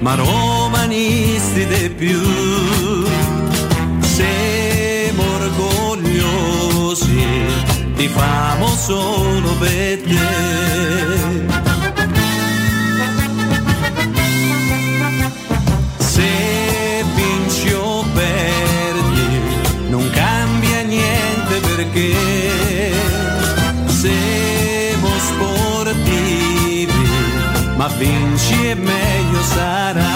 [0.00, 2.20] ma romanisti di più.
[4.00, 7.24] Siamo orgogliosi,
[7.94, 10.68] ti famo solo per te.
[21.76, 22.12] Perché
[23.86, 26.92] siamo sportivi,
[27.76, 28.99] ma vinci e meglio
[29.54, 30.09] sarà.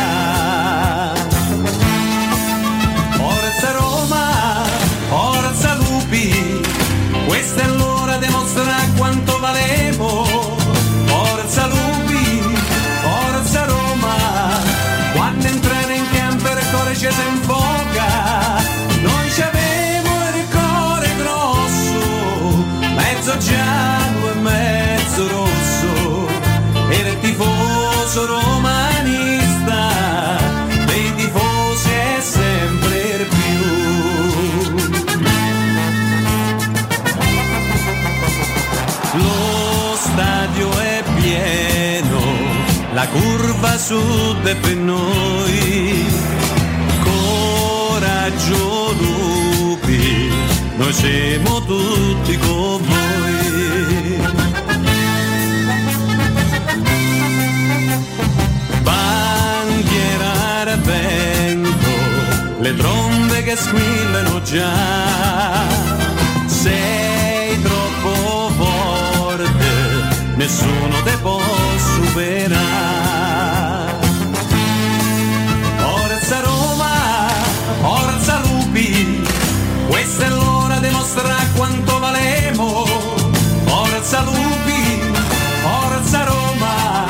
[43.05, 46.07] La curva sud è per noi.
[47.03, 50.33] Coraggio lupi,
[50.77, 54.23] noi siamo tutti con voi.
[58.83, 61.95] Bandiera vento,
[62.61, 65.67] le trombe che squillano già.
[66.47, 69.73] Sei troppo forte,
[70.37, 71.41] nessuno te può
[71.77, 72.94] superare.
[80.15, 82.87] Questa è l'ora di mostrare quanto valemo.
[83.65, 85.01] Forza Lupi,
[85.61, 87.05] forza Roma,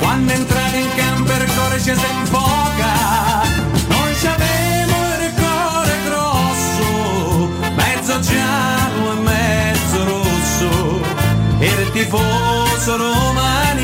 [0.00, 3.42] quando entrate in campo il cuore ci si infoca.
[3.86, 11.00] Noi ci abbiamo il cuore grosso, mezzo giallo e mezzo rosso,
[11.60, 13.81] il tifoso romanista,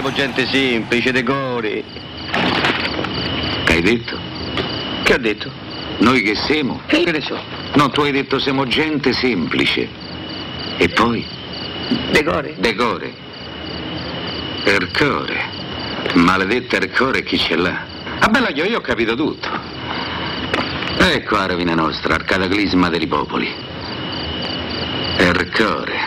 [0.00, 1.82] siamo gente semplice, decori.
[3.64, 4.16] Che hai detto?
[5.02, 5.50] Che ho detto?
[5.98, 6.82] Noi che siamo?
[6.86, 7.36] Che ne so?
[7.74, 9.88] No, tu hai detto siamo gente semplice.
[10.76, 11.26] E poi?
[12.12, 12.54] Decore.
[12.58, 13.12] Decore.
[14.62, 15.36] Ercore.
[16.14, 17.84] Maledetta Ercore chi ce l'ha?
[18.20, 19.48] Ah bella io, io ho capito tutto.
[20.98, 23.52] Ecco la rovina nostra, al cataclisma dei popoli.
[25.16, 25.97] Ercore.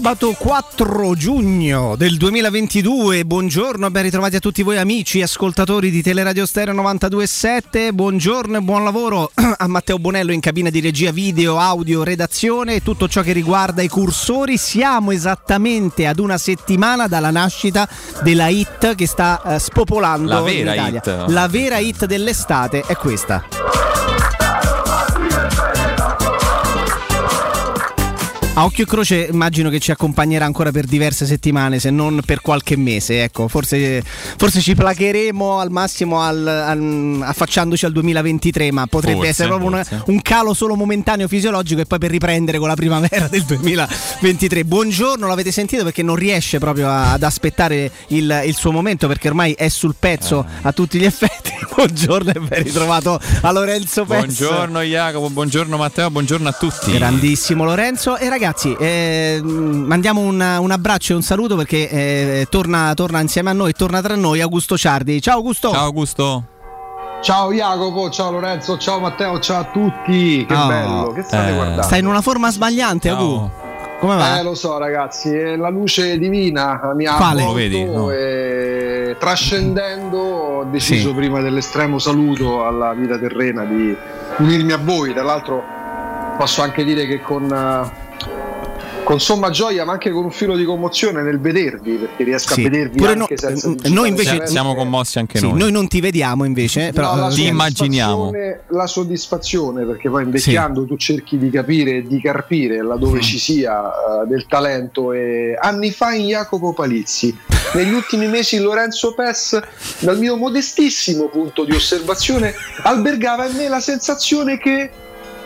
[0.00, 6.46] Sabato 4 giugno del 2022, buongiorno, ben ritrovati a tutti voi amici ascoltatori di Teleradio
[6.46, 12.02] Stereo 92.7, buongiorno e buon lavoro a Matteo Bonello in cabina di regia video, audio,
[12.02, 14.56] redazione e tutto ciò che riguarda i cursori.
[14.56, 17.86] Siamo esattamente ad una settimana dalla nascita
[18.22, 21.02] della hit che sta eh, spopolando La vera in Italia.
[21.04, 21.30] hit.
[21.30, 23.44] La vera hit dell'estate è questa.
[28.60, 32.42] A occhio e croce immagino che ci accompagnerà ancora per diverse settimane, se non per
[32.42, 33.22] qualche mese.
[33.22, 34.02] Ecco, forse,
[34.36, 39.70] forse ci placheremo al massimo al- al- affacciandoci al 2023, ma potrebbe Forse, essere proprio
[39.70, 40.02] forse.
[40.08, 44.64] un calo solo momentaneo fisiologico e poi per riprendere con la primavera del 2023.
[44.66, 49.28] Buongiorno, l'avete sentito perché non riesce proprio a- ad aspettare il, il suo momento perché
[49.28, 50.52] ormai è sul pezzo Eh.
[50.60, 51.48] a tutti gli effetti.
[51.74, 54.44] Buongiorno e ben ritrovato a Lorenzo Pezzo.
[54.48, 56.92] Buongiorno Jacopo, buongiorno Matteo, buongiorno a tutti.
[56.92, 62.46] Grandissimo Lorenzo e ragazzi ragazzi, eh, mandiamo un, un, abbraccio e un saluto perché eh,
[62.50, 65.20] torna, torna, insieme a noi, torna tra noi Augusto Ciardi.
[65.22, 65.70] Ciao Augusto.
[65.70, 66.44] Ciao Augusto.
[67.20, 70.44] Ciao Jacopo, ciao Lorenzo, ciao Matteo, ciao a tutti.
[70.46, 71.82] Che oh, bello, che state eh, guardando?
[71.82, 73.50] Stai in una forma sbagliante, Agu.
[74.00, 74.38] Come va?
[74.38, 77.44] Eh, lo so, ragazzi, è la luce divina mi ha Quale?
[77.44, 77.84] Lo vedi?
[77.84, 78.10] No.
[78.10, 81.14] E, trascendendo, ho deciso sì.
[81.14, 83.94] prima dell'estremo saluto alla vita terrena di
[84.38, 85.12] unirmi a voi.
[85.12, 85.62] Tra l'altro,
[86.38, 87.46] posso anche dire che con
[89.10, 92.60] con somma gioia ma anche con un filo di commozione nel vedervi perché riesco sì.
[92.60, 95.88] a vedervi Pure anche no, senza noi invece siamo commossi anche sì, noi noi non
[95.88, 98.30] ti vediamo invece però no, ti immaginiamo
[98.68, 100.86] la soddisfazione perché poi invecchiando sì.
[100.86, 103.22] tu cerchi di capire e di carpire laddove mm.
[103.22, 107.36] ci sia uh, del talento e anni fa in Jacopo Palizzi
[107.74, 109.60] negli ultimi mesi Lorenzo Pes
[109.98, 112.54] dal mio modestissimo punto di osservazione
[112.84, 114.90] albergava in me la sensazione che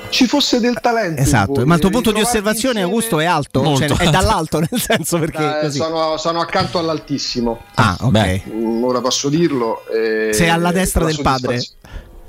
[0.08, 1.20] ci fosse del talento.
[1.20, 2.82] Esatto, ma il tuo punto di osservazione, insieme...
[2.82, 3.76] Augusto, è alto?
[3.76, 5.60] Cioè, è dall'alto, nel senso perché.
[5.62, 7.62] Eh, sono, sono, accanto all'altissimo.
[7.74, 8.10] Ah, ok.
[8.10, 8.42] Beh.
[8.48, 9.84] Mm, ora posso dirlo.
[9.88, 11.62] Eh, Sei alla destra del padre.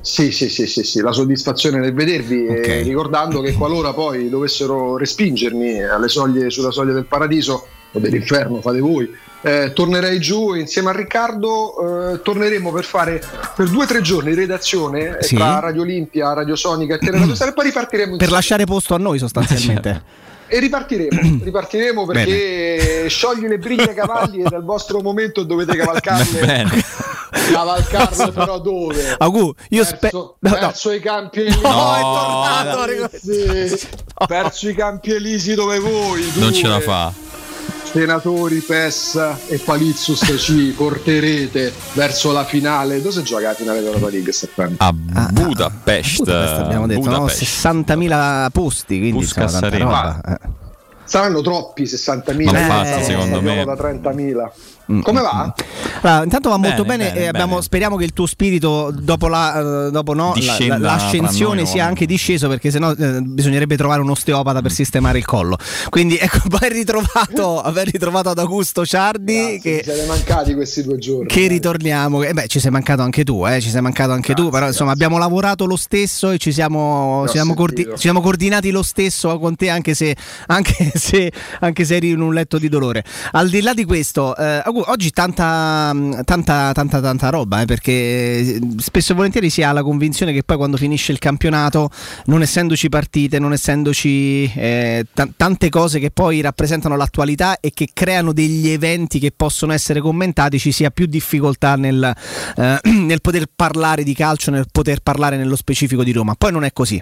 [0.01, 2.81] Sì, sì, sì, sì, sì, la soddisfazione nel vedervi, okay.
[2.81, 8.79] eh, ricordando che qualora poi dovessero respingermi soglie, sulla soglia del paradiso o dell'inferno, fate
[8.79, 9.09] voi,
[9.41, 13.23] eh, tornerei giù insieme a Riccardo, eh, torneremo per fare
[13.55, 15.35] per due o tre giorni di redazione eh, sì.
[15.35, 18.17] tra Radio Olimpia, Radio Sonica e Teleradio Star e poi ripartiremo.
[18.17, 20.23] Per lasciare posto a noi sostanzialmente.
[20.47, 23.09] E ripartiremo, ripartiremo perché Bene.
[23.09, 26.39] sciogli le briglie ai cavalli e dal vostro momento dovete cavalcarle.
[26.39, 26.83] Bene.
[27.51, 29.15] Cavalcarle però dove?
[29.17, 31.61] Augù, io spero no, perso i campi elisi.
[31.61, 32.85] No, no, è tornato.
[32.85, 34.25] No.
[34.27, 36.31] Perso i campi elisi dove voi.
[36.35, 37.24] Non ce la fa
[37.95, 43.01] senatori PES e Palizzus ci porterete verso la finale.
[43.01, 44.33] Dove si gioca la finale della League?
[44.77, 44.91] A
[45.31, 46.17] Budapest.
[46.17, 47.63] Budapest abbiamo detto, Budapest.
[47.63, 47.71] No?
[47.71, 50.21] 60.000 posti, quindi Puskas insomma, roba.
[50.27, 50.49] Eh.
[51.05, 54.51] Saranno troppi 60.000, Ma infatti, eh, secondo me da 30.000.
[54.91, 55.53] Mm, Come va?
[56.01, 59.87] Allora, intanto va molto bene, bene, abbiamo, bene, speriamo che il tuo spirito dopo, la,
[59.87, 64.61] uh, dopo no, la, l'ascensione sia anche disceso perché sennò uh, bisognerebbe trovare un osteopata
[64.61, 65.57] per sistemare il collo.
[65.89, 69.33] Quindi ecco, ben ritrovato, ben ritrovato ad Augusto Ciardi.
[69.33, 71.25] Grazie, che, siete mancati questi due giorni.
[71.25, 74.43] Che ritorniamo, eh beh, ci sei mancato anche tu, eh, ci sei mancato anche grazie,
[74.43, 78.21] tu, però insomma abbiamo lavorato lo stesso e ci siamo, ci siamo, cordi- ci siamo
[78.21, 80.15] coordinati lo stesso con te anche se,
[80.47, 83.03] anche, se, anche se eri in un letto di dolore.
[83.31, 85.93] Al di là di questo, eh, oggi tanta,
[86.23, 90.57] tanta, tanta, tanta roba, eh, perché spesso e volentieri si ha la convinzione che poi
[90.57, 91.89] quando finisce il campionato,
[92.25, 97.89] non essendoci partite, non essendoci eh, t- tante cose che poi rappresentano l'attualità e che
[97.93, 102.13] creano degli eventi che possono essere commentati, ci sia più difficoltà nel,
[102.57, 106.35] eh, nel poter parlare di calcio, nel poter parlare nello specifico di Roma.
[106.35, 107.01] Poi non è così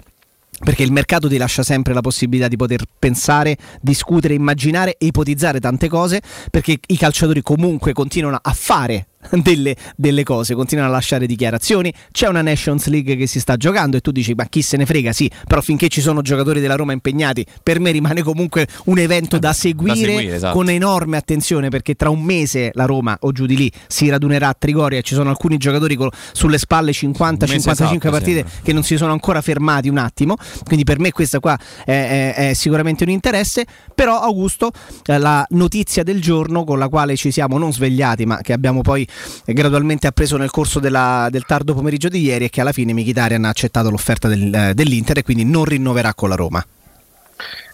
[0.62, 5.60] perché il mercato ti lascia sempre la possibilità di poter pensare, discutere, immaginare e ipotizzare
[5.60, 6.20] tante cose,
[6.50, 11.92] perché i calciatori comunque continuano a fare delle, delle, cose, continuano a lasciare dichiarazioni.
[12.10, 14.86] C'è una Nations League che si sta giocando e tu dici: Ma chi se ne
[14.86, 15.12] frega?
[15.12, 19.38] Sì, però finché ci sono giocatori della Roma impegnati, per me rimane comunque un evento
[19.38, 20.56] da seguire, da seguire esatto.
[20.56, 24.48] con enorme attenzione perché tra un mese la Roma o giù di lì si radunerà
[24.48, 25.00] a Trigoria.
[25.00, 28.60] Ci sono alcuni giocatori con, sulle spalle 50-55 esatto, partite sempre.
[28.62, 30.36] che non si sono ancora fermati un attimo.
[30.64, 33.64] Quindi per me questa qua è, è, è sicuramente un interesse.
[33.94, 34.70] Però, Augusto,
[35.06, 38.80] eh, la notizia del giorno con la quale ci siamo non svegliati, ma che abbiamo
[38.82, 39.06] poi
[39.44, 43.44] gradualmente appreso nel corso della, del tardo pomeriggio di ieri e che alla fine Mkhitaryan
[43.44, 46.64] ha accettato l'offerta del, eh, dell'Inter e quindi non rinnoverà con la Roma.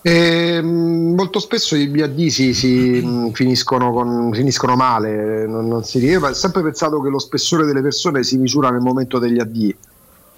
[0.02, 6.26] Eh, molto spesso i BAD si, mm, finiscono, con, finiscono, male, non, non si, io
[6.26, 9.74] ho sempre pensato che lo spessore delle persone si misura nel momento degli AD,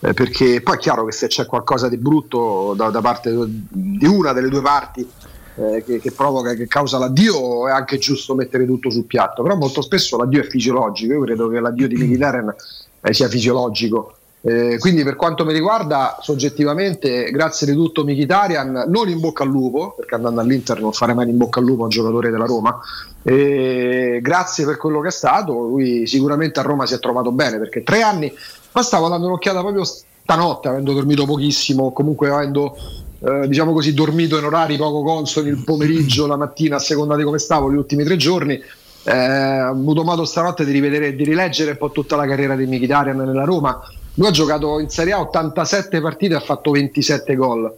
[0.01, 4.07] eh, perché poi è chiaro che se c'è qualcosa di brutto da, da parte di
[4.07, 5.09] una delle due parti
[5.55, 9.57] eh, che, che, provoca, che causa l'addio, è anche giusto mettere tutto sul piatto, però
[9.57, 12.55] molto spesso l'addio è fisiologico, io credo che l'addio di Mkhitaryan
[13.01, 14.17] eh, sia fisiologico.
[14.45, 19.49] Eh, quindi per quanto mi riguarda soggettivamente grazie di tutto Mkhitaryan non in bocca al
[19.49, 22.45] lupo perché andando all'Inter non fare mai in bocca al lupo a un giocatore della
[22.45, 22.77] Roma
[23.23, 27.61] eh, grazie per quello che è stato lui sicuramente a Roma si è trovato bene
[27.61, 28.35] perché tre anni
[28.73, 32.75] ma stavo dando un'occhiata proprio stanotte avendo dormito pochissimo comunque avendo
[33.25, 37.23] eh, diciamo così, dormito in orari poco consoni il pomeriggio, la mattina, a seconda di
[37.23, 38.61] come stavo gli ultimi tre giorni.
[39.05, 42.57] Eh, ho avuto modo stanotte di rivedere e di rileggere un po' tutta la carriera
[42.57, 43.81] di Mkhitaryan nella Roma.
[44.14, 47.73] Lui ha giocato in Serie A 87 partite e ha fatto 27 gol.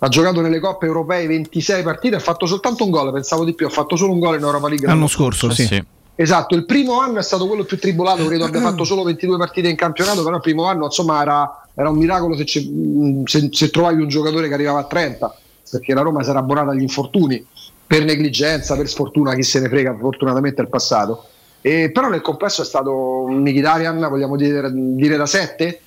[0.00, 3.12] Ha giocato nelle coppe europee 26 partite e ha fatto soltanto un gol.
[3.12, 5.50] Pensavo di più, ha fatto solo un gol in Europa League l'anno scorso.
[5.50, 5.64] Sì.
[5.64, 5.84] sì.
[6.20, 9.68] Esatto, il primo anno è stato quello più tribolato, credo abbia fatto solo 22 partite
[9.68, 14.02] in campionato, però il primo anno insomma era, era un miracolo se, se, se, trovavi
[14.02, 15.32] un giocatore che arrivava a 30.
[15.70, 17.46] perché la Roma sarà abbonata agli infortuni
[17.86, 21.24] per negligenza, per sfortuna, chi se ne frega, fortunatamente è il passato.
[21.60, 25.80] E, però nel complesso è stato un Mkhitaryan, vogliamo dire, dire da 7,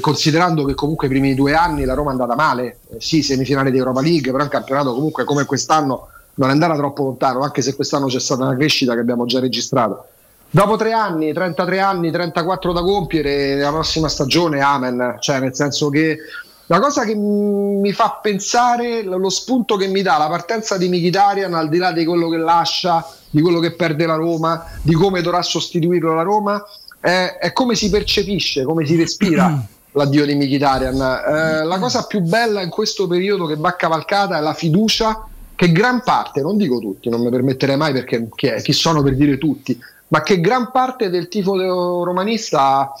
[0.00, 3.70] considerando che comunque i primi due anni la Roma è andata male, eh, sì, semifinale
[3.70, 7.62] di Europa League, però il campionato comunque come quest'anno non è andata troppo lontano, anche
[7.62, 10.06] se quest'anno c'è stata una crescita che abbiamo già registrato.
[10.50, 15.16] Dopo tre anni, 33 anni, 34 da compiere, la prossima stagione, amen.
[15.18, 16.18] Cioè, nel senso che
[16.66, 21.52] la cosa che mi fa pensare, lo spunto che mi dà la partenza di Mkhitaryan,
[21.54, 25.20] al di là di quello che lascia, di quello che perde la Roma, di come
[25.20, 26.64] dovrà sostituirlo la Roma,
[27.00, 29.60] è, è come si percepisce, come si respira
[29.92, 30.94] l'addio di Mkhitaryan.
[30.94, 35.26] Eh, la cosa più bella in questo periodo che va cavalcata è la fiducia
[35.58, 39.02] che gran parte, non dico tutti, non mi permetterei mai perché chi, è, chi sono
[39.02, 42.92] per dire tutti, ma che gran parte del tifo romanista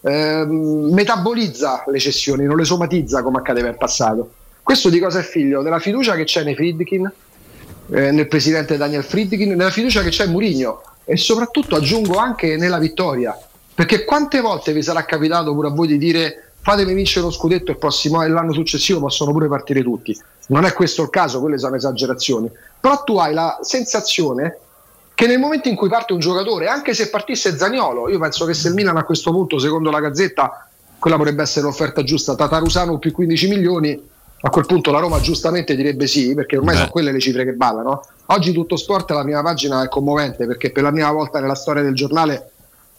[0.00, 4.30] eh, metabolizza le cessioni, non le somatizza come accadeva in passato.
[4.62, 5.62] Questo di cosa è figlio?
[5.62, 7.12] Della fiducia che c'è nei Friedkin,
[7.90, 12.56] eh, nel presidente Daniel Friedkin, nella fiducia che c'è in Murigno e soprattutto aggiungo anche
[12.56, 13.36] nella vittoria.
[13.74, 17.72] Perché quante volte vi sarà capitato pure a voi di dire fatemi vincere lo scudetto
[17.72, 20.16] e l'anno successivo possono pure partire tutti.
[20.48, 22.50] Non è questo il caso, quelle sono esagerazioni.
[22.80, 24.58] Però tu hai la sensazione
[25.14, 28.54] che nel momento in cui parte un giocatore, anche se partisse Zaniolo, io penso che
[28.54, 32.98] se il Milan a questo punto, secondo la Gazzetta, quella potrebbe essere l'offerta giusta, Tatarusano
[32.98, 34.08] più 15 milioni,
[34.40, 36.80] a quel punto la Roma giustamente direbbe sì, perché ormai Beh.
[36.80, 38.04] sono quelle le cifre che ballano.
[38.26, 41.82] Oggi tutto sport, la prima pagina è commovente, perché per la prima volta nella storia
[41.82, 42.50] del giornale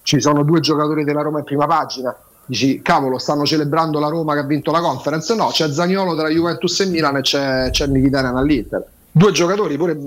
[0.03, 2.15] ci sono due giocatori della Roma in prima pagina.
[2.47, 5.33] Dici, cavolo, stanno celebrando la Roma che ha vinto la conference?
[5.33, 8.85] No, c'è Zagnolo tra Juventus e Milan e c'è, c'è Mkhitaryan all'Inter.
[9.11, 9.97] Due giocatori pure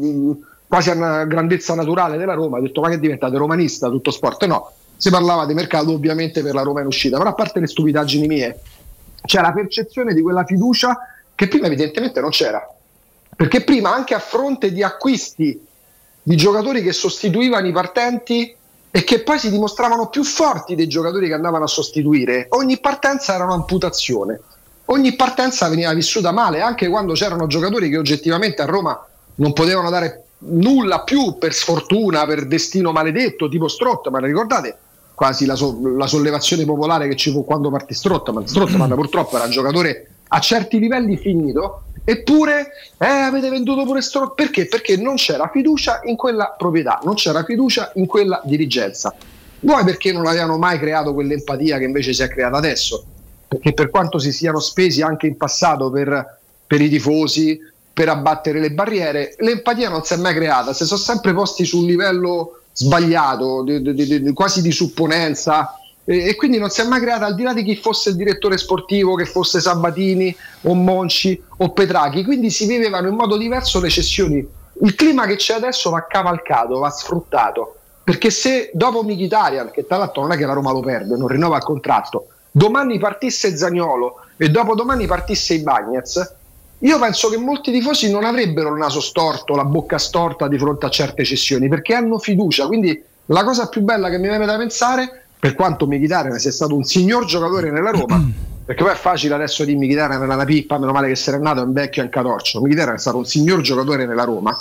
[0.68, 4.45] quasi a grandezza naturale della Roma, ha detto ma che diventate romanista, tutto sport?
[4.45, 7.66] No, si parlava di mercato ovviamente per la Roma in uscita, però a parte le
[7.66, 8.61] stupidaggini mie,
[9.25, 10.97] c'è la percezione di quella fiducia
[11.35, 12.62] che prima evidentemente non c'era,
[13.35, 15.66] perché prima anche a fronte di acquisti
[16.23, 18.54] di giocatori che sostituivano i partenti
[18.90, 23.35] e che poi si dimostravano più forti dei giocatori che andavano a sostituire, ogni partenza
[23.35, 24.40] era un'amputazione.
[24.90, 28.99] Ogni partenza veniva vissuta male, anche quando c'erano giocatori che oggettivamente a Roma
[29.35, 34.76] non potevano dare nulla più per sfortuna, per destino maledetto, tipo Strottman, ricordate?
[35.14, 38.47] Quasi la, so- la, sollevazione popolare che ci fu quando partì Strottman.
[38.47, 44.35] Strottman purtroppo era un giocatore a certi livelli finito, eppure eh, avete venduto pure Strottman.
[44.35, 44.67] Perché?
[44.67, 49.15] Perché non c'era fiducia in quella proprietà, non c'era fiducia in quella dirigenza.
[49.61, 53.05] Vuoi perché non avevano mai creato quell'empatia che invece si è creata adesso?
[53.47, 57.61] Perché per quanto si siano spesi anche in passato per, per i tifosi,
[57.93, 61.81] per abbattere le barriere, l'empatia non si è mai creata, si sono sempre posti su
[61.81, 65.78] un livello sbagliato, di, di, di, quasi di supponenza
[66.11, 68.57] e, quindi non si è mai creata al di là di chi fosse il direttore
[68.57, 73.91] sportivo, che fosse Sabatini o Monci o Petrachi, quindi si vivevano in modo diverso le
[73.91, 74.47] cessioni.
[74.81, 79.99] Il clima che c'è adesso va cavalcato, va sfruttato, perché se dopo Mkhitaryan, che tra
[79.99, 84.21] l'altro non è che la Roma lo perde, non rinnova il contratto, domani partisse Zagnolo
[84.38, 86.37] e dopodomani partisse i Bagnets,
[86.79, 90.87] io penso che molti tifosi non avrebbero il naso storto, la bocca storta di fronte
[90.87, 92.67] a certe cessioni perché hanno fiducia.
[92.67, 96.75] Quindi la cosa più bella che mi viene da pensare, per quanto Mkhitaryan sia stato
[96.75, 98.21] un signor giocatore nella Roma,
[98.64, 101.38] perché poi è facile adesso di Mkhitaryan era una pippa, meno male che se n'è
[101.38, 102.61] nato, è un vecchio e catorcio.
[102.61, 104.57] Mkhitaryan è stato un signor giocatore nella Roma,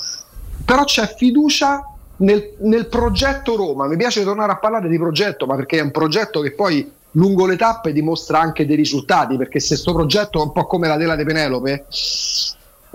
[0.64, 1.84] però c'è fiducia
[2.18, 3.88] nel, nel progetto Roma.
[3.88, 7.46] Mi piace tornare a parlare di progetto, ma perché è un progetto che poi lungo
[7.46, 10.98] le tappe dimostra anche dei risultati, perché se questo progetto è un po' come la
[10.98, 11.86] tela di Penelope,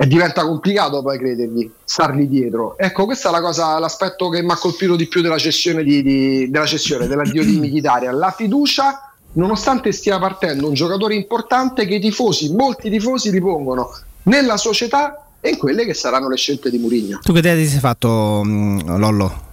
[0.02, 2.76] e diventa complicato poi credergli, stargli dietro.
[2.76, 6.02] Ecco, questa è la cosa, l'aspetto che mi ha colpito di più della cessione, di,
[6.02, 11.94] di, della cessione dell'addio di Michitaria, la fiducia nonostante stia partendo un giocatore importante che
[11.94, 16.78] i tifosi, molti tifosi ripongono nella società e in quelle che saranno le scelte di
[16.78, 17.20] Murigno.
[17.22, 19.50] Tu che idea ti sei fatto, mm, Lollo?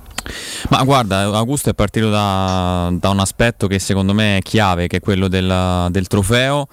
[0.70, 4.98] Ma guarda, Augusto è partito da, da, un aspetto che secondo me è chiave, che
[4.98, 6.68] è quello del, del trofeo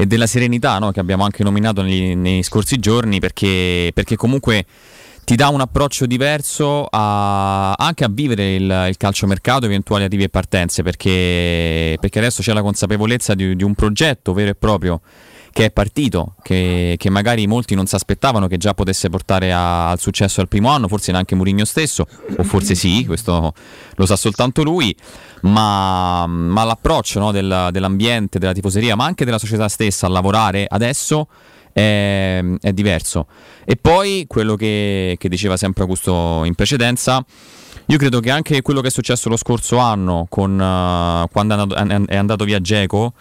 [0.00, 0.92] e della serenità no?
[0.92, 4.64] che abbiamo anche nominato nei, nei scorsi giorni, perché, perché, comunque
[5.24, 10.30] ti dà un approccio diverso a, anche a vivere il, il calciomercato, eventuali arrivi e
[10.30, 15.02] partenze, perché, perché adesso c'è la consapevolezza di, di un progetto vero e proprio
[15.52, 19.90] che è partito, che, che, magari molti non si aspettavano che già potesse portare a,
[19.90, 23.52] al successo al primo anno, forse neanche Murigno stesso, o forse sì, questo
[23.94, 24.94] lo sa soltanto lui,
[25.42, 30.66] ma, ma l'approccio no, del, dell'ambiente, della tifoseria, ma anche della società stessa a lavorare
[30.68, 31.26] adesso
[31.72, 33.26] è, è diverso.
[33.64, 37.24] E poi quello che, che diceva sempre Augusto in precedenza,
[37.86, 41.58] io credo che anche quello che è successo lo scorso anno, con, uh, quando è
[41.58, 43.14] andato, è andato via Geco,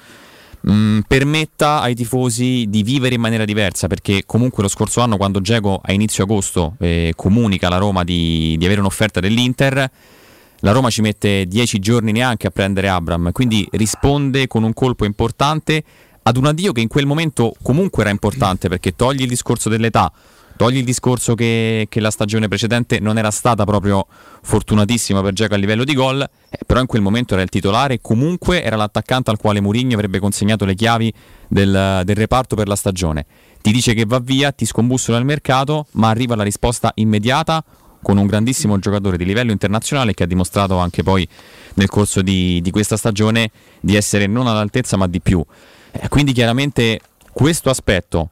[0.62, 5.18] mh, mm, permetta ai tifosi di vivere in maniera diversa perché comunque lo scorso anno
[5.18, 9.92] quando Geco a inizio agosto eh, comunica alla Roma di, di avere un'offerta dell'Inter
[10.62, 15.06] la Roma ci mette dieci giorni neanche a prendere Abram, quindi risponde con un colpo
[15.06, 15.84] importante
[16.22, 20.12] ad un addio che in quel momento comunque era importante perché togli il discorso dell'età,
[20.60, 24.06] togli il discorso che, che la stagione precedente non era stata proprio
[24.42, 27.94] fortunatissima per Giacomo a livello di gol, eh, però in quel momento era il titolare
[27.94, 31.14] e comunque era l'attaccante al quale Mourinho avrebbe consegnato le chiavi
[31.48, 33.26] del, del reparto per la stagione.
[33.62, 37.64] Ti dice che va via, ti scombussola il mercato, ma arriva la risposta immediata
[38.02, 41.26] con un grandissimo giocatore di livello internazionale che ha dimostrato anche poi
[41.76, 43.50] nel corso di, di questa stagione
[43.80, 45.42] di essere non all'altezza ma di più.
[45.92, 47.00] Eh, quindi chiaramente
[47.32, 48.32] questo aspetto,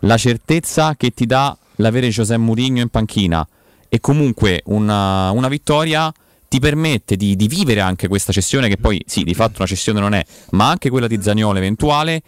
[0.00, 3.46] la certezza che ti dà l'avere José Mourinho in panchina.
[3.88, 6.12] E comunque una, una vittoria
[6.46, 10.00] ti permette di, di, vivere anche questa cessione che poi sì di fatto una cessione
[10.00, 12.22] non è ma anche quella di Zagnolo eventuale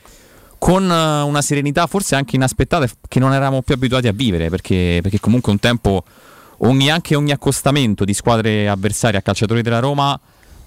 [0.58, 5.18] con una serenità forse anche inaspettata che non eravamo più abituati a vivere perché, perché
[5.20, 6.04] comunque un tempo
[6.58, 10.18] ogni, anche ogni accostamento di squadre avversarie a calciatori della Roma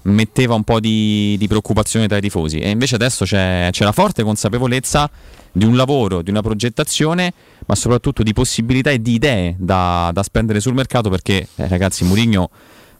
[0.02, 2.58] metteva un po' di, di preoccupazione tra i tifosi.
[2.58, 5.10] E invece adesso c'è, c'è, la forte consapevolezza
[5.52, 7.32] di un lavoro, di una progettazione
[7.66, 12.04] ma soprattutto di possibilità e di idee da, da spendere sul mercato perché eh, ragazzi
[12.04, 12.50] Mourinho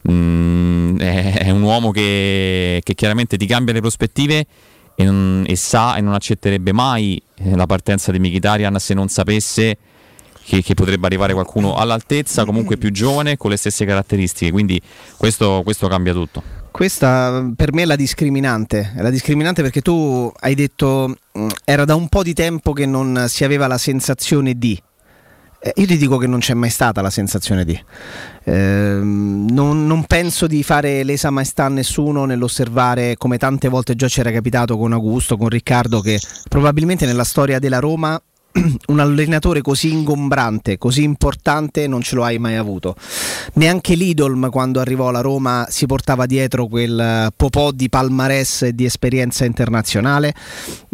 [0.09, 4.45] mm, è, è, un uomo che, che, chiaramente ti cambia le prospettive
[4.95, 9.07] e, non, e sa e non accetterebbe mai eh, la partenza di Mkhitaryan se non
[9.07, 9.77] sapesse
[10.43, 14.51] che, che, potrebbe arrivare qualcuno all'altezza, comunque più giovane, con le stesse caratteristiche.
[14.51, 14.79] Quindi
[15.17, 16.64] questo, questo cambia tutto.
[16.75, 21.85] Questa per me è la discriminante, è la discriminante perché tu hai detto mm, era
[21.85, 24.77] da un po' di tempo che non si aveva la sensazione di.
[25.57, 27.81] Eh, io ti dico che non c'è mai stata la sensazione di.
[28.43, 34.09] Eh, non, non, penso di fare lesa maestà a nessuno nell'osservare come tante volte già
[34.09, 38.21] ci era capitato con Augusto, con Riccardo, che probabilmente nella storia della Roma
[38.87, 42.95] un allenatore così ingombrante, così importante non ce lo hai mai avuto.
[43.53, 48.73] Neanche Lidolm quando arrivò alla Roma si portava dietro quel eh, popò di palmarès e
[48.73, 50.33] di esperienza internazionale,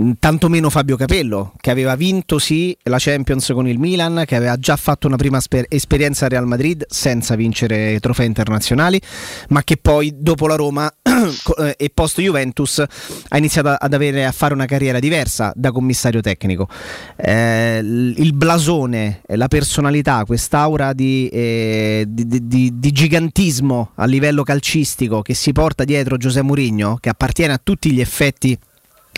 [0.01, 4.57] mm, tantomeno Fabio Capello che aveva vinto sì la Champions con il Milan, che aveva
[4.57, 8.99] già fatto una prima sper- esperienza al Real Madrid senza vincere trofei internazionali,
[9.49, 10.91] ma che poi dopo la Roma
[11.77, 12.83] e post Juventus
[13.27, 16.67] ha iniziato ad avere a fare una carriera diversa da commissario tecnico.
[17.15, 24.43] Eh, eh, il blasone, la personalità, quest'aura di, eh, di, di, di, gigantismo a livello
[24.43, 28.57] calcistico che si porta dietro Giuseppe Mourinho, che appartiene a tutti gli effetti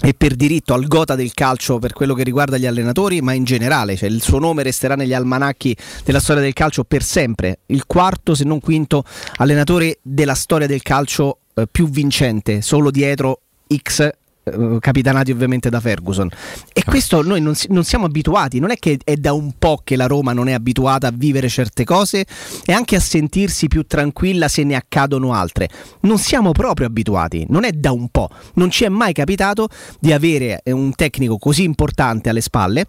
[0.05, 3.43] e per diritto al gota del calcio per quello che riguarda gli allenatori, ma in
[3.43, 7.85] generale, cioè il suo nome resterà negli almanacchi della storia del calcio per sempre, il
[7.85, 9.03] quarto se non quinto
[9.37, 13.41] allenatore della storia del calcio eh, più vincente, solo dietro
[13.75, 14.09] X
[14.45, 16.29] eh, capitanati ovviamente da Ferguson.
[16.73, 19.95] E questo noi non, non, siamo abituati, non è che è da un po' che
[19.95, 22.25] la Roma non è abituata a vivere certe cose
[22.65, 25.69] e anche a sentirsi più tranquilla se ne accadono altre.
[26.01, 30.11] Non siamo proprio abituati, non è da un po', non ci è mai capitato di
[30.11, 32.85] avere un tecnico così importante alle spalle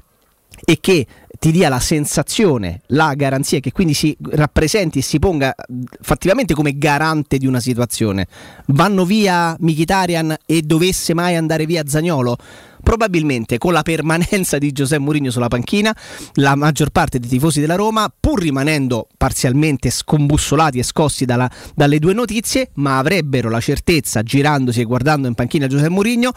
[0.64, 1.06] e che
[1.38, 5.54] ti dia la sensazione, la garanzia che quindi si rappresenti e si ponga
[6.00, 8.26] fattivamente come garante di una situazione.
[8.66, 12.36] Vanno via Michitarian e dovesse mai andare via Zagnolo?
[12.84, 15.96] Probabilmente con la permanenza di Giuseppe Mourinho sulla panchina,
[16.34, 21.98] la maggior parte dei tifosi della Roma, pur rimanendo parzialmente scombussolati e scossi dalla, dalle
[21.98, 26.32] due notizie, ma avrebbero la certezza, girandosi e guardando in panchina Giuseppe Mourinho,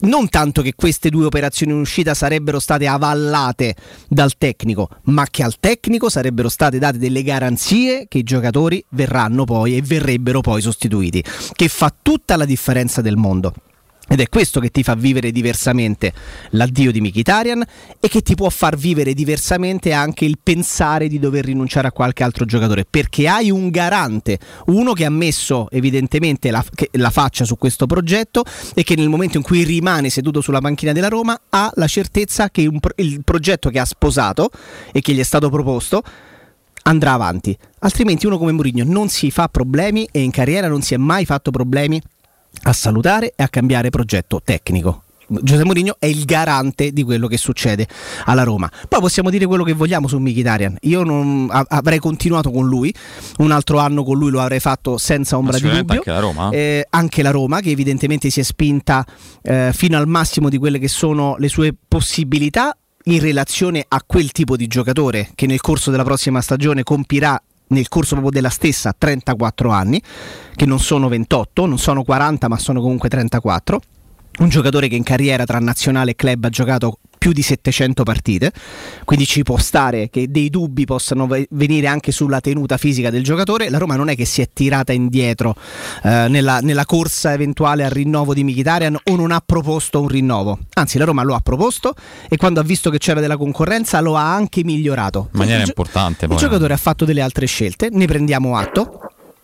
[0.00, 3.74] non tanto che queste due operazioni in uscita sarebbero state avallate
[4.08, 9.44] dal tecnico, ma che al tecnico sarebbero state date delle garanzie che i giocatori verranno
[9.44, 13.54] poi e verrebbero poi sostituiti, che fa tutta la differenza del mondo.
[14.12, 16.12] Ed è questo che ti fa vivere diversamente
[16.50, 17.64] l'addio di Mkhitaryan
[17.98, 22.22] e che ti può far vivere diversamente anche il pensare di dover rinunciare a qualche
[22.22, 27.56] altro giocatore, perché hai un garante, uno che ha messo evidentemente la, la faccia su
[27.56, 28.44] questo progetto
[28.74, 32.50] e che nel momento in cui rimane seduto sulla panchina della Roma ha la certezza
[32.50, 34.50] che un, il progetto che ha sposato
[34.92, 36.02] e che gli è stato proposto
[36.82, 37.56] andrà avanti.
[37.78, 41.24] Altrimenti uno come Mourinho non si fa problemi e in carriera non si è mai
[41.24, 41.98] fatto problemi
[42.62, 45.04] a salutare e a cambiare progetto tecnico.
[45.40, 47.86] Giuseppe Mourinho è il garante di quello che succede
[48.26, 48.70] alla Roma.
[48.88, 50.78] Poi possiamo dire quello che vogliamo su Mkhitaryan.
[50.82, 52.94] Io non, avrei continuato con lui,
[53.38, 55.94] un altro anno con lui lo avrei fatto senza ombra di dubbio.
[55.94, 59.06] Anche la Roma, eh, anche la Roma che evidentemente si è spinta
[59.42, 64.30] eh, fino al massimo di quelle che sono le sue possibilità in relazione a quel
[64.32, 67.40] tipo di giocatore che nel corso della prossima stagione compirà
[67.72, 70.00] nel corso proprio della stessa 34 anni,
[70.54, 73.80] che non sono 28, non sono 40 ma sono comunque 34
[74.38, 78.50] un giocatore che in carriera tra nazionale e club ha giocato più di 700 partite,
[79.04, 83.70] quindi ci può stare che dei dubbi possano venire anche sulla tenuta fisica del giocatore.
[83.70, 85.54] La Roma non è che si è tirata indietro
[86.02, 90.58] eh, nella, nella, corsa eventuale al rinnovo di Mkhitaryan o non ha proposto un rinnovo,
[90.72, 91.94] anzi la Roma lo ha proposto
[92.28, 95.28] e quando ha visto che c'era della concorrenza lo ha anche migliorato.
[95.32, 96.24] In maniera il, importante.
[96.24, 98.98] Il poi, giocatore ha fatto delle altre scelte, ne prendiamo atto.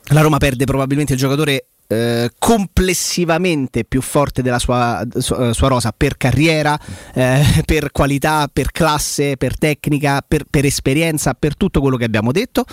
[0.09, 5.93] La Roma perde probabilmente il giocatore eh, complessivamente più forte della sua, sua, sua rosa
[5.97, 6.79] per carriera,
[7.15, 12.31] eh, per qualità, per classe, per tecnica, per, per esperienza, per tutto quello che abbiamo
[12.31, 12.65] detto.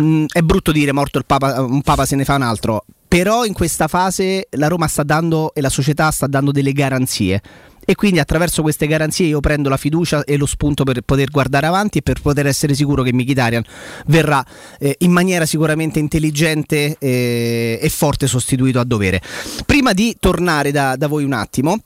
[0.00, 3.44] Mm, è brutto dire morto il papa, un papa se ne fa un altro, però
[3.44, 7.42] in questa fase la Roma sta dando e la società sta dando delle garanzie
[7.84, 11.66] e quindi attraverso queste garanzie io prendo la fiducia e lo spunto per poter guardare
[11.66, 13.64] avanti e per poter essere sicuro che Mkhitaryan
[14.06, 14.42] verrà
[14.78, 19.20] eh, in maniera sicuramente intelligente eh, e forte sostituito a dovere.
[19.66, 21.80] Prima di tornare da, da voi un attimo,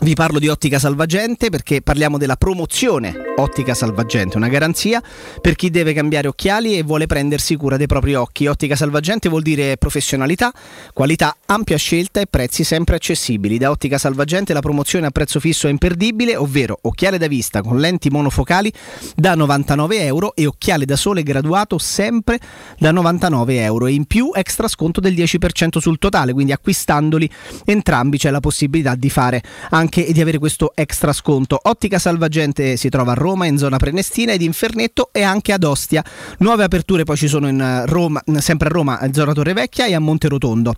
[0.00, 5.00] vi parlo di Ottica Salvagente perché parliamo della promozione Ottica Salvagente, una garanzia
[5.40, 8.46] per chi deve cambiare occhiali e vuole prendersi cura dei propri occhi.
[8.46, 10.52] Ottica Salvagente vuol dire professionalità,
[10.92, 13.58] qualità, ampia scelta e prezzi sempre accessibili.
[13.58, 17.78] Da Ottica Salvagente la promozione a prezzo fisso è imperdibile, ovvero occhiale da vista con
[17.78, 18.72] lenti monofocali
[19.14, 22.40] da 99 euro e occhiale da sole graduato sempre
[22.78, 27.30] da 99 euro e in più extra sconto del 10% sul totale, quindi acquistandoli
[27.64, 31.58] entrambi c'è la possibilità di fare anche anche di avere questo extra sconto.
[31.60, 35.64] Ottica Salvagente si trova a Roma in zona Prenestina ed in Fernetto e anche ad
[35.64, 36.04] Ostia.
[36.38, 39.94] Nuove aperture poi ci sono in Roma, sempre a Roma, in zona Torre Vecchia e
[39.94, 40.74] a Monterotondo.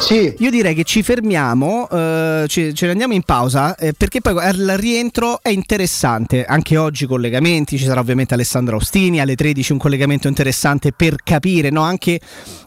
[0.00, 0.34] Sì.
[0.38, 4.34] Io direi che ci fermiamo, eh, ce, ce, ne andiamo in pausa eh, perché poi
[4.48, 6.44] il rientro è interessante.
[6.44, 11.70] Anche oggi collegamenti, ci sarà ovviamente Alessandro Austini, alle 13 un collegamento interessante per capire
[11.70, 12.18] no, anche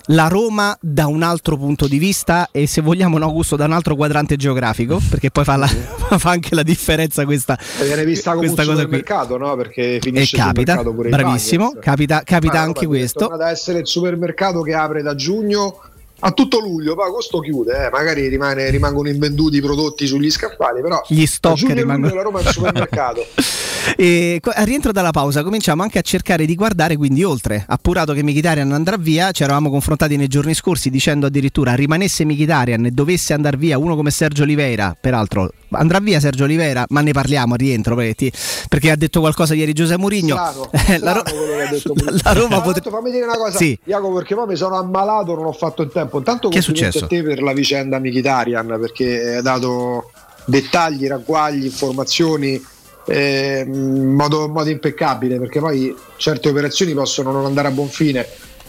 [0.07, 3.71] la Roma da un altro punto di vista e se vogliamo no, Augusto da un
[3.71, 5.67] altro quadrante geografico perché poi fa, la,
[6.17, 9.55] fa anche la differenza questa, viene vista questa cosa supermercato no?
[9.55, 14.73] perché finisce e capita, bravissimo, capita, capita anche questo torna ad essere il supermercato che
[14.73, 15.79] apre da giugno
[16.25, 20.81] a tutto luglio, poi agosto chiude, eh, magari rimane, rimangono invenduti i prodotti sugli scaffali,
[20.81, 23.25] però gli stock rimangono la Roma al supermercato.
[23.95, 28.23] e a rientro dalla pausa cominciamo anche a cercare di guardare quindi oltre, appurato che
[28.23, 33.33] Mkhitaryan andrà via, ci eravamo confrontati nei giorni scorsi dicendo addirittura rimanesse Mkhitaryan e dovesse
[33.33, 37.57] andare via uno come Sergio Oliveira, peraltro andrà via Sergio Oliveira, ma ne parliamo a
[37.57, 38.31] rientro perché,
[38.69, 40.35] perché ha detto qualcosa ieri Giuseppe Mourinho.
[40.99, 41.23] la, Ro-
[42.23, 43.77] la, Roma potrebbe fammi dire una cosa, sì.
[43.83, 46.17] Jacopo, perché poi mi sono ammalato, non ho fatto il tempo.
[46.17, 47.05] Intanto che è successo?
[47.05, 50.11] a te per la vicenda Mkhitaryan perché hai dato
[50.45, 52.61] dettagli, ragguagli, informazioni
[53.05, 58.25] eh, in modo, modo impeccabile perché poi certe operazioni possono non andare a buon fine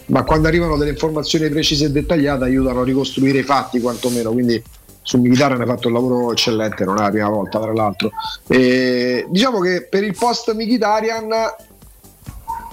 [0.07, 4.63] ma quando arrivano delle informazioni precise e dettagliate aiutano a ricostruire i fatti quantomeno quindi
[5.05, 8.11] su Militare hanno fatto un lavoro eccellente, non è la prima volta tra l'altro.
[8.49, 11.29] E diciamo che per il post Mkhitaryan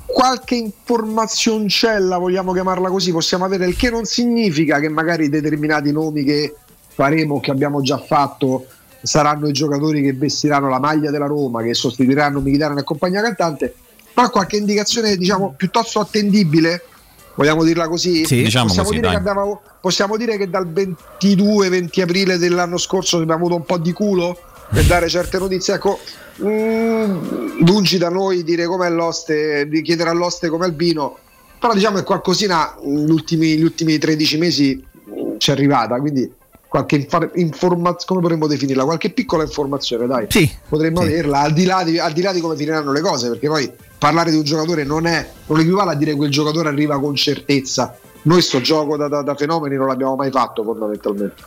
[0.05, 6.23] qualche informazioncella, vogliamo chiamarla così, possiamo avere, il che non significa che magari determinati nomi
[6.23, 6.55] che
[6.87, 8.65] faremo, che abbiamo già fatto,
[9.01, 13.73] saranno i giocatori che vestiranno la maglia della Roma, che sostituiranno Mkhitaryan e compagnia cantante,
[14.13, 16.83] ma qualche indicazione diciamo piuttosto attendibile
[17.35, 18.25] vogliamo dirla così?
[18.25, 23.45] Sì, diciamo possiamo, così, dire abbiamo, possiamo, dire che dal 22-20 aprile dell'anno scorso abbiamo
[23.45, 24.37] avuto un po' di culo
[24.69, 25.75] per dare certe notizie.
[25.75, 25.99] Ecco,
[26.37, 31.17] mh, mm, lungi da noi dire com'è l'oste, di chiedere all'oste com'è il vino,
[31.59, 34.85] però diciamo che qualcosina negli ultimi, gli ultimi 13 mesi
[35.37, 36.31] ci è arrivata, quindi
[36.71, 38.85] qualche infor- informazione, come potremmo definirla?
[38.85, 41.07] Qualche piccola informazione, dai, sì, potremmo sì.
[41.07, 43.69] averla al di, là di, al di là di come finiranno le cose, perché poi
[43.97, 47.13] parlare di un giocatore non è non equivale a dire che quel giocatore arriva con
[47.13, 47.97] certezza.
[48.21, 51.43] Noi sto gioco da, da, da fenomeni non l'abbiamo mai fatto fondamentalmente.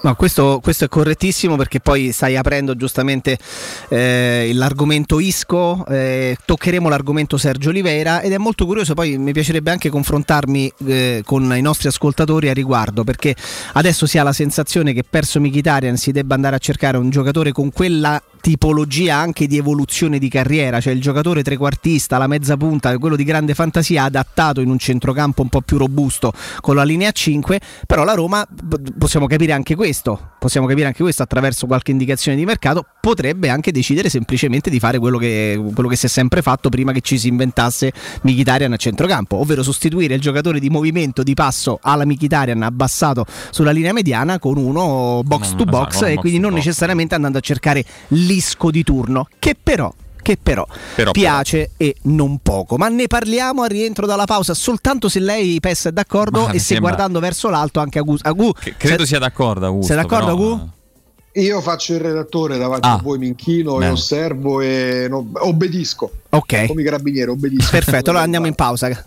[0.00, 3.36] No, questo, questo, è correttissimo perché poi stai aprendo giustamente
[3.88, 9.72] eh, l'argomento Isco, eh, toccheremo l'argomento Sergio Oliveira ed è molto curioso, poi mi piacerebbe
[9.72, 13.34] anche confrontarmi eh, con i nostri ascoltatori a riguardo perché
[13.72, 17.50] adesso si ha la sensazione che perso Mkhitaryan si debba andare a cercare un giocatore
[17.50, 22.96] con quella tipologia anche di evoluzione di carriera, cioè il giocatore trequartista, la mezza punta,
[22.98, 27.10] quello di grande fantasia adattato in un centrocampo un po' più robusto con la linea
[27.10, 28.46] 5, però la Roma
[28.98, 33.72] possiamo capire anche questo, possiamo capire anche questo attraverso qualche indicazione di mercato, potrebbe anche
[33.72, 37.18] decidere semplicemente di fare quello che, quello che si è sempre fatto prima che ci
[37.18, 42.62] si inventasse Mkhitaryan a centrocampo, ovvero sostituire il giocatore di movimento di passo alla Mkhitaryan
[42.62, 47.40] abbassato sulla linea mediana con uno box to box e quindi non necessariamente andando a
[47.40, 49.92] cercare l'isco di turno, che però
[50.28, 52.76] che però, Però, piace e non poco.
[52.76, 56.58] Ma ne parliamo a rientro dalla pausa soltanto se lei Pessa è d'accordo Ma e
[56.58, 58.16] se sembra- guardando verso l'alto anche Agu.
[58.20, 59.86] Agu credo sei- sia d'accordo Augusto.
[59.94, 60.68] sei d'accordo, però- Agu?
[61.32, 62.94] Io faccio il redattore davanti Ah.
[62.94, 66.10] a voi, mi inchino e osservo e no- obbedisco.
[66.30, 67.70] Ok, Come i carabinieri, obbedisco.
[67.70, 68.10] perfetto.
[68.10, 69.06] Allora andiamo in pausa.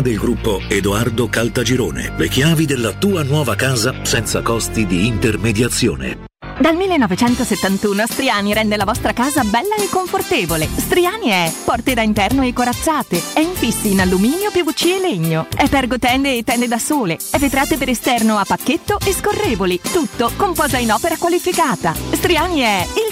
[0.00, 2.14] del gruppo Edoardo Caltagirone.
[2.16, 6.30] Le chiavi della tua nuova casa senza costi di intermediazione.
[6.58, 10.68] Dal 1971 Striani rende la vostra casa bella e confortevole.
[10.76, 15.68] Striani è porte da interno e corazzate, è infissi in alluminio, PVC e legno, è
[15.68, 20.52] pergotende e tende da sole, è vetrate per esterno a pacchetto e scorrevoli, tutto con
[20.52, 21.94] posa in opera qualificata.
[22.12, 23.11] Striani è il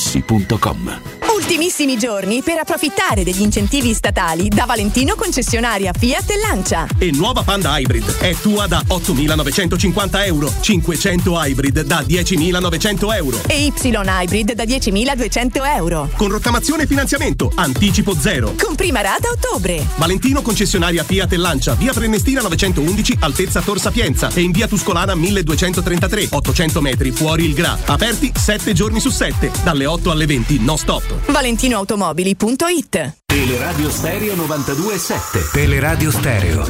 [0.01, 1.20] artigianamaterassi.com.
[1.41, 6.85] Ultimissimi giorni per approfittare degli incentivi statali da Valentino concessionaria Fiat e Lancia.
[6.99, 13.41] E nuova Panda Hybrid è tua da 8.950 euro, 500 Hybrid da 10.900 euro.
[13.47, 16.11] E Y Hybrid da 10.200 euro.
[16.15, 18.53] Con rottamazione e finanziamento, anticipo zero.
[18.55, 19.83] Con prima rata a ottobre.
[19.95, 25.15] Valentino concessionaria Fiat e Lancia, via Prenestina 911, altezza Tor Sapienza e in via Tuscolana
[25.15, 27.79] 1233, 800 metri fuori il Gra.
[27.83, 31.29] Aperti 7 giorni su 7, dalle 8 alle 20, no stop.
[31.31, 36.63] ValentinoAutomobili.it Teleradio Stereo 92.7 Teleradio Stereo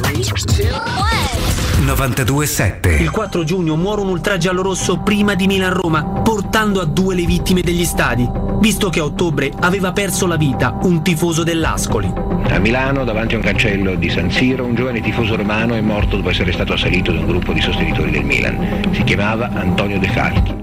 [1.84, 7.24] 92.7 Il 4 giugno muore un ultra giallorosso prima di Milan-Roma, portando a due le
[7.24, 8.28] vittime degli stadi,
[8.60, 12.12] visto che a ottobre aveva perso la vita un tifoso dell'Ascoli.
[12.48, 16.16] A Milano, davanti a un cancello di San Siro, un giovane tifoso romano è morto
[16.16, 18.90] dopo essere stato assalito da un gruppo di sostenitori del Milan.
[18.92, 20.54] Si chiamava Antonio De Falchi.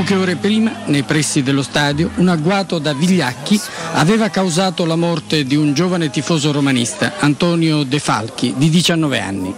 [0.00, 3.60] Poche ore prima, nei pressi dello stadio, un agguato da vigliacchi
[3.92, 9.54] aveva causato la morte di un giovane tifoso romanista, Antonio De Falchi, di 19 anni.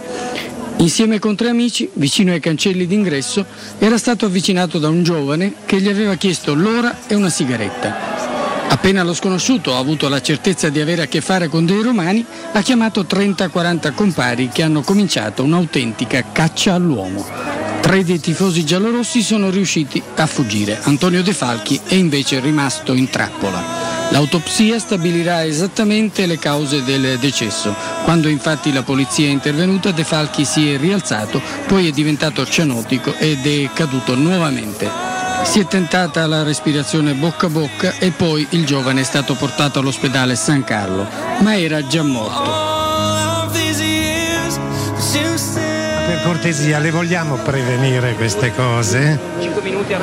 [0.79, 3.45] Insieme con tre amici, vicino ai cancelli d'ingresso,
[3.79, 8.67] era stato avvicinato da un giovane che gli aveva chiesto l'ora e una sigaretta.
[8.67, 12.25] Appena lo sconosciuto ha avuto la certezza di avere a che fare con dei romani,
[12.51, 17.62] ha chiamato 30-40 compari che hanno cominciato un'autentica caccia all'uomo.
[17.83, 20.79] Tre dei tifosi giallorossi sono riusciti a fuggire.
[20.83, 23.61] Antonio De Falchi è invece rimasto in trappola.
[24.09, 27.75] L'autopsia stabilirà esattamente le cause del decesso.
[28.05, 33.15] Quando infatti la polizia è intervenuta, De Falchi si è rialzato, poi è diventato cianotico
[33.17, 34.89] ed è caduto nuovamente.
[35.43, 39.79] Si è tentata la respirazione bocca a bocca e poi il giovane è stato portato
[39.79, 41.05] all'ospedale San Carlo,
[41.39, 42.72] ma era già morto.
[46.23, 49.19] Cortesia, le vogliamo prevenire queste cose?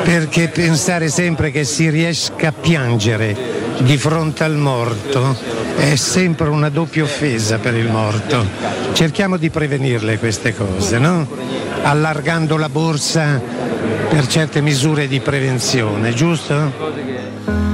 [0.05, 3.37] Perché pensare sempre che si riesca a piangere
[3.79, 5.37] di fronte al morto
[5.77, 8.47] è sempre una doppia offesa per il morto.
[8.93, 11.27] Cerchiamo di prevenirle queste cose, no?
[11.83, 13.41] Allargando la borsa
[14.09, 17.70] per certe misure di prevenzione, giusto?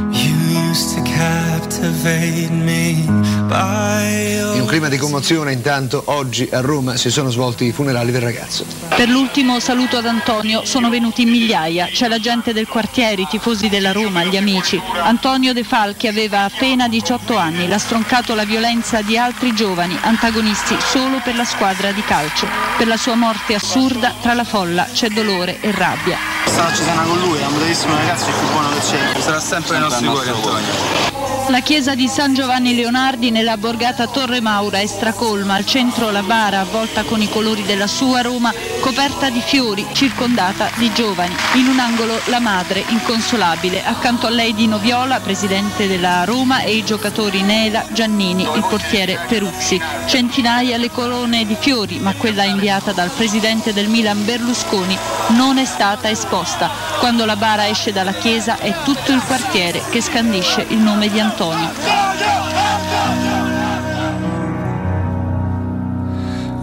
[4.56, 8.22] In un clima di commozione intanto oggi a Roma si sono svolti i funerali del
[8.22, 8.64] ragazzo.
[8.88, 13.26] Per l'ultimo saluto ad Antonio sono venuti in migliaia, c'è la gente del quartiere, i
[13.28, 14.80] tifosi della Roma, gli amici.
[15.02, 20.76] Antonio De Falchi aveva appena 18 anni, l'ha stroncato la violenza di altri giovani, antagonisti
[20.80, 22.46] solo per la squadra di calcio.
[22.76, 26.18] Per la sua morte assurda, tra la folla c'è dolore e rabbia.
[26.46, 29.20] Starci cena con lui, è un bravissimo ragazzo, il più buono che c'è.
[29.20, 31.15] Sarà sempre nei nostri cuori Antonio.
[31.48, 36.22] La chiesa di San Giovanni Leonardi nella borgata Torre Maura è stracolma, al centro la
[36.22, 41.34] bara avvolta con i colori della sua Roma, coperta di fiori, circondata di giovani.
[41.54, 46.74] In un angolo la madre, inconsolabile, accanto a lei Dino Viola, presidente della Roma, e
[46.76, 49.80] i giocatori Nela, Giannini, il portiere Peruzzi.
[50.06, 55.64] Centinaia le colonne di fiori, ma quella inviata dal presidente del Milan Berlusconi non è
[55.64, 56.68] stata esposta.
[56.98, 61.20] Quando la bara esce dalla chiesa è tutto il quartiere che scandisce il nome di
[61.20, 61.34] Antonio.
[61.44, 61.52] に。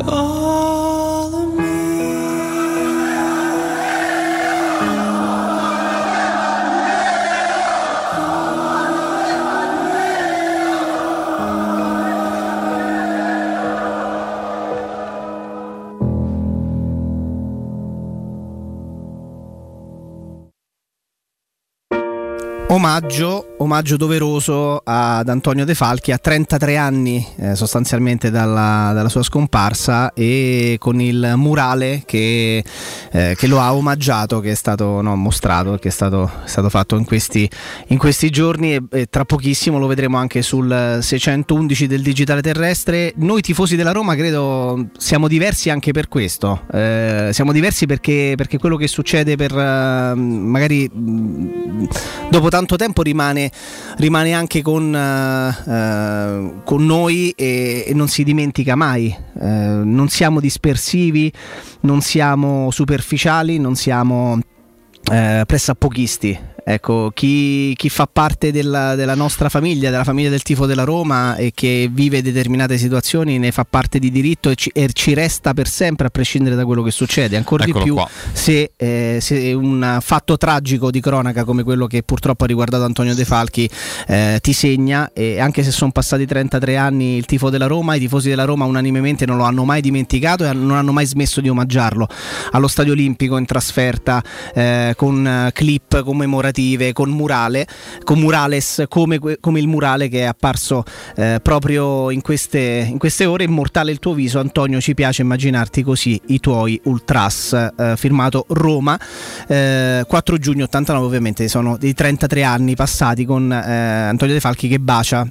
[0.06, 0.83] ああ
[22.74, 29.22] Omaggio, omaggio doveroso ad Antonio De Falchi a 33 anni eh, sostanzialmente dalla, dalla, sua
[29.22, 32.64] scomparsa e con il murale che,
[33.12, 36.70] eh, che lo ha omaggiato, che è stato no, mostrato, che è stato, è stato
[36.70, 37.48] fatto in questi,
[37.90, 43.14] in questi giorni e, e, tra pochissimo lo vedremo anche sul 611 del digitale terrestre.
[43.18, 48.58] Noi tifosi della Roma credo siamo diversi anche per questo, eh, siamo diversi perché, perché,
[48.58, 50.90] quello che succede per magari
[52.30, 53.52] dopo tanto tanto tempo rimane,
[53.98, 59.14] rimane anche con, uh, con noi e, e, non si dimentica mai.
[59.34, 61.32] Uh, non siamo dispersivi,
[61.82, 66.52] non siamo superficiali, non siamo uh, pressappochisti.
[66.66, 71.36] Ecco, chi, chi fa parte della, della, nostra famiglia, della famiglia del tifo della Roma
[71.36, 75.54] e che vive determinate situazioni ne fa parte di diritto e ci, e ci resta
[75.54, 77.36] per sempre a prescindere da quello che succede.
[77.36, 78.02] Ancora Eccolo di più
[78.32, 83.14] se, eh, se, un fatto tragico di cronaca come quello che purtroppo ha riguardato Antonio
[83.14, 83.70] De Falchi
[84.08, 85.12] eh, ti segna.
[85.14, 88.64] E anche se sono passati 33 anni il tifo della Roma, i tifosi della Roma
[88.64, 92.08] unanimemente non lo hanno mai dimenticato e non hanno mai smesso di omaggiarlo.
[92.52, 96.52] Allo Stadio Olimpico in trasferta eh, con clip commemorative
[96.94, 97.68] con murale,
[98.04, 100.84] con murales come, come, il murale che è apparso
[101.16, 103.44] eh, proprio in queste, in queste, ore.
[103.44, 107.54] Immortale il tuo viso, Antonio, ci piace immaginarti così i tuoi ultras.
[107.54, 109.00] Eh, firmato Roma,
[109.48, 114.68] eh, 4 giugno 89 ovviamente sono dei 33 anni passati con eh, Antonio De Falchi
[114.68, 115.28] che bacia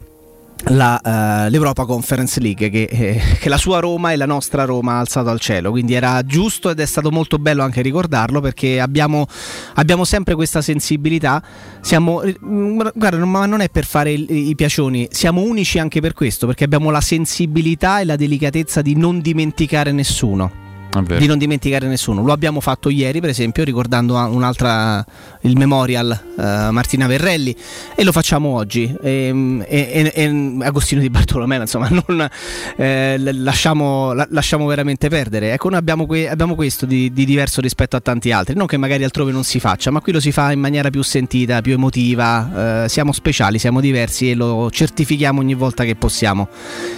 [0.66, 4.94] la, uh, l'Europa Conference League che, eh, che, la sua Roma e la nostra Roma
[4.94, 5.70] ha alzato al cielo.
[5.70, 9.26] Quindi era giusto ed è stato molto bello anche ricordarlo perché abbiamo,
[9.74, 11.42] abbiamo sempre questa sensibilità.
[11.80, 16.14] Siamo, mm, guarda ma non è per fare i, i piacioni siamo unici anche per
[16.14, 20.62] questo perché abbiamo la sensibilità e la delicatezza di non dimenticare nessuno
[21.00, 22.22] di non dimenticare nessuno.
[22.22, 25.04] Lo abbiamo fatto ieri, per esempio, ricordando un'altra
[25.42, 27.56] il memorial uh, Martina Verrelli
[27.94, 28.94] e lo facciamo oggi.
[29.02, 32.28] E, e, e Agostino di Bartolomeo, insomma, non,
[32.76, 35.52] eh, lasciamo, la, lasciamo, veramente perdere.
[35.52, 38.54] Ecco, noi abbiamo, que- abbiamo questo di, di, diverso rispetto a tanti altri.
[38.54, 41.02] Non che magari altrove non si faccia, ma qui lo si fa in maniera più
[41.02, 42.84] sentita, più emotiva.
[42.84, 46.48] Uh, siamo speciali, siamo diversi e lo certifichiamo ogni volta che possiamo.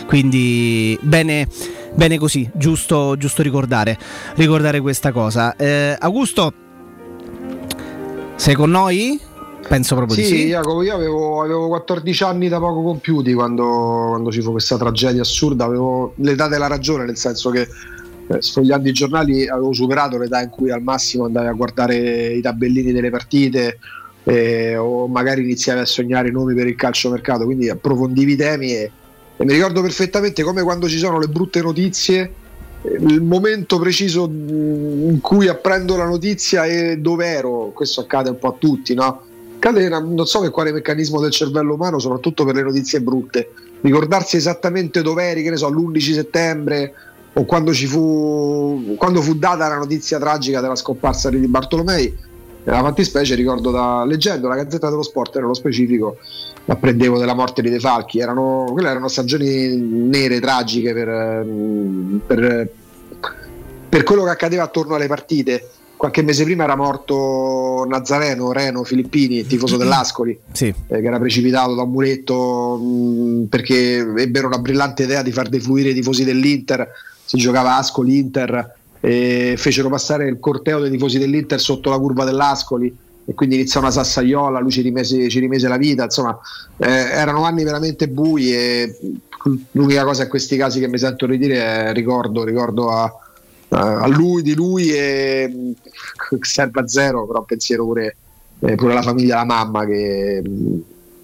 [0.06, 1.46] Quindi, bene
[1.94, 3.96] Bene così, giusto, giusto ricordare,
[4.34, 5.54] ricordare, questa cosa.
[5.54, 6.52] Eh, Augusto,
[8.34, 9.20] sei con noi?
[9.68, 10.46] Penso proprio sì, di sì.
[10.48, 15.22] Jacopo, io avevo, avevo, 14 anni da poco compiuti quando, quando ci fu questa tragedia
[15.22, 20.42] assurda, avevo l'età della ragione, nel senso che eh, sfogliando i giornali avevo superato l'età
[20.42, 23.78] in cui al massimo andavi a guardare i tabellini delle partite
[24.24, 28.72] eh, o magari iniziavi a sognare i nomi per il calciomercato, quindi approfondivi i temi
[28.72, 28.90] e
[29.36, 32.32] e mi ricordo perfettamente come quando ci sono le brutte notizie,
[32.82, 38.38] eh, il momento preciso in cui apprendo la notizia e dove ero, questo accade un
[38.38, 39.22] po' a tutti, no?
[39.56, 43.50] Accade non so per quale meccanismo del cervello umano, soprattutto per le notizie brutte.
[43.80, 46.94] Ricordarsi esattamente dove eri, che ne so, l'11 settembre
[47.32, 52.32] o quando, fu, quando fu data la notizia tragica della scomparsa di Bartolomei.
[52.64, 56.16] Nella fattispecie ricordo da leggendo la Gazzetta dello Sport, nello specifico,
[56.64, 58.20] apprendevo della morte di De Falchi.
[58.20, 62.68] Erano, quelle erano stagioni nere, tragiche per, ehm, per,
[63.88, 65.68] per, quello che accadeva attorno alle partite.
[65.94, 70.66] Qualche mese prima era morto Nazareno, Reno, Filippini, tifoso dell'Ascoli, sì.
[70.66, 75.50] eh, che era precipitato da un muletto mh, perché ebbero una brillante idea di far
[75.50, 76.88] defluire i tifosi dell'Inter.
[77.26, 82.96] Si giocava Ascoli-Inter e fecero passare il corteo dei tifosi dell'Inter sotto la curva dell'Ascoli
[83.26, 86.38] e quindi iniziò una sassaiola, lui ci rimese, ci rimese la vita, insomma
[86.78, 88.98] eh, erano anni veramente bui e
[89.72, 93.14] l'unica cosa in questi casi che mi sento ridire è ricordo, ricordo a,
[93.68, 95.74] a lui, di lui e
[96.40, 98.16] serve a zero, però pensiero pure,
[98.60, 100.42] eh, pure alla famiglia, la mamma che,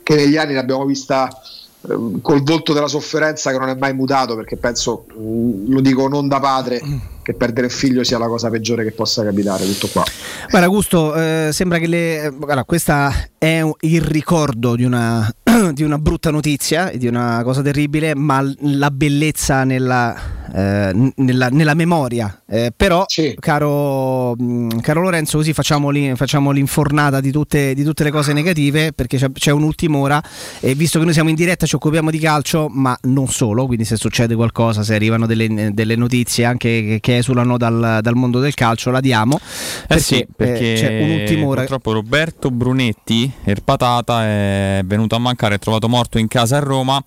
[0.02, 4.36] che negli anni l'abbiamo vista eh, col volto della sofferenza che non è mai mutato
[4.36, 6.82] perché penso, mm, lo dico non da padre,
[7.22, 9.64] che perdere il figlio sia la cosa peggiore che possa capitare.
[9.64, 10.04] Tutto qua.
[10.48, 12.32] Guarda, Augusto, eh, sembra che le.
[12.36, 15.32] Guarda, questa è il ricordo di una,
[15.72, 20.38] di una brutta notizia, di una cosa terribile, ma la bellezza nella.
[20.52, 22.42] Eh, nella, nella, memoria.
[22.44, 23.36] Eh, però, sì.
[23.38, 24.34] caro,
[24.80, 29.30] caro, Lorenzo, così facciamo, facciamo l'infornata di tutte, di tutte, le cose negative perché c'è,
[29.30, 30.20] c'è un'ultima ora
[30.58, 33.84] e visto che noi siamo in diretta ci occupiamo di calcio, ma non solo, quindi
[33.84, 38.38] se succede qualcosa, se arrivano delle, delle notizie anche che, che esulano dal, dal, mondo
[38.38, 39.36] del calcio, la diamo.
[39.36, 41.60] Eh perché, sì, perché c'è un'ultima ora.
[41.60, 47.02] Purtroppo Roberto Brunetti, Erpatata, è venuto a mancare, è trovato morto in casa a Roma.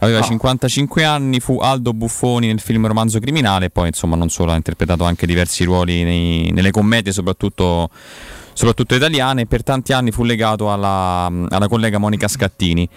[0.00, 0.22] Aveva oh.
[0.22, 5.04] 55 anni, fu Aldo Buffoni nel film Romanzo Criminale, poi insomma non solo ha interpretato
[5.04, 7.90] anche diversi ruoli nei, nelle commedie, soprattutto
[8.58, 12.88] soprattutto italiane, e per tanti anni fu legato alla, alla collega Monica Scattini.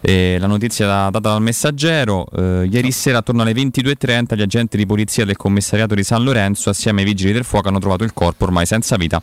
[0.00, 4.86] Eh, la notizia data dal messaggero, eh, ieri sera attorno alle 22.30 gli agenti di
[4.86, 8.44] polizia del commissariato di San Lorenzo assieme ai vigili del fuoco hanno trovato il corpo
[8.44, 9.20] ormai senza vita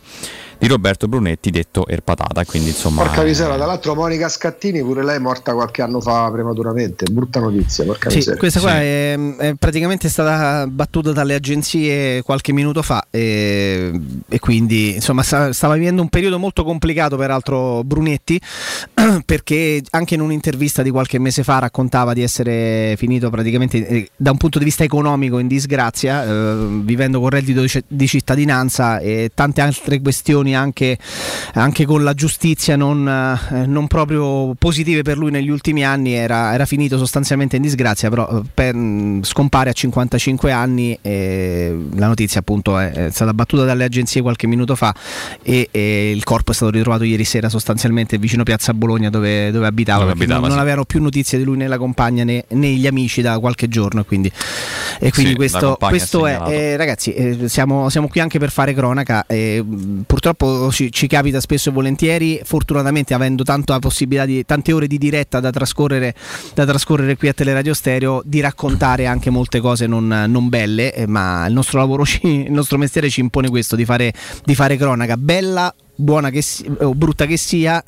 [0.58, 2.44] di Roberto Brunetti detto Erpatata.
[2.44, 6.30] Quindi, insomma, porca miseria, tra l'altro Monica Scattini pure lei è morta qualche anno fa
[6.30, 7.84] prematuramente, brutta notizia.
[7.84, 8.38] Porca sì, miseria.
[8.38, 8.76] questa qua sì.
[8.76, 13.92] è, è, praticamente stata battuta dalle agenzie qualche minuto fa e,
[14.28, 18.40] e quindi insomma stava vivendo un periodo molto complicato peraltro Brunetti
[19.24, 24.30] perché anche in un'intervista di qualche mese fa raccontava di essere finito praticamente eh, da
[24.30, 29.60] un punto di vista economico in disgrazia, eh, vivendo con reddito di cittadinanza e tante
[29.60, 30.98] altre questioni anche,
[31.54, 36.54] anche con la giustizia non, eh, non, proprio positive per lui negli ultimi anni, era,
[36.54, 38.74] era finito sostanzialmente in disgrazia, però eh, per,
[39.22, 44.46] scompare a 55 anni e la notizia appunto è, è, stata battuta dalle agenzie qualche
[44.46, 44.94] minuto fa
[45.42, 49.66] e, e, il corpo è stato ritrovato ieri sera sostanzialmente vicino Piazza Bologna dove, dove
[49.66, 50.55] abitava, dove abitava non.
[50.56, 53.68] Non, avevano più notizie di lui né la compagna né, né gli amici da qualche
[53.68, 54.30] giorno quindi,
[54.98, 58.74] e quindi sì, questo, questo è, eh, ragazzi eh, siamo, siamo, qui anche per fare
[58.74, 59.64] cronaca eh,
[60.06, 64.86] purtroppo ci, ci, capita spesso e volentieri fortunatamente avendo tanto la possibilità di tante ore
[64.86, 66.14] di diretta da trascorrere,
[66.54, 71.06] da trascorrere qui a Teleradio Stereo di raccontare anche molte cose non, non belle eh,
[71.06, 74.12] ma il nostro lavoro ci, il nostro mestiere ci impone questo di fare,
[74.44, 77.82] di fare cronaca bella buona che sia, o brutta che sia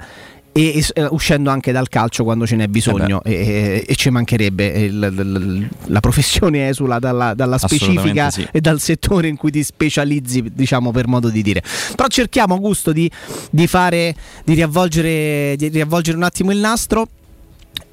[0.53, 4.66] e, e, uscendo anche dal calcio quando ce n'è bisogno eh e, e, ci mancherebbe
[4.66, 8.46] il, il, la professione esula dalla, dalla specifica sì.
[8.51, 11.62] e dal settore in cui ti specializzi diciamo per modo di dire.
[11.94, 13.11] Però cerchiamo Augusto di,
[13.51, 17.09] di fare di riavvolgere, di riavvolgere un attimo il nastro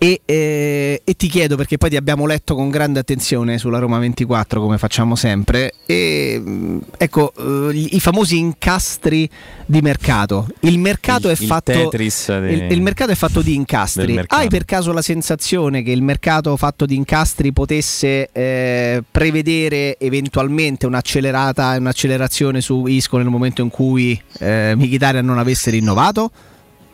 [0.05, 3.97] e, eh, e, ti chiedo perché poi ti abbiamo letto con grande attenzione sulla Roma
[3.97, 9.27] 24 come facciamo sempre e mm, ecco eh, i famosi incastri
[9.65, 10.47] di mercato.
[10.61, 12.03] Il mercato, il, è, fatto, di...
[12.03, 14.21] il, il mercato è fatto di incastri.
[14.27, 20.85] hai per caso la sensazione che il mercato fatto di incastri potesse eh, prevedere eventualmente
[20.85, 26.29] un'accelerata un'accelerazione su Isco nel momento in cui eh, Mkhitaryan non avesse rinnovato?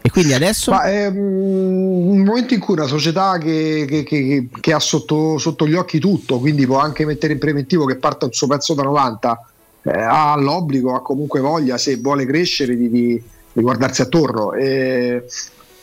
[0.04, 0.72] E quindi adesso?
[0.72, 5.68] Ma è un momento in cui una società che, che, che, che ha sotto, sotto,
[5.68, 8.82] gli occhi tutto, quindi può anche mettere in preventivo che parta un suo pezzo da
[8.82, 9.46] 90,
[9.84, 13.22] eh, ha l'obbligo, ha comunque voglia, se vuole crescere, di, di,
[13.54, 14.54] di guardarsi attorno.
[14.54, 15.24] E,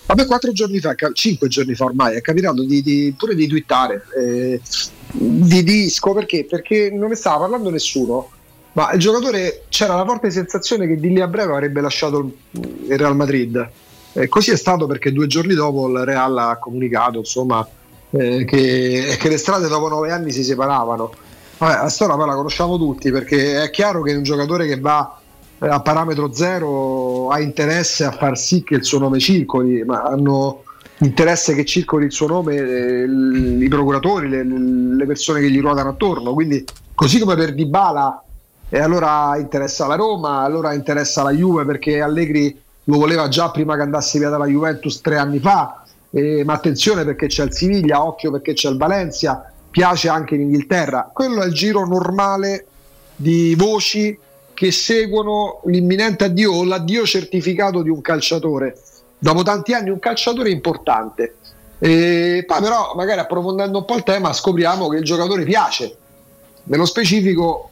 [0.06, 4.02] vabbè, quattro giorni fa, cinque giorni fa ormai, è capitato di, di, pure di twittare
[4.20, 4.60] eh,
[5.12, 6.44] di disco perché?
[6.44, 8.30] Perché non ne stava parlando nessuno.
[8.72, 12.98] Ma il giocatore c'era la forte sensazione che di lì a breve avrebbe lasciato il
[12.98, 13.70] Real Madrid
[14.20, 17.66] e così è stato perché due giorni dopo il Real ha comunicato insomma,
[18.10, 21.12] eh, che, che, le strade dopo nove anni si separavano.
[21.58, 25.18] Vabbè, la storia poi la conosciamo tutti perché è chiaro che un giocatore che va
[25.60, 30.02] eh, a parametro zero ha interesse a far sì che il suo nome circoli, ma
[30.02, 30.62] hanno
[30.98, 35.90] interesse che circoli il suo nome eh, i procuratori, le, le, persone che gli ruotano
[35.90, 36.34] attorno.
[36.34, 38.24] Quindi, così come per Dybala,
[38.68, 43.76] e allora interessa la Roma, allora interessa la Juve perché Allegri lo voleva già prima
[43.76, 48.04] che andasse via dalla Juventus tre anni fa, eh, ma attenzione perché c'è il Siviglia,
[48.04, 51.10] occhio perché c'è il Valencia, piace anche in Inghilterra.
[51.12, 52.66] Quello è il giro normale
[53.14, 54.18] di voci
[54.54, 58.76] che seguono l'imminente addio o l'addio certificato di un calciatore.
[59.18, 61.34] Dopo tanti anni un calciatore importante.
[61.78, 65.94] E poi però magari approfondendo un po' il tema scopriamo che il giocatore piace.
[66.64, 67.70] Nello specifico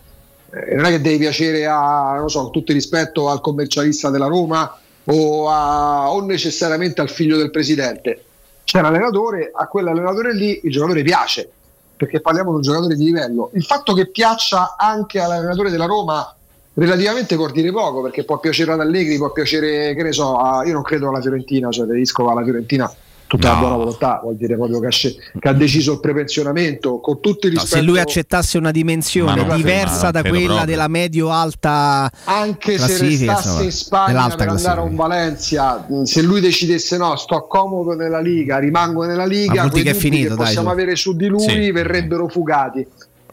[0.50, 4.26] eh, non è che devi piacere a, non so, tutto il rispetto al commercialista della
[4.26, 8.24] Roma o, a, o necessariamente al figlio del presidente.
[8.64, 11.48] C'è l'allenatore, a quell'allenatore lì il giocatore piace,
[11.96, 13.50] perché parliamo di un giocatore di livello.
[13.54, 16.34] Il fatto che piaccia anche all'allenatore della Roma
[16.74, 20.64] relativamente vuol dire poco, perché può piacere ad Allegri, può piacere, che ne so, a,
[20.66, 22.92] io non credo alla Fiorentina, cioè Tedesco alla Fiorentina
[23.26, 23.54] tutta no.
[23.54, 27.50] la buona volontà, vuol dire proprio che, che, ha deciso il prepensionamento con tutti i
[27.50, 27.76] rispetto.
[27.76, 30.66] No, se lui accettasse una dimensione diversa da quella proprio.
[30.66, 36.96] della medio-alta, anche se restasse in Spagna per andare a un Valencia, se lui decidesse
[36.96, 40.74] no, sto comodo nella Liga, rimango nella Liga, quei che, è finito, che possiamo dai,
[40.74, 41.70] avere su di lui sì.
[41.70, 42.86] verrebbero fugati.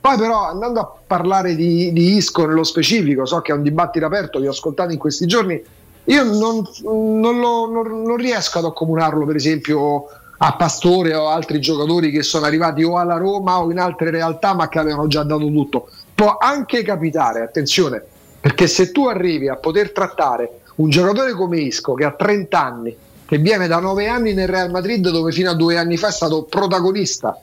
[0.03, 4.05] Poi però andando a parlare di, di Isco nello specifico, so che è un dibattito
[4.05, 5.63] aperto, vi ho ascoltato in questi giorni,
[6.05, 11.61] io non, non, lo, non, non riesco ad accomunarlo, per esempio, a Pastore o altri
[11.61, 15.23] giocatori che sono arrivati o alla Roma o in altre realtà ma che avevano già
[15.23, 15.87] dato tutto.
[16.13, 18.03] Può anche capitare, attenzione,
[18.39, 22.95] perché se tu arrivi a poter trattare un giocatore come Isco che ha 30 anni,
[23.25, 26.11] che viene da 9 anni nel Real Madrid dove fino a due anni fa è
[26.11, 27.39] stato protagonista,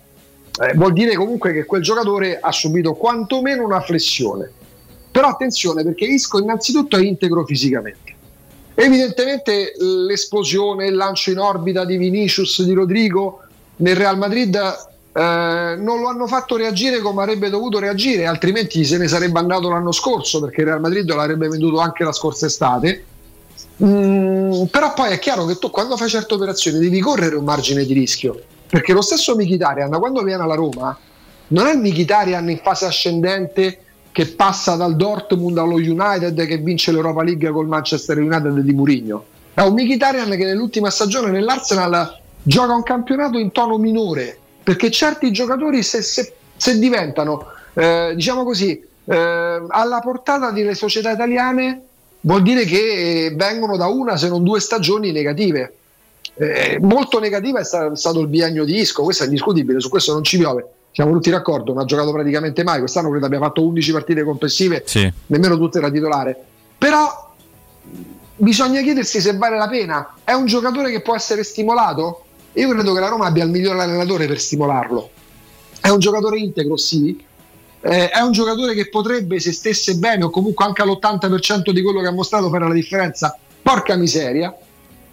[0.60, 4.50] eh, vuol dire comunque che quel giocatore ha subito quantomeno una flessione.
[5.10, 8.18] Però attenzione perché Isco innanzitutto è integro fisicamente
[8.74, 13.42] Evidentemente l'esplosione, il lancio in orbita di Vinicius, di Rodrigo
[13.76, 18.96] nel Real Madrid eh, non lo hanno fatto reagire come avrebbe dovuto reagire, altrimenti se
[18.96, 23.04] ne sarebbe andato l'anno scorso perché il Real Madrid l'avrebbe venduto anche la scorsa estate.
[23.82, 27.86] Mm, però poi è chiaro che tu quando fai certe operazioni devi correre un margine
[27.86, 30.96] di rischio perché lo stesso Mkhitaryan quando viene alla Roma
[31.48, 33.78] non è Mkhitaryan in fase ascendente
[34.12, 39.24] che passa dal Dortmund allo United che vince l'Europa League col Manchester United di Murigno.
[39.54, 45.30] È un Mkhitaryan che nell'ultima stagione nell'Arsenal gioca un campionato in tono minore, perché certi
[45.32, 51.82] giocatori se, se, se diventano, eh, diciamo così, eh, alla portata delle società italiane
[52.20, 55.74] vuol dire che vengono da una se non due stagioni negative.
[56.36, 60.24] Eh, molto negativa è stato il biennio di Isco, questo è indiscutibile, su questo non
[60.24, 60.66] ci piove.
[60.92, 62.80] Siamo tutti d'accordo, non ha giocato praticamente mai.
[62.80, 65.10] Quest'anno credo abbia fatto 11 partite complessive, sì.
[65.26, 66.36] nemmeno tutte da titolare.
[66.76, 67.32] Però
[68.36, 70.14] bisogna chiedersi se vale la pena.
[70.24, 72.24] È un giocatore che può essere stimolato?
[72.54, 75.10] Io credo che la Roma abbia il miglior allenatore per stimolarlo.
[75.80, 77.24] È un giocatore integro, sì.
[77.82, 82.00] Eh, è un giocatore che potrebbe, se stesse bene, o comunque anche all'80% di quello
[82.00, 83.38] che ha mostrato, fare la differenza.
[83.62, 84.54] Porca miseria.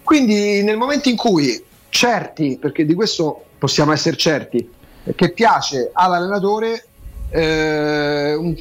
[0.02, 4.68] Quindi, nel momento in cui certi, perché di questo possiamo essere certi,
[5.14, 6.86] che piace all'allenatore,
[7.30, 8.56] eh, un,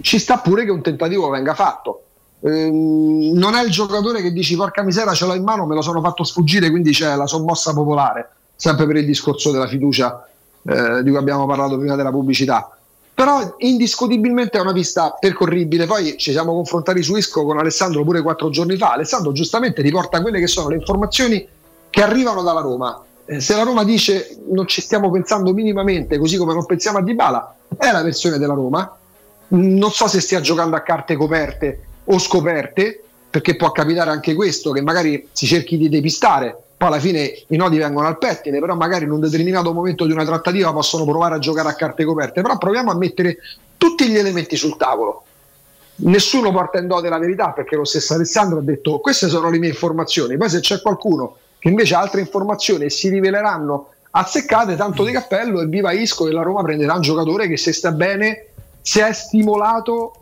[0.00, 2.02] ci sta pure che un tentativo venga fatto.
[2.40, 5.82] Eh, non è il giocatore che dici porca miseria ce l'ho in mano, me lo
[5.82, 10.26] sono fatto sfuggire, quindi c'è la sommossa popolare, sempre per il discorso della fiducia
[10.62, 12.68] eh, di cui abbiamo parlato prima della pubblicità.
[13.14, 15.86] Però indiscutibilmente è una pista percorribile.
[15.86, 18.92] Poi ci siamo confrontati su Isco con Alessandro pure quattro giorni fa.
[18.92, 21.46] Alessandro giustamente riporta quelle che sono le informazioni
[21.90, 26.36] che arrivano dalla Roma eh, se la Roma dice non ci stiamo pensando minimamente, così
[26.36, 28.98] come non pensiamo a Dybala, è la versione della Roma.
[29.46, 34.72] Non so se stia giocando a carte coperte o scoperte, perché può capitare anche questo,
[34.72, 38.74] che magari si cerchi di depistare, poi alla fine i nodi vengono al pettine, però
[38.74, 42.42] magari in un determinato momento di una trattativa possono provare a giocare a carte coperte,
[42.42, 43.38] però proviamo a mettere
[43.76, 45.24] tutti gli elementi sul tavolo.
[45.96, 49.58] Nessuno porta in dote la verità perché lo stesso Alessandro ha detto queste sono le
[49.58, 51.36] mie informazioni, poi se c'è qualcuno
[51.70, 56.62] invece altre informazioni si riveleranno azzeccate, tanto di cappello e viva Isco che la Roma
[56.62, 58.46] prenderà un giocatore che se sta bene,
[58.80, 60.14] se è stimolato,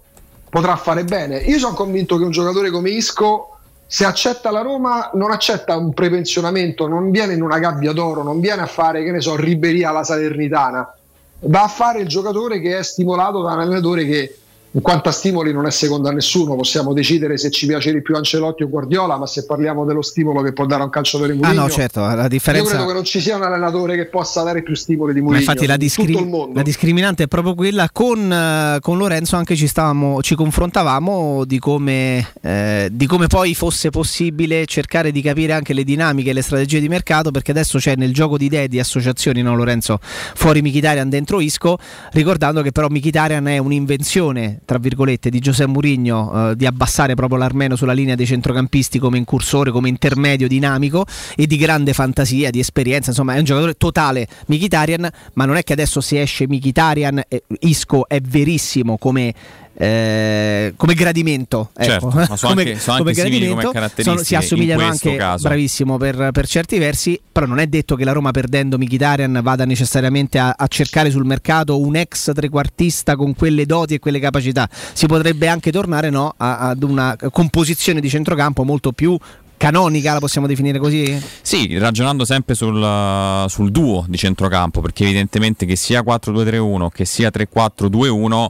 [0.48, 1.38] potrà fare bene.
[1.38, 5.92] Io sono convinto che un giocatore come Isco, se accetta la Roma, non accetta un
[5.92, 9.90] prepensionamento, non viene in una gabbia d'oro, non viene a fare, che ne so, Riberia
[9.90, 10.96] alla Salernitana,
[11.40, 14.36] va a fare il giocatore che è stimolato da un allenatore che
[14.74, 18.00] in quanto a stimoli non è secondo a nessuno, possiamo decidere se ci piace di
[18.00, 21.60] più Ancelotti o Guardiola, ma se parliamo dello stimolo che può dare un calciatore Mourinho,
[21.60, 22.70] ah no certo, la differenza...
[22.70, 25.44] io credo che non ci sia un allenatore che possa dare più stimoli di Mourinho.
[25.44, 26.16] Ma infatti la, discri...
[26.54, 31.58] la, discriminante è proprio quella, con, uh, con Lorenzo anche ci, stavamo, ci confrontavamo di
[31.58, 36.42] come, eh, di come poi fosse possibile cercare di capire anche le dinamiche e le
[36.42, 40.62] strategie di mercato, perché adesso c'è nel gioco di idee di associazioni, no Lorenzo, fuori
[40.62, 41.76] Michitarian dentro Isco,
[42.12, 47.38] ricordando che però Michitarian è un'invenzione tra virgolette, di Giuseppe Mourinho eh, di abbassare proprio
[47.38, 51.04] l'armeno sulla linea dei centrocampisti come incursore, come intermedio dinamico
[51.36, 55.62] e di grande fantasia, di esperienza, insomma è un giocatore totale Mikitarian, ma non è
[55.62, 59.34] che adesso si esce Mikitarian, eh, Isco è verissimo come
[59.74, 62.16] eh, come gradimento, certo, ecco.
[62.16, 65.48] ma sono come, anche, sono anche simili come caratteristiche sono, si assomigliano anche caso.
[65.48, 69.64] bravissimo per, per, certi versi, però non è detto che la Roma perdendo Mkhitaryan vada
[69.64, 74.68] necessariamente a, a, cercare sul mercato un ex trequartista con quelle doti e quelle capacità,
[74.92, 79.18] si potrebbe anche tornare no, a, ad una composizione di centrocampo molto più
[79.56, 81.22] canonica, la possiamo definire così?
[81.40, 87.30] Sì, ragionando sempre sul, sul duo di centrocampo, perché evidentemente che sia 4-2-3-1 che sia
[87.32, 88.46] 3-4-2-1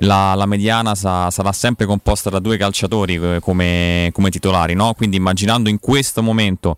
[0.00, 4.94] la, la mediana sa, sarà sempre composta da due calciatori eh, come, come titolari, no?
[4.94, 6.76] quindi immaginando in questo momento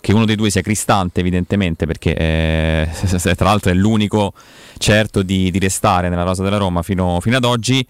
[0.00, 2.88] che uno dei due sia Cristante evidentemente perché eh,
[3.36, 4.32] tra l'altro è l'unico
[4.78, 7.84] certo di, di, restare nella rosa della Roma fino, fino ad oggi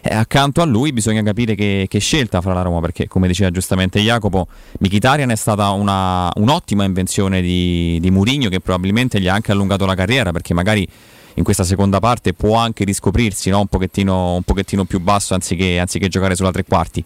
[0.00, 3.50] eh, accanto a lui bisogna capire che, che, scelta farà la Roma perché come diceva
[3.50, 4.48] giustamente Jacopo
[4.80, 9.86] Mkhitaryan è stata una, un'ottima invenzione di, di Murigno che probabilmente gli ha anche allungato
[9.86, 10.88] la carriera perché magari
[11.34, 13.60] in questa seconda parte può anche riscoprirsi no?
[13.60, 17.04] un, pochettino, un, pochettino, più basso anziché, anziché, giocare sulla tre quarti.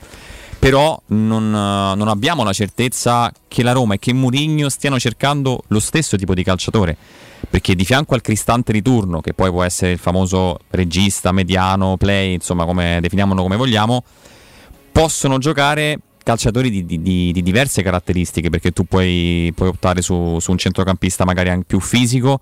[0.59, 5.81] Però non, non, abbiamo la certezza che la Roma e che Mourinho stiano cercando lo
[5.81, 6.97] stesso tipo di calciatore.
[7.49, 11.97] Perché di fianco al cristante di turno, che poi può essere il famoso regista, mediano,
[11.97, 14.03] play, insomma, come definiamolo come vogliamo,
[14.91, 20.51] possono giocare calciatori di, di, di, diverse caratteristiche, perché tu puoi, puoi optare su, su
[20.51, 22.41] un centrocampista magari anche più fisico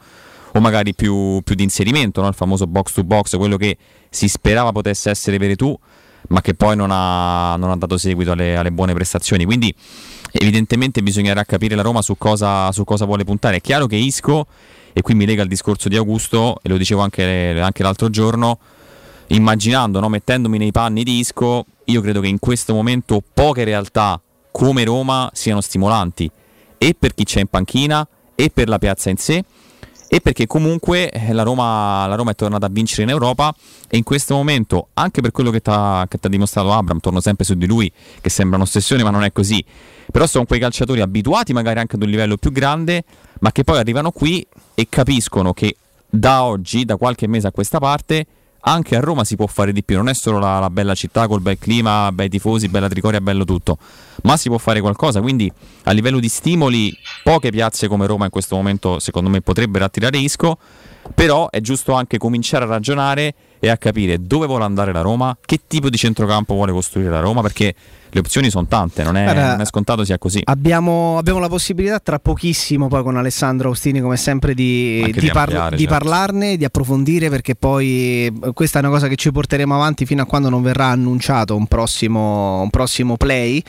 [0.57, 2.29] o magari più, più di inserimento, no?
[2.29, 3.77] il famoso box to box, quello che
[4.09, 5.77] si sperava potesse essere Veretù,
[6.29, 9.45] ma che poi non ha, non ha dato seguito alle, alle, buone prestazioni.
[9.45, 9.75] Quindi
[10.31, 13.57] evidentemente bisognerà capire la Roma su cosa, su cosa, vuole puntare.
[13.57, 14.47] È chiaro che Isco,
[14.93, 18.59] e qui mi lega al discorso di Augusto, e lo dicevo anche, anche l'altro giorno,
[19.29, 20.09] immaginando, no?
[20.09, 24.21] mettendomi nei panni di Isco, io credo che in questo momento poche realtà
[24.53, 26.31] come Roma siano stimolanti,
[26.79, 29.45] e per chi c'è in panchina, e per la piazza in sé
[30.15, 33.53] e perché comunque eh, la Roma, la Roma, è tornata a vincere in Europa
[33.89, 37.55] e in questo momento, anche per quello che ti ha dimostrato Abram, torno sempre su
[37.55, 37.91] di lui,
[38.21, 39.65] che sembra un'ossessione ma non è così,
[40.12, 43.03] però sono quei calciatori abituati magari anche ad un livello più grande,
[43.41, 44.47] ma che poi arrivano qui
[44.77, 45.75] e capiscono che
[46.09, 48.25] da oggi, da qualche mese a questa parte,
[48.67, 51.27] anche a Roma si può fare di più, non è solo la, la bella città
[51.27, 53.79] col bel clima, bei tifosi, bella tricoria, bello tutto,
[54.23, 55.51] ma si può fare qualcosa, quindi
[55.85, 60.17] a livello di stimoli poche piazze come Roma in questo momento secondo me potrebbero attirare
[60.19, 60.59] Isco,
[61.15, 65.37] però è giusto anche cominciare a ragionare e a capire dove vuole andare la Roma,
[65.45, 67.75] che tipo di centrocampo vuole costruire la Roma, perché
[68.15, 70.41] le opzioni sono tante, non è, Guarda, non è scontato sia così.
[70.45, 75.29] Abbiamo, abbiamo la possibilità tra pochissimo poi con Alessandro Austini come sempre di, di di
[75.31, 75.99] ampliare, di certo.
[75.99, 80.23] parlarne, di approfondire perché poi eh, questa è una cosa che ci porteremo avanti fino
[80.23, 83.61] a quando non verrà annunciato un prossimo, un prossimo play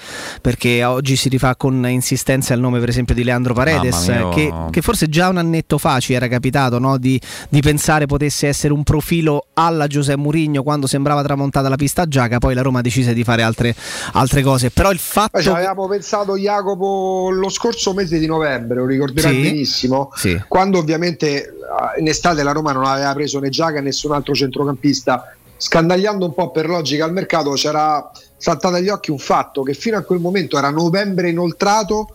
[0.41, 4.41] perché oggi si rifà con insistenza il nome per esempio di Leandro Paredes mia, che,
[4.41, 6.99] io- che forse già un annetto fa ci era capitato no?
[6.99, 7.19] di,
[7.49, 12.37] di pensare potesse essere un profilo alla Giuseppe Mourinho quando sembrava tramontata la pista Giaca
[12.37, 13.75] poi la Roma decise di fare altre,
[14.13, 18.77] altre cose però il fatto Poi ci avevamo pensato Jacopo lo scorso mese di novembre,
[18.79, 19.41] lo ricorderai Sì.
[19.41, 20.41] benissimo, Sì.
[20.47, 24.33] quando ovviamente eh, in estate la Roma non aveva preso né Giaca né nessun altro
[24.33, 29.73] centrocampista, scandagliando un po' per logica al mercato c'era saltato agli occhi un fatto che
[29.73, 32.09] fino a quel momento era novembre inoltrato,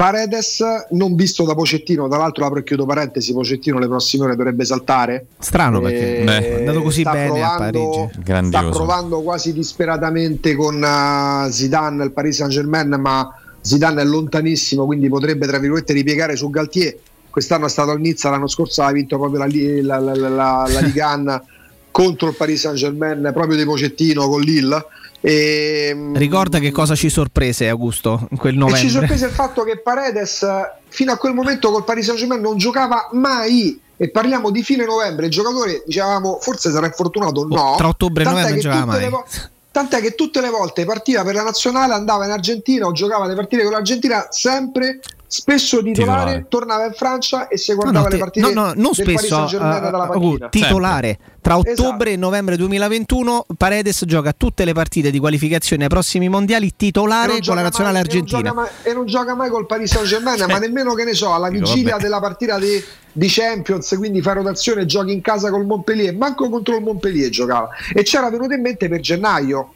[0.00, 4.34] Paredes non visto da Pocettino, tra l'altro apro e chiudo parentesi, Pocettino le prossime ore
[4.34, 5.26] dovrebbe saltare.
[5.38, 8.08] Strano perché Eh, è andato così sta bene a provando- Parigi.
[8.12, 8.70] sta Grandioso.
[8.70, 13.28] provando quasi disperatamente con eh, Zidane il Paris Saint Germain ma
[13.60, 16.96] Zidane è lontanissimo quindi potrebbe tra virgolette ripiegare su Galtier
[17.28, 19.48] quest'anno è stato al Nizza l'anno scorso ha vinto proprio la,
[19.82, 21.44] la, la, la, la, la Ligue 1
[21.92, 24.82] contro il Paris Saint Germain proprio di Pocettino con Lille
[25.20, 28.80] e, Ricorda che cosa ci sorprese Augusto in quel novembre.
[28.80, 30.46] ci sorprese il fatto che Paredes
[30.88, 34.84] fino a quel momento col Paris Saint Germain non giocava mai e parliamo di fine
[34.86, 39.08] novembre il giocatore dicevamo forse sarà infortunato no Tra ottobre e novembre non giocava mai.
[39.10, 39.24] vo-
[39.72, 43.36] Tant'è che tutte le volte partiva per la nazionale, andava in Argentina o giocava le
[43.36, 44.98] partite con l'Argentina, sempre
[45.32, 46.46] spesso titolare, Titolare.
[46.48, 49.36] tornava in Francia e si No, guardava no, le te- partite no, no, non spesso
[49.36, 51.86] uh, uh, titolare tra Esatto.
[51.88, 57.38] ottobre e novembre 2021 Paredes gioca tutte le partite di qualificazione ai prossimi mondiali titolare
[57.40, 59.92] con la nazionale mai- e non argentina gioca mai- E non gioca mai col Paris
[59.92, 62.02] Saint Germain, ma nemmeno che ne so, alla vigilia vabbè.
[62.02, 66.76] della partita di, di Champions, quindi fa rotazione, giochi in casa col Montpellier, manco contro
[66.76, 67.68] il Montpellier giocava.
[67.94, 69.72] E c'era venuto in mente per gennaio.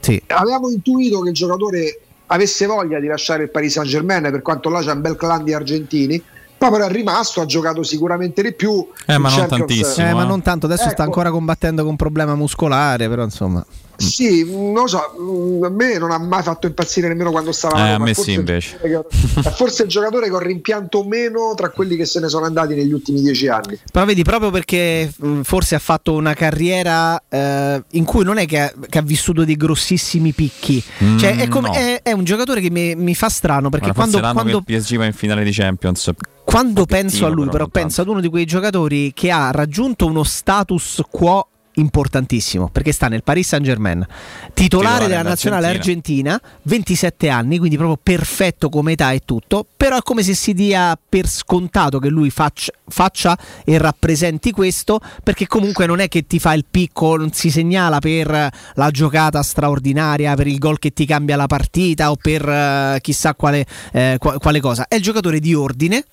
[0.00, 0.20] Sì.
[0.26, 4.68] Avevamo intuito che il giocatore avesse voglia di lasciare il Paris Saint Germain, per quanto
[4.68, 6.22] là c'è un bel clan di argentini.
[6.58, 8.86] Poi però è rimasto, ha giocato sicuramente di più.
[9.06, 11.02] Eh, ma non Champions- tantissimo, Eh, ma non tanto adesso sta Ecco.
[11.02, 13.64] ancora combattendo con un problema muscolare però insomma
[13.96, 17.76] Sì, non lo so, mm, a me non ha mai fatto impazzire nemmeno quando stava
[17.88, 18.78] Eh, a me forse sì, il invece.
[18.82, 19.08] giocatore
[19.42, 22.44] che- È forse il giocatore che ho rimpianto meno tra quelli che se ne sono
[22.46, 23.78] andati negli ultimi dieci anni.
[23.90, 28.46] Però vedi, proprio perché mh, forse ha fatto una carriera eh, in cui non è
[28.46, 30.82] che ha, che ha vissuto dei grossissimi picchi.
[31.02, 31.74] Mm, cioè, è, come- no.
[31.74, 34.96] è- è un giocatore che mi, mi fa strano perché quando, quando, che il PSG
[34.96, 36.10] va in finale di Champions.
[36.44, 40.22] quando penso a lui, però, penso ad uno di quei giocatori che ha raggiunto uno
[40.24, 44.06] status quo importantissimo perché sta nel Paris Saint Germain
[44.52, 46.32] titolare Titolare della nazionale dell'Argentina.
[46.34, 50.54] argentina 27 anni quindi proprio perfetto come età e tutto però è come se si
[50.54, 56.26] dia per scontato che lui faccia, faccia e rappresenti questo perché comunque non è che
[56.26, 60.92] ti fa il picco non si segnala per la giocata straordinaria per il gol che
[60.92, 65.02] ti cambia la partita o per eh, chissà quale, eh, qua- quale cosa è il
[65.02, 66.04] giocatore di ordine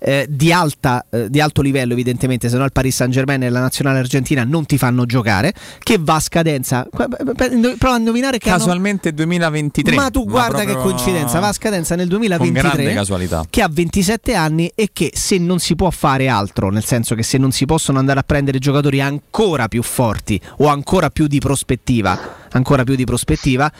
[0.00, 3.50] eh, di, alta, eh, di alto livello evidentemente se no il Paris Saint Germain e
[3.50, 8.48] la nazionale argentina non ti fanno giocare che va a scadenza prova a indovinare che
[8.48, 9.94] hanno- Casualmente 2023.
[9.94, 13.44] ma tu guarda che proprio coincidenza va a scadenza nel Con grande 2023 casualità.
[13.48, 17.22] che ha 27 anni e che se non si può fare altro, nel senso che
[17.22, 21.38] se non si possono andare a prendere giocatori ancora più forti o ancora più di
[21.38, 22.18] prospettiva,
[22.50, 23.70] ancora più di prospettiva,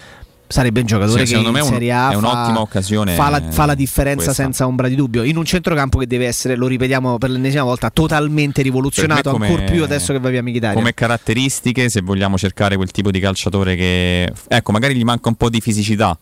[0.48, 3.42] sarebbe un giocatore Sì, che secondo me Serie A è un'ottima fa, occasione, fa la,
[3.50, 4.42] fa la differenza questa.
[4.42, 7.90] senza ombra di dubbio, in un centrocampo che deve essere, lo ripetiamo per l'ennesima volta,
[7.90, 10.74] totalmente rivoluzionato, come- ancora più adesso che va via Mkhitaryan.
[10.74, 14.32] Come caratteristiche, se vogliamo cercare quel tipo di calciatore che.
[14.48, 16.18] Ecco, magari gli manca un po' di fisicità.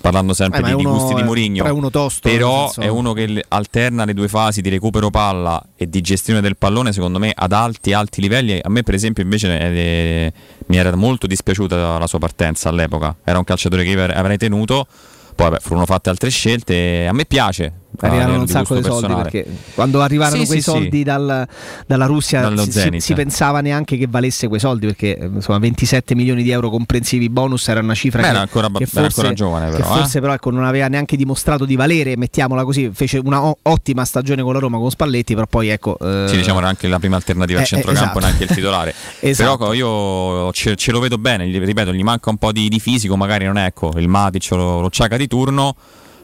[0.00, 3.12] Parlando sempre Eh, di, di gusti di Mourinho, però è uno tosto, però è uno
[3.12, 6.92] che alterna le due fasi di recupero palla e di gestione del pallone.
[6.92, 8.58] Secondo me, ad alti, alti livelli.
[8.60, 10.32] A me, per esempio, invece eh,
[10.66, 13.14] mi era molto dispiaciuta la sua partenza all'epoca.
[13.22, 14.86] Era un calciatore che avrei tenuto.
[15.34, 17.06] Poi, vabbè, furono fatte altre scelte.
[17.06, 17.72] A me piace.
[18.00, 19.22] A arrivarono un sacco di soldi personale.
[19.30, 21.02] perché quando arrivarono Sì, quei sì, soldi sì.
[21.02, 21.46] dal-
[21.86, 26.42] dalla Russia si, si- pensava neanche che valesse quei soldi perché eh, insomma 27 milioni
[26.42, 29.70] di euro comprensivi bonus era una cifra Beh, che, era ancora che era ancora giovane,
[29.70, 29.98] che però, eh.
[29.98, 34.04] forse però ecco, non aveva neanche dimostrato di valere mettiamola così fece una o- ottima
[34.04, 36.98] stagione con la Roma con Spalletti però poi ecco eh, Sì, diciamo era anche la
[36.98, 38.18] prima alternativa eh, al centrocampo, esatto.
[38.26, 38.94] neanche il titolare.
[39.20, 39.56] Esatto.
[39.58, 42.80] Però io ce, ce lo vedo bene, gli- ripeto, gli manca un po' di, di
[42.80, 45.74] fisico, magari non è ecco, il Matic o lo, lo Ciaca di turno,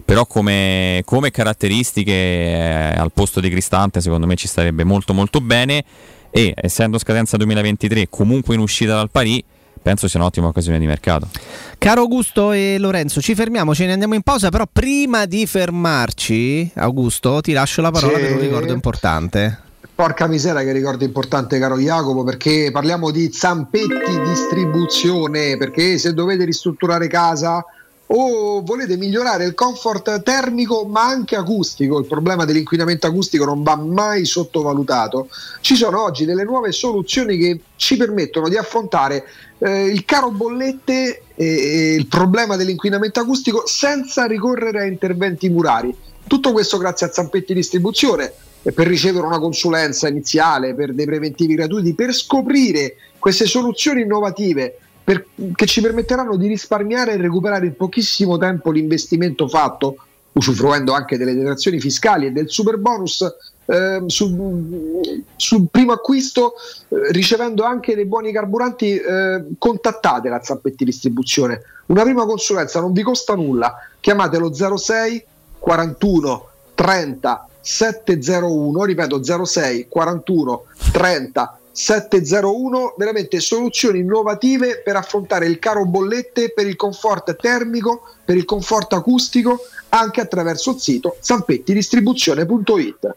[0.09, 5.43] però come, come caratteristiche eh, al posto di Cristante secondo me ci starebbe molto molto
[5.43, 5.85] bene
[6.31, 9.45] e essendo scadenza 2023 comunque in uscita dal Parì,
[9.83, 11.29] penso sia un'ottima occasione di mercato.
[11.77, 16.71] Caro Augusto e Lorenzo, ci fermiamo, ce ne andiamo in pausa, però prima di fermarci,
[16.77, 18.23] Augusto, ti lascio la parola Sì.
[18.23, 19.59] per un ricordo importante.
[19.95, 26.47] Porca misera che ricordo importante caro Jacopo perché parliamo di Zampetti distribuzione perché se dovete
[26.47, 27.63] ristrutturare casa
[28.11, 33.77] o volete migliorare il comfort termico ma anche acustico, il problema dell'inquinamento acustico non va
[33.77, 35.29] mai sottovalutato,
[35.61, 39.25] ci sono oggi delle nuove soluzioni che ci permettono di affrontare
[39.59, 45.95] eh, il caro bollette e, e il problema dell'inquinamento acustico senza ricorrere a interventi murari.
[46.27, 48.33] Tutto questo grazie a Zampetti Distribuzione
[48.63, 54.79] e per ricevere una consulenza iniziale, per dei preventivi gratuiti, per scoprire queste soluzioni innovative
[55.09, 59.97] per- che ci permetteranno di risparmiare e recuperare in pochissimo tempo l'investimento fatto,
[60.33, 63.25] usufruendo anche delle detrazioni fiscali e del super bonus
[63.65, 66.53] ehm, sul, sul primo acquisto,
[66.89, 71.63] eh, ricevendo anche dei buoni carburanti, eh, contattate la Zampetti Distribuzione.
[71.87, 75.25] Una prima consulenza non vi costa nulla, chiamatelo 06
[75.59, 85.87] 41 30 701, ripeto 06 41 30 701, veramente soluzioni innovative per affrontare il caro
[85.87, 89.61] bollette, per il comfort termico, per il comfort acustico,
[89.91, 93.15] anche attraverso il sito zampettidistribuzione.it.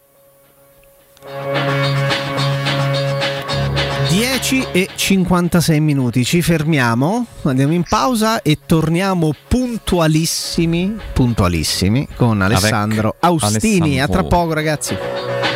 [4.10, 13.16] 10 e 56 minuti, ci fermiamo, andiamo in pausa e torniamo puntualissimi, puntualissimi con Alessandro
[13.20, 14.00] Avec Austini.
[14.00, 14.28] A tra Alessandro.
[14.28, 15.51] poco ragazzi.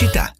[0.00, 0.39] Pubblicità.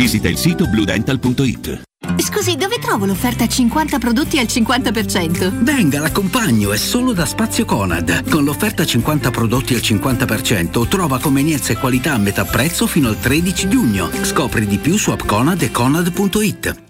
[0.00, 1.82] visita il sito bluedental.it.
[2.16, 5.62] Scusi, dove trovo l'offerta 50 prodotti al 50%?
[5.62, 8.30] Venga, l'accompagno, è solo da Spazio Conad.
[8.30, 13.18] Con l'offerta 50 prodotti al 50% trova convenienza e qualità a metà prezzo fino al
[13.18, 14.08] 13 giugno.
[14.22, 16.89] Scopri di più su appconad e conad.it.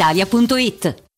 [0.01, 1.10] brispalitalia.it.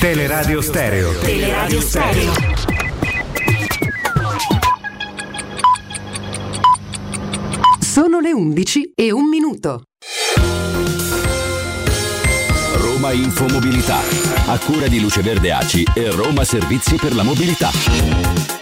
[0.00, 1.12] Teleradio Stereo.
[1.18, 2.32] Teleradio Stereo.
[7.80, 9.82] Sono le 11 e un minuto.
[12.76, 13.98] Roma Infomobilità,
[14.46, 18.59] a cura di Luce Verde Aci e Roma Servizi per la Mobilità.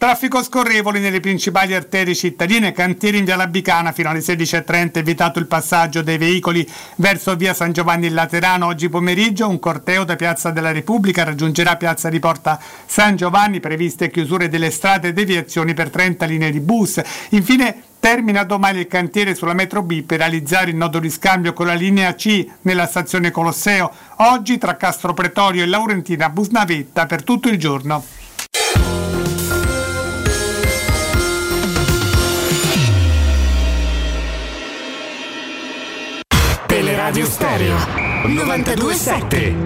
[0.00, 5.46] Traffico scorrevole nelle principali arterie cittadine, cantieri in via Labicana fino alle 16.30, evitato il
[5.46, 8.64] passaggio dei veicoli verso via San Giovanni in Laterano.
[8.64, 14.10] Oggi pomeriggio un corteo da Piazza della Repubblica raggiungerà Piazza di Porta San Giovanni, previste
[14.10, 16.98] chiusure delle strade e deviazioni per 30 linee di bus.
[17.32, 21.66] Infine Termina domani il cantiere sulla metro B per realizzare il nodo di scambio con
[21.66, 23.92] la linea C nella stazione Colosseo.
[24.16, 28.02] Oggi tra Castro Pretorio e Laurentina Busnavetta per tutto il giorno.
[37.10, 37.76] Teleradio Stereo
[38.24, 39.56] 927.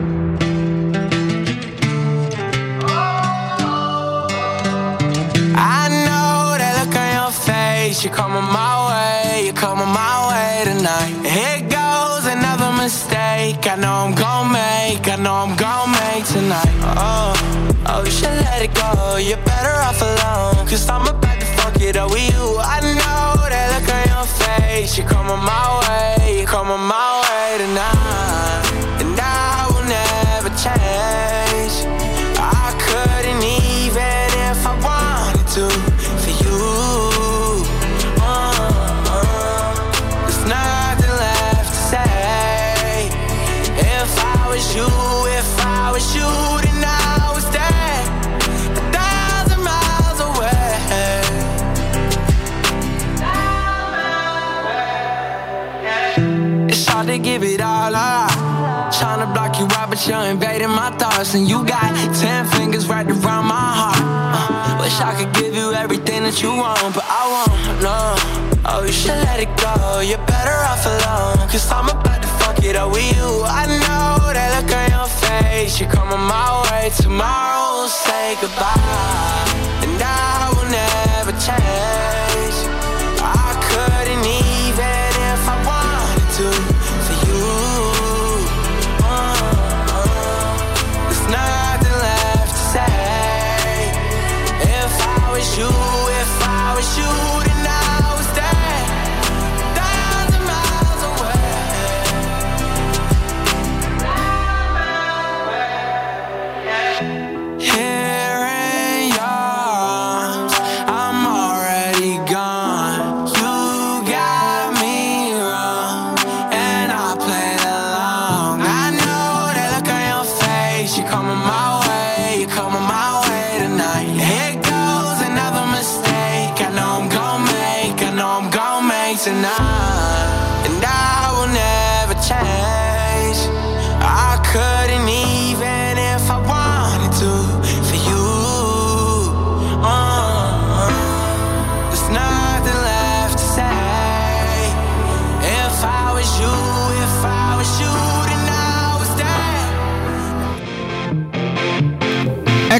[5.54, 8.02] I know that look on your face.
[8.02, 9.44] You're coming my way.
[9.44, 11.12] You're coming my way tonight.
[11.26, 13.60] Here goes another mistake.
[13.68, 15.06] I know I'm gonna make.
[15.06, 16.72] I know I'm gonna make tonight.
[16.96, 17.34] Oh,
[17.86, 19.16] oh, you should let it go.
[19.16, 20.66] You're better off alone.
[20.66, 21.43] Cause I'm about
[21.74, 22.56] fuck it up with you.
[22.58, 24.96] I know that look on your face.
[24.96, 26.38] You're coming my way.
[26.38, 29.02] You're coming my way tonight.
[29.02, 31.33] And I will never change.
[59.94, 61.34] But you're invading my thoughts.
[61.34, 64.02] And you got ten fingers right around my heart.
[64.02, 67.98] Uh, wish I could give you everything that you want, but I won't, no.
[68.66, 70.00] Oh, you should let it go.
[70.00, 71.48] You're better off alone.
[71.48, 73.28] Cause I'm about to fuck it up with you.
[73.46, 75.78] I know that look on your face.
[75.78, 76.90] You're coming my way.
[76.96, 79.46] Tomorrow we'll say goodbye.
[79.84, 82.33] And I will never change.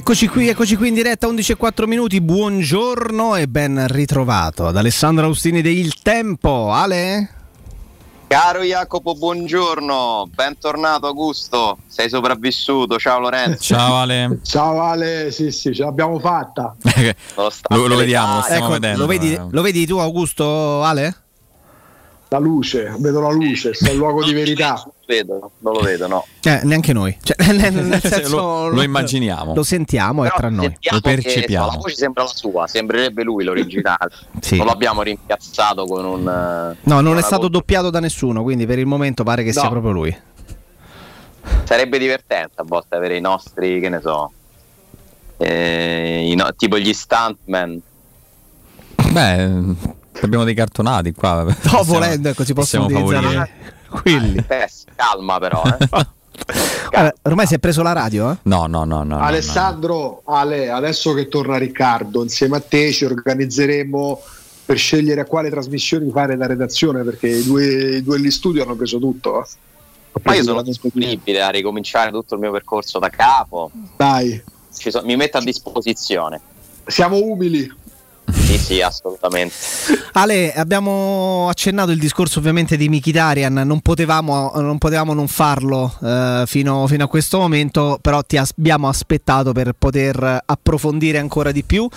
[0.07, 2.21] Eccoci qui, eccoci qui in diretta 11 e 4 minuti.
[2.21, 6.71] Buongiorno e ben ritrovato ad Alessandro Austini di Il Tempo.
[6.71, 7.31] Ale?
[8.27, 13.63] Caro Jacopo, buongiorno, bentornato Augusto, sei sopravvissuto, ciao Lorenzo.
[13.75, 14.41] Ciao Ale.
[14.43, 16.77] Ciao Ale, sì sì, ce l'abbiamo fatta.
[17.69, 18.99] lo, lo vediamo, lo stiamo Ecco, vedendo.
[18.99, 21.24] lo, vedi, lo vedi tu Augusto, Ale?
[22.35, 24.85] La luce, vedo la luce, sto in luogo di verità.
[25.07, 26.27] Vedo, non lo vedo, no.
[26.43, 27.17] Eh, neanche noi.
[27.23, 28.35] Cioè, nel, nel senso,
[28.67, 29.55] Lo- lo immaginiamo.
[29.55, 30.65] Lo sentiamo, è tra noi.
[30.81, 34.11] Sentiamo che, no, la voce sembra la sua, sembrerebbe lui l'originale.
[34.45, 34.57] Sì.
[34.57, 36.29] Non l'abbiamo rimpiazzato con un...
[36.29, 39.53] eh, No, non è stato voce- doppiato da nessuno, quindi per il momento pare che
[39.53, 39.71] sia No.
[39.71, 40.17] proprio lui.
[41.63, 44.33] Sarebbe divertente a volte avere i nostri, che ne so,
[45.37, 47.81] eh, i no- tipo gli stuntman.
[49.13, 49.63] Beh,
[50.23, 51.43] abbiamo dei cartonati qua.
[51.43, 53.51] No, volendo, ecco, si possono utilizzare
[53.89, 54.45] quelli.
[54.49, 55.89] Eh, calma però, eh.
[56.91, 58.37] Guarda, ormai si è preso la radio, eh?
[58.43, 59.19] No, no, no, no.
[59.19, 64.21] Alessandro, Ale, adesso che torna Riccardo, insieme a te ci organizzeremo
[64.65, 68.63] per scegliere a quale trasmissioni fare da redazione, perché i due, i due lì studio
[68.63, 69.47] hanno preso tutto.
[70.23, 73.71] Ma io sono disponibile a ricominciare tutto il mio percorso da capo.
[73.97, 74.43] Dai,
[74.77, 76.41] Ci so- mi metto a disposizione.
[76.87, 77.83] siamo umili.
[78.35, 79.55] Sì, sì, assolutamente.
[80.13, 86.45] Ale, abbiamo accennato il discorso ovviamente di Mkhitaryan, non potevamo non, potevamo non farlo eh,
[86.47, 91.65] fino, fino a questo momento, però ti as- abbiamo aspettato per poter approfondire ancora di
[91.65, 91.89] più.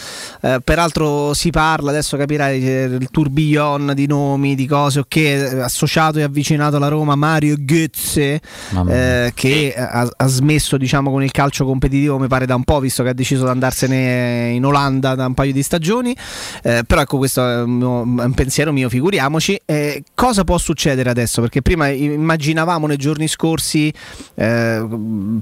[0.42, 6.24] Eh, peraltro si parla, adesso capirai, il tourbillon di nomi, di cose, ok, associato e
[6.24, 11.66] avvicinato alla Roma Mario Götze, Mamma eh, che ha, ha smesso diciamo, con il calcio
[11.66, 15.26] competitivo, mi pare da un po', visto che ha deciso di andarsene in Olanda da
[15.26, 16.16] un paio di stagioni.
[16.64, 19.60] Eh, però ecco, questo è un, pensiero mio, figuriamoci.
[19.66, 21.42] Eh, cosa può succedere adesso?
[21.42, 23.94] Perché prima immaginavamo nei giorni scorsi
[24.36, 24.88] eh,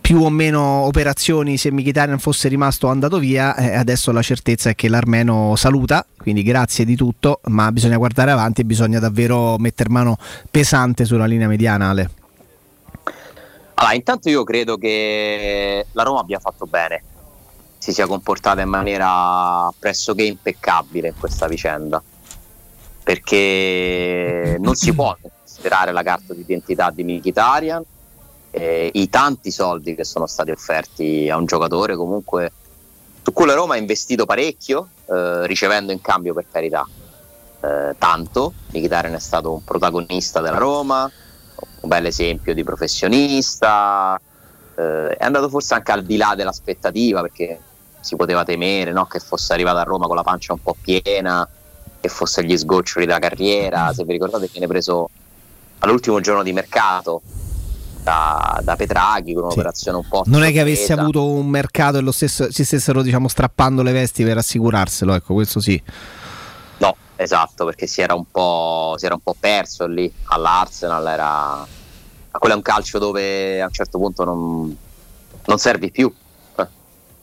[0.02, 4.70] più o meno operazioni se Mkhitaryan fosse rimasto o andato via, eh, adesso la certezza
[4.70, 9.58] è che l'Armeno saluta, quindi grazie di tutto, ma bisogna guardare avanti e bisogna davvero
[9.58, 10.18] mettere mano
[10.50, 12.10] pesante sulla linea mediana, Ale.
[13.76, 17.04] Allora, intanto io credo che la Roma abbia fatto bene,
[17.78, 22.02] si sia comportata in maniera pressoché impeccabile in questa vicenda,
[23.04, 27.84] perché non si può considerare la carta d'identità di Mkhitaryan,
[28.52, 32.52] eh, i tanti soldi che sono stati offerti a un giocatore comunque
[33.22, 36.88] su cui la Roma ha investito parecchio, eh, ricevendo in cambio per carità
[37.62, 38.54] eh, tanto.
[38.68, 41.12] Mkhitaryan è stato un protagonista della Roma,
[41.82, 44.20] un bel esempio di professionista,
[44.78, 47.60] eh, è andato forse anche al di là dell'aspettativa perché
[48.00, 49.06] si poteva temere no?
[49.06, 51.48] che fosse arrivato a Roma con la pancia un po' piena,
[52.00, 55.10] che fosse gli sgoccioli della carriera, se vi ricordate viene preso
[55.80, 57.22] all'ultimo giorno di mercato
[58.06, 62.02] da, da Petraghi con un'operazione un po' Non è che avesse avuto un mercato e
[62.02, 65.82] lo stesso, si stessero diciamo, strappando le vesti per assicurarselo, ecco, questo sì.
[66.78, 71.08] No, esatto, perché si era un po', si era un po' perso lì all'Arsenal.
[71.08, 71.68] Era...
[72.38, 74.78] Quello è un calcio dove a un certo punto non,
[75.46, 76.14] non servi più.
[76.58, 76.68] Eh,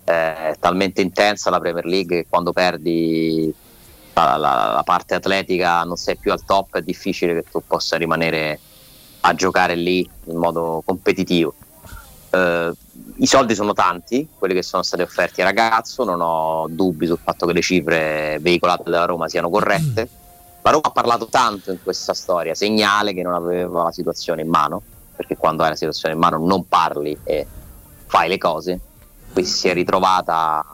[0.04, 3.54] È talmente intensa la Premier League che quando perdi
[4.14, 7.96] la, la- la parte atletica non sei più al top, è difficile che tu possa
[7.96, 8.58] rimanere
[9.20, 11.54] a giocare lì in modo competitivo.
[12.30, 12.72] Eh,
[13.16, 17.18] I soldi sono tanti, quelli che sono stati offerti al ragazzo, non ho dubbi sul
[17.22, 20.08] fatto che le cifre veicolate dalla Roma siano corrette.
[20.62, 24.48] La Roma ha parlato tanto in questa storia, segnale che non aveva la situazione in
[24.48, 24.82] mano,
[25.22, 27.46] perché quando hai la situazione in mano non parli e
[28.06, 28.80] fai le cose.
[29.32, 30.64] Qui si è ritrovata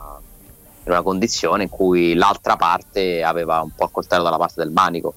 [0.84, 4.72] in una condizione in cui l'altra parte aveva un po' il coltello dalla parte del
[4.72, 5.14] manico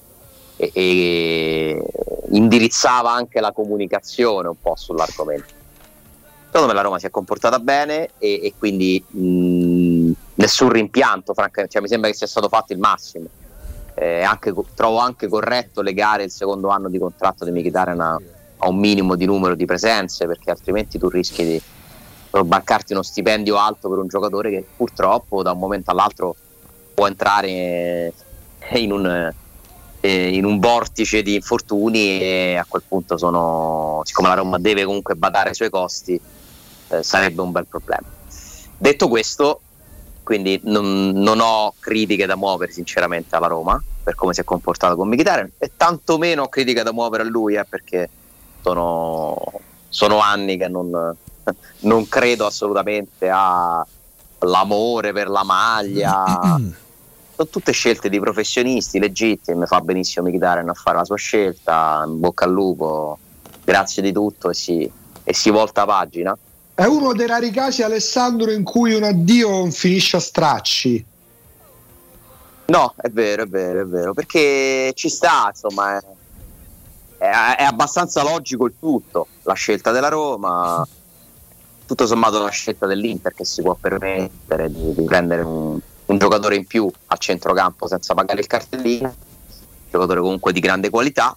[0.56, 1.82] e, e
[2.30, 5.60] indirizzava anche la comunicazione un po' sull'argomento.
[6.44, 11.72] Secondo me la Roma si è comportata bene e, e quindi mh, nessun rimpianto, francamente,
[11.72, 13.26] cioè, mi sembra che sia stato fatto il massimo.
[13.94, 18.20] Eh, anche- trovo anche corretto legare il secondo anno di contratto di Mkhitaryan a,
[18.64, 21.62] a un minimo di numero di presenze perché altrimenti tu rischi di
[22.44, 26.34] bancarti uno stipendio alto per un giocatore che purtroppo da un momento all'altro
[26.94, 28.12] può entrare
[28.74, 29.32] in un,
[30.00, 34.84] eh, in un vortice di infortuni e a quel punto sono, siccome la Roma deve
[34.84, 36.18] comunque badare ai suoi costi,
[36.88, 38.06] eh, sarebbe un bel problema.
[38.78, 39.60] Detto questo,
[40.22, 44.96] quindi non, non ho critiche da muovere sinceramente alla Roma per come si è comportato
[44.96, 48.08] con Mkhitaryan e tantomeno ho critiche da muovere a lui eh, perché
[48.62, 49.36] sono,
[49.88, 50.90] sono anni che non,
[51.80, 56.24] non credo assolutamente all'amore per la maglia.
[57.34, 62.20] Sono tutte scelte di professionisti legittime fa benissimo Mkhitaryan a fare la sua scelta in
[62.20, 63.18] bocca al lupo
[63.64, 64.90] grazie di tutto e si,
[65.24, 66.36] e si volta pagina.
[66.74, 71.04] È uno dei rari casi, Alessandro, in cui un addio non finisce a stracci.
[72.66, 76.00] No, è vero, è vero, è vero, perché ci sta, insomma, è,
[77.30, 80.86] è- abbastanza logico il tutto, la scelta della Roma,
[81.86, 86.56] tutto sommato la scelta dell'Inter che si può permettere di, di prendere un, un giocatore
[86.56, 89.14] in più a centrocampo senza pagare il cartellino,
[89.90, 91.36] giocatore comunque di grande qualità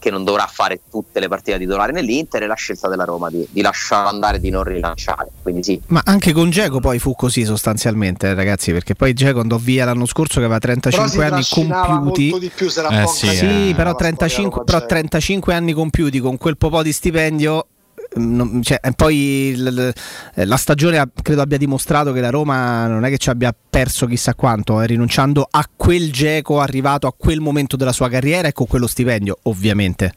[0.00, 3.46] che non dovrà fare tutte le partite titolari nell'Inter e la scelta della Roma di,
[3.48, 5.28] di lasciarlo andare e di non rilanciare.
[5.42, 9.38] Quindi sì, Ma anche con Geco poi fu così sostanzialmente, eh, ragazzi, perché poi Geco
[9.40, 12.30] andò via l'anno scorso che aveva Però si 35 anni compiuti.
[12.30, 13.34] molto di più se la Eh, sì, eh.
[13.34, 17.66] Sì, però la 35, storia però Roma 35 anni compiuti con quel po' di stipendio.
[18.14, 19.92] Non- cioè, poi l- l-
[20.34, 24.06] eh, la stagione credo abbia dimostrato che la Roma non è che ci abbia perso
[24.06, 28.52] chissà quanto, eh, rinunciando a quel geco arrivato a quel momento della sua carriera e
[28.52, 30.12] con quello stipendio, ovviamente.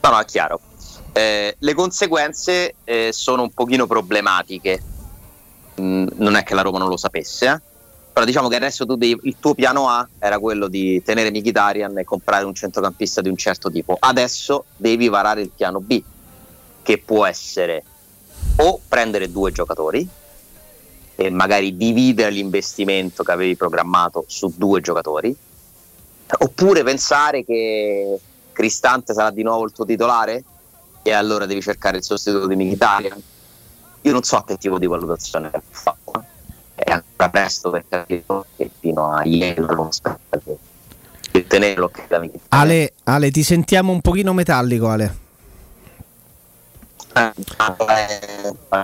[0.00, 0.60] No, no, è chiaro.
[1.12, 4.82] Eh, le conseguenze eh, sono un pochino problematiche.
[5.80, 7.60] Mm, non è che la Roma non lo sapesse, eh.
[8.12, 11.98] Però diciamo che adesso tu devi- il tuo piano A era quello di tenere Mkhitaryan
[11.98, 13.96] e comprare un centrocampista di un certo tipo.
[13.98, 16.02] Adesso devi varare il piano B,
[16.82, 17.82] che può essere
[18.56, 20.06] o prendere due giocatori
[21.14, 25.34] e magari dividere l'investimento che avevi programmato su due giocatori,
[26.38, 28.18] oppure pensare che
[28.52, 30.44] Cristante sarà di nuovo il tuo titolare
[31.02, 33.22] e allora devi cercare il sostituto di Mkhitaryan.
[34.02, 36.24] Io non so che tipo di valutazione ha fatto.
[36.82, 36.90] Eh.
[36.90, 38.24] È ancora presto per capire
[38.56, 39.88] che fino a ieri non
[41.30, 41.90] di tenerlo.
[42.48, 45.20] Ale, Ale, ti sentiamo un pochino metallico, Ale.
[47.14, 47.32] Eh,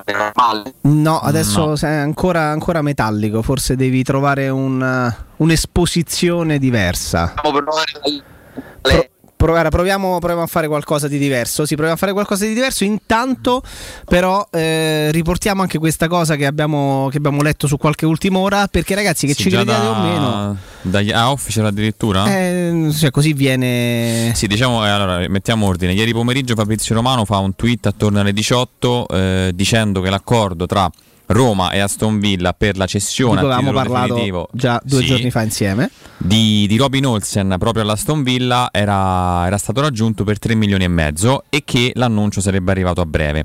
[0.05, 0.75] è normale.
[0.83, 1.77] No, adesso No.
[1.77, 7.33] sei ancora, ancora metallico, forse devi trovare un, un'esposizione diversa.
[7.35, 11.65] Pro- provare- proviamo, proviamo a fare qualcosa di diverso.
[11.65, 12.85] Sì, proviamo a fare qualcosa di diverso.
[12.85, 13.63] Intanto,
[14.05, 18.67] però, eh, riportiamo anche questa cosa che abbiamo, che abbiamo letto su qualche ultima ora.
[18.67, 22.27] Perché, ragazzi, che Sì, ci crediate da, o meno, Da, a official addirittura?
[22.27, 24.33] eh, cioè, così viene.
[24.35, 25.93] Sì, diciamo, eh, allora, mettiamo ordine.
[25.93, 30.91] Ieri pomeriggio Fabrizio Romano fa un tweet attorno alle 18 eh, dicendo che l'accordo tra
[31.29, 35.07] Roma e Aston Villa per la cessione cui a avevamo parlato definitivo già due sì,
[35.07, 35.91] giorni fa insieme.
[36.17, 40.89] di, di Robin Olsen proprio all'Aston Villa era, era stato raggiunto per 3 milioni e
[40.89, 43.45] mezzo e che l'annuncio sarebbe arrivato a breve.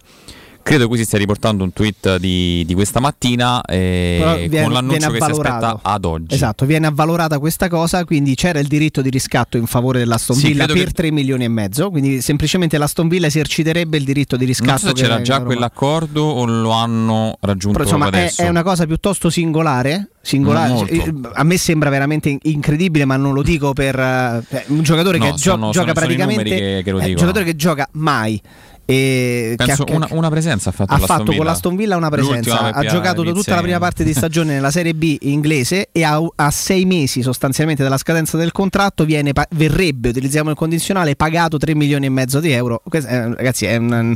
[0.63, 4.69] Credo qui si stia riportando un tweet di, di questa mattina eh, Però con viene-
[4.73, 6.33] l'annuncio viene che si aspetta ad oggi.
[6.33, 10.47] Esatto, viene avvalorata questa cosa, quindi c'era il diritto di riscatto in favore dell'Aston Sì,
[10.47, 14.37] Villa credo per che- 3 milioni e mezzo, quindi semplicemente l'Aston Villa eserciterebbe il diritto
[14.37, 14.69] di riscatto.
[14.69, 18.85] Non so c'era già quell'accordo o lo hanno raggiunto Però, insomma, è, è una cosa
[18.85, 20.11] piuttosto singolare.
[20.21, 20.71] singolare.
[20.71, 20.93] Molto.
[20.93, 24.81] Eh, A me sembra veramente in- incredibile, ma non lo dico per eh, eh, un
[24.81, 26.41] giocatore No, che sono- gioca sono- sono praticamente.
[26.43, 27.13] numeri che- che dicono.
[27.15, 28.41] giocatore che gioca mai.
[28.85, 31.43] E Penso ha- una, una presenza ha fatto, ha fatto con Villa.
[31.45, 35.17] l'Aston Villa una presenza, ha giocato tutta la prima parte di stagione nella Serie B
[35.21, 40.55] inglese e a, a sei mesi sostanzialmente dalla scadenza del contratto viene, verrebbe, utilizziamo il
[40.57, 42.81] condizionale, pagato 3 milioni e mezzo di euro.
[42.83, 44.13] Questa è- ragazzi è, un-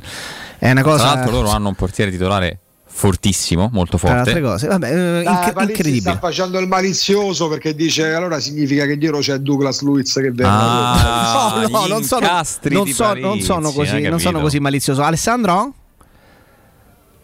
[0.59, 1.03] è una cosa...
[1.05, 2.59] Tra l'altro loro hanno un portiere titolare
[2.97, 4.47] fortissimo, molto tra le altre forte.
[4.47, 4.67] cose.
[4.67, 4.87] Vabbè,
[5.19, 5.99] eh, Dai, inc- incredibile.
[6.01, 10.49] sta facendo il malizioso perché dice allora significa che dietro c'è Douglas Luiz che verrà.
[10.51, 14.19] Ah, No, no, gli non sono, incastri non so- non Parisi, sono hai così, non
[14.19, 15.03] sono così malizioso.
[15.03, 15.73] Alessandro?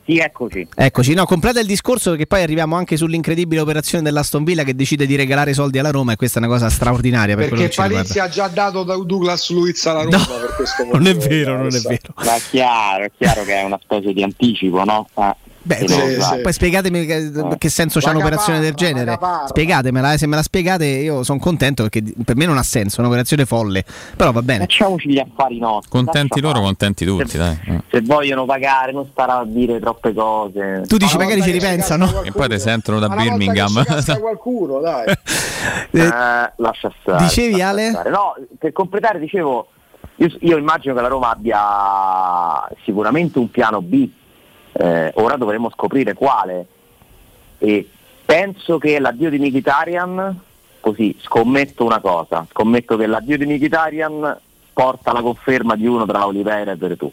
[0.06, 0.68] Sì, eccoci.
[0.76, 5.06] Eccoci, no, completa il discorso perché poi arriviamo anche sull'incredibile operazione dell'Aston Villa che decide
[5.06, 8.28] di regalare soldi alla Roma e questa è una cosa straordinaria per Perché Palizzi ha
[8.28, 11.80] già dato da Douglas Luiz alla Roma per questo Non è motivo, vero, non è
[11.80, 12.14] vero.
[12.18, 15.08] Ma è chiaro, è chiaro che è una specie di anticipo, no?
[15.16, 15.36] Eh,
[15.66, 16.42] Beh, sì, sì.
[16.42, 19.18] poi spiegatemi che, che senso c'ha La un'operazione del genere.
[19.48, 22.98] Spiegatemela, eh, se me la spiegate io sono contento perché per me non ha senso,
[22.98, 23.86] è un'operazione folle.
[24.16, 24.62] Però va bene.
[24.62, 25.90] Facciamoci gli affari nostri.
[25.90, 26.66] Contenti loro, fare.
[26.66, 27.58] contenti tutti, dai.
[27.66, 27.82] Eh.
[27.90, 30.84] Se vogliono pagare, non stare a dire troppe cose.
[30.86, 32.24] Tu dici Ma magari ci ripensano.
[32.24, 33.84] E poi ti sentono da Birmingham.
[34.20, 35.06] qualcuno, dai.
[35.94, 37.24] Eh, lascia stare.
[37.24, 37.90] Dicevi, lascia Ale?
[37.90, 38.10] stare.
[38.10, 39.68] No, per completare dicevo,
[40.16, 44.10] io, io immagino che la Roma abbia sicuramente un piano B,
[44.74, 46.66] eh, ora dovremo scoprire quale.
[47.60, 47.90] E
[48.26, 50.40] penso che l'addio di Mkhitaryan,
[50.80, 54.40] così scommetto una cosa, scommetto che l'addio di Mkhitaryan
[54.74, 57.12] porta la conferma di uno tra Oliveira e Veretù.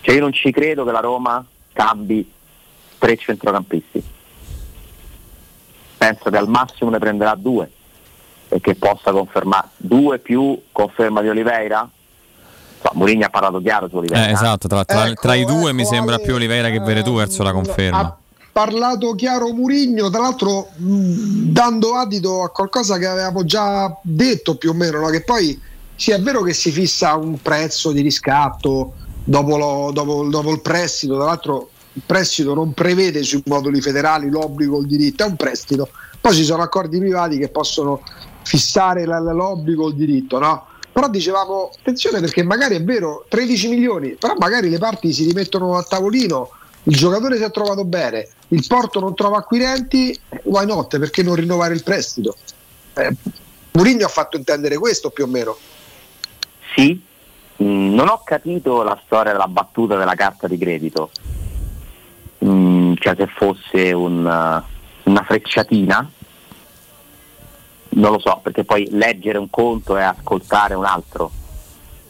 [0.00, 2.30] Cioè io non ci credo che la Roma cambi
[2.98, 4.02] tre centrocampisti.
[5.96, 7.70] Penso che al massimo ne prenderà due
[8.48, 11.88] e che possa confermare due più conferma di Oliveira.
[12.80, 14.28] So, Mourinho ha parlato chiaro su Oliveira.
[14.28, 16.80] Eh, esatto, tra, tra- Ecco, tra i due mi ecco, sembra Ale, più Oliveira che
[16.80, 17.98] Veretù verso la conferma.
[18.00, 18.16] Ha
[18.52, 24.70] parlato chiaro Murigno, tra l'altro mh, dando adito a qualcosa che avevamo già detto più
[24.70, 25.08] o meno, no?
[25.08, 25.60] che poi
[25.94, 28.94] sì è vero che si fissa un prezzo di riscatto
[29.24, 34.28] dopo, lo- dopo- dopo il prestito, tra l'altro il prestito non prevede sui moduli federali
[34.30, 35.88] l'obbligo o il diritto, è un prestito.
[36.20, 38.02] Poi ci sono accordi privati che possono
[38.42, 40.66] fissare l'obbligo o il diritto, no?
[40.98, 45.76] Però dicevamo, attenzione perché magari è vero, 13 milioni, però magari le parti si rimettono
[45.76, 46.50] a tavolino,
[46.82, 50.98] il giocatore si è trovato bene, il Porto non trova acquirenti, why not?
[50.98, 52.34] Perché non rinnovare il prestito?
[52.94, 53.14] Eh,
[53.70, 55.56] Mourinho ha fatto intendere questo più o meno.
[56.74, 57.00] Sì,
[57.60, 61.10] Mm, non ho capito la storia della battuta della carta di credito.
[62.44, 64.18] Mm, cioè se fosse un,
[65.02, 66.08] una frecciatina,
[67.90, 71.30] non lo so, perché poi leggere un conto e ascoltare un altro.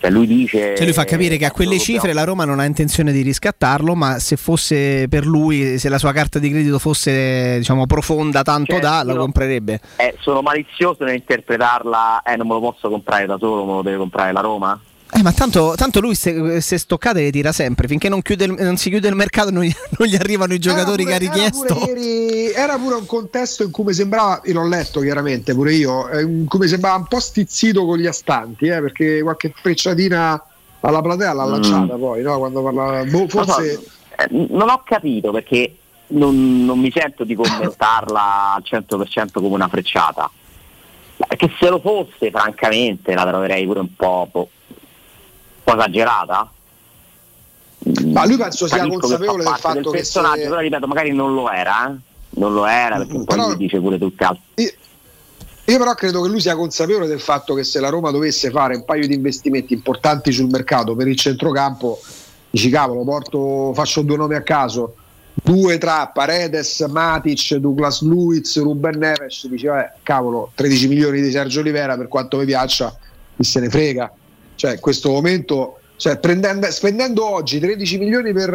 [0.01, 0.77] Cioè lui dice...
[0.77, 3.97] Cioè lui fa capire che a quelle cifre la Roma non ha intenzione di riscattarlo,
[3.97, 8.75] ma se fosse per lui, se la sua carta di credito fosse diciamo profonda tanto
[8.75, 9.81] Cioè, da, la comprerebbe.
[9.97, 13.97] Eh, sono malizioso nell'interpretarla, eh non me lo posso comprare da solo, me lo deve
[13.97, 14.81] comprare la Roma?
[15.11, 18.55] Eh, ma tanto, tanto lui se, se stoccate le tira sempre, finché non, chiude il-
[18.59, 21.29] non si chiude il mercato non gli, non gli arrivano i giocatori Era che ha
[21.29, 21.75] pure- era richiesto.
[21.75, 25.73] pure ieri- Era pure un contesto in cui mi sembrava, io l'ho letto chiaramente pure
[25.75, 29.53] io, eh, in cui mi sembrava un po' stizzito con gli astanti, eh, perché qualche
[29.57, 30.43] frecciatina
[30.81, 31.51] alla platea l'ha Mm.
[31.51, 32.39] lanciata poi, no?
[32.39, 33.73] quando parlava, boh, forse...
[34.21, 35.75] Eh, non ho capito perché
[36.09, 40.31] non, non mi sento di commentarla al 100% come una frecciata.
[41.17, 44.47] Perché se lo fosse, francamente, la troverei pure un po', un
[45.75, 46.53] po' esagerata.
[48.07, 50.61] Ma lui penso sia Capisco che consapevole fa del fatto del che se- personaggio, però
[50.61, 51.95] ripeto, magari non lo era, eh.
[52.31, 54.43] Non lo era perché poi Però- dice pure tutte altre.
[54.55, 58.75] Io però credo che lui sia consapevole del fatto che se la Roma dovesse fare
[58.77, 62.01] un paio di investimenti importanti sul mercato per il centrocampo,
[62.51, 64.95] dici cavolo, porto, faccio due nomi a caso,
[65.35, 71.97] due tra Paredes, Matic, Douglas Luiz, Ruben Neves, vabbè, cavolo, 13 milioni di Sergio Olivera
[71.99, 72.97] per quanto mi piaccia,
[73.37, 74.11] chi se ne frega.
[74.59, 76.19] Cioè, in questo momento, cioè,
[76.71, 78.53] spendendo oggi 13 milioni per...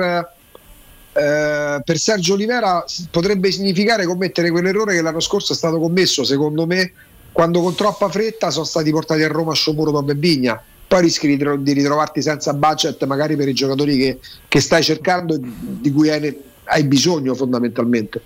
[1.13, 6.65] eh, per Sergio Olivera potrebbe significare commettere quell'errore che l'anno scorso è stato commesso, secondo
[6.65, 6.91] me,
[7.31, 10.61] quando con troppa fretta sono stati portati a Roma a Sciomuro da Bebigna.
[10.85, 14.19] Poi rischi di, ritro- di ritrovarti senza budget, magari per i giocatori che,
[14.49, 18.21] che stai cercando e di cui hai, hai bisogno fondamentalmente.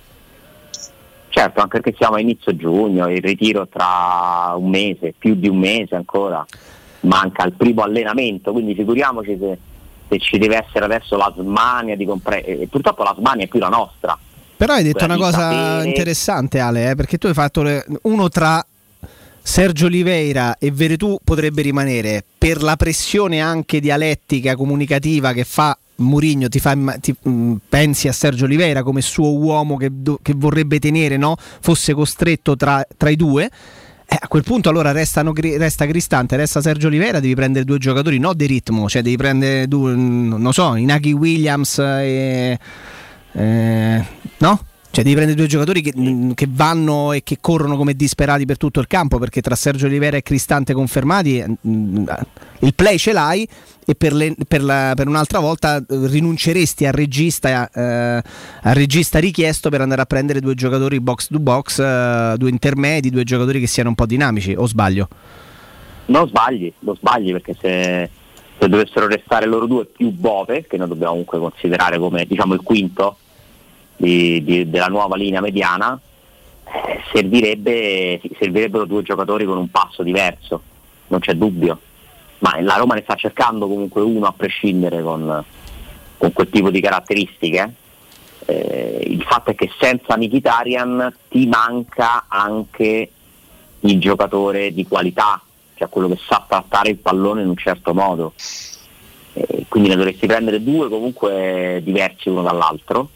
[1.29, 5.59] Certo, anche perché siamo a inizio giugno, il ritiro tra un mese, più di un
[5.59, 6.43] mese ancora,
[7.01, 9.57] manca il primo allenamento, quindi figuriamoci se,
[10.09, 13.59] se ci deve essere adesso la smania di comprare, e purtroppo la smania è più
[13.59, 14.17] la nostra.
[14.57, 17.85] Però hai detto Quella una cosa sapere- interessante, Ale, eh, perché tu hai fatto le-
[18.03, 18.65] uno tra
[19.41, 26.47] Sergio Oliveira e Veretù potrebbe rimanere per la pressione anche dialettica, comunicativa che fa Murigno,
[26.49, 29.91] ti fa, ti- mh, pensi a Sergio Oliveira come suo uomo che,
[30.21, 31.35] che vorrebbe tenere, no?
[31.37, 33.49] fosse costretto tra, tra i due.
[34.09, 38.19] Eh, a quel punto allora restano, resta Cristante, resta Sergio Oliveira, devi prendere due giocatori,
[38.19, 42.57] no di ritmo, cioè devi prendere due, non so, Inaki Williams e...
[43.33, 44.05] eh,
[44.37, 44.65] no?
[44.97, 48.57] Cioè devi prendere due giocatori che, mm, che vanno e che corrono come disperati per
[48.57, 52.05] tutto il campo perché tra Sergio Oliveira e Cristante confermati mm,
[52.61, 53.47] il play ce l'hai
[53.85, 58.23] e per, le- per la- per un'altra volta eh, rinunceresti al regista, eh,
[58.63, 63.11] al regista richiesto per andare a prendere due giocatori box to box, eh, due intermedi,
[63.11, 65.09] due giocatori che siano un po' dinamici o sbaglio?
[66.07, 68.09] Non sbagli, non sbagli perché se,
[68.59, 72.61] se dovessero restare loro due più Bove, che noi dobbiamo comunque considerare come diciamo il
[72.61, 73.17] quinto
[73.97, 75.99] di- di- della nuova linea mediana,
[76.63, 80.61] eh, servirebbe, servirebbero due giocatori con un passo diverso,
[81.07, 81.81] non c'è dubbio.
[82.39, 85.43] Ma la Roma ne sta cercando comunque uno a prescindere con,
[86.17, 87.73] con quel tipo di caratteristiche.
[88.45, 93.11] Eh, il fatto è che senza Mkhitaryan ti manca anche
[93.79, 95.41] il giocatore di qualità,
[95.75, 98.33] cioè quello che sa trattare il pallone in un certo modo.
[99.33, 103.09] Eh, quindi ne dovresti prendere due comunque diversi uno dall'altro.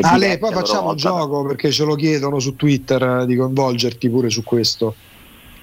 [0.00, 4.10] Ale, diversi poi facciamo un gioco perché ce lo chiedono su Twitter eh, di coinvolgerti
[4.10, 4.94] pure su questo.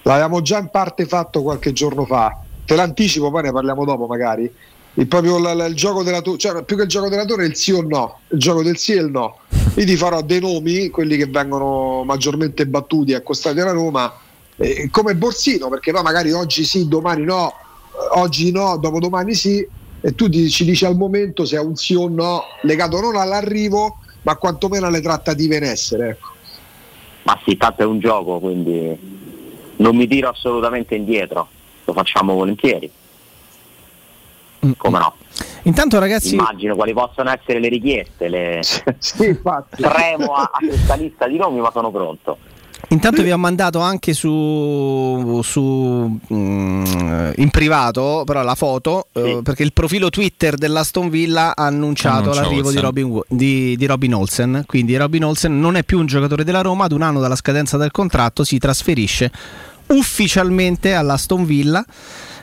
[0.03, 2.39] L'avevamo già in parte fatto qualche giorno fa.
[2.65, 4.51] Te l'anticipo, poi ne parliamo dopo magari.
[4.95, 7.43] Il, proprio l- l- il gioco della torre, cioè più che il gioco della torre
[7.45, 9.37] è il sì o no, il gioco del sì e il no.
[9.75, 14.13] Io ti farò dei nomi, quelli che vengono maggiormente battuti e accostati alla Roma,
[14.57, 17.53] eh, come Borsino, perché poi magari oggi sì, domani no,
[18.15, 19.67] oggi no, dopodomani sì,
[19.99, 23.15] e tu ti- ci dici al momento se è un sì o no, legato non
[23.15, 26.09] all'arrivo, ma quantomeno alle trattative in essere.
[26.09, 26.31] Ecco.
[27.23, 29.21] Ma sì, tanto è un gioco, quindi
[29.77, 31.47] non mi tiro assolutamente indietro,
[31.85, 32.91] lo facciamo volentieri.
[34.77, 35.15] Come no?
[35.63, 36.35] Intanto ragazzi...
[36.35, 38.59] Immagino quali possono essere le richieste, le...
[38.97, 39.39] sì,
[39.69, 42.37] tremo a, a questa lista di nomi, ma sono pronto.
[42.93, 49.63] Intanto vi ho mandato anche su, su mm, in privato però la foto eh, perché
[49.63, 52.77] il profilo Twitter dell'Aston Villa ha annunciato Annuncia l'arrivo di.
[52.77, 54.63] Robin, di- di Robin Olsen.
[54.67, 57.77] Quindi Robin Olsen non è più un giocatore della Roma, ad un anno dalla scadenza
[57.77, 59.31] del contratto si trasferisce
[59.87, 61.83] ufficialmente all'Aston Villa.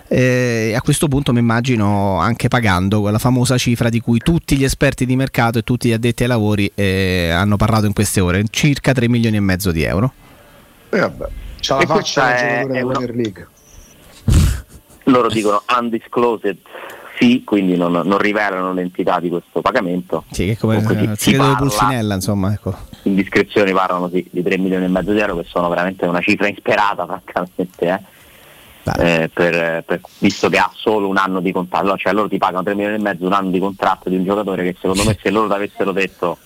[0.09, 4.65] eh, a questo punto mi immagino anche pagando quella famosa cifra di cui tutti gli
[4.65, 8.43] esperti di mercato e tutti gli addetti ai lavori eh, hanno parlato in queste ore,
[8.51, 10.13] circa 3 milioni e mezzo di euro.
[10.91, 11.27] E vabbè,
[11.61, 13.49] c'ha la E faccia è- giocatore è della una- Premier League.
[15.05, 16.57] Loro dicono undisclosed
[17.19, 20.25] sì, quindi non, non rivelano l'entità di questo pagamento.
[20.31, 22.75] Sì, che è come Comunque si- si parla- Pulcinella, insomma, ecco.
[23.03, 26.49] Indiscrezioni parlano sì, di 3 milioni e mezzo di euro che sono veramente una cifra
[26.49, 28.19] insperata francamente eh.
[28.99, 32.63] Eh, per- per- visto che ha solo un anno di contratto cioè loro ti pagano
[32.63, 35.31] 3 milioni e mezzo un anno di contratto di un giocatore che secondo me se
[35.31, 36.39] loro ti avessero detto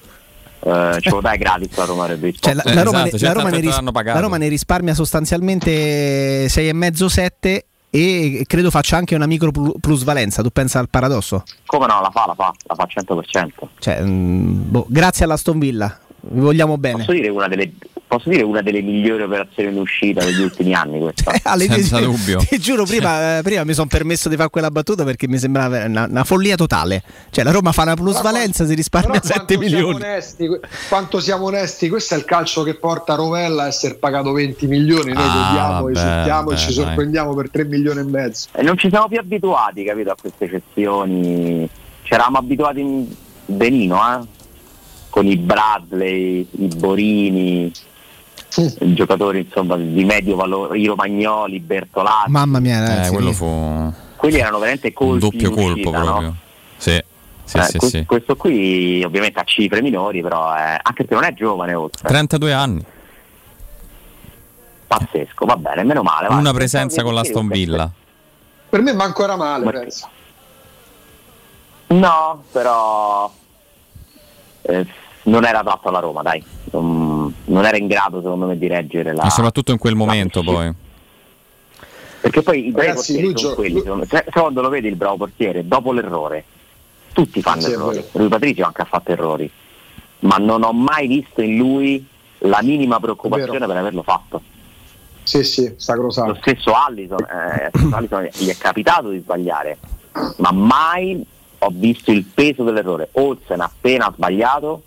[0.64, 2.06] eh, ce lo dai gratis la Roma
[2.40, 4.16] Cioè, la, la Roma, ne, esatto, la certo, Roma ne ris- l'hanno pagato.
[4.18, 7.58] la Roma ne risparmia sostanzialmente 6,5-7
[7.90, 10.42] e credo faccia anche una micro plu- plusvalenza.
[10.42, 11.44] Tu pensa al paradosso?
[11.66, 15.96] come no la fa la fa la fa 100% Cioè, mm, boh, grazie all'Aston Villa,
[16.30, 16.98] vi vogliamo bene.
[16.98, 17.72] posso dire una delle
[18.06, 21.82] posso dire una delle migliori operazioni in uscita degli ultimi anni questa Ale, ti-
[22.48, 25.84] Ti giuro, prima, eh, prima mi sono permesso di fare quella battuta perché mi sembrava
[25.86, 27.02] una, una follia totale.
[27.30, 30.04] Cioè, la Roma fa una plusvalenza, si risparmia Però 7 quanto siamo milioni.
[30.04, 30.48] onesti,
[30.88, 35.12] quanto siamo onesti, questo è il calcio che porta Rovella a essere pagato 20 milioni.
[35.12, 38.48] Noi Ah, vabbè, esultiamo e ci sorprendiamo per 3 milioni e mezzo.
[38.52, 41.68] E non ci siamo più abituati, capito, a queste eccezioni.
[42.02, 43.06] C'eravamo abituati in
[43.46, 44.42] benino, eh?
[45.14, 47.72] Con i Bradley, i Borini,
[48.56, 52.30] i giocatori insomma di medio valore, i Romagnoli, i Bertolazzi.
[52.32, 53.12] Mamma mia, Eh, ragazzi.
[53.12, 56.26] quello fu un Quelli erano veramente colpi doppio in colpo uscita, proprio.
[56.30, 56.36] no?
[56.78, 57.00] Sì,
[57.44, 58.04] sì, Eh, sì, que- sì.
[58.06, 62.08] Questo qui ovviamente ha cifre minori, però è, anche se non è giovane oltre.
[62.08, 62.84] 32 anni,
[64.88, 66.26] Pazzesco, va bene, meno male.
[66.26, 66.34] va.
[66.34, 67.88] una presenza con l'Aston Villa.
[68.68, 70.08] Per me manco era male, Ma- penso.
[71.86, 73.32] No, però
[74.62, 74.86] eh,
[75.24, 76.42] non era adatto alla Roma, dai.
[76.72, 79.24] Non, non era in grado, secondo me, di reggere la.
[79.24, 80.72] E soprattutto in quel momento poi.
[82.20, 83.78] Perché poi i bravi Ragazzi, portieri sono gio- quelli.
[83.80, 84.06] secondo me.
[84.06, 86.44] Se, se quando lo vedi il bravo portiere, dopo l'errore,
[87.12, 88.04] tutti fanno Sì, errori.
[88.12, 89.50] Lui Patrizio anche ha fatto errori.
[90.20, 92.06] Ma non ho mai visto in lui
[92.38, 94.40] la minima preoccupazione per averlo fatto.
[95.22, 96.38] Sì, sì, Lo sacrosanto.
[96.40, 99.78] stesso Allison, eh, stesso Allison gli è capitato di sbagliare,
[100.38, 101.22] ma mai
[101.58, 103.08] ho visto il peso dell'errore.
[103.12, 104.82] Olsen appena sbagliato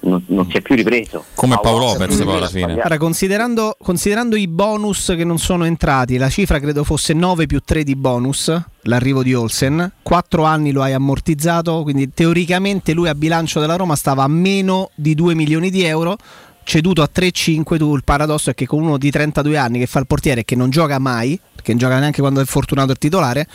[0.00, 1.24] non, non si è più ripreso.
[1.34, 2.62] Come Paolo Lopez poi alla fine.
[2.62, 2.86] sbagliato.
[2.86, 7.60] Ora, considerando, considerando i bonus che non sono entrati, la cifra credo fosse 9 più
[7.64, 13.14] 3 di bonus, l'arrivo di Olsen, 4 anni lo hai ammortizzato, quindi teoricamente lui a
[13.14, 16.16] bilancio della Roma stava a meno di 2 milioni di euro,
[16.64, 19.98] ceduto a 3,5, tu il paradosso è che con uno di 32 anni che fa
[19.98, 22.98] il portiere e che non gioca mai, perché non gioca neanche quando è fortunato il
[22.98, 23.46] titolare,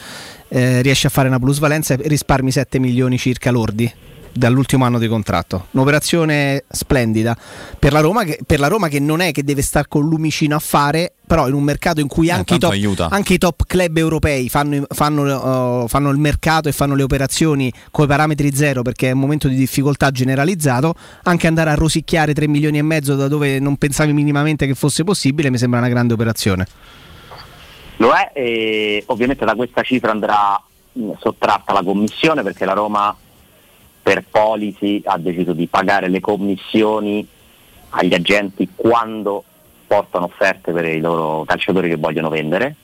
[0.49, 3.91] eh, riesce a fare una plusvalenza e risparmi 7 milioni circa lordi
[4.35, 5.67] dall'ultimo anno di contratto.
[5.71, 7.35] Un'operazione splendida
[7.79, 10.55] per la Roma che, per la Roma che non è che deve stare con lumicino
[10.55, 13.07] a fare, però in un mercato in cui anche, i top, aiuta.
[13.09, 17.71] anche i top club europei fanno, fanno, uh, fanno il mercato e fanno le operazioni
[17.91, 20.93] con i parametri zero perché è un momento di difficoltà generalizzato,
[21.23, 25.03] anche andare a rosicchiare 3 milioni e mezzo da dove non pensavi minimamente che fosse
[25.03, 26.67] possibile mi sembra una grande operazione.
[27.97, 30.61] Lo è e ovviamente da questa cifra andrà
[31.19, 33.15] sottratta la commissione perché la Roma
[34.05, 37.27] per policy ha deciso di pagare le commissioni
[37.89, 39.43] agli agenti quando
[39.87, 42.75] portano offerte per i loro calciatori che vogliono vendere.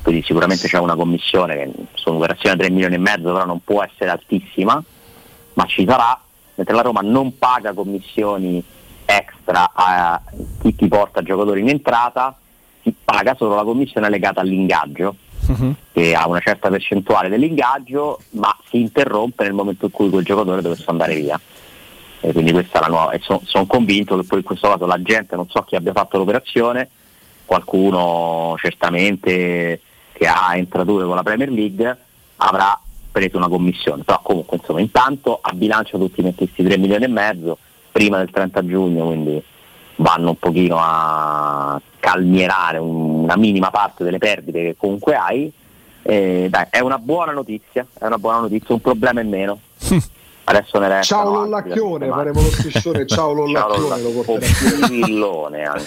[0.00, 3.60] Quindi sicuramente c'è una commissione che su un'operazione da 3 milioni e mezzo però non
[3.62, 4.82] può essere altissima,
[5.52, 6.18] ma ci sarà,
[6.54, 8.64] mentre la Roma non paga commissioni
[9.04, 10.18] extra a
[10.62, 12.34] chi ti porta giocatori in entrata,
[12.80, 15.14] si paga solo la commissione legata all'ingaggio,
[15.92, 20.62] che ha una certa percentuale dell'ingaggio, ma si interrompe nel momento in cui quel giocatore
[20.62, 21.40] dovesse andare via.
[22.20, 23.10] E quindi questa è la nuova.
[23.12, 26.18] E sono convinto che poi in questo caso la gente, non so chi abbia fatto
[26.18, 26.88] l'operazione,
[27.44, 29.80] qualcuno certamente
[30.12, 31.98] che ha entrature con la Premier League
[32.36, 32.78] avrà
[33.10, 34.04] preso una commissione.
[34.04, 37.58] Però comunque insomma intanto a bilancio tutti questi 3 milioni e mezzo
[37.90, 39.42] prima del 30 giugno, quindi
[39.96, 45.52] vanno un pochino a calmierare un- una minima parte delle perdite che comunque hai.
[46.02, 49.58] E dai, è una buona notizia, è una buona notizia, un problema in meno.
[50.44, 51.14] Adesso ne resta.
[51.14, 54.86] Ciao Lollacchione, faremo lo striscione, ciao Lollacchione, lo porteremo.
[54.88, 55.84] Villone anche.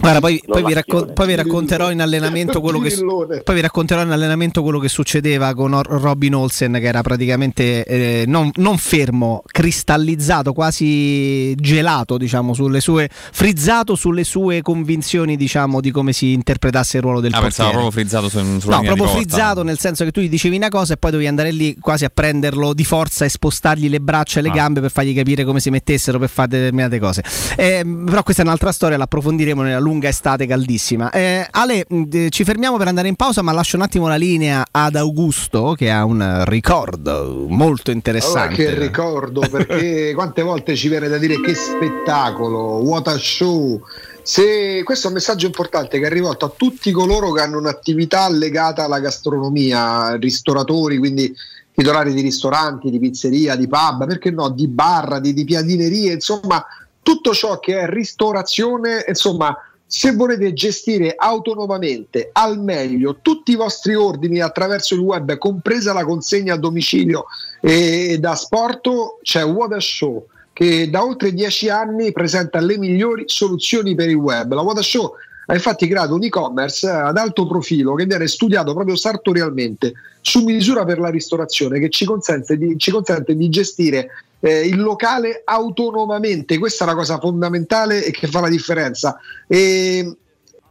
[0.00, 2.96] Guarda, poi, poi, vi raccon- poi, vi racconterò in allenamento quello che
[3.44, 7.84] poi vi racconterò in allenamento quello che succedeva con Or- Robin Olsen che era praticamente
[7.84, 15.80] eh, non, non, fermo, cristallizzato, quasi gelato, diciamo, sulle sue frizzato sulle sue convinzioni, diciamo,
[15.80, 17.70] di come si interpretasse il ruolo del ah, portiere.
[17.70, 20.94] proprio frizzato su, sulla No, proprio frizzato nel senso che tu gli dicevi una cosa
[20.94, 24.42] e poi dovevi andare lì quasi a prenderlo di forza e spostargli le braccia e
[24.42, 24.52] le ah.
[24.52, 27.22] gambe per fargli capire come si mettessero per fare determinate cose.
[27.56, 31.10] Eh, però questa è un'altra storia, l'approfondiremo nella lunga estate caldissima.
[31.10, 34.64] Eh, Ale, mm, ci fermiamo per andare in pausa, ma lascio un attimo la linea
[34.70, 38.38] ad Augusto che ha un ricordo molto interessante.
[38.38, 43.80] Allora, che ricordo, perché quante volte ci viene da dire che spettacolo, what a show.
[44.22, 48.28] Se, questo è un messaggio importante che è rivolto a tutti coloro che hanno un'attività
[48.28, 51.34] legata alla gastronomia, ristoratori, quindi
[51.74, 56.64] titolari di ristoranti, di pizzeria, di pub, perché no, di bar, di, di piadinerie, insomma,
[57.02, 59.56] tutto ciò che è ristorazione, insomma,
[59.90, 66.04] se volete gestire autonomamente al meglio tutti i vostri ordini attraverso il web, compresa la
[66.04, 67.24] consegna a domicilio
[67.60, 68.88] e da sport,
[69.20, 74.14] c'è What a Show che da oltre dieci anni presenta le migliori soluzioni per il
[74.14, 74.52] web.
[74.52, 75.14] La What a Show
[75.50, 80.84] ha infatti creato un e-commerce ad alto profilo che viene studiato proprio sartorialmente su misura
[80.84, 86.56] per la ristorazione che ci consente di, ci consente di gestire eh, il locale autonomamente.
[86.56, 89.18] Questa è una cosa fondamentale e che fa la differenza.
[89.48, 90.16] E,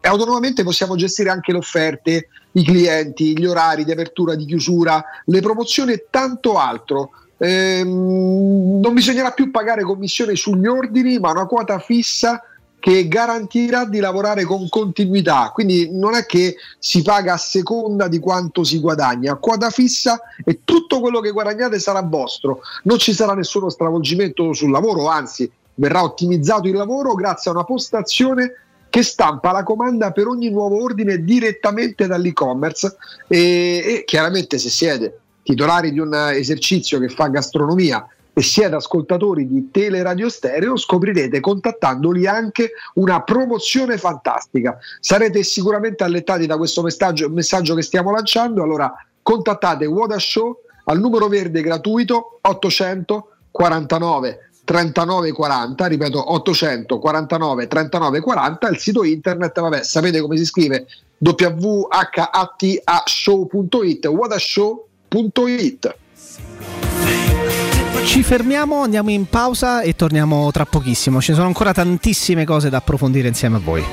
[0.02, 5.42] autonomamente possiamo gestire anche le offerte, i clienti, gli orari di apertura, di chiusura, le
[5.42, 7.12] promozioni e tanto altro.
[7.38, 12.42] Ehm, non bisognerà più pagare commissione sugli ordini, ma una quota fissa
[12.80, 15.52] che garantirà di lavorare con continuità.
[15.54, 20.62] Quindi non è che si paga a seconda di quanto si guadagna, quota fissa e
[20.64, 22.62] tutto quello che guadagnate sarà vostro.
[22.84, 27.64] Non ci sarà nessuno stravolgimento sul lavoro, anzi verrà ottimizzato il lavoro grazie a una
[27.64, 28.54] postazione
[28.90, 32.98] che stampa la comanda per ogni nuovo ordine direttamente dall'e-commerce
[33.28, 38.06] e, e chiaramente se siete titolari di un esercizio che fa gastronomia
[38.40, 44.78] e siete ascoltatori di Teleradio Stereo, scoprirete contattandoli anche una promozione fantastica.
[45.02, 48.64] Sarete sicuramente allettati da questo messaggio, messaggio che stiamo lanciando.
[48.64, 58.70] Allora contattate What Show al numero verde gratuito 849 39 40, ripeto 849 39 40,
[58.70, 60.88] il sito internet, vabbè, sapete come si scrive
[61.18, 65.98] www.hatashow.it, whatashow.it.
[68.06, 71.22] Ci fermiamo, andiamo in pausa e torniamo tra pochissimo.
[71.22, 73.84] Ci sono ancora tantissime cose da approfondire insieme a voi.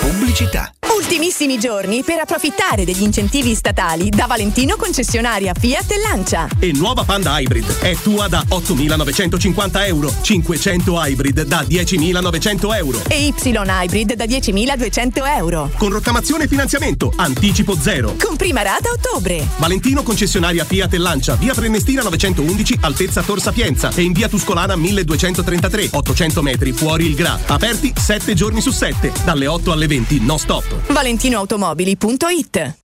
[0.00, 0.72] Pubblicità.
[1.14, 6.48] Ultimissimi giorni per approfittare degli incentivi statali da Valentino concessionaria Fiat e Lancia.
[6.58, 13.26] E nuova Panda Hybrid è tua da 8.950 euro, 500 Hybrid da 10.900 euro e
[13.26, 15.70] Y Hybrid da 10.200 euro.
[15.76, 18.16] Con rottamazione e finanziamento, anticipo zero.
[18.20, 19.46] Con prima rata ottobre.
[19.58, 24.74] Valentino concessionaria Fiat e Lancia, via Prenestina 911, altezza Tor Sapienza e in via Tuscolana
[24.74, 27.38] 1233, 800 metri fuori il Gra.
[27.46, 32.83] Aperti 7 giorni su 7, dalle 8 alle 20, no stop valentinoautomobili.it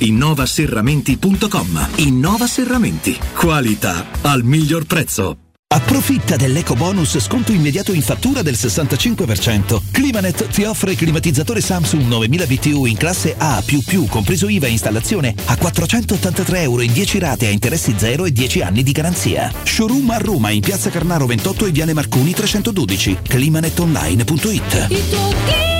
[0.00, 1.88] innovaserramenti.com.
[1.96, 3.18] Innova Serramenti.
[3.34, 5.36] Qualità al miglior prezzo.
[5.72, 9.80] Approfitta dell'eco bonus sconto immediato in fattura del 65%.
[9.92, 13.62] Climanet ti offre climatizzatore Samsung 9000 BTU in classe A++,
[14.08, 18.62] compreso IVA e installazione, a 483 euro in 10 rate a interessi zero e 10
[18.62, 19.52] anni di garanzia.
[19.62, 23.18] Showroom a Roma in Piazza Carnaro 28 e Viale Marconi 312.
[23.22, 25.79] climanetonline.it.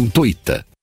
[0.01, 0.65] gratuita.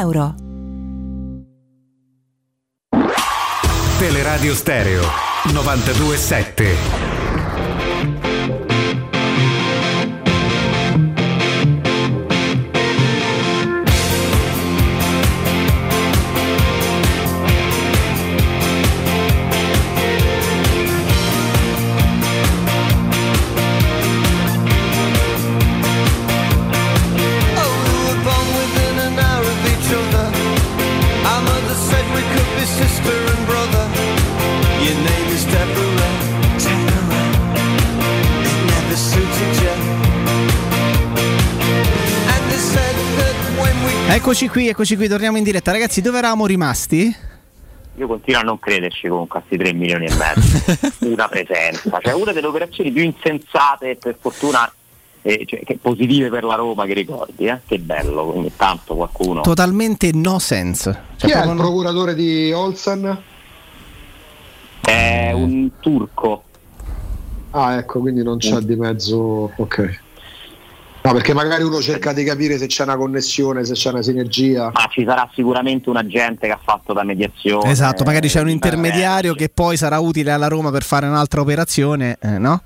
[0.00, 0.34] euro.
[3.98, 5.02] Teleradio Stereo
[5.52, 7.15] 927.
[44.16, 45.72] Eccoci qui, eccoci qui, torniamo in diretta.
[45.72, 47.14] Ragazzi, dove eravamo rimasti?
[47.96, 51.04] Io continuo a non crederci comunque a questi 3 milioni e mezzo.
[51.06, 54.72] una presenza, cioè una delle operazioni più insensate per fortuna
[55.20, 57.60] eh, cioè, che positive per la Roma che ricordi, eh?
[57.66, 59.42] Che bello, ogni tanto qualcuno.
[59.42, 60.98] Totalmente no sense.
[61.16, 63.22] Cioè, Chi è il proprio no- procuratore di Olsen?
[64.80, 66.44] È un turco.
[67.50, 69.52] Ah, ecco, quindi non c'è di mezzo.
[69.56, 70.04] Ok.
[71.06, 74.72] No, perché magari uno cerca di capire se c'è una connessione, se c'è una sinergia.
[74.74, 77.70] Ma ci sarà sicuramente un agente che ha fatto da mediazione.
[77.70, 82.18] Esatto, magari c'è un intermediario che poi sarà utile alla Roma per fare un'altra operazione,
[82.20, 82.60] eh, no?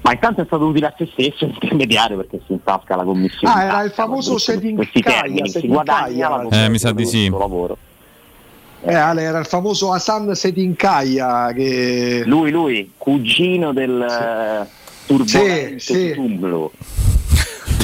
[0.00, 3.54] Ma intanto è stato utile a se stesso l'intermediario perché si intasca la commissione.
[3.54, 6.64] Ah, era il famoso Sedin questi Kaya, termini, si guadagna la.
[6.64, 7.28] Eh, mi sa di sì.
[7.28, 7.76] lavoro.
[8.82, 12.22] Eh, Ale, era il famoso Hasan Sedinkaya che...
[12.24, 14.79] Lui, lui, cugino del eh,
[15.16, 16.12] turbolento Sì, sì.
[16.14, 16.72] Tumblo.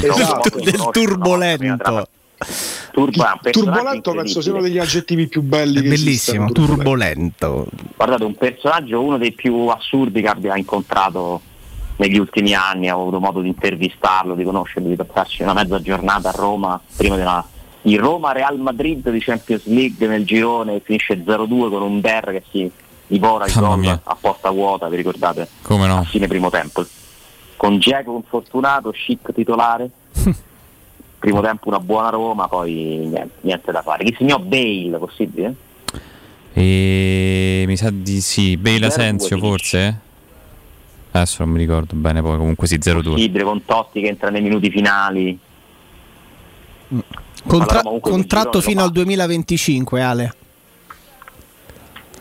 [0.01, 0.59] Esatto.
[0.59, 2.07] Del turbolento.
[2.91, 6.51] Turbo, è un personaggio Turbolento penso sia uno degli aggettivi più belli che Bellissimo, esistano,
[6.51, 7.67] turbolento.
[7.95, 11.41] Guardate, un personaggio, uno dei più assurdi che abbia incontrato
[11.97, 16.29] negli ultimi anni, ho avuto modo di intervistarlo, di conoscerlo, di passarci una mezza giornata
[16.29, 17.45] a Roma, prima della,
[17.83, 22.71] il Roma-Real Madrid di Champions League nel girone, finisce 0-2 con un Der che si
[23.07, 25.47] divora il gol a porta vuota, vi ricordate?
[25.63, 26.03] Come A no?
[26.03, 26.85] fine primo tempo.
[27.57, 29.89] Con Diego infortunato, Schick titolare.
[31.19, 34.03] primo tempo una buona Roma, poi niente, niente da fare.
[34.03, 35.55] Chi segnò Bale, possibile?
[36.53, 39.99] E mi sa di sì, Bale Asensio 0-2 forse?
[41.11, 43.17] Adesso non mi ricordo bene poi, comunque sì, 0-2.
[43.19, 45.37] Ibre con Totti che entra nei minuti finali.
[46.87, 50.33] Contra- Allora, comunque quel contratto fino al 2025, Ale.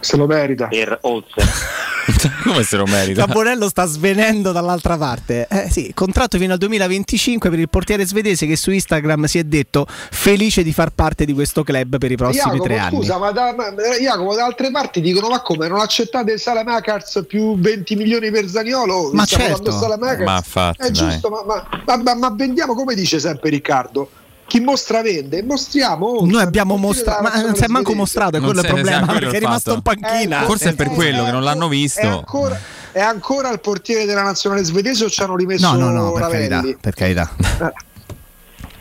[0.01, 0.69] Se lo merita.
[0.69, 1.45] Per Olsen.
[2.45, 3.27] Come se lo merita?
[3.27, 5.47] Cabonello sta svenendo dall'altra parte.
[5.51, 9.45] Eh, sì, contratto fino al 2025 per il portiere svedese che su Instagram si è
[9.45, 12.97] detto felice di far parte di questo club per i prossimi Jacopo, tre anni.
[12.97, 17.25] scusa, ma da, ma- Jacopo, da altre parti dicono: Ma come non accettate il Salamakers
[17.27, 19.11] più 20 milioni per Zaniolo?
[19.13, 19.77] Ma certo.
[20.25, 20.93] Ma infatti, È dai.
[20.93, 24.09] giusto, ma, ma- ma- ma- ma vendiamo come dice sempre Riccardo.
[24.47, 26.21] Chi mostra vende, mostriamo.
[26.23, 29.27] Noi abbiamo mostrato, ma non si è manco mostrato, è quello il è- problema, perché
[29.29, 30.43] è è rimasto in panchina.
[30.43, 32.07] Forse è per quello che non l'hanno È visto.
[32.07, 32.59] ancora,
[32.93, 36.29] è ancora il portiere della nazionale svedese o ci hanno rimesso No, no, no, per
[36.29, 37.31] carità, per carità.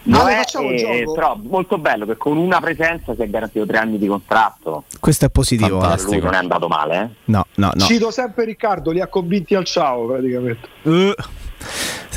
[0.08, 3.78] Lo Ale, è, eh, però molto bello che con una presenza si è garantito tre
[3.80, 4.84] anni di contratto.
[5.00, 5.82] Questo è positivo.
[5.82, 6.04] Eh.
[6.04, 7.10] lui non è andato male, eh?
[7.26, 7.86] No, no, no.
[7.86, 10.68] Cito sempre Riccardo, li ha convinti al ciao praticamente.
[10.84, 11.16] Eh,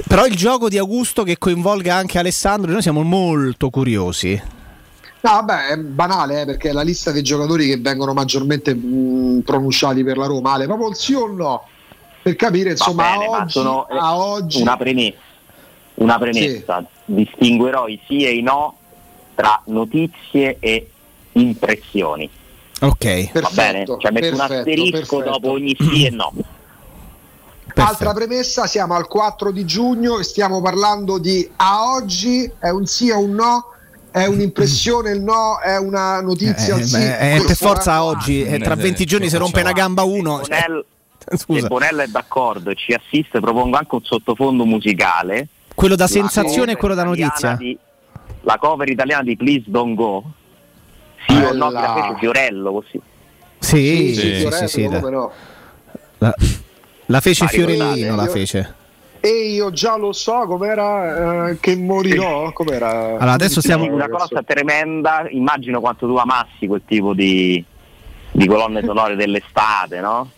[0.07, 4.41] Però il gioco di Augusto che coinvolga anche Alessandro, noi siamo molto curiosi.
[5.20, 9.43] No, vabbè, è banale eh, perché è la lista dei giocatori che vengono maggiormente mh,
[9.45, 10.53] pronunciati per la Roma.
[10.53, 11.66] Ale, proprio il sì o no?
[12.23, 15.19] Per capire, insomma, bene, a oggi, sono, eh, a oggi una premessa.
[15.95, 16.85] Una premessa.
[17.05, 18.77] Distinguerò i sì e i no
[19.35, 20.89] tra notizie e
[21.33, 22.31] impressioni.
[22.81, 23.33] Ok.
[23.41, 23.85] Va bene?
[23.85, 25.23] Cioè metto un perfetto, asterisco perfetto.
[25.23, 26.33] dopo ogni sì e no.
[27.85, 32.87] Altra premessa, siamo al 4 di giugno e stiamo parlando di a oggi è un
[32.87, 33.65] sì o un no?
[34.11, 35.59] È un'impressione il no?
[35.61, 36.97] È una notizia il Eh, sì?
[36.97, 37.99] beh, eh, per forza eh?
[37.99, 40.43] oggi, eh, tra 20 giorni si rompe una gamba uno.
[40.45, 40.65] cioè,
[41.37, 41.61] Scusa.
[41.61, 45.49] se Bonello è d'accordo e ci assiste, propongo anche un sottofondo musicale.
[45.75, 47.55] Quello da sensazione e quello da notizia.
[47.55, 47.79] di-
[48.43, 50.25] la cover italiana di Please Don't Go.
[51.27, 53.01] Sì o no, che la fece Fiorello così.
[53.59, 55.33] Sì, Sì, sì, sì, sì, Fiorello, sì, come la, no?
[57.09, 58.74] La- fece Ma Fiorellino, la fece.
[59.20, 62.52] E io già lo so com'era eh, che morirò.
[62.52, 62.89] Com'era?
[62.89, 67.62] Allora, adesso siamo- una cosa tremenda, immagino quanto tu amassi quel tipo di,
[68.30, 70.30] di colonne sonore dell'estate, no?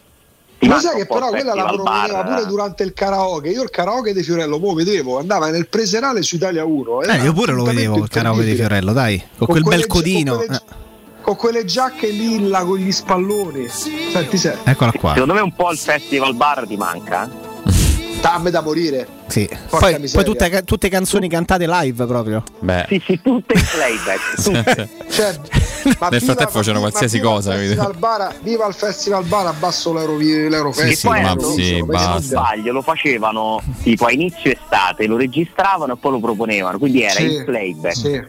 [0.58, 2.46] Ti Lo manca sai che però quella la proponeva bar, pure eh?
[2.46, 3.48] durante il karaoke.
[3.48, 7.02] Io il karaoke di Fiorello, mo vedevo, andava nel preserale su Italia 1.
[7.02, 10.36] Eh, io pure lo vedevo il karaoke di Fiorello, dai, con, quel quelle bel codino.
[10.36, 10.88] Con quelle, Eh,
[11.30, 13.68] con quelle giacche lilla con gli spalloni.
[13.68, 14.56] Senti, se.
[14.64, 15.12] Eccola qua.
[15.12, 17.49] Secondo me un po' il festival bar ti manca.
[18.20, 19.06] Dammi da morire.
[19.28, 19.48] Sì.
[19.70, 22.42] Poi, poi tutte, tutte canzoni cantate live proprio.
[22.58, 24.34] Beh, Sì, sì, tutte in playback.
[24.42, 24.88] tutte.
[25.08, 25.38] Cioè,
[25.98, 29.46] ma Nel viva- frattempo facevano qualsiasi viva il cosa, Festival Bar, viva il festival bar,
[29.46, 31.22] abbasso l'euro, l'euro Che festival.
[31.36, 35.96] poi ma sì, se non sbaglio, lo facevano tipo a inizio estate, lo registravano e
[35.96, 37.94] poi lo proponevano, quindi era Sì, in playback.
[37.96, 38.20] sì.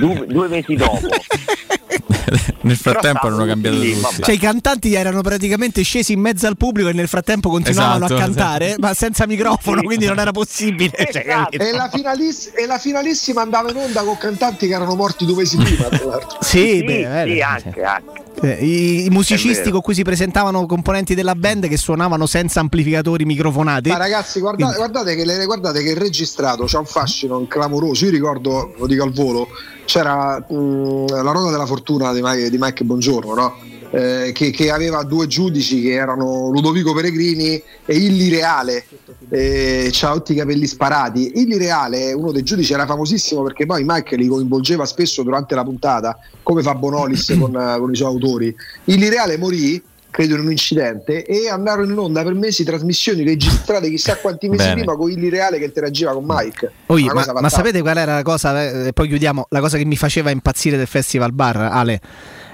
[0.00, 1.00] Due, due mesi dopo.
[2.64, 4.00] nel frattempo Però hanno cambiato lì, tutti.
[4.02, 4.22] vabbè.
[4.22, 8.20] Cioè, i cantanti erano praticamente scesi in mezzo al pubblico e nel frattempo continuavano Esatto,
[8.20, 10.90] a cantare, ma senza microfono, quindi non era possibile.
[11.14, 11.56] Cioè, Esatto.
[11.58, 15.36] E la, finaliss- e la finalissima andava in onda con cantanti che erano morti due
[15.36, 16.38] mesi prima, tra l'altro.
[16.40, 18.22] Sì, Sì, beh, sì, anche, anche.
[18.42, 23.24] eh, I, i musicisti con cui si presentavano componenti della band che suonavano senza amplificatori
[23.24, 23.90] microfonati.
[23.90, 28.04] Ma ragazzi, guarda- guardate, che, guardate che il registrato c'ha un fascino clamoroso.
[28.06, 29.48] Io ricordo, lo dico al volo,
[29.84, 33.56] c'era mh, la Roda della Fortuna di Mike, di Mike Bongiorno, no?
[33.90, 38.84] Eh, che, che aveva due giudici che erano Ludovico Peregrini e Illi Reale.
[39.28, 41.32] Eh, c'ha tutti i capelli sparati.
[41.36, 45.62] Illi Reale, uno dei giudici, era famosissimo perché poi Mike li coinvolgeva spesso durante la
[45.62, 48.56] puntata, come fa Bonolis con, con i suoi autori.
[48.84, 49.80] Illi Reale morì
[50.14, 54.62] credo in un incidente e andarono in onda per mesi trasmissioni registrate chissà quanti mesi
[54.62, 54.74] Bene.
[54.76, 58.14] prima con Illy Reale che interagiva con Mike Oi, Una ma, ma sapete qual era
[58.14, 58.62] la cosa?
[58.62, 59.46] eh, E poi chiudiamo.
[59.48, 62.00] La cosa che mi faceva impazzire del Festival Bar, Ale,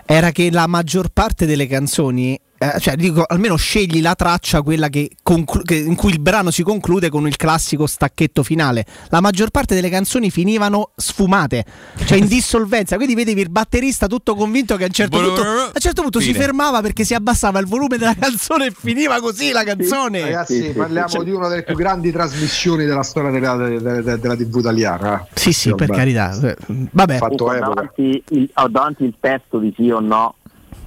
[0.06, 2.40] era che la maggior parte delle canzoni.
[2.62, 6.50] Eh, cioè, dico, almeno scegli la traccia, quella che conclu- che- in cui il brano
[6.50, 8.84] si conclude con il classico stacchetto finale.
[9.08, 11.64] La maggior parte delle canzoni finivano sfumate,
[12.04, 12.96] cioè in dissolvenza.
[12.96, 16.20] Quindi vedevi il batterista tutto convinto che a un certo punto, a un certo punto
[16.20, 20.20] si fermava perché si abbassava il volume della canzone e finiva così la canzone.
[20.20, 24.36] ragazzi parliamo Cioè- di una delle più grandi trasmissioni della storia della, della- della- della
[24.36, 25.26] tv italiana eh.
[25.32, 25.98] Sì, sì, per Vabbè.
[25.98, 26.38] carità.
[26.66, 27.68] Vabbè, Fatto Ho epoca.
[27.74, 30.34] davanti, il, ho davanti il testo di sì o no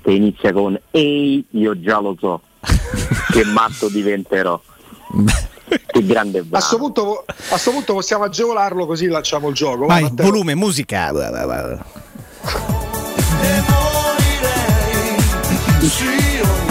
[0.03, 2.41] che inizia con Ehi, io già lo so
[3.31, 4.59] che matto diventerò.
[5.87, 6.63] che grande a brano.
[6.63, 10.25] sto punto a sto punto possiamo agevolarlo così lanciamo il gioco Va, vai, Matteo.
[10.25, 11.11] volume, musica.
[11.11, 11.85] Va, va.
[15.81, 16.62] Sì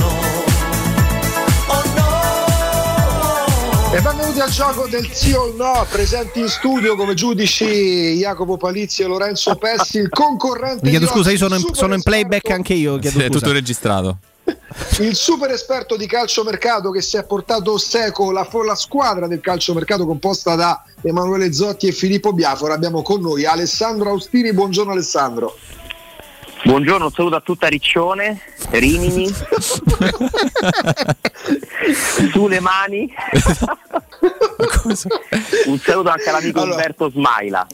[3.94, 9.02] E benvenuti al gioco del sì o no, presenti in studio come giudici Jacopo Palizzi
[9.02, 12.72] e Lorenzo Pessi, il concorrente Vi chiedo scusa, io sono in, sono in playback anche
[12.72, 12.98] io.
[12.98, 14.16] Chiedo Sì, è tutto registrato.
[15.00, 20.06] il super esperto di calciomercato che si è portato seco la, la squadra del calciomercato
[20.06, 22.72] composta da Emanuele Zotti e Filippo Biafora.
[22.72, 24.54] Abbiamo con noi Alessandro Austini.
[24.54, 25.54] Buongiorno Alessandro.
[26.64, 28.40] Buongiorno, un saluto a tutta Riccione,
[28.70, 29.28] Rimini,
[32.30, 33.12] sulle mani.
[35.66, 37.66] un saluto anche all'amico Umberto Smaila.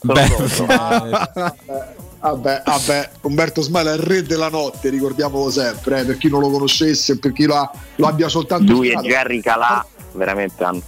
[2.21, 6.41] Vabbè, vabbè, Umberto Smala è il re della notte, ricordiamolo sempre, eh, per chi non
[6.41, 9.15] lo conoscesse, per chi lo, ha- lo abbia soltanto Lui e studiato.
[9.17, 10.83] Jerry Calà veramente hanno,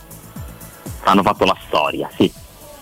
[1.05, 2.24] hanno fatto la storia, sì.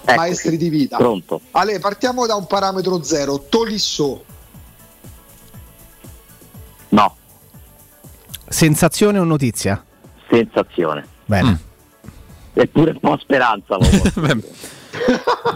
[0.00, 0.16] Eccoci.
[0.16, 0.96] Maestri di vita.
[0.96, 1.40] Pronto.
[1.50, 3.44] Ale, partiamo da un parametro zero.
[3.48, 4.24] Tolisso.
[6.90, 7.16] No,
[8.48, 9.82] Sensazione o notizia?
[10.30, 11.06] sensazione.
[11.26, 11.58] Bene.
[12.54, 13.78] Eppure un po' speranza.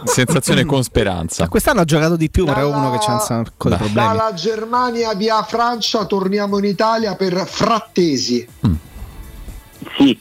[0.05, 1.49] Sensazione con speranza.
[1.49, 4.09] Quest'anno ha giocato di più, ma era uno che c'ha un sacco di problemi.
[4.09, 8.47] Dalla Germania via Francia torniamo in Italia per Frattesi.
[9.97, 10.19] Sì.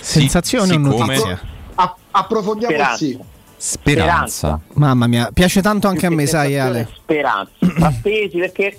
[0.00, 1.40] Sensazione sì, o notizia?
[1.74, 2.96] A- approfondiamo Speranza.
[2.96, 3.18] sì.
[3.56, 4.60] Speranza.
[4.74, 6.88] Mamma mia, piace tanto anche a me, sai Ale.
[6.94, 7.52] Speranza.
[7.58, 8.78] Frattesi perché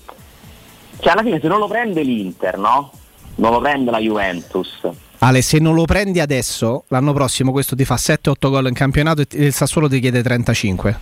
[0.99, 2.91] cioè, alla fine se non lo prende l'Inter, no?
[3.35, 4.87] Non lo prende la Juventus.
[5.19, 9.21] Ale, se non lo prendi adesso, l'anno prossimo questo ti fa 7-8 gol in campionato
[9.21, 10.99] e il Sassuolo ti chiede 35.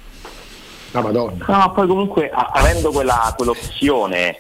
[0.92, 1.46] La Madonna.
[1.48, 4.38] No, poi comunque a- avendo quella, quell'opzione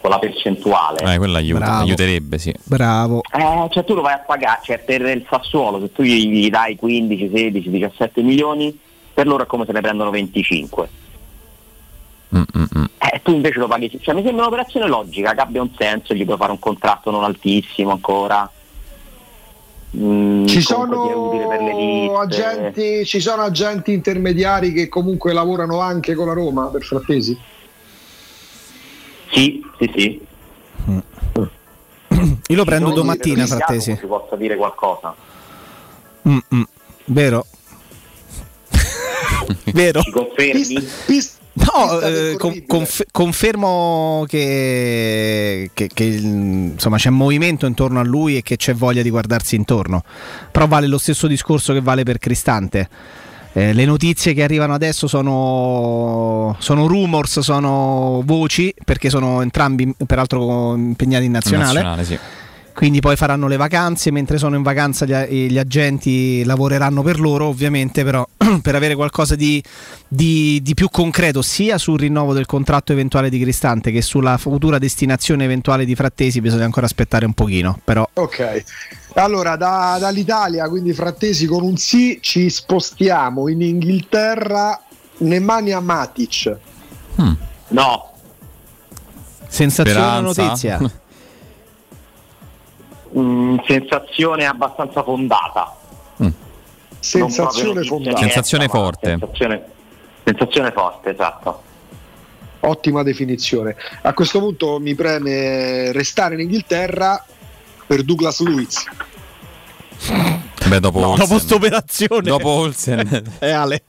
[0.00, 1.12] con la percentuale.
[1.14, 1.82] Eh, quella aiuta, Bravo.
[1.82, 2.54] aiuterebbe, sì.
[2.64, 3.22] Bravo.
[3.32, 6.48] Eh, cioè tu lo vai a pagare, cioè per il Sassuolo, se tu gli gli
[6.48, 8.78] dai 15, 16, 17 milioni,
[9.12, 10.88] per loro è come se ne prendono 25.
[12.36, 12.84] Mm, mm, mm.
[12.98, 16.24] Eh, tu invece lo paghi, cioè mi sembra un'operazione logica, che abbia un senso, gli
[16.24, 18.50] puoi fare un contratto non altissimo ancora.
[19.96, 26.66] Mm, Ci sono, agenti, ci sono agenti intermediari che comunque lavorano anche con la Roma
[26.66, 27.38] per Frattesi?
[29.30, 30.26] Sì, sì, sì.
[32.48, 33.96] Io lo prendo domattina, Frattesi.
[33.98, 35.14] Si possa dire qualcosa.
[36.28, 36.62] Mm, mm.
[37.06, 37.46] Vero?
[39.72, 40.02] Vero?
[40.02, 40.88] Ci confermi?
[41.64, 48.36] No, eh, con- conf- confermo che, che- che, mm, insomma, c'è movimento intorno a lui
[48.36, 50.02] e che c'è voglia di guardarsi intorno.
[50.52, 52.88] Però vale lo stesso discorso che vale per Cristante.
[53.54, 60.74] Eh, le notizie che arrivano adesso sono, sono rumors, sono voci, perché sono entrambi peraltro
[60.76, 61.72] impegnati in nazionale.
[61.82, 62.18] Nazionale, sì.
[62.78, 67.46] Quindi poi faranno le vacanze, mentre sono in vacanza gli, gli agenti lavoreranno per loro,
[67.46, 68.24] ovviamente, però
[68.62, 69.60] per avere qualcosa di,
[70.06, 74.78] di- di più concreto sia sul rinnovo del contratto eventuale di Cristante che sulla futura
[74.78, 77.80] destinazione eventuale di Frattesi bisogna ancora aspettare un pochino.
[77.82, 78.62] Però Ok,
[79.14, 84.80] allora da- dall'Italia, quindi Frattesi con un sì, ci spostiamo in Inghilterra,
[85.16, 86.56] Nemanja Matic.
[87.70, 88.12] No,
[89.48, 90.42] sensazione Speranza.
[90.44, 90.92] notizia?
[93.16, 95.76] Mm, sensazione abbastanza fondata.
[96.16, 96.34] Non
[97.00, 98.18] Sensazione fondata.
[98.18, 99.08] Sensazione diretta, ma forte.
[99.08, 99.64] Sensazione,
[100.24, 101.62] sensazione forte, esatto.
[102.60, 103.76] Ottima definizione.
[104.02, 107.24] A questo punto mi preme restare in Inghilterra
[107.86, 108.84] per Douglas Luiz.
[110.66, 111.26] Beh, dopo No, Olsen.
[111.26, 112.28] dopo sta operazione.
[112.28, 113.22] Dopo Olsen.
[113.38, 113.82] Eh, Ale.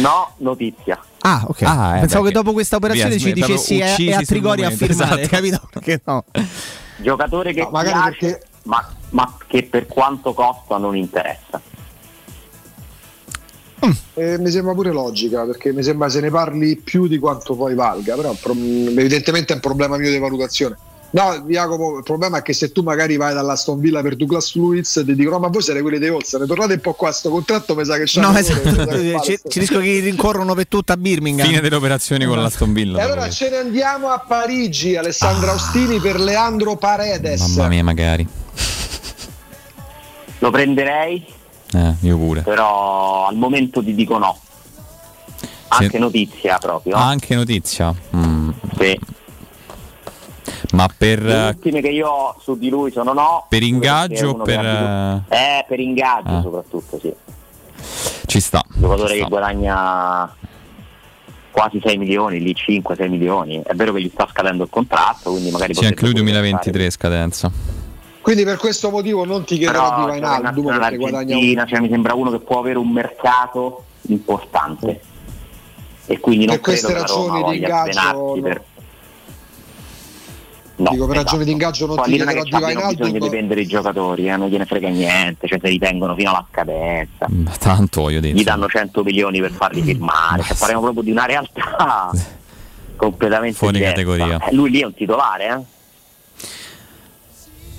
[0.00, 1.00] No, notizia.
[1.20, 1.62] Ah, ok.
[1.62, 4.20] Ah, eh, Pensavo beh, che dopo questa operazione via, ci dicessi è, uccisi è a
[4.22, 5.36] Trigoria a firmare, esatto.
[5.36, 5.68] capito?
[5.70, 6.24] Perché no?
[7.04, 11.60] Giocatore che No, piace, perché- ma, ma che per quanto costa non interessa.
[14.14, 17.74] Eh, mi sembra pure logica perché mi sembra se ne parli più di quanto poi
[17.74, 20.78] valga, però evidentemente è un problema mio di valutazione.
[21.14, 25.00] No, Jacopo, il problema è che se tu magari vai dall'Aston Villa per Douglas Luiz
[25.06, 27.76] ti dicono: "No, ma voi siete quelli di Olsen, tornate un po' qua, sto contratto
[27.76, 28.70] mi sa che c'è No, esatto.
[29.22, 31.46] ci, ci rischio che rincorrono per tutta a Birmingham.
[31.46, 32.98] Fine delle operazioni con l'Aston Villa.
[32.98, 37.40] E allora ce ne andiamo a Parigi, Alessandro Austini per Leandro Paredes.
[37.54, 38.26] Mamma mia, magari.
[40.40, 41.24] Lo prenderei,
[41.74, 42.40] Eh, io pure.
[42.42, 44.36] però al momento ti dico no.
[45.68, 45.98] Anche Sì.
[45.98, 46.96] notizia proprio.
[46.96, 47.94] Anche notizia.
[48.16, 48.50] Mm.
[48.78, 48.98] Sì.
[50.74, 53.46] Ma per, Le ultime che io ho su di lui sono no.
[53.48, 54.58] per ingaggio o per...
[54.58, 56.42] avuto- Eh, per ingaggio Ah.
[56.42, 57.12] soprattutto, sì.
[58.26, 58.62] Ci sta.
[58.74, 60.34] giocatore ci che guadagna
[61.50, 63.62] quasi 6 milioni, lì 5-6 milioni.
[63.64, 66.50] È vero che gli sta scadendo il contratto, quindi magari Sì, anche lui potrebbe pure
[66.50, 67.50] 2023 scadenza.
[68.20, 71.80] Quindi per questo motivo non ti chiederò Però di Vainaldum nazionale perché guadagna un cioè,
[71.80, 75.00] mi sembra uno che può avere un mercato importante.
[76.06, 78.00] E quindi non Per queste ragioni di ingaggio
[78.34, 78.40] no.
[78.42, 78.62] per...
[80.76, 81.24] No, Dico, per esatto.
[81.30, 83.24] ragione di ingaggio non Poi ti lì non è chiederò che di abbiano Wijnaldum, bisogno
[83.30, 86.44] di vendere i giocatori, eh, non gliene frega niente, cioè se li tengono fino alla
[86.50, 88.34] scadenza, Ma Tanto voglio dire.
[88.36, 92.10] gli danno 100 milioni per farli firmare, cioè parliamo proprio di una realtà
[92.96, 93.94] completamente Fuori diversa.
[93.94, 94.38] categoria.
[94.48, 95.60] Eh, Lui lì è un titolare, eh?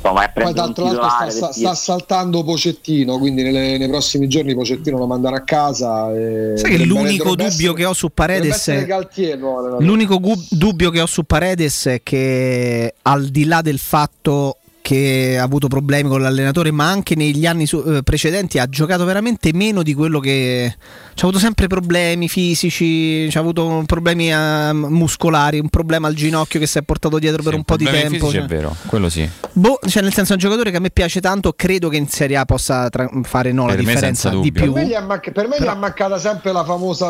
[0.05, 4.27] Insomma, è a Poi d'altro lato sta, sta- sta saltando Pocettino, quindi nelle- nei prossimi
[4.27, 6.13] giorni Pocettino lo manderà a casa.
[6.13, 9.79] e Sai che l'unico dubbio essere- che ho su Paredes è- Galtier, no.
[9.79, 15.35] L'unico gu- dubbio che ho su Paredes è che al di là del fatto che
[15.39, 19.49] ha avuto problemi con l'allenatore, ma anche negli anni su- eh, precedenti ha giocato veramente
[19.51, 20.75] meno di quello che
[21.15, 26.67] c'ha avuto sempre problemi fisici, c'ha avuto problemi eh, muscolari, un problema al ginocchio che
[26.67, 28.29] si è portato dietro per un po' di tempo.
[28.29, 28.43] cioè.
[28.43, 29.27] è vero, quello sì.
[29.53, 32.07] Boh, cioè nel senso è un giocatore che a me piace tanto, credo che in
[32.07, 34.71] Serie A possa tra- fare no, la Per differenza di più.
[34.71, 37.07] Per me, gli è, manc- per me gli è mancata sempre la famosa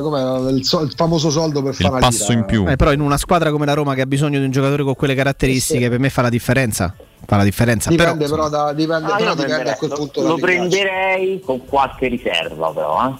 [0.00, 2.72] com'è, il, so- il famoso soldo per fare una lira.
[2.72, 4.94] Eh, però in una squadra come la Roma che ha bisogno di un giocatore con
[4.94, 6.94] quelle caratteristiche, per me fa la differenza.
[7.26, 7.90] Fa la differenza.
[7.90, 11.40] Però, Dipende però, da, dipende, Ah, però dipende prenderei- a quel punto lo, lo prenderei
[11.40, 13.14] con qualche riserva però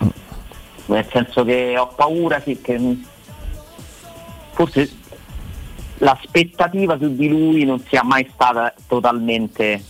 [0.00, 0.06] eh.
[0.86, 2.98] nel senso che ho paura sì, che
[4.52, 4.90] forse
[5.98, 9.82] l'aspettativa su di lui non sia mai stata totalmente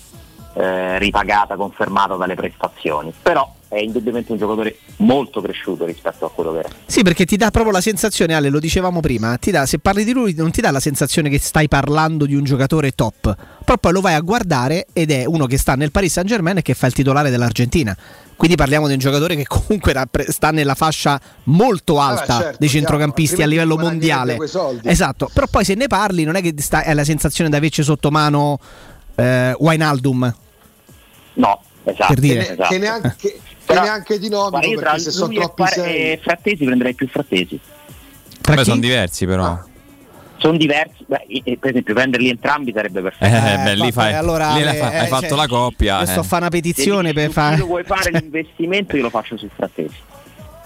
[0.54, 6.52] eh, ripagata, confermata dalle prestazioni però è indubbiamente un giocatore molto cresciuto rispetto a quello
[6.52, 9.66] che era Sì, perché ti dà proprio la sensazione, Ale, lo dicevamo prima, ti dà,
[9.66, 12.92] se parli di lui non ti dà la sensazione che stai parlando di un giocatore
[12.92, 16.28] top, però poi lo vai a guardare ed è uno che sta nel Paris Saint
[16.28, 17.96] Germain e che fa il titolare dell'Argentina.
[18.36, 19.94] Quindi parliamo di un giocatore che comunque
[20.28, 24.38] sta nella fascia molto alta certo, dei chiaro, centrocampisti a altrimenti livello mondiale.
[24.84, 27.82] Esatto, però poi se ne parli non è che sta- hai la sensazione di averci
[27.82, 28.58] sotto mano
[29.14, 30.34] eh, Wijnaldum.
[31.34, 31.60] no
[31.90, 32.44] esatto, Per dire.
[32.44, 32.68] Che, esatto.
[32.68, 35.74] che neanche, che Però, neanche di Guarda, io tra perché se sono e troppi Pare-
[35.74, 37.58] sei e Frattesi prenderei più Frattesi
[38.48, 39.58] Beh, sono diversi però.
[40.36, 44.62] sono diversi beh, per esempio prenderli entrambi sarebbe Eh, perfetto beh, lì fai, allora, lì
[44.62, 45.98] eh, fa- hai eh, fatto cioè, la coppia.
[45.98, 46.26] Io sto a eh.
[46.26, 47.56] fare una petizione per se fare...
[47.62, 49.96] vuoi fare l'investimento io lo faccio su Frattesi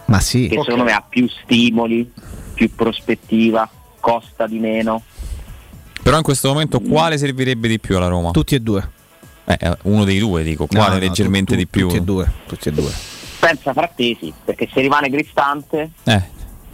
[0.07, 0.49] Ma sì.
[0.49, 2.13] che secondo me ha più stimoli
[2.53, 3.67] più prospettiva
[3.99, 5.03] costa di meno
[6.03, 8.31] Però in questo momento quale servirebbe di più alla Roma?
[8.33, 8.99] Tutti e due.
[9.45, 11.87] Eh, eh, uno dei due dico, No, quale no, leggermente tu- tu- di più?
[11.89, 12.33] Tutti e due.
[12.47, 12.93] Tutti e due.
[13.41, 16.23] pensa Frattesi perché se rimane Cristante Eh,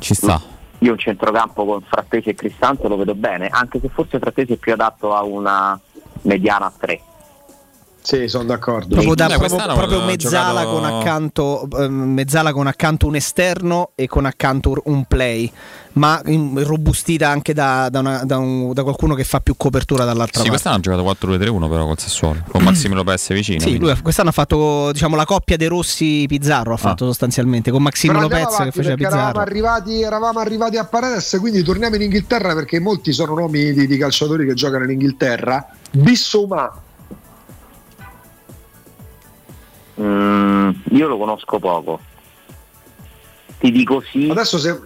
[0.00, 0.42] ci sta.
[0.78, 4.56] io un centrocampo con Frattesi e Cristante lo vedo bene anche se forse Frattesi è
[4.56, 5.78] più adatto a una
[6.22, 7.00] mediana a 3
[8.06, 8.94] Sì, sono d'accordo.
[8.94, 13.90] Proprio, da- Eh, proprio- proprio mezzala, giocato- con accanto, ehm, mezzala con accanto un esterno
[13.96, 15.50] e con accanto un play,
[15.94, 20.04] ma in- robustita anche da, da una- da un- da qualcuno che fa più copertura
[20.04, 20.50] dall'altra Sì, parte.
[20.50, 23.58] quest'anno ha giocato 4-2-3-1 però col Sassuolo, con Massimo Lopez vicino.
[23.58, 23.84] Sì, quindi.
[23.86, 27.82] lui quest'anno ha fatto diciamo, la coppia dei Rossi Pizzarro, ha fatto sostanzialmente con
[28.20, 29.40] andiamo Lopez che faceva perché eravamo Pizzarro.
[29.50, 33.96] arrivati, eravamo arrivati a Paredes, quindi torniamo in Inghilterra perché molti sono nomi di, di
[33.98, 35.66] calciatori che giocano in Inghilterra.
[35.90, 36.72] Bissouma,
[40.00, 42.00] Mm, io lo conosco poco
[43.58, 44.78] ti dico sì adesso se-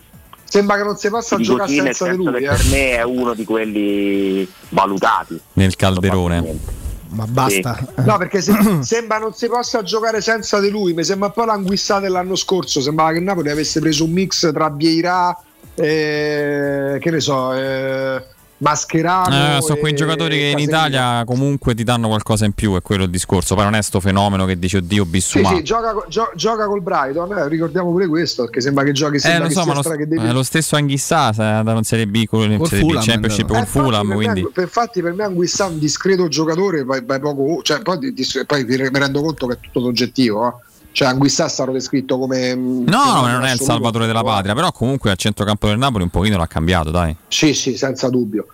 [0.45, 2.41] sembra che non si possa giocare sì nel senza di senso lui.
[2.41, 2.57] che eh.
[2.57, 6.79] per me è uno di quelli valutati Nel calderone.
[7.13, 7.77] Ma basta.
[8.05, 10.93] No, perché se- sembra non si possa giocare senza di lui.
[10.93, 12.81] Mi sembra un po' l'anguissata dell'anno scorso.
[12.81, 15.37] Sembrava che il Napoli avesse preso un mix tra Vieira
[15.75, 18.25] e che ne so, eh,
[18.61, 19.57] Mascherano.
[19.57, 20.59] Eh, sono quei giocatori che in.
[20.59, 23.55] Italia comunque ti danno qualcosa in più, è quello il discorso.
[23.55, 25.49] Poi non è sto fenomeno che dici oddio Sì, Bissumà.
[25.55, 27.33] sì, gioca, co- gio- gioca col Brighton.
[27.39, 30.07] eh, ricordiamo pure questo perché sembra che giochi Eh, sembra lo so, ma lo, che
[30.07, 33.05] devi- eh, lo stesso Anghissà è andato in Serie B con Col Serie B Fulham,
[33.05, 33.47] Championship no.
[33.49, 36.29] con Eh, infatti, Fulham, per me- quindi per- infatti per me Anguissa è un discreto
[36.29, 37.99] giocatore poi, poi poco, cioè, poi,
[38.47, 40.69] poi mi rendo conto che è tutto soggettivo eh.
[40.93, 44.55] Cioè Anguissa è stato descritto come mm, No, no, non è il salvatore della patria,
[44.55, 47.15] però comunque al centrocampo del Napoli un pochino l'ha cambiato, dai.
[47.29, 48.47] sì sì senza dubbio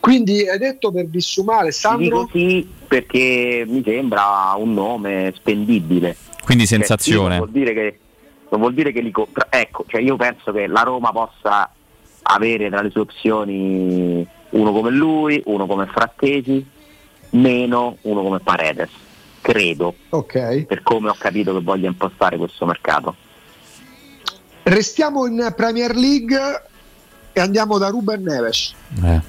[0.00, 6.16] quindi hai detto per Bissumà ti Alessandro dico sì perché mi sembra un nome spendibile
[6.44, 7.36] Quindi Cioè, sì, sensazione.
[7.36, 7.98] non vuol dire che,
[8.50, 9.48] non vuol dire che li compra.
[9.50, 11.70] Ecco, cioè io penso che la Roma possa
[12.22, 16.64] avere tra le sue opzioni uno come lui, uno come Frattesi,
[17.30, 18.88] meno uno come Paredes.
[19.52, 23.14] Credo, ok per come ho capito che voglia impostare questo mercato.
[24.64, 26.62] restiamo in Premier League
[27.32, 29.20] e andiamo da Ruben Neves Eh.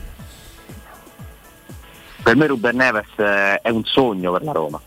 [2.22, 4.80] Per me Ruben Neves eh, è un sogno per la Roma,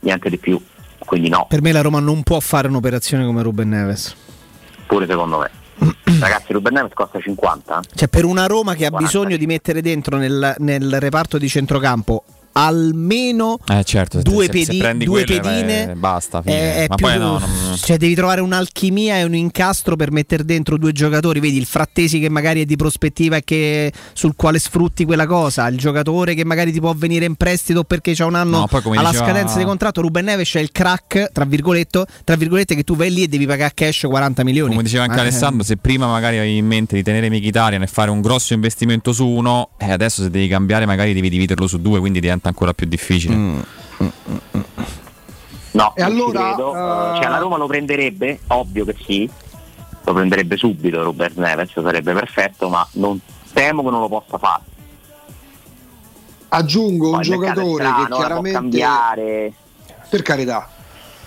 [0.00, 0.62] niente di più.
[1.00, 4.14] Quindi no, Per me la Roma non può fare un'operazione come Ruben Neves.
[4.86, 5.50] pure secondo me.
[6.20, 7.80] Ragazzi, Ruben Neves costa 50.
[7.94, 8.98] Cioè, per una Roma che ha 40.
[8.98, 12.24] bisogno di mettere dentro nel, nel reparto di centrocampo
[12.66, 16.74] almeno Eh certo, se- due, se, se pedi- prendi due quelle, pedine eh, basta, è,
[16.84, 20.44] è Ma più- poi no, non- cioè devi trovare un'alchimia e un incastro per mettere
[20.44, 21.40] dentro due giocatori.
[21.40, 25.66] Vedi il Frattesi che magari è di prospettiva e che, sul quale sfrutti quella cosa
[25.68, 29.10] il giocatore che magari ti può venire in prestito perché c'ha un anno No, alla
[29.10, 32.96] diceva- scadenza di contratto Ruben Neves è il crack tra virgolette, tra virgolette che tu
[32.96, 34.70] vai lì e devi pagare cash 40 milioni.
[34.70, 37.86] Come diceva anche Ma- Alessandro, se prima magari avevi in mente di tenere Mkhitaryan e
[37.86, 41.80] fare un grosso investimento su uno, eh, adesso se devi cambiare magari devi dividerlo su
[41.80, 43.34] due, quindi diventa ancora più difficile.
[43.34, 43.60] Mm.
[45.72, 46.72] No, E non ci allora, credo.
[46.72, 49.30] eh, Cioè, la Roma lo prenderebbe, ovvio che sì,
[50.04, 53.20] lo prenderebbe subito Robert Neves, sarebbe perfetto, ma non
[53.52, 54.62] temo che non lo possa fare.
[56.48, 59.52] Aggiungo un Poi è giocatore strano, che eh, può chiaramente cambiare.
[60.08, 60.68] per carità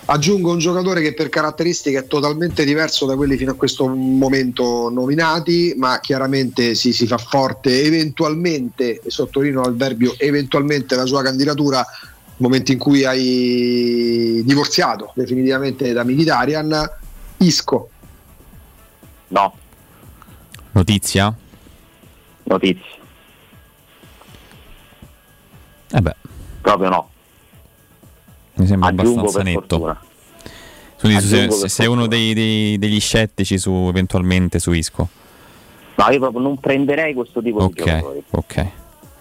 [0.06, 4.90] aggiungo un giocatore che per caratteristiche è totalmente diverso da quelli fino a questo momento
[4.90, 11.22] nominati ma chiaramente si, si fa forte eventualmente e sottolineo il verbio eventualmente la sua
[11.22, 16.90] candidatura nel momento in cui hai divorziato definitivamente da Mkhitaryan.
[17.38, 17.90] Isco.
[19.28, 19.54] No,
[20.72, 21.34] Notizia?
[22.44, 23.00] notizie,
[25.90, 26.16] Eh beh,
[26.60, 27.11] proprio no.
[28.54, 29.60] Mi sembra Aggiungo abbastanza netto.
[29.78, 30.00] fortuna.
[31.00, 35.08] Quindi Aggiungo per sei uno dei- dei- degli scettici su eventualmente su Isco.
[35.94, 38.22] No, io proprio non prenderei questo tipo di Ok, giocatori.
[38.30, 38.66] ok.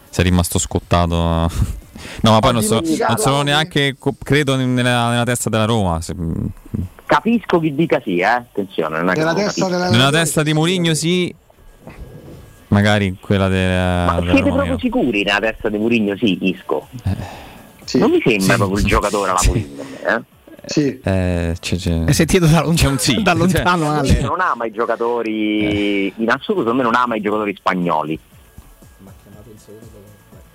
[0.09, 1.49] Sei rimasto scottato.
[2.21, 6.01] No, ma poi non, so- non sono neanche, credo, nella, nella testa della Roma.
[6.01, 6.15] Se-
[7.05, 8.23] Capisco chi dica sì, eh?
[8.23, 8.97] attenzione.
[8.97, 11.31] Non è Nella testa della- Nella testa di Mourinho sì,
[12.69, 14.79] magari quella della, Ma della siete Roma proprio meno.
[14.79, 16.17] sicuri nella testa di Mourinho?
[16.17, 16.87] Sì, Isco.
[17.91, 17.97] Sì.
[17.97, 18.55] Non mi sembra Sì.
[18.55, 19.81] proprio il giocatore alla Mourinho.
[20.05, 20.22] Eh?
[20.65, 20.99] sì.
[21.03, 23.19] Eh, c'è- c'è- Hai sentito da lontano, C'è un sì.
[23.22, 24.07] da lontano Ale.
[24.07, 28.18] Mourinho non ama i giocatori, in assoluto secondo me non ama i giocatori spagnoli.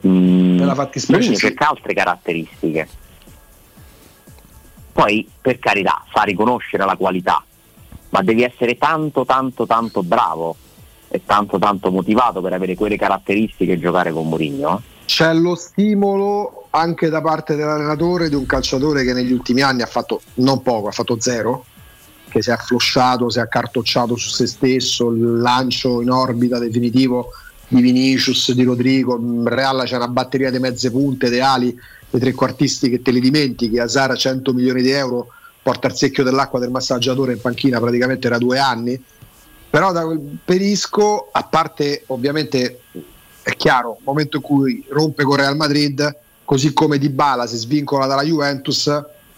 [0.06, 1.40] Mm, Nella fattispecie Mourinho sì.
[1.46, 2.88] cerca altre caratteristiche.
[4.92, 7.44] Poi, per carità, sa riconoscere la qualità,
[8.10, 10.56] ma devi essere tanto, tanto, tanto bravo
[11.08, 14.78] e tanto, tanto motivato per avere quelle caratteristiche e giocare con Mourinho.
[14.78, 14.94] eh.
[15.06, 19.86] C'è lo stimolo anche da parte dell'allenatore di un calciatore che negli ultimi anni ha
[19.86, 21.64] fatto non poco, ha fatto zero,
[22.28, 27.30] che si è afflosciato, si è accartocciato su se stesso, il lancio in orbita definitivo
[27.68, 31.74] di Vinicius, di Rodrigo, in Real c'è una batteria di mezze punte, dei ali,
[32.10, 35.28] dei trequartisti che te li dimentichi, Azara 100 milioni di euro,
[35.62, 39.02] porta il secchio dell'acqua del massaggiatore in panchina praticamente da due anni,
[39.70, 42.80] però da quel perisco, a parte ovviamente
[43.46, 48.24] è chiaro, momento in cui rompe con Real Madrid, così come Dybala si svincola dalla
[48.24, 48.90] Juventus,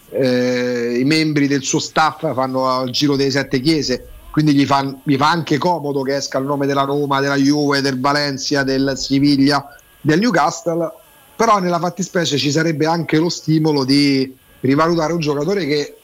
[0.09, 4.95] eh, i membri del suo staff fanno il giro delle sette chiese, quindi gli fa,
[5.03, 8.93] gli fa anche comodo che esca il nome della Roma, della Juve, del Valencia, del
[8.95, 10.91] Siviglia, del Newcastle,
[11.35, 15.97] però nella fattispecie ci sarebbe anche lo stimolo di rivalutare un giocatore che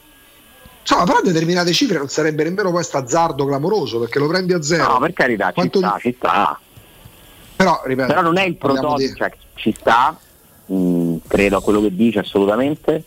[0.80, 4.92] insomma però determinate cifre non sarebbe nemmeno questo azzardo clamoroso perché lo prendi a zero
[4.92, 6.60] No, per carità, Quanto ci sta, ci sta.
[7.56, 10.16] Però ripeto Però non è il prototipo, cioè, ci sta,
[10.66, 13.02] mh, credo a quello che dice assolutamente,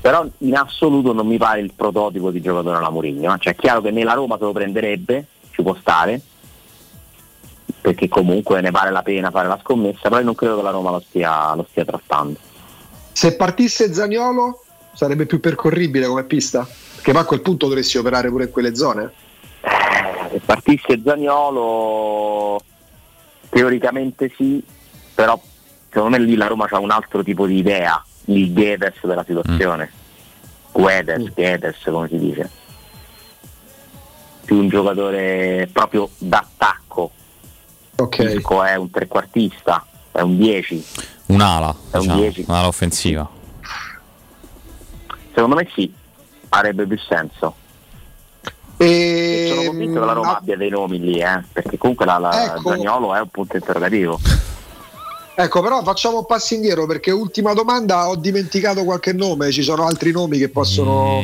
[0.00, 3.34] però in assoluto non mi pare il prototipo di giocatore alla Mourinho.
[3.34, 3.38] eh.
[3.38, 6.20] Cioè è chiaro che nella Roma se lo prenderebbe, ci può stare,
[7.80, 10.70] perché comunque ne vale la pena fare la scommessa, però io non credo che la
[10.70, 12.38] Roma lo stia, lo stia trattando.
[13.12, 14.62] Se partisse Zaniolo
[14.94, 16.66] sarebbe più percorribile come pista?
[16.94, 19.12] Perché poi a quel punto dovresti operare pure in quelle zone.
[20.30, 22.60] Se partisse Zaniolo
[23.54, 24.62] teoricamente sì,
[25.14, 25.40] però
[25.88, 29.90] secondo me lì la Roma ha un altro tipo di idea, il Guedes della situazione.
[30.72, 32.50] Guedes, Guedes come si dice.
[34.44, 37.12] Più un giocatore proprio d'attacco.
[38.18, 40.84] Isco è un trequartista, è un 10.
[41.26, 42.44] Un'ala, È un diciamo, 10.
[42.48, 43.30] un'ala offensiva.
[45.32, 45.92] Secondo me sì,
[46.48, 47.54] avrebbe più senso.
[48.84, 52.54] E Sono convinto che la Roma abbia dei nomi lì, eh, perché comunque la, la
[52.56, 52.70] Ecco.
[52.70, 54.20] Zaniolo è un punto interrogativo.
[55.36, 59.84] Ecco, però facciamo un passo indietro perché ultima domanda, ho dimenticato qualche nome, ci sono
[59.84, 61.20] altri nomi che possono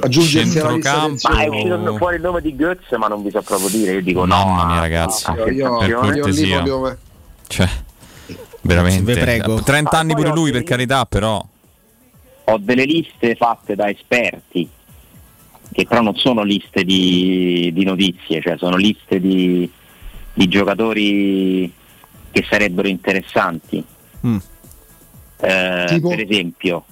[0.00, 1.06] aggiungersi alla lista.
[1.30, 3.92] Ma è uscito fuori il nome di Goetz, ma non vi so proprio dire.
[3.92, 4.34] Io dico no.
[4.44, 6.62] Mamma mia, a- ragazzi, a Io, io, per io lì cortesia.
[6.62, 6.98] proprio
[7.46, 7.68] Cioè,
[8.62, 9.12] veramente.
[9.16, 9.62] Prego.
[9.62, 11.40] 30 anni pure lui, per carità, però.
[12.46, 14.68] Ho delle liste fatte da esperti,
[15.74, 19.68] che però non sono liste di, di notizie, cioè sono liste di,
[20.32, 21.70] di giocatori
[22.30, 23.84] che sarebbero interessanti.
[24.24, 24.36] Mm.
[25.40, 26.84] Eh, per esempio,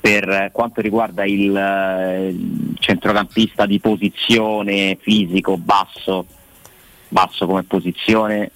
[0.00, 6.24] per quanto riguarda il, il centrocampista di posizione fisico basso,
[7.08, 8.50] basso come posizione,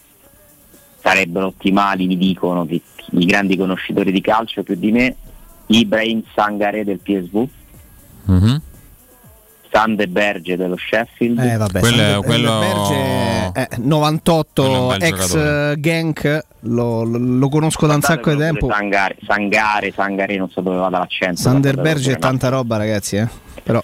[1.00, 2.80] sarebbero ottimali, mi dicono che
[3.10, 5.16] i grandi conoscitori di calcio più di me,
[5.66, 7.48] Ibrahim Sangare del PSV,
[8.26, 8.62] Mhm.
[9.74, 11.36] Sande Berge dello Sheffield.
[11.40, 15.72] Eh, vabbè, Quello è- quello- Berge, eh, 98 Quello è ex giocatore.
[15.72, 18.68] eh, Genk, lo, lo- lo conosco da un sacco di tempo.
[18.70, 21.40] Sangare, Sangare, Sangare, non so dove vada l'accento.
[21.40, 23.16] Sander Berge è tanta roba, ragazzi.
[23.16, 23.26] Eh.
[23.64, 23.82] Però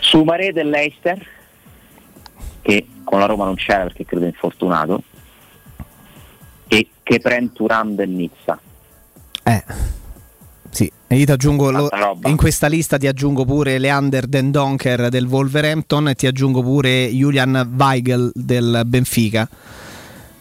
[0.00, 1.18] Sumare dell'Eister,
[2.60, 5.02] che con la Roma non c'era perché credo è infortunato,
[6.68, 8.58] e Kepren Turan del Nizza.
[9.44, 9.64] Eh.
[11.08, 11.88] E io ti aggiungo lo-
[12.24, 17.06] in questa lista ti aggiungo pure Leander Den Donker del Wolverhampton e ti aggiungo pure
[17.08, 19.48] Julian Weigel del Benfica.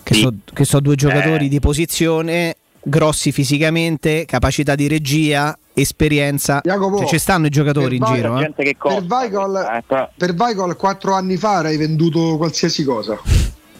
[0.01, 0.21] Che, Sì.
[0.21, 1.49] so, che so due giocatori Eh.
[1.49, 6.61] di posizione, grossi fisicamente, capacità di regia, esperienza.
[6.63, 8.39] Jacopo, Cioè, ci stanno i giocatori in per giro.
[8.39, 8.75] eh.
[8.77, 13.19] Costa, Per Weigl, questa, eh, per Weigl quattro anni fa avrei venduto qualsiasi cosa.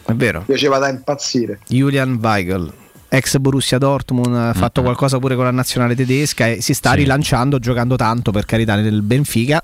[0.05, 0.43] È vero.
[0.45, 1.59] Piaceva da impazzire.
[1.67, 2.71] Julian Weigel,
[3.07, 6.97] ex Borussia Dortmund, ha fatto qualcosa pure con la nazionale tedesca e si sta Sì.
[6.97, 9.63] rilanciando giocando tanto per carità nel Benfica.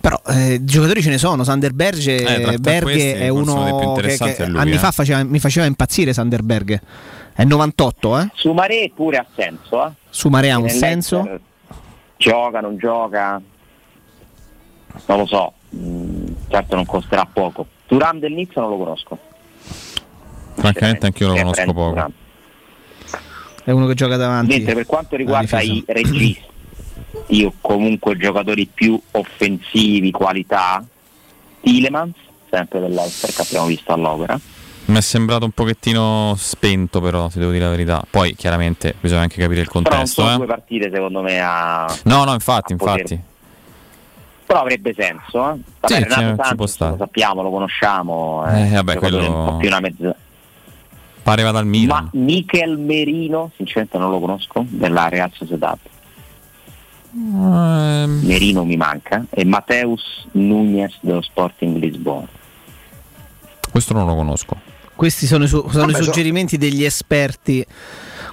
[0.00, 3.78] Però eh, giocatori ce ne sono, Sander Berge, Eh, questi, è uno dei più uno
[3.78, 4.78] che, interessanti che lui, anni eh.
[4.78, 6.80] fa faceva- mi faceva impazzire Sander Berghe.
[7.34, 8.28] È 98, eh?
[8.34, 9.90] Sumare pure ha senso, eh?
[10.08, 11.38] Su Marea ha un senso?
[12.16, 13.40] Gioca, non gioca,
[15.06, 17.66] non lo so, mm, certo non costerà poco.
[17.86, 19.18] Turan del Nizza non lo conosco.
[20.54, 21.90] Francamente anch'io lo Kepren conosco poco.
[21.90, 22.12] Turan.
[23.64, 24.54] È uno che gioca davanti.
[24.56, 26.42] Mentre per quanto riguarda i registi,
[27.28, 30.84] io comunque giocatori più offensivi, qualità,
[31.60, 32.14] Tilemans,
[32.48, 34.38] sempre dell'Eister che abbiamo visto all'opera.
[34.86, 38.02] Mi è sembrato un pochettino spento, però, se devo dire la verità.
[38.08, 40.22] Poi, chiaramente, bisogna anche capire il Però non contesto.
[40.22, 40.36] sono eh.
[40.38, 41.86] due partite secondo me a...
[42.04, 43.22] No, no, infatti, a poter- infatti.
[44.46, 45.54] Però avrebbe senso, eh?
[45.54, 46.90] Sì, Vabbè, ci- Renato Santos, può stare.
[46.92, 48.44] lo sappiamo, lo conosciamo.
[48.48, 50.16] Eh, vabbè, giocatore quello- un po' più una mezza.
[51.30, 52.04] Pareva dal Milan.
[52.04, 55.78] Ma Michel Merino, sinceramente non lo conosco, della Real Sociedad.
[57.14, 59.24] Ehm, Merino mi manca.
[59.30, 62.26] E Mateus Nunez dello Sporting Lisbona.
[63.70, 64.56] questo non lo conosco.
[64.96, 67.64] Questi sono, i su- sono Vabbè, i so- suggerimenti degli esperti.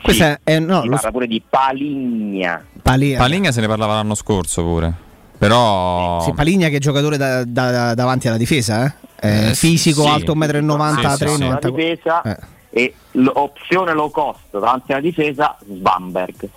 [0.02, 2.66] Questa è no, si lo parla pure di Paligna.
[2.82, 3.18] Paligna.
[3.20, 4.92] Paligna se ne parlava l'anno scorso pure.
[5.38, 6.20] Però.
[6.22, 8.86] Sì, Paligna che è giocatore da- da- davanti alla difesa,
[9.20, 9.50] eh?
[9.50, 10.08] Eh, fisico, sì.
[10.10, 11.40] alto 1,90 Sì, m, sì, sì.
[11.40, 12.38] La 90 difesa Eh.
[12.78, 16.50] E l'opzione low cost davanti alla difesa Svamberg.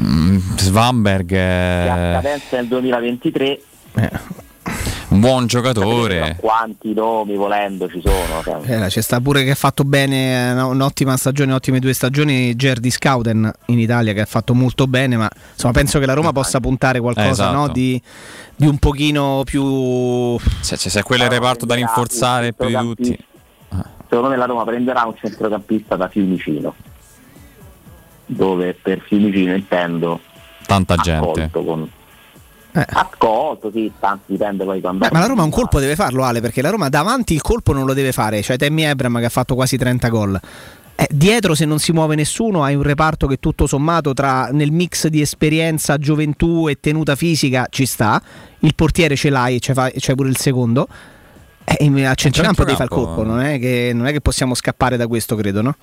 [0.00, 3.60] Mm, Svamberg a è scadenza nel 2023
[5.08, 6.36] un buon giocatore.
[6.38, 8.42] quanti nomi volendo ci sono.
[8.42, 8.84] cioè.
[8.84, 12.90] Eh, c'è sta pure che ha fatto bene eh, un'ottima stagione, ottime due stagioni Gerdi
[12.90, 16.60] Scouten in Italia che ha fatto molto bene, ma insomma penso che la Roma possa
[16.60, 17.56] puntare qualcosa Eh, esatto.
[17.56, 18.00] no, di,
[18.54, 20.38] di un pochino più...
[20.60, 23.18] Se, se, se quello è il reparto da rinforzare più di tutti.
[24.08, 26.74] Secondo me la Roma prenderà un centrocampista da Fiumicino.
[28.26, 30.20] Dove per Fiumicino intendo
[30.66, 31.24] Tanta gente.
[31.24, 31.90] accolto con
[32.72, 36.40] accolto, sì, tanto dipende poi quando Beh, ma la Roma un colpo deve farlo Ale,
[36.40, 39.30] perché la Roma davanti il colpo non lo deve fare, cioè Tammy Abram che ha
[39.30, 40.40] fatto quasi 30 gol.
[40.94, 44.72] Eh, dietro se non si muove nessuno hai un reparto che tutto sommato tra nel
[44.72, 48.20] mix di esperienza, gioventù e tenuta fisica ci sta,
[48.60, 50.88] il portiere ce l'hai, c'è, fa- c'è pure il secondo.
[51.76, 54.54] Eh, a centrocampo devi fare il centrocampo- colpo, non è, che, non è che possiamo
[54.54, 55.76] scappare da questo, credo, no?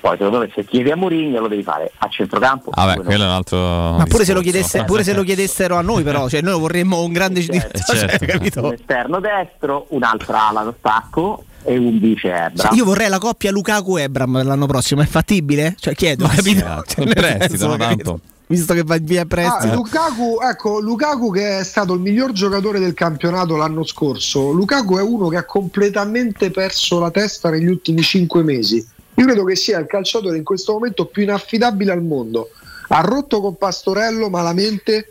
[0.00, 2.70] Poi secondo me se chiedi a Mourinho lo devi fare a centrocampo.
[2.70, 3.02] Oppure no.
[3.02, 3.58] quello è un altro.
[3.58, 7.02] Ma pure se, lo chiedesse- pure se lo chiedessero a noi, però, cioè noi vorremmo
[7.02, 8.24] un grande Certo, cioè, certo.
[8.24, 8.64] capito?
[8.64, 12.62] un esterno destro, un'altra ala d'attacco e un vice Ebra.
[12.68, 15.74] Cioè, io vorrei la coppia Lukaku-Ebram l'anno prossimo, è fattibile?
[15.78, 16.82] Cioè chiedo, capito?
[16.86, 18.10] sì, Cioè, in nel prestito, senso, no, capito?
[18.10, 18.20] tanto.
[18.46, 19.72] Visto che va via a prestito.
[19.72, 24.50] Ah, Lukaku, ecco, Lukaku che è stato il miglior giocatore del campionato l'anno scorso.
[24.50, 28.86] Lukaku è uno che ha completamente perso la testa negli ultimi cinque mesi.
[29.14, 32.50] Io credo che sia il calciatore in questo momento più inaffidabile al mondo.
[32.88, 35.08] Ha rotto con Pastorello malamente,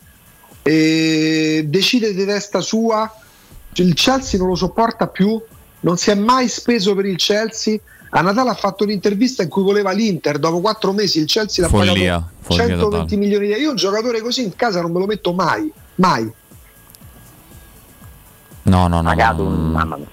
[0.62, 3.12] decide di testa sua.
[3.76, 5.42] Il Chelsea non lo sopporta più,
[5.80, 7.80] non si è mai speso per il Chelsea.
[8.16, 11.70] A Natale ha fatto un'intervista in cui voleva l'Inter, dopo quattro mesi il Chelsea l'ha
[11.72, 13.16] Follia, pagato follia 120 totale.
[13.18, 13.64] milioni di euro.
[13.64, 16.32] Io un giocatore così in casa non me lo metto mai, mai.
[18.64, 19.10] No, no, no.
[19.10, 20.08] pagato mamma mia.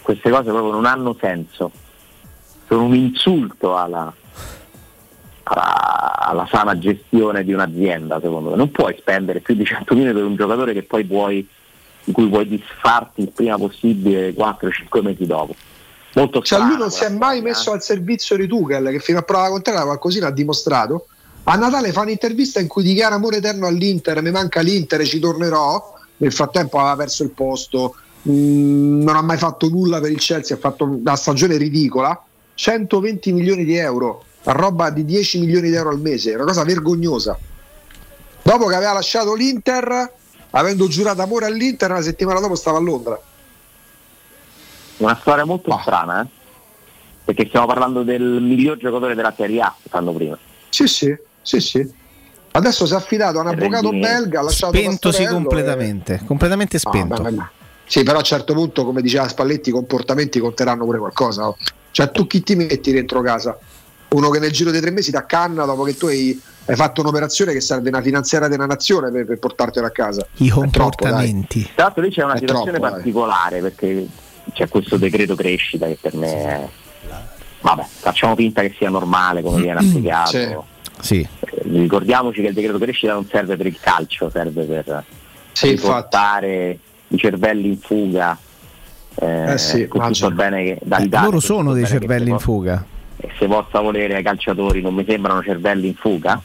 [0.00, 1.70] Queste cose proprio non hanno senso.
[2.68, 4.10] Sono un insulto alla,
[5.42, 8.56] alla, alla sana gestione di un'azienda, secondo me.
[8.56, 11.46] Non puoi spendere più di 100 milioni per un giocatore che poi puoi,
[12.02, 15.54] di cui puoi disfarti il prima possibile 4-5 mesi dopo.
[16.16, 19.00] Molto Cioè, strano, lui non si è quella mai messo al servizio di Tuchel, che
[19.00, 21.08] fino a prova contraria qualcosina ha dimostrato.
[21.44, 25.94] A Natale fa un'intervista in cui dichiara amore eterno all'Inter, mi manca l'Inter, ci tornerò.
[26.16, 28.32] Nel frattempo aveva perso il posto, mh,
[29.02, 32.18] non ha mai fatto nulla per il Chelsea, ha fatto una stagione ridicola,
[32.54, 37.38] 120 milioni di euro, roba di 10 milioni di euro al mese, una cosa vergognosa.
[38.42, 40.12] Dopo che aveva lasciato l'Inter,
[40.50, 43.20] avendo giurato amore all'Inter, una settimana dopo stava a Londra.
[44.98, 46.26] Una storia molto strana, eh?
[47.24, 50.38] Perché stiamo parlando del miglior giocatore della Serie A, l'anno prima.
[50.68, 51.90] Sì, sì, sì, sì.
[52.52, 57.14] Adesso si è affidato a un avvocato belga, ha lasciato Spentosi completamente, completamente e- spento.
[57.14, 57.44] Ah, beh, beh.
[57.84, 61.48] Sì, però a un certo punto, come diceva Spalletti, i comportamenti conteranno pure qualcosa.
[61.48, 61.56] oh.
[61.90, 63.58] Cioè, tu chi ti metti dentro casa?
[64.08, 67.00] Uno che nel giro dei tre mesi ti accanna dopo che tu hai, hai fatto
[67.00, 70.26] un'operazione che serve una finanziaria della nazione per, per portartela a casa.
[70.36, 71.62] I troppo, comportamenti.
[71.74, 72.94] Tra l'altro lì c'è una È situazione troppo, dai.
[72.94, 74.06] particolare perché
[74.56, 76.66] c'è questo decreto crescita che per me è...
[77.60, 80.64] Vabbè, facciamo finta che sia normale come viene applicato.
[81.00, 81.20] Sì.
[81.20, 81.28] Eh,
[81.64, 85.04] Ricordiamoci che il decreto crescita non serve per il calcio, serve per
[85.52, 86.78] Sì, riportare
[87.08, 88.38] i cervelli in fuga.
[89.16, 92.82] Eh, Eh sì, tutto bene che Eh, loro sono dei cervelli in fuga.
[93.18, 96.40] e se possa volere ai calciatori non mi sembrano cervelli in fuga.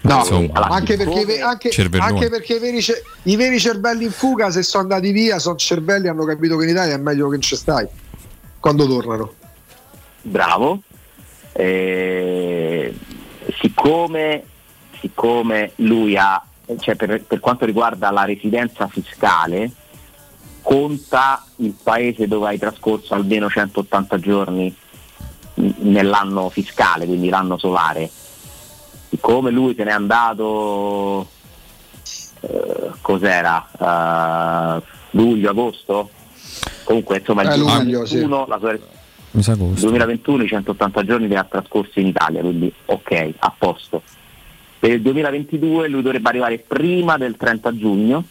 [0.00, 2.84] No, Insomma, anche perché, anche, anche perché i, veri,
[3.24, 6.70] i veri cervelli in fuga, se sono andati via, sono cervelli hanno capito che in
[6.70, 7.86] Italia è meglio che non ci stai.
[8.60, 9.34] Quando tornano.
[10.22, 10.82] bravo.
[11.52, 12.94] Eh,
[13.60, 14.44] siccome,
[15.00, 16.42] siccome lui ha,
[16.78, 19.70] cioè per, per quanto riguarda la residenza fiscale,
[20.62, 24.74] conta il paese dove hai trascorso almeno 180 giorni
[25.54, 28.10] nell'anno fiscale, quindi l'anno solare.
[29.10, 31.28] Siccome lui se n'è andato,
[32.40, 33.66] eh, cos'era?
[34.78, 34.82] Eh,
[35.12, 36.10] luglio, agosto?
[36.84, 38.78] Comunque insomma il Eh, luglio, 2021 la sua
[39.30, 39.86] Mi sa agosto.
[39.86, 44.02] 2021 i 180 giorni li ha trascorsi in Italia, quindi ok, a posto.
[44.78, 48.24] Per il 2022 lui dovrebbe arrivare prima del 30 giugno,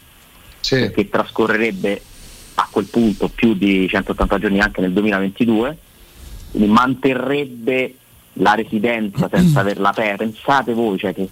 [0.68, 2.02] perché trascorrerebbe
[2.54, 5.76] a quel punto più di 180 giorni anche nel 2022,
[6.52, 7.94] quindi manterrebbe
[8.38, 10.24] la residenza senza averla aperta.
[10.24, 11.28] Pensate voi, cioè che,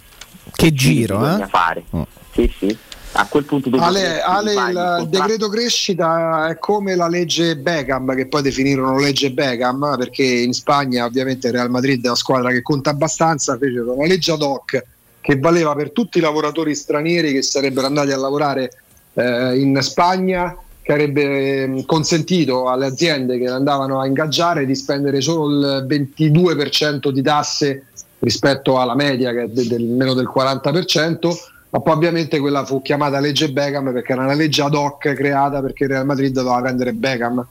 [0.51, 1.49] Che giro, bisogna eh?
[1.49, 1.83] fare.
[2.31, 2.77] Sì, sì.
[3.13, 7.57] A quel punto dopo Ale, Ale, il, contratto- il decreto crescita è come la legge
[7.57, 12.15] Beckham, che poi definirono legge Beckham, perché in Spagna ovviamente il Real Madrid è una
[12.15, 14.83] squadra che conta abbastanza, fecero una legge ad hoc
[15.19, 18.71] che valeva per tutti i lavoratori stranieri che sarebbero andati a lavorare
[19.13, 20.55] eh, in Spagna,
[20.87, 27.09] che avrebbe ehm, consentito alle aziende che andavano a ingaggiare di spendere solo il 22%
[27.09, 27.87] di tasse
[28.19, 31.27] rispetto alla media che è de- del meno del 40%,
[31.71, 35.61] ma poi ovviamente quella fu chiamata legge Beckham perché era una legge ad hoc creata
[35.61, 37.45] perché il Real Madrid doveva prendere Beckham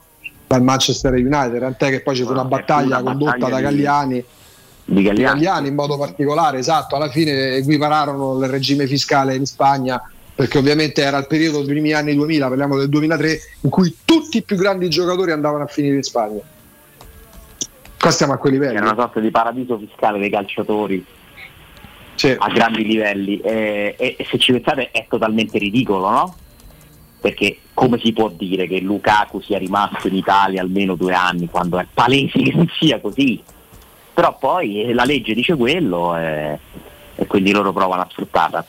[0.47, 3.75] dal Manchester United, tant'è che poi ci fu una battaglia una condotta battaglia da di-
[3.75, 4.25] Galliani
[4.83, 5.15] di Galliani.
[5.15, 10.01] di Galliani in modo particolare, esatto, alla fine equipararono il regime fiscale in Spagna
[10.37, 14.37] perché ovviamente era il periodo dei primi anni 2000, parliamo del 2003, in cui tutti
[14.37, 16.41] i più grandi giocatori andavano a finire in Spagna.
[17.99, 18.75] Qua stiamo a quei livelli.
[18.75, 21.03] Era una sorta di paradiso fiscale dei calciatori
[22.37, 26.35] a grandi livelli e, e- e se ci pensate è totalmente ridicolo, no?
[27.19, 31.79] Perché come si può dire che Lukaku sia rimasto in Italia almeno due anni quando
[31.79, 33.41] è palese che non sia così?
[34.13, 36.59] Però poi eh, la legge dice quello eh,
[37.15, 38.63] e quindi loro provano a sfruttarla.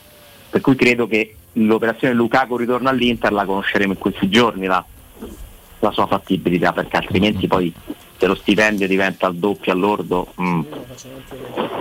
[0.49, 4.85] Per cui credo che l'operazione Lukaku ritorno all'Inter la conosceremo in questi giorni la,
[5.80, 7.72] la sua fattibilità, perché altrimenti poi
[8.18, 10.60] se lo stipendio diventa al doppio all'ordo, mm,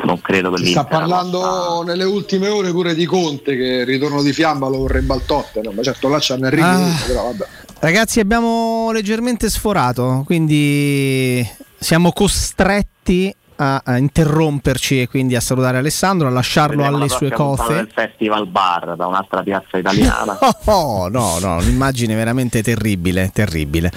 [0.03, 4.31] non credo che sta parlando nelle ultime ore pure di Conte che il ritorno di
[4.33, 6.91] Fiamma lo vorrebbe al Tottenham, ma certo là c'hanno Enrico, Ah.
[7.07, 7.47] però vabbè.
[7.79, 11.47] Ragazzi, abbiamo leggermente sforato, quindi
[11.79, 17.15] siamo costretti a, a interromperci e quindi a salutare Alessandro, a lasciarlo Vedremo alle la
[17.15, 17.73] sue cose.
[17.73, 20.37] del Festival Bar da un'altra piazza italiana.
[20.69, 23.91] Oh, no, no, un'immagine veramente terribile, terribile.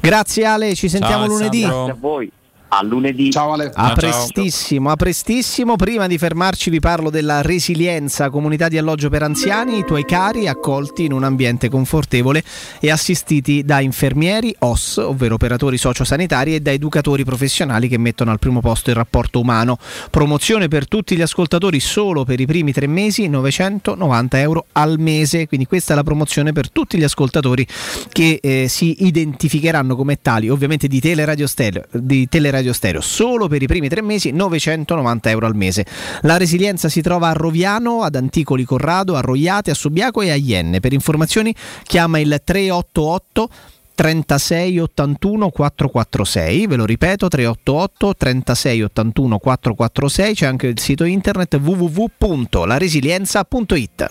[0.00, 1.60] Grazie Ale, ci sentiamo lunedì.
[1.62, 2.30] Grazie a voi.
[2.68, 3.30] A lunedì.
[3.30, 3.70] Ciao Ale.
[3.72, 5.76] A prestissimo, a prestissimo.
[5.76, 10.48] Prima di fermarci vi parlo della resilienza, comunità di alloggio per anziani, i tuoi cari
[10.48, 12.42] accolti in un ambiente confortevole
[12.80, 18.40] e assistiti da infermieri, OS, ovvero operatori sociosanitari e da educatori professionali che mettono al
[18.40, 19.78] primo posto il rapporto umano.
[20.10, 25.46] Promozione per tutti gli ascoltatori solo per i primi tre mesi, 990 euro al mese.
[25.46, 27.64] Quindi questa è la promozione per tutti gli ascoltatori
[28.10, 33.62] che eh, si identificheranno come tali, ovviamente di Teleradio Stereo, di Teleradio Stereo, solo per
[33.62, 35.86] i primi tre mesi 990 euro al mese.
[36.22, 40.36] La resilienza si trova a Roviano, ad Anticoli Corrado, a Roiate, a Subiaco e a
[40.36, 40.80] Ienne.
[40.80, 41.54] Per informazioni
[41.84, 43.48] chiama il 388
[43.96, 51.54] 36 81 446, ve lo ripeto 388 36 81 446, c'è anche il sito internet
[51.54, 54.10] www.laresilienza.it.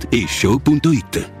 [0.01, 1.40] whatishow.it.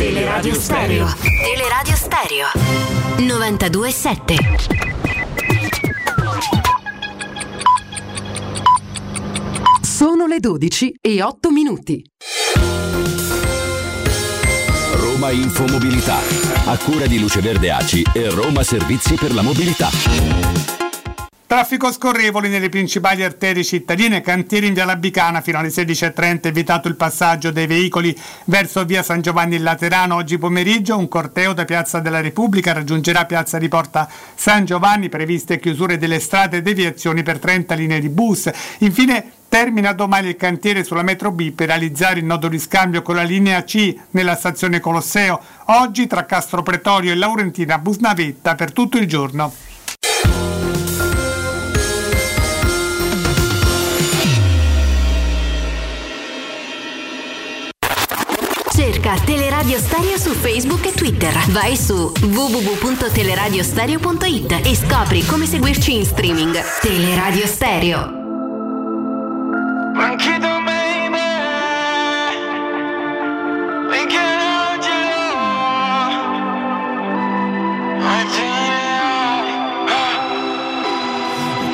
[0.00, 1.06] Teleradio Stereo.
[1.20, 2.46] Teleradio Stereo.
[3.18, 4.34] 92.7.
[9.82, 12.02] Sono le 12 e 8 minuti.
[14.94, 16.16] Roma Infomobilità.
[16.64, 20.79] A cura di Luce Verde ACI e Roma Servizi per la Mobilità.
[21.50, 26.94] Traffico scorrevoli nelle principali arterie cittadine, cantieri in via Labicana fino alle 16.30, evitato il
[26.94, 30.14] passaggio dei veicoli verso via San Giovanni in Laterano.
[30.14, 35.58] Oggi pomeriggio un corteo da Piazza della Repubblica raggiungerà Piazza di Porta San Giovanni, previste
[35.58, 38.48] chiusure delle strade e deviazioni per 30 linee di bus.
[38.78, 43.16] Infine Termina domani il cantiere sulla metro B per realizzare il nodo di scambio con
[43.16, 45.40] la linea C nella stazione Colosseo.
[45.64, 49.52] Oggi tra Castro Pretorio e Laurentina Busnavetta per tutto il giorno.
[59.00, 61.32] Cerca Teleradio Stereo su Facebook e Twitter.
[61.48, 66.54] Vai su www.teleradiostereo.it e scopri come seguirci in streaming.
[66.82, 68.12] Teleradio Stereo.
[69.94, 71.16] Tranquilo, baby.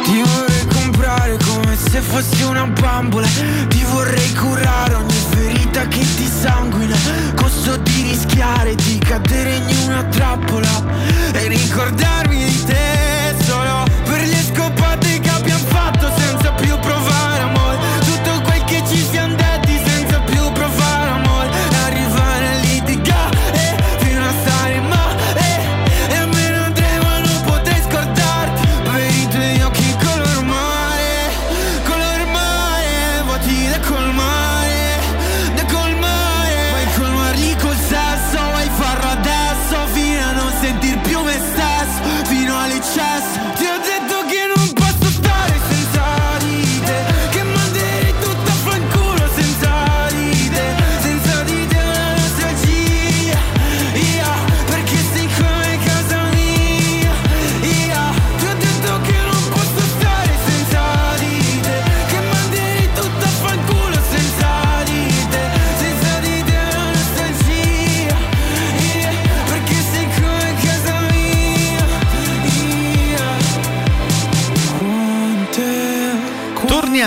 [0.04, 5.25] Ti vorrei comprare come se fossi una bambola Ti vorrei curare ogni
[5.76, 6.96] ferita che ti sanguina
[7.34, 10.82] Costo di rischiare di cadere in una trappola
[11.32, 15.55] E ricordarmi di te solo per le scopate che abbiamo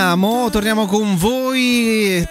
[0.09, 1.48] Torniamo, torniamo con voi.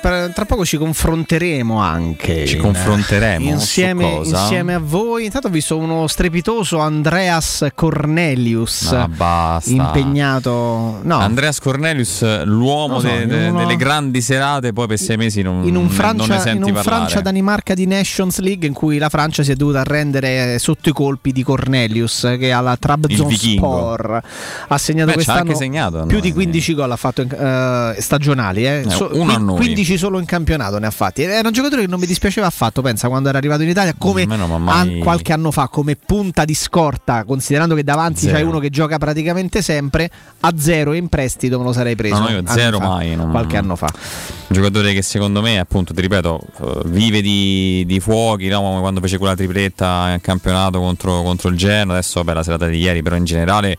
[0.01, 2.47] Per- Tra poco ci confronteremo anche.
[2.47, 5.25] Ci in- confronteremo insieme, insieme a voi.
[5.27, 9.71] Intanto ho visto uno strepitoso Andreas Cornelius basta.
[9.71, 11.01] impegnato.
[11.03, 15.43] No, Andreas Cornelius, l'uomo so, de- de- uno- delle grandi serate, poi per sei mesi
[15.43, 16.83] non, in un non ne Francia, in senti un parlare.
[16.83, 21.33] Francia-Danimarca di Nations League in cui la Francia si è dovuta arrendere sotto i colpi
[21.33, 24.23] di Cornelius che alla Trabzonspor
[24.69, 26.23] ha segnato Beh, quest'anno segnato, più no?
[26.23, 28.83] di 15 gol ha fatto in- eh, stagionali eh.
[28.87, 29.57] Eh, So- uno a noi.
[29.57, 32.83] 15 solo in campionato ne ha fatti era un giocatore che non mi dispiaceva affatto
[32.83, 35.97] pensa quando era arrivato in Italia come Nemmeno, ma mai- an- qualche anno fa come
[35.97, 38.35] punta di scorta considerando che davanti Zero.
[38.35, 42.29] c'hai uno che gioca praticamente sempre a zero in prestito me lo sarei preso No,
[42.31, 46.01] io zero fa, mai, non- qualche anno fa Un giocatore che secondo me, appunto, ti
[46.01, 48.61] ripeto, eh, vive di, di fuochi, no?
[48.63, 52.67] come quando fece quella tripletta in campionato contro, contro il Genoa, adesso vabbè la serata
[52.67, 53.77] di ieri, però in generale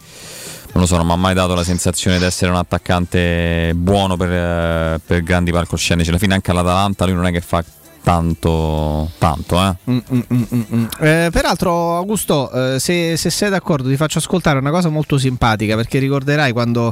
[0.71, 4.15] non lo so, non mi ha mai dato la sensazione di essere un attaccante buono
[4.17, 6.09] per, eh, per grandi palcoscenici.
[6.09, 7.63] Alla fine anche all'Atalanta lui non è che fa
[8.09, 9.75] tanto, tanto eh.
[9.91, 10.85] Mm, mm, mm, mm, mm.
[10.99, 15.75] Eh, peraltro, Augusto, eh, se, se sei d'accordo, ti faccio ascoltare una cosa molto simpatica
[15.75, 16.91] perché ricorderai quando,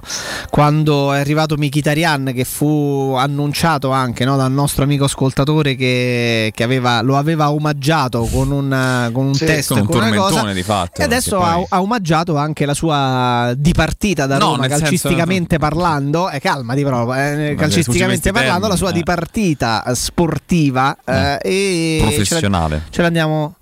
[0.51, 6.63] quando è arrivato Mkhitaryan che fu annunciato anche no, dal nostro amico ascoltatore che, che
[6.63, 10.41] aveva- lo aveva omaggiato con un, con un Sì, testo con un con una tormentone
[10.41, 14.37] cosa di fatto, e adesso perché ha, poi- ha omaggiato anche la sua dipartita da
[14.37, 18.93] No, Roma nel senso- calcisticamente parlando eh, calmati però eh, calcisticamente parlando la sua eh.
[18.93, 22.75] dipartita sportiva eh, e Professionale.
[22.75, 23.55] ce la- ce l'andiamo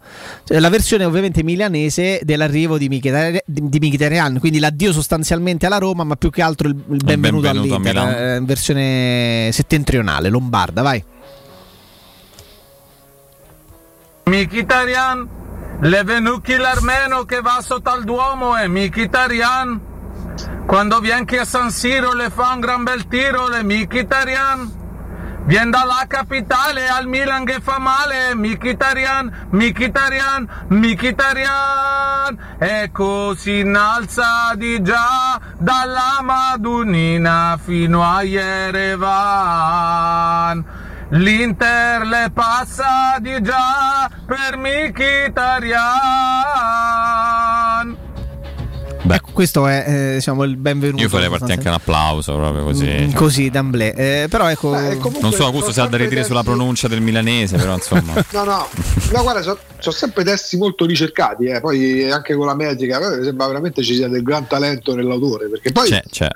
[0.46, 6.16] cioè, la versione ovviamente milanese dell'arrivo di di Mkhitaryan quindi l'addio sostanzialmente alla Roma ma
[6.16, 8.18] più che altro il, il benvenuto, benvenuto a all'Inter Milano.
[8.18, 11.04] eh, in versione settentrionale lombarda vai
[14.28, 15.30] Mkhitaryan,
[15.82, 19.82] le venuti l'armeno che va sotto al Duomo è Mkhitaryan.
[20.66, 24.84] Quando viene anche a San Siro le fa un gran bel tiro, le Mkhitaryan.
[25.46, 32.38] Viene dalla capitale al Milan che fa male, Mkhitaryan, Mkhitaryan, Mkhitaryan.
[32.58, 39.46] E così innalza di già dalla Madunina fino a Yerevan.
[41.10, 45.74] L'Inter le passa di già per Mkhitaryan.
[49.08, 51.02] Ecco, questo è eh, diciamo, il benvenuto.
[51.02, 52.86] Io farei partire anche un applauso proprio così.
[52.86, 53.94] Mm, così d'amblè.
[53.96, 54.72] Eh, però ecco.
[54.72, 58.14] Beh, non so, Augusto se ha delle sempre dire sulla pronuncia del milanese, però insomma.
[58.36, 58.68] No, no,
[59.12, 61.62] no guarda, sono sempre testi molto ricercati, eh.
[61.62, 65.88] poi anche con la metrica, sembra veramente ci sia del gran talento nell'autore, perché poi
[65.88, 66.28] C'è, c'è.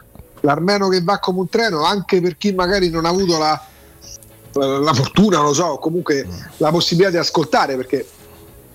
[0.41, 3.61] l'armeno che va come un treno, anche per chi magari non ha avuto la,
[4.53, 6.25] la, la fortuna, non lo so, o comunque
[6.57, 8.05] la possibilità di ascoltare, perché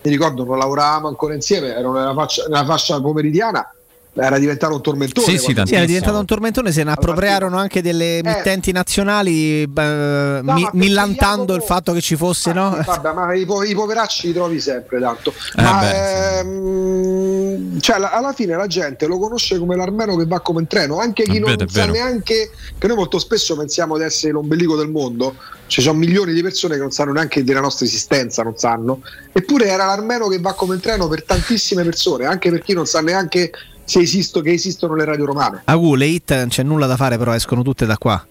[0.02, 3.73] mi ricordo non lavoravamo ancora insieme, ero nella, faccia- nella fascia pomeridiana,
[4.16, 5.26] era diventato un tormentone.
[5.26, 10.40] Sì, sì, Sì, era diventato un tormentone, se ne appropriarono anche delle emittenti nazionali beh,
[10.42, 12.78] mi- ma per millantando il fatto che ci fosse, no?
[12.84, 15.32] Vabbè, ma i, po- i poveracci li trovi sempre tanto.
[15.56, 20.26] Eh, Ma beh, ehm, cioè, la- alla fine la gente lo conosce come l'armeno che
[20.26, 24.04] va come in treno, anche chi non sa neanche che noi molto spesso pensiamo di
[24.04, 25.34] essere l'ombelico del mondo.
[25.66, 29.00] Ci sono milioni di persone che non sanno neanche della nostra esistenza, non sanno.
[29.32, 32.86] Eppure era l'armeno che va come in treno per tantissime persone, anche per chi non
[32.86, 33.50] sa neanche
[33.84, 35.62] esisto, che esistono le radio romane.
[35.64, 38.24] Agu, le hit non c'è nulla da fare, però escono tutte da qua.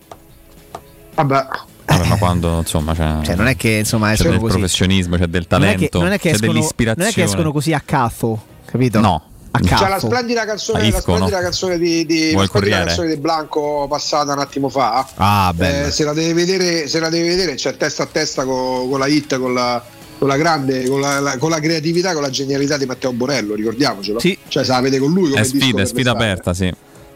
[1.16, 1.48] Vabbè.
[1.86, 4.54] Vabbè, ma quando insomma c'è, Cioè, non è che insomma c'è escono del così.
[4.58, 7.10] professionismo, c'è del Non è che- talento, non è che c'è escono- dell'ispirazione.
[7.10, 9.00] Non è che escono così a caso, capito?
[9.00, 9.28] No.
[9.56, 10.08] A C'è la caso.
[10.08, 14.70] splendida canzone, la splendida canzone di, di, la splendida canzone di Blanco passata un attimo
[14.70, 15.08] fa.
[15.16, 15.54] Ah.
[15.60, 18.98] Eh, se la deve vedere, se la deve vedere, c'è testa a testa con, con
[18.98, 19.84] la hit, con la,
[20.24, 23.56] con la grande, con la, la- con la creatività, con la genialità di Matteo Borello,
[23.56, 24.20] ricordiamocelo.
[24.20, 24.38] Sì.
[24.48, 26.74] Cioè, se la vede con lui come È sfida, è sfida aperta, sì.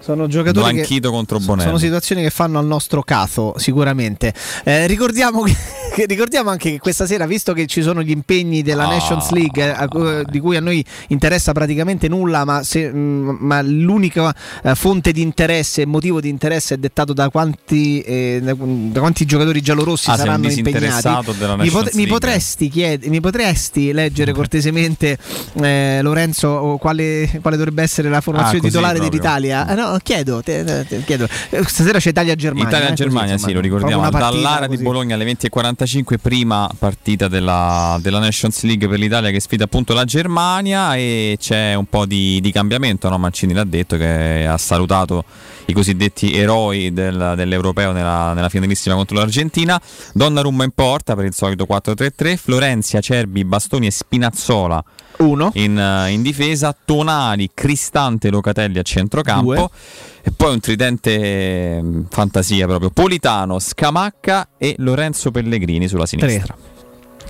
[0.07, 1.77] Sono giocatori che Blanchito contro sono Bonello.
[1.77, 4.33] situazioni che fanno al nostro caso, sicuramente.
[4.63, 5.53] Eh, ricordiamo, che,
[5.93, 8.91] che- ricordiamo anche che questa sera, visto che ci sono gli impegni della Ah.
[8.91, 13.61] Nations League, eh, cu- di cui a noi interessa praticamente nulla, ma, se- mh, ma
[13.61, 18.53] l'unica eh, fonte di interesse e motivo di interesse è dettato da quanti, eh, da,
[18.57, 21.09] da quanti giocatori giallorossi Ah, saranno impegnati.
[21.57, 25.17] Mi, pot- mi potresti chied- mi potresti leggere cortesemente,
[25.61, 29.09] eh, Lorenzo, quale, quale dovrebbe essere la formazione Ah, titolare proprio.
[29.19, 29.65] dell'Italia?
[29.65, 31.27] Ah, no, chiedo, te- te- chiedo.
[31.49, 32.69] Eh, Stasera c'è Italia-Germania.
[32.69, 34.01] eh, Italia-Germania, così, sì, lo ricordiamo.
[34.09, 34.83] partita Dall'area di così.
[34.83, 40.05] Bologna alle 20.45, prima partita della, della Nations League per l'Italia che sfida appunto la
[40.05, 43.09] Germania e c'è un po' di, di cambiamento.
[43.09, 43.17] No?
[43.17, 45.23] Mancini l'ha detto che ha salutato
[45.67, 49.79] i cosiddetti eroi del- dell'Europeo nella, nella finalissima contro l'Argentina.
[50.13, 54.83] Donnarumma in porta per il solito 4-3-3, Florenzia, Cerbi, Bastoni e Spinazzola
[55.55, 59.53] in, eh, in difesa, Tonali, Cristante, Locatelli a centrocampo.
[59.53, 59.69] Due.
[60.23, 66.55] E poi un tridente eh, fantasia proprio Politano, Scamacca e Lorenzo Pellegrini sulla sinistra.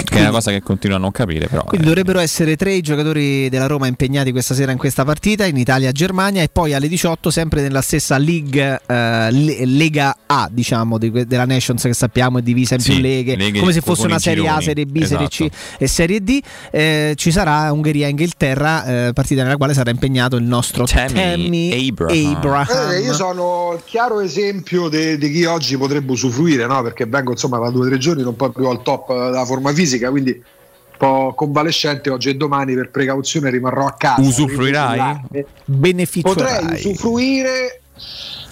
[0.03, 1.63] Che è una cosa che continuo a non capire, però.
[1.63, 5.57] Quindi dovrebbero essere tre i giocatori della Roma impegnati questa sera in questa partita, in
[5.57, 11.11] Italia-Germania e poi alle 18 sempre nella stessa League, eh, Le- Lega A, diciamo, di
[11.25, 14.19] della Nations che sappiamo è divisa in Sì, più leghe, leghe come se fosse una
[14.19, 14.63] Serie A, gironi.
[14.63, 15.55] Serie B, Serie C Esatto.
[15.77, 16.39] e Serie D.
[16.71, 22.35] Eh, ci sarà Ungheria-Inghilterra, eh, partita nella quale sarà impegnato il nostro Tammy Abraham.
[22.35, 22.91] Abraham.
[22.91, 26.81] Eh, io sono il chiaro esempio di chi oggi potrebbe usufruire, no?
[26.81, 29.71] perché vengo insomma da due o tre giorni non proprio al top eh, della forma
[29.73, 34.21] fisica, quindi un po' convalescente oggi e domani per precauzione rimarrò a casa.
[34.21, 35.21] Usufruirai?
[35.65, 37.81] Beneficio Potrei usufruire.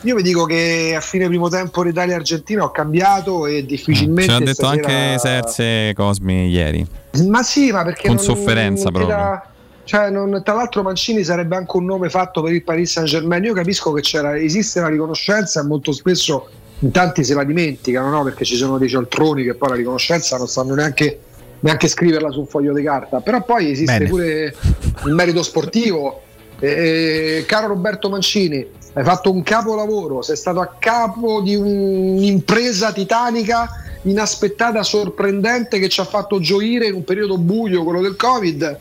[0.01, 4.31] Io vi dico che a fine primo tempo l'Italia-Argentina ho cambiato e Ce difficilmente.
[4.31, 6.85] l'ha detto stasera- anche Serse Cosmi ieri.
[7.27, 9.15] Ma sì, ma perché Con non- sofferenza non proprio.
[9.15, 9.45] dà-
[9.83, 13.43] cioè, non- tra l'altro Mancini sarebbe anche un nome fatto per il Paris Saint Germain.
[13.43, 16.49] Io capisco che c'era, esiste la riconoscenza e molto spesso
[16.79, 18.23] in tanti se la dimenticano, no?
[18.23, 21.19] perché ci sono dei cialtroni che poi la riconoscenza non sanno neanche,
[21.65, 23.21] neanche scriverla su un foglio di carta.
[23.21, 24.09] Però poi esiste Bene.
[24.09, 24.55] pure
[25.05, 26.21] il merito sportivo.
[26.59, 26.67] E-
[27.39, 33.67] e, caro Roberto Mancini, hai fatto un capolavoro, sei stato a capo di un'impresa titanica
[34.03, 38.79] inaspettata, sorprendente che ci ha fatto gioire in un periodo buio, quello del Covid.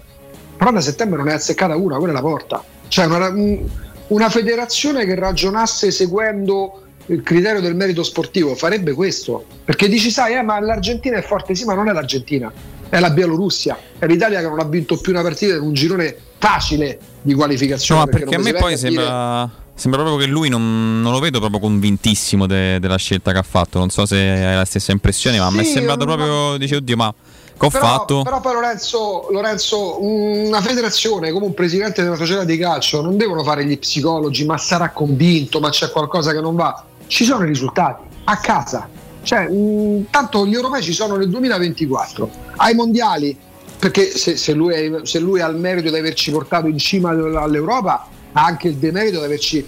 [0.56, 2.62] Però da settembre non è azzeccata una, quella è la porta.
[2.86, 3.66] Cioè una, un-
[4.08, 9.44] una federazione che ragionasse seguendo il criterio del merito sportivo farebbe questo.
[9.64, 12.52] Perché dici, sai, eh, ma l'Argentina è forte, sì, ma non è l'Argentina,
[12.88, 16.16] è la Bielorussia, è l'Italia che non ha vinto più una partita in un girone
[16.38, 18.00] facile di qualificazione.
[18.00, 19.62] No, perché a non me poi venga a dire- sembra.
[19.76, 23.42] Sembra proprio che lui non, non lo vedo proprio convintissimo de- della scelta che ha
[23.42, 23.80] fatto.
[23.80, 26.56] Non so se hai la stessa impressione, ma a me è Sì, sembrato ma- proprio.
[26.58, 27.12] Dice, oddio, ma
[27.58, 28.22] che ho però, fatto?
[28.22, 33.42] Però poi Lorenzo, Lorenzo, una federazione come un presidente una società di calcio non devono
[33.42, 36.84] fare gli psicologi, ma sarà convinto, ma c'è qualcosa che non va.
[37.08, 38.88] Ci sono i risultati, a casa.
[39.24, 43.36] Cioè, mh, tanto gli europei ci sono nel 2024, ai mondiali,
[43.78, 47.10] perché se, se lui è- se lui ha il merito di averci portato in cima
[47.10, 49.66] all'Europa, ha anche il demerito di averci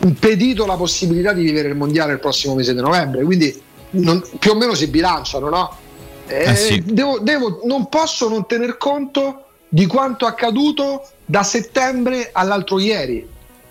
[0.00, 3.24] impedito la possibilità di vivere il mondiale il prossimo mese di novembre.
[3.24, 5.76] Quindi non- più o meno si bilanciano, no?
[6.26, 6.82] Eh, Eh sì.
[6.84, 13.26] devo- devo- non posso non tener conto di quanto accaduto da settembre all'altro ieri.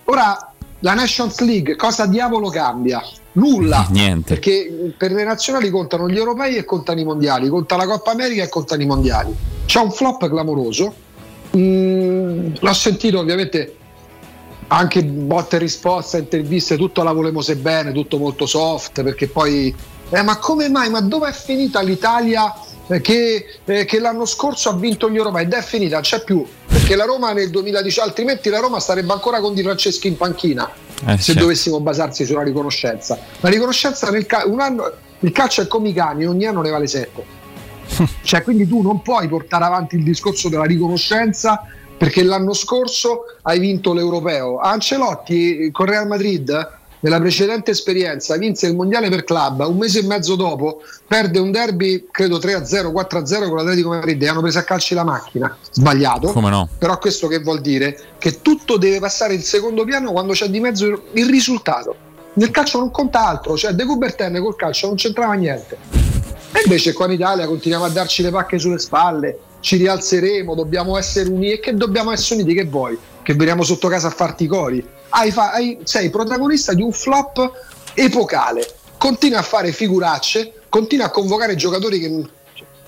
[0.05, 3.01] Ora, la Nations League, cosa diavolo cambia?
[3.35, 3.87] Nulla.
[3.91, 4.33] Niente.
[4.35, 8.43] Perché per le nazionali contano gli europei e contano i mondiali, conta la Coppa America
[8.43, 9.35] e contano i mondiali.
[9.65, 10.93] C'è un flop clamoroso.
[11.55, 13.77] Mm, l'ho sentito ovviamente
[14.67, 19.73] anche botte e risposta, interviste, tutto la volemo se bene, tutto molto soft, perché poi...
[20.09, 20.89] Eh, ma come mai?
[20.89, 22.53] Ma dove è finita l'Italia
[23.01, 25.43] che, eh, che l'anno scorso ha vinto gli europei?
[25.43, 26.45] Ed è finita, non c'è più.
[26.67, 30.69] Perché la Roma nel 2010, altrimenti la Roma starebbe ancora con Di Franceschi in panchina
[31.07, 31.41] Eh, se certo.
[31.41, 33.17] dovessimo basarsi sulla riconoscenza.
[33.39, 36.69] La riconoscenza nel ca- un anno, il calcio è come i cani, ogni anno ne
[36.69, 37.23] vale 7.
[38.23, 41.63] cioè, quindi tu non puoi portare avanti il discorso della riconoscenza
[41.97, 44.59] perché l'anno scorso hai vinto l'europeo.
[44.59, 46.49] Ancelotti con Real Madrid
[47.05, 51.51] nella precedente esperienza vinse il mondiale per club, un mese e mezzo dopo perde un
[51.51, 55.55] derby, credo 3-0, 4-0 con l'Atletico Madrid e hanno preso a calci la macchina.
[55.69, 56.31] Sbagliato.
[56.31, 56.67] Come no?
[56.79, 57.95] Però questo che vuol dire?
[58.17, 61.95] Che tutto deve passare in secondo piano quando c'è di mezzo il- risultato.
[62.33, 65.77] Nel calcio non conta altro, cioè De Coubertin col calcio non c'entrava niente.
[66.53, 70.97] E invece qua in Italia continuiamo a darci le pacche sulle spalle, ci rialzeremo, dobbiamo
[70.97, 71.51] essere uniti.
[71.53, 72.57] E che dobbiamo essere uniti?
[72.57, 72.97] Che vuoi?
[73.21, 74.83] Che veniamo sotto casa a farti i cori?
[75.17, 77.51] Hai hai- sei protagonista di un flop
[77.93, 78.67] epocale.
[78.97, 82.25] Continua a fare figuracce, continua a convocare giocatori che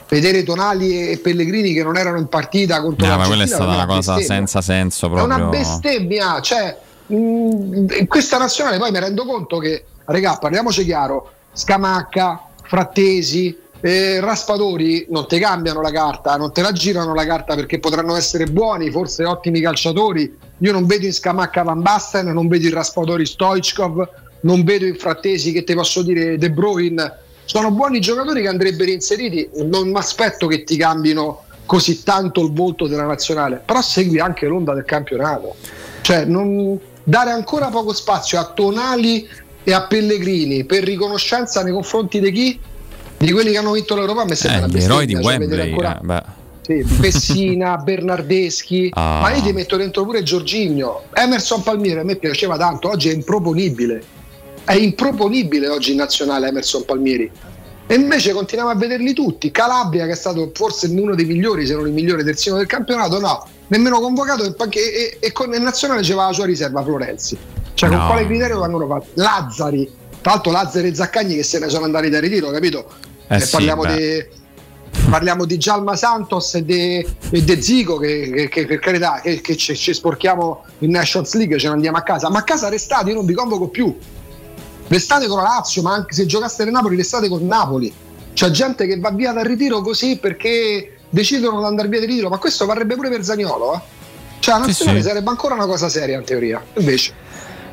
[0.09, 3.63] vedere Tonali e Pellegrini che non erano in partita contro No, ma quella è stata
[3.65, 4.25] una cosa bestemmia.
[4.47, 5.49] senza senso È una proprio.
[5.49, 13.57] bestemmia, cioè mh, questa nazionale poi mi rendo conto che, regà, parliamoci chiaro, Scamacca, Frattesi,
[13.81, 18.15] eh, Raspadori non ti cambiano la carta, non te la girano la carta perché potranno
[18.15, 20.37] essere buoni, forse ottimi calciatori.
[20.59, 24.09] Io non vedo in Scamacca Van Basten, non vedo in Raspadori Stoichkov,
[24.41, 27.13] non vedo in Frattesi che ti posso dire De Bruyne.
[27.45, 32.51] Sono buoni giocatori che andrebbero inseriti, non mi aspetto che ti cambino così tanto il
[32.51, 35.55] volto della nazionale, però segui anche l'onda del campionato.
[36.01, 39.27] Cioè, non dare ancora poco spazio a Tonali
[39.63, 42.59] e a Pellegrini per riconoscenza nei confronti di chi?
[43.17, 45.57] Di quelli che hanno vinto l'Europa, me sembra Eh, una gli eroi di bestemmia, cioè,
[45.57, 45.69] Wembley.
[45.71, 46.23] ancora- eh.
[46.67, 49.19] Sì, Pessina, Bernardeschi, Ah.
[49.21, 51.03] ma io ti metto dentro pure Giorginio.
[51.13, 54.03] Emerson Palmieri a me piaceva tanto, oggi è improponibile.
[54.65, 57.31] È improponibile oggi in nazionale Emerson Palmieri.
[57.89, 59.49] E invece continuiamo a vederli tutti.
[59.49, 63.17] Calabria, che è stato forse uno dei migliori, se non il migliore terzino del campionato,
[63.19, 67.37] no, nemmeno convocato e, e- e con il nazionale c'era la sua riserva Florenzi.
[67.75, 68.07] Cioè, con No.
[68.07, 69.07] quale criterio vengono fatti?
[69.13, 69.89] Lazzari,
[70.19, 72.89] tra l'altro Lazzari e Zaccagni che se ne sono andati da ritiro, capito?
[73.27, 73.95] Eh sì, parliamo beh.
[73.95, 74.25] di
[75.09, 79.55] parliamo di Gialma Santos e di De Zico che, che- che per carità che, che
[79.55, 82.29] ci, ci sporchiamo in Nations League ce ne andiamo a casa.
[82.29, 83.95] Ma a casa restate io non vi convoco più.
[84.87, 87.93] Restate con la Lazio ma anche se giocaste nel Napoli restate con Napoli.
[88.33, 92.29] C'è gente che va via dal ritiro così perché decidono di andare via dal ritiro
[92.29, 93.79] ma questo varrebbe pure per Zagnolo eh?
[94.39, 95.07] cioè la Sì, nazionale sì.
[95.07, 96.63] sarebbe ancora una cosa seria in teoria.
[96.77, 97.13] Invece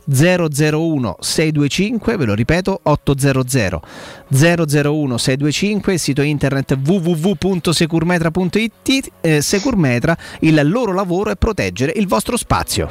[0.09, 3.81] 001 625, ve lo ripeto 800
[4.29, 12.37] 001 625, il sito internet www.securmetra.it, eh, Securmetra, il loro lavoro è proteggere il vostro
[12.37, 12.89] spazio.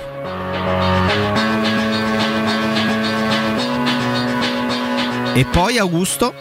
[5.33, 6.33] E poi Augusto?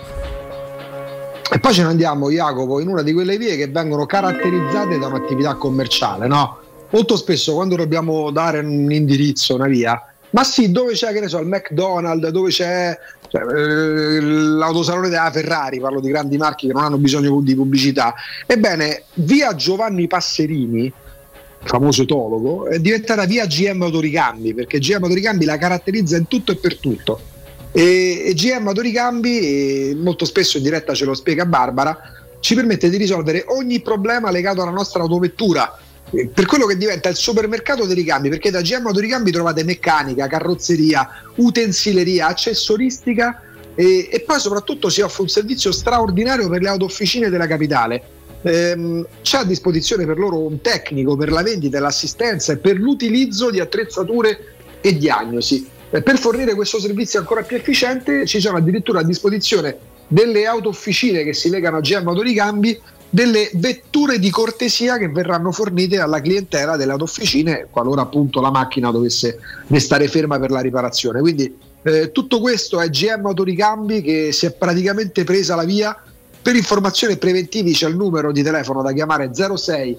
[1.52, 5.08] E poi ce ne andiamo, Jacopo, in una di quelle vie che vengono caratterizzate da
[5.08, 6.60] un'attività commerciale, no?
[6.90, 11.28] Molto spesso quando dobbiamo dare un indirizzo, una via, ma sì, dove c'è, che ne
[11.28, 12.98] so, il McDonald's, dove c'è
[13.28, 18.14] cioè, eh, l'autosalone della Ferrari, parlo di grandi marchi che non hanno bisogno di pubblicità.
[18.44, 20.92] Ebbene, via Giovanni Passerini
[21.62, 26.56] famoso etologo, è diventata via GM Autoricambi, perché GM Autoricambi la caratterizza in tutto e
[26.56, 27.20] per tutto.
[27.70, 31.96] E, e GM Autoricambi, molto spesso in diretta ce lo spiega Barbara,
[32.40, 35.78] ci permette di risolvere ogni problema legato alla nostra autovettura.
[36.10, 40.26] Eh, Per quello che diventa il supermercato dei ricambi, perché da GM Autoricambi trovate meccanica,
[40.26, 43.42] carrozzeria, utensileria, accessoristica
[43.74, 48.02] e, e poi soprattutto si offre un servizio straordinario per le autofficine della capitale.
[48.42, 52.76] Ehm, c'è a disposizione per loro un tecnico per la vendita e l'assistenza e per
[52.76, 55.66] l'utilizzo di attrezzature e diagnosi.
[55.91, 61.24] Eh, per fornire questo servizio ancora più efficiente ci sono addirittura a disposizione delle autofficine
[61.24, 62.78] che si legano a GM Autoricambi,
[63.15, 68.91] delle vetture di cortesia che verranno fornite alla clientela delle autofficine qualora appunto la macchina
[68.91, 71.20] dovesse restare ferma per la riparazione.
[71.20, 75.97] Quindi eh, tutto questo è GM Autoricambi che si è praticamente presa la via.
[76.43, 79.97] Per informazioni preventivi c'è il numero di telefono da chiamare 06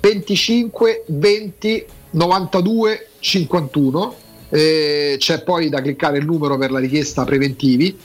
[0.00, 4.16] 25 20 92 51.
[4.48, 7.96] Eh, c'è poi da cliccare il numero per la richiesta preventivi.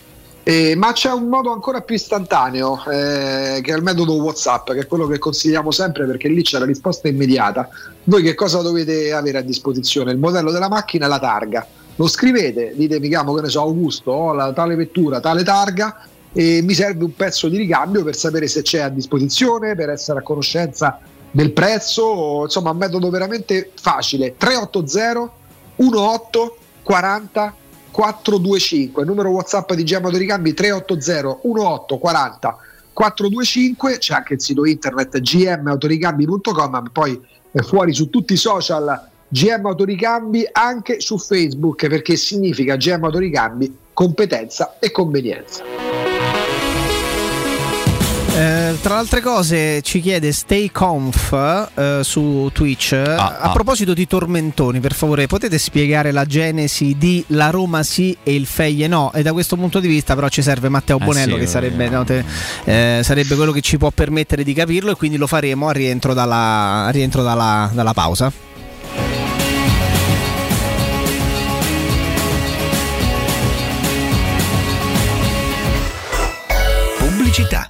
[0.46, 4.80] Eh, ma c'è un modo ancora più istantaneo eh, che è il metodo WhatsApp, che
[4.82, 7.70] è quello che consigliamo sempre perché lì c'è la risposta immediata.
[8.04, 10.12] Voi che cosa dovete avere a disposizione?
[10.12, 11.66] Il modello della macchina e la targa.
[11.96, 16.06] Lo scrivete, dite mi chiamo che ne so Augusto, ho la tale vettura, tale targa
[16.34, 20.20] e mi serve un pezzo di ricambio per sapere se c'è a disposizione, per essere
[20.20, 21.00] a conoscenza
[21.32, 24.36] del prezzo, insomma un metodo veramente facile.
[24.36, 25.32] 380
[25.78, 27.56] 18 40
[27.94, 32.58] 425, numero WhatsApp di Gemma Ricambi 380 18 40
[32.92, 37.20] 425, c'è anche il sito internet gmautoricambi.com, ma poi
[37.52, 43.78] è fuori su tutti i social GM Autoricambi anche su Facebook perché significa GM Autoricambi
[43.94, 45.93] competenza e convenienza.
[48.36, 53.52] Eh, tra le altre cose ci chiede StayConf eh, su Twitch a ah.
[53.52, 58.48] proposito di tormentoni per favore potete spiegare la genesi di la Roma sì e il
[58.48, 61.38] Feie no e da questo punto di vista però ci serve Matteo Eh Bonello sì,
[61.38, 61.48] che eh.
[61.48, 62.26] sarebbe, no, te-
[62.64, 66.16] eh, sarebbe quello che ci può permettere di capirlo e quindi lo faremo a rientro
[66.16, 68.32] dalla, a rientro dalla, dalla pausa
[76.98, 77.70] Pubblicità.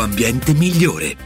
[0.00, 1.25] ambiente migliore.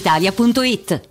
[0.01, 1.10] brispalitalia.it.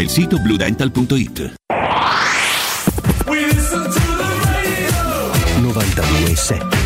[0.00, 1.54] il sito bluedental.it.
[5.60, 6.84] 92.7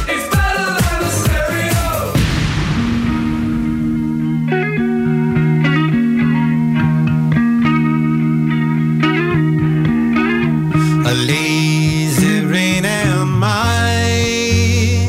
[11.05, 15.09] A lazy rain am I.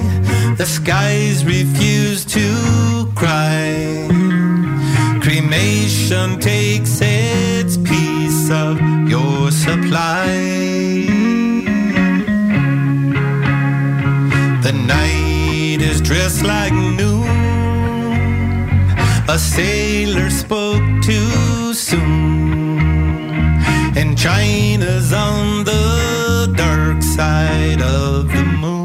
[0.57, 4.07] The skies refuse to cry.
[5.21, 7.18] Cremation takes its
[8.49, 10.25] of your supply.
[14.63, 17.27] The night is dressed like noon.
[19.27, 22.79] A sailor spoke too soon.
[23.95, 28.78] And China's on the dark side of the moon.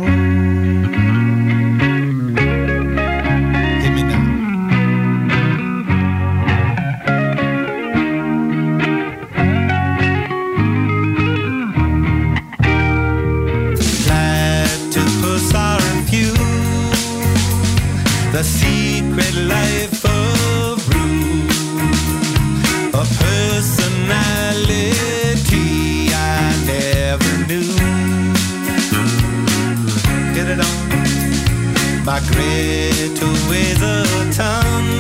[32.05, 34.91] by great to with a tongue.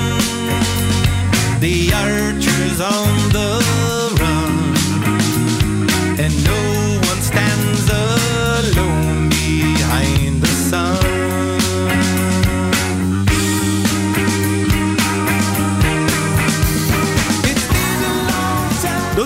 [1.60, 3.13] The archers on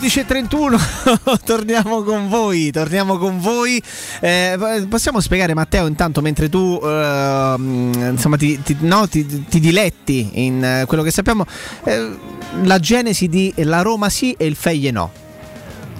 [0.08, 3.82] 12.31 torniamo con voi torniamo con voi.
[4.20, 10.30] Eh, possiamo spiegare Matteo intanto mentre tu eh, insomma ti, ti- no, ti- ti diletti
[10.46, 11.44] in eh, quello che sappiamo
[11.84, 12.16] eh,
[12.62, 15.26] la genesi di la Roma sì e il Feyenoord no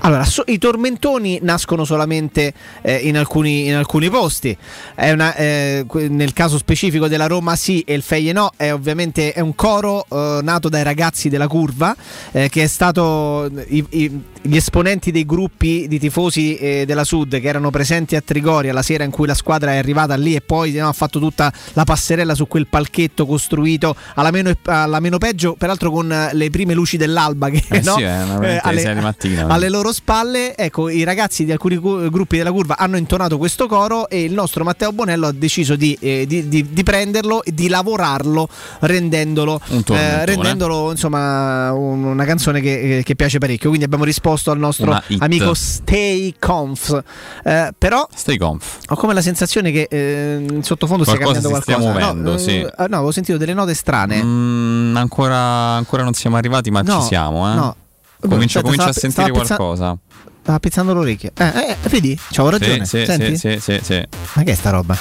[0.09, 4.57] allora, so- i tormentoni nascono solamente eh, in, alcuni, in alcuni posti.
[4.97, 9.55] Una, eh, nel caso specifico della Roma sì e il Feyenoord è ovviamente è un
[9.55, 11.95] coro eh, nato dai ragazzi della curva
[12.33, 17.39] eh, che è stato i- i- gli esponenti dei gruppi di tifosi eh, della Sud
[17.41, 20.41] che erano presenti a Trigoria la sera in cui la squadra è arrivata lì e
[20.41, 25.19] poi no, ha fatto tutta la passerella su quel palchetto costruito alla meno, alla meno
[25.19, 27.95] peggio, peraltro con eh, le prime luci dell'alba che Eh no?
[27.97, 29.47] sì, veramente alle 6 di mattina.
[29.49, 33.67] alle loro spalle, ecco, i ragazzi di alcuni cu- gruppi della curva hanno intonato questo
[33.67, 37.53] coro e il nostro Matteo Bonello ha deciso di, eh, di- di- di prenderlo e
[37.53, 38.49] di lavorarlo
[38.81, 40.01] rendendolo, Un tormentone.
[40.23, 43.69] eh, rendendolo insomma un- una canzone che, che piace parecchio.
[43.69, 47.03] Quindi abbiamo risposto al nostro amico Stay Conf.
[47.45, 48.79] Eh, però Stay conf.
[48.87, 51.79] ho come la sensazione che eh, in sottofondo stia cambiando qualcosa.
[51.79, 52.57] muovendo, no, sì.
[52.61, 54.23] eh, no, avevo sentito delle note strane.
[54.23, 57.51] Mm, ancora, ancora non siamo arrivati, ma No, ci siamo.
[57.51, 57.55] Eh?
[57.55, 57.77] no.
[58.21, 59.97] Comincio, Aspetta, comincio a sentire qualcosa.
[60.43, 61.31] Stava pizzando l'orecchio.
[61.37, 62.19] Eh, eh, vedi?
[62.31, 62.85] C'avevo ragione.
[62.85, 63.37] Sì, sì, Senti?
[63.37, 64.09] sì, sì, sì, sì.
[64.35, 64.97] Ma che è sta roba?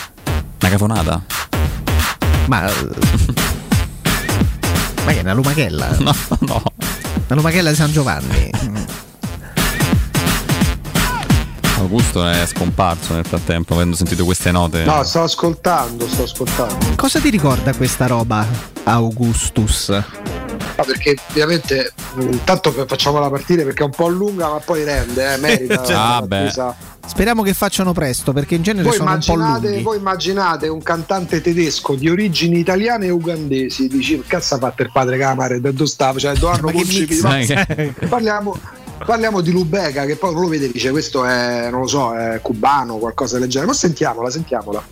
[0.60, 1.24] Una cafonata?
[2.48, 2.62] Ma.
[5.06, 5.96] Ma che è una lumachella?
[6.00, 6.62] No, no.
[7.28, 8.50] Una lumachella di San Giovanni.
[11.88, 14.84] Augusto è scomparso nel frattempo, avendo sentito queste note.
[14.84, 16.76] No, sto ascoltando, sto ascoltando.
[16.98, 18.46] Cosa ti ricorda questa roba,
[18.84, 19.88] Augustus?
[19.90, 25.34] No, perché ovviamente mh, intanto facciamola partire perché è un po' lunga ma poi rende,
[25.34, 25.82] eh, merita.
[25.98, 26.76] Ah, l'attesa.
[27.08, 29.82] Speriamo che facciano presto perché in genere Voi sono un po' lunghi.
[29.82, 34.92] voi immaginate un cantante tedesco di origini italiane e ugandesi, dici cazzo ha fatto il
[34.92, 36.20] padre Camare, da dove stava?
[36.20, 37.30] Cioè, dove hanno concepito?
[38.10, 38.60] parliamo,
[39.06, 42.14] parliamo di Lubega che poi uno lo vede e dice questo è, non lo so,
[42.16, 43.72] è cubano, qualcosa del genere.
[43.72, 44.84] Ma sentiamola, sentiamola.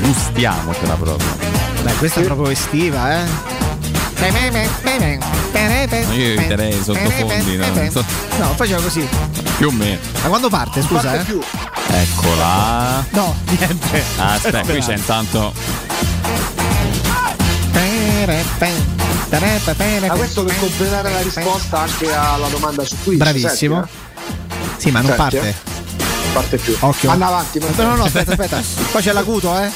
[0.00, 1.34] Gustiamocela proprio.
[1.82, 3.56] Beh, questa è proprio estiva, eh?
[6.12, 7.56] Io eviterei i sottofondi.
[7.56, 7.64] no?
[7.90, 8.04] So-
[8.38, 9.06] No, faceva così.
[9.56, 9.98] Più o meno.
[10.22, 11.24] Ma quando parte, scusa, Parte eh?
[11.24, 11.40] più.
[11.90, 13.04] Eccola.
[13.10, 14.02] No, niente.
[14.16, 15.52] Aspetta, qui c'è intanto.
[20.08, 23.18] Ma questo per completare la risposta anche alla domanda su Twitch.
[23.18, 23.86] Bravissimo.
[23.86, 25.48] senti, Sì, ma non Senti, parte.
[25.48, 25.54] eh.
[26.32, 26.76] Parte più.
[26.78, 27.10] Occhio.
[27.10, 27.58] Anna avanti.
[27.58, 28.60] No, no, no, aspetta, aspetta.
[28.90, 29.70] Poi c'è l'acuto, eh?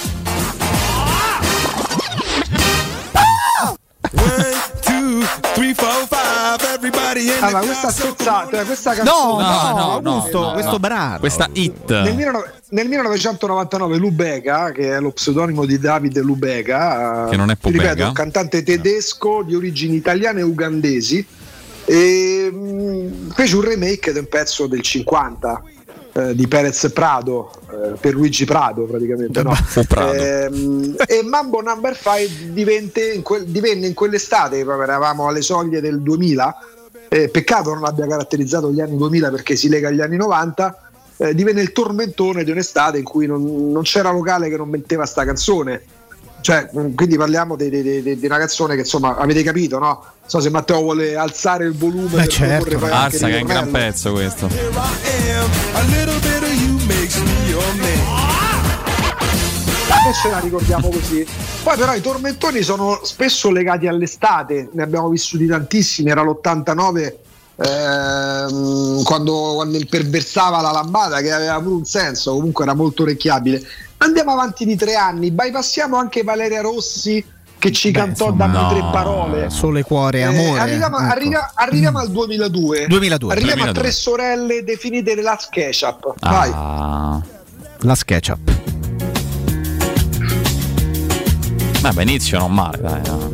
[7.41, 9.43] Allora, questa spezzata, questa canzone.
[9.43, 10.79] No, no, no, Augusto, no, questo no.
[10.79, 11.19] brano.
[11.19, 11.91] Questa hit.
[11.91, 17.51] Nel, 19- nel 1999 Lubega, che è lo pseudonimo di Davide Lubega, eh, Che non
[17.51, 18.07] è ti ripeto, Pobega.
[18.09, 21.25] un cantante tedesco di origini italiane e ugandesi,
[21.85, 25.63] e, mh, fece un remake di un pezzo del 50
[26.15, 29.43] eh, di Perez Prado, eh, per Luigi Prado praticamente.
[29.43, 29.55] No?
[29.89, 30.13] Prado.
[30.13, 35.81] Ehm, e Mambo Number 5 divenne in, quel- divenne in quell'estate, proprio eravamo alle soglie
[35.81, 36.57] del 2000.
[37.13, 40.91] Eh, peccato non abbia caratterizzato gli anni 2000 perché si lega agli anni 90.
[41.19, 45.05] eh, divenne il tormentone di un'estate in cui non, non c'era locale che non metteva
[45.05, 45.83] sta canzone.
[46.41, 49.87] Cioè, mh, quindi parliamo di, di- di- di una canzone che insomma avete capito, no?
[49.87, 52.85] Non so se Matteo vuole alzare il volume Beh, per certo.
[52.87, 54.49] Arsa che è un gran pezzo questo.
[60.09, 61.27] E ce la ricordiamo così.
[61.63, 67.15] Poi però i tormentoni sono spesso legati all'estate, ne abbiamo vissuti tantissimi, era l'89
[67.57, 73.63] ehm, quando, quando imperversava la lambada che aveva pure un senso, comunque era molto orecchiabile.
[73.99, 77.25] Andiamo avanti di tre anni, bypassiamo anche Valeria Rossi
[77.57, 78.69] che ci cantò insomma, dammi no.
[78.71, 79.51] tre parole.
[79.51, 80.59] Sole, cuore, Eh, amore.
[80.59, 81.13] arriviamo, Ecco.
[81.13, 82.87] arriva- arriviamo al 2002.
[82.89, 83.33] 2002.
[83.33, 83.69] Arriviamo 2002.
[83.69, 86.15] a tre sorelle definite le Last Ketchup.
[86.19, 86.51] Vai.
[86.53, 87.23] Ah.
[87.83, 88.62] La SketchUp.
[91.83, 93.01] Vabbè, inizio non male, dai.
[93.07, 93.33] no.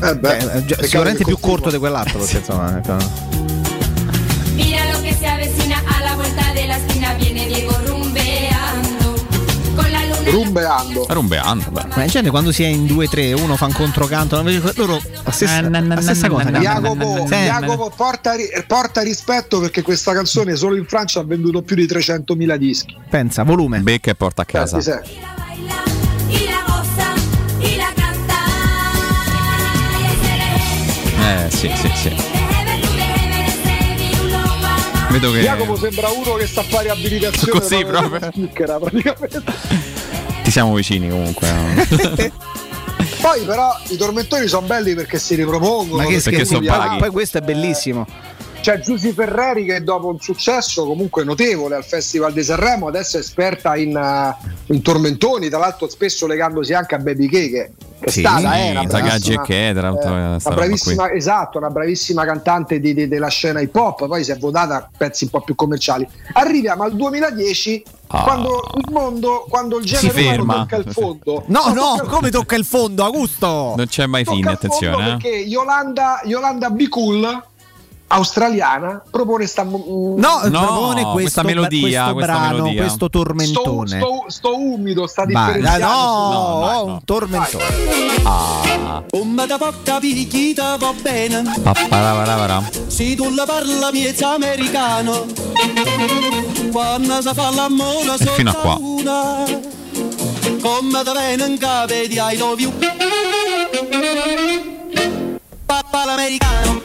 [0.00, 2.18] Eh beh, Eh, già- peccato sicuramente che più corto di quell'altro.
[2.20, 2.96] Perché, insomma, ecco.
[4.54, 9.14] Mira lo que se avecina a la vuelta de la esquina viene Diego rumbeando
[9.74, 11.06] con la luna Rumbeando.
[11.08, 11.84] Rumbeando, beh.
[11.96, 15.30] Ma in genere quando si è in 2-3 uno fa un controcanto, invece loro la
[15.30, 16.50] stessa, la stessa cosa.
[16.50, 18.32] Jacopo, Sì, Jacopo, porta,
[18.66, 22.96] porta rispetto perché questa canzone solo in Francia ha venduto più di 300.000 dischi.
[23.08, 23.80] Pensa, volume.
[23.80, 24.80] Becca e porta a casa.
[24.80, 25.10] Senti,
[31.48, 32.14] Eh, sì, sì, sì.
[35.10, 39.42] Vedo che Jacopo sembra uno che sta a fare abilitazione Così, proprio Schickera, praticamente.
[40.42, 41.50] ti siamo vicini comunque.
[41.50, 41.84] no?
[43.22, 46.02] Poi però i tormentori sono belli perché si ripropongono.
[46.02, 46.98] Ma che perché sono paghi.
[46.98, 48.06] poi questo è bellissimo.
[48.60, 53.20] C'è Giusy Ferreri che dopo un successo comunque notevole al Festival di Sanremo adesso è
[53.20, 57.70] esperta in, eh, in tormentoni, tra l'altro spesso legandosi anche a Baby K che, che
[58.00, 61.58] è Sì, stata era una Zagaggi e bravissima- che, tra l'altro, eh, una bravissima, esatto,
[61.58, 65.24] una bravissima cantante di- di- della scena hip hop, poi si è votata a pezzi
[65.24, 66.06] un po' più commerciali.
[66.34, 68.22] Arriviamo al 2010 Ah.
[68.22, 70.54] quando il mondo, quando il genere umano ferma.
[70.66, 71.44] tocca il fondo.
[71.48, 73.74] No, tocca no, il- come tocca il fondo, Augusto?
[73.76, 75.04] Non c'è mai tocca fine, attenzione.
[75.06, 75.10] eh.
[75.16, 77.42] Perché Yolanda, Yolanda Be Cool
[78.10, 82.80] australiana propone sta mo- No, No, propone questo, questa melodia, questo questa brano, melodia.
[82.80, 83.98] questo sto, tormentone.
[84.00, 85.86] sto- sto umido, sta differenziando.
[85.86, 86.84] no, No, dai, no.
[86.84, 87.64] un tormentone.
[88.24, 89.02] Ah.
[89.10, 91.42] Come da porta picchita va bene.
[92.88, 95.26] Se tu la parla miezza americano
[96.72, 98.76] Quando si fa l'amore fino a qua.
[98.80, 99.44] una
[100.60, 102.72] Come da bene in capo di I love you
[105.66, 106.82] Papà l'americano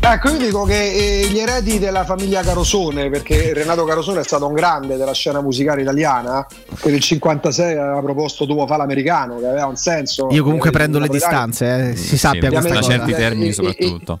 [0.00, 4.46] Ecco, io dico che eh, gli eredi della famiglia Carosone, perché Renato Carosone è stato
[4.46, 6.46] un grande della scena musicale italiana,
[6.80, 10.28] per il 56 aveva proposto Tuo fa l'americano, che aveva un senso.
[10.30, 12.90] Io comunque prendo le distanze, eh, si sappia da questa cosa.
[12.90, 14.18] certi termini E- e- soprattutto.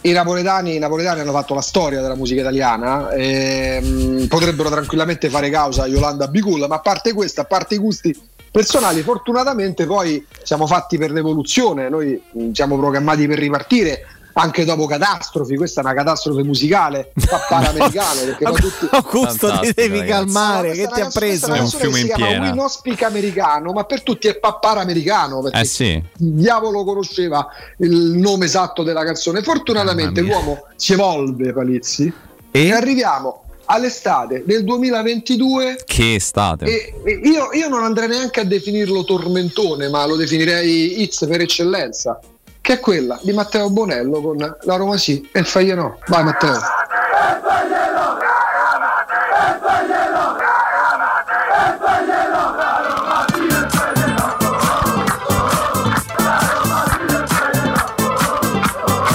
[0.00, 5.28] I napoletani, i napoletani hanno fatto la storia della musica italiana e mh, potrebbero tranquillamente
[5.28, 8.18] fare causa a Yolanda Bicul, ma a parte questo, a parte i gusti
[8.50, 14.06] personali, fortunatamente poi siamo fatti per l'evoluzione, noi mh, siamo programmati per ripartire
[14.38, 18.86] anche dopo catastrofi, questa è una catastrofe musicale, pappara americano, perché poi tutti...
[18.90, 20.10] Augusto, ti devi ragazzi.
[20.10, 21.52] calmare, Questa che ti ha preso?
[21.54, 22.52] È un fiume che in si chiama piena.
[22.52, 25.84] Non Speak americano, ma per tutti è pappara americano, perché Eh sì.
[25.92, 27.46] il diavolo conosceva
[27.78, 29.42] il nome esatto della canzone.
[29.42, 32.12] Fortunatamente l'uomo si evolve, Palizzi,
[32.50, 32.72] e, E?
[32.72, 36.66] arriviamo all'estate del 2022 Che estate.
[36.66, 41.40] e, e io, io non andrei neanche a definirlo tormentone, ma lo definirei hits per
[41.40, 42.20] eccellenza,
[42.66, 45.98] che è quella di Matteo Bonello con la Roma sì e il Faienò.
[46.08, 46.58] Vai Matteo.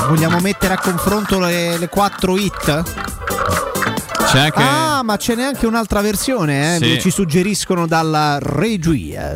[0.07, 2.83] Vogliamo mettere a confronto le, le quattro hit?
[4.27, 4.63] C'è anche.
[4.63, 6.77] Ah, ma ce n'è anche un'altra versione, eh?
[6.77, 7.01] Sì.
[7.01, 9.33] Ci suggeriscono dalla regia.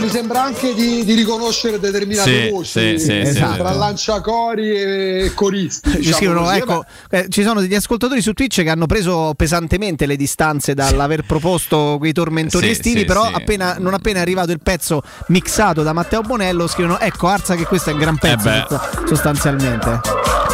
[0.00, 3.62] Mi sembra anche di, di riconoscere determinate Sì, voci sì, sì, Esatto.
[3.62, 5.90] tra lanciacori e coristi.
[5.90, 10.06] Ci diciamo scrivono, ecco, eh, ci sono degli ascoltatori su Twitch che hanno preso pesantemente
[10.06, 13.32] le distanze dall'aver proposto quei tormentoni Sì, estivi, sì, però sì.
[13.34, 17.64] appena, non appena è arrivato il pezzo mixato da Matteo Bonello scrivono ecco Arza che
[17.66, 18.66] questo è un gran pezzo Eh
[19.06, 20.49] sostanzialmente.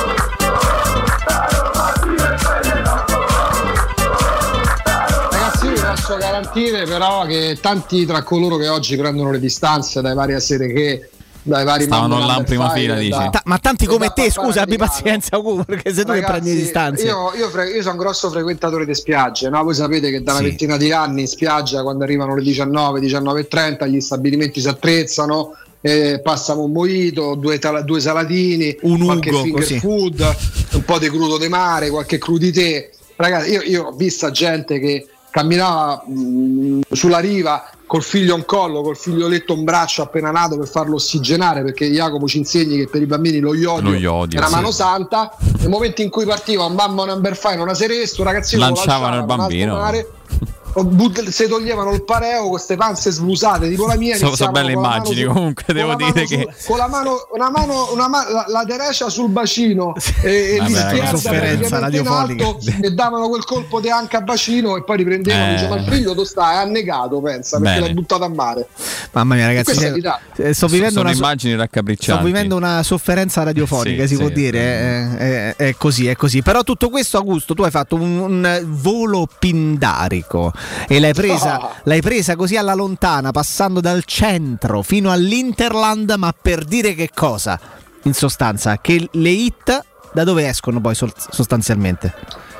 [6.06, 10.40] Posso garantire però che tanti tra coloro che oggi prendono le distanze dai vari a
[10.40, 11.10] sere che
[11.42, 13.10] dai vari Stavano là in prima fila, e dici?
[13.10, 16.20] da- Ta- ma tanti come da te, scusa, abbi pazienza, Ugo, perché sei tu che
[16.20, 17.04] Ragazzi, prendi le distanze.
[17.06, 19.62] Io, io, fre- io sono un grosso frequentatore di spiagge, no?
[19.62, 20.48] voi sapete che da una Sì.
[20.48, 25.52] ventina di anni in spiaggia, quando arrivano le 19, 19.30, gli stabilimenti si attrezzano,
[25.82, 29.78] eh, passano un mojito, due, tala- due salatini, Un qualche Ugo, finger così.
[29.78, 30.36] food,
[30.72, 32.90] un po' di crudo di mare, qualche crudité.
[33.14, 35.06] Ragazzi, io, io ho visto gente che
[35.36, 40.66] camminava mh, sulla riva col figlio in collo, col figlioletto in braccio appena nato per
[40.66, 44.40] farlo ossigenare, perché Jacopo ci insegni che per i bambini lo iodio, Lo iodio, è
[44.40, 44.54] una sì.
[44.54, 45.36] mano santa.
[45.58, 49.18] Nel momento in cui partiva un mamma number five, una seresto, un ragazzino lo Lanciavano
[49.18, 49.74] il bambino.
[50.76, 54.16] mare, o but- se toglievano il pareo, queste panze sblusate tipo la mia.
[54.16, 56.48] Sono so belle con la mano immagini su- comunque, devo dire che.
[56.66, 60.70] con la mano, una mano, una ma- la, la derecia sul bacino e, e Vabbè,
[61.06, 62.44] sofferenza praticamente in radiofonica.
[62.46, 65.54] alto e davano quel colpo di anca a bacino e poi riprendevano Eh.
[65.54, 67.86] dice ma il figlio tu stai annegato pensa perché Bene.
[67.86, 68.66] l'hai buttato a mare
[69.12, 70.20] Mamma mia, ragazzi, è se- l'Italia.
[70.36, 72.20] eh, sto vivendo Sono una immagini raccapriccianti.
[72.20, 76.16] Sto vivendo una sofferenza radiofonica, Sì, si sì, può dire, eh, è, è così, è
[76.16, 76.42] così.
[76.42, 80.52] Però tutto questo, Augusto, tu hai fatto un, un volo pindarico
[80.88, 81.72] e l'hai presa, Ah.
[81.84, 87.58] l'hai presa così alla lontana, passando dal centro fino all'Interland, ma per dire che cosa?
[88.02, 92.14] In sostanza, che le hit da dove escono poi sol- sostanzialmente?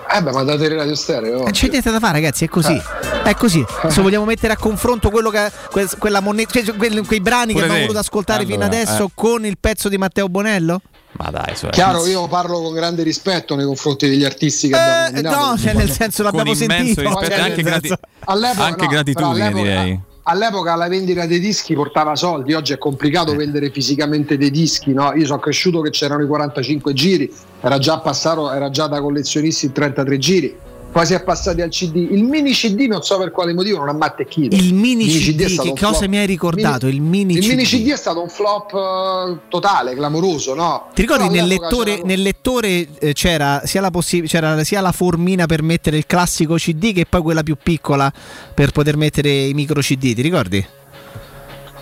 [0.09, 2.81] eh beh ma da te radio stereo Non c'è niente da fare, ragazzi, è così.
[3.25, 3.65] È così.
[3.89, 7.70] Se vogliamo mettere a confronto quello che, que- quella moneta, cioè, quei brani Pure che
[7.70, 9.10] abbiamo voluto ascoltare fino Allora, adesso eh.
[9.15, 10.81] con il pezzo di Matteo Bonello?
[11.19, 12.11] Ma dai, su, Chiaro, ragazzi.
[12.11, 15.47] io parlo con grande rispetto nei confronti degli artisti che abbiamo Eh, nominato.
[15.51, 17.01] no, cioè nel senso l'abbiamo sentito.
[17.01, 17.93] rispetto anche, grati-
[18.27, 20.01] anche no, gratitudine, direi.
[20.28, 24.93] All'epoca la vendita dei dischi portava soldi, oggi è complicato vendere fisicamente dei dischi.
[24.93, 25.12] No?
[25.15, 29.67] Io sono cresciuto che c'erano i 45 giri, era già passato, era già da collezionisti
[29.67, 30.57] il 33 giri.
[30.97, 31.97] Poi si è passati al CD.
[31.97, 34.57] Il mini CD, non so per quale motivo, non ha attecchito.
[34.57, 36.08] Il mini è CD, stato che cosa flop.
[36.08, 36.86] mi hai ricordato?
[36.86, 37.49] Mini- Il mini il CD.
[37.50, 40.86] mini CD è stato un flop eh, totale, clamoroso, no?
[40.94, 45.44] Ti ricordi nel lettore, nel lettore eh, c'era, sia la possi- c'era sia la formina
[45.44, 48.10] per mettere il classico CD che poi quella più piccola
[48.55, 50.65] per poter mettere i micro CD, ti ricordi?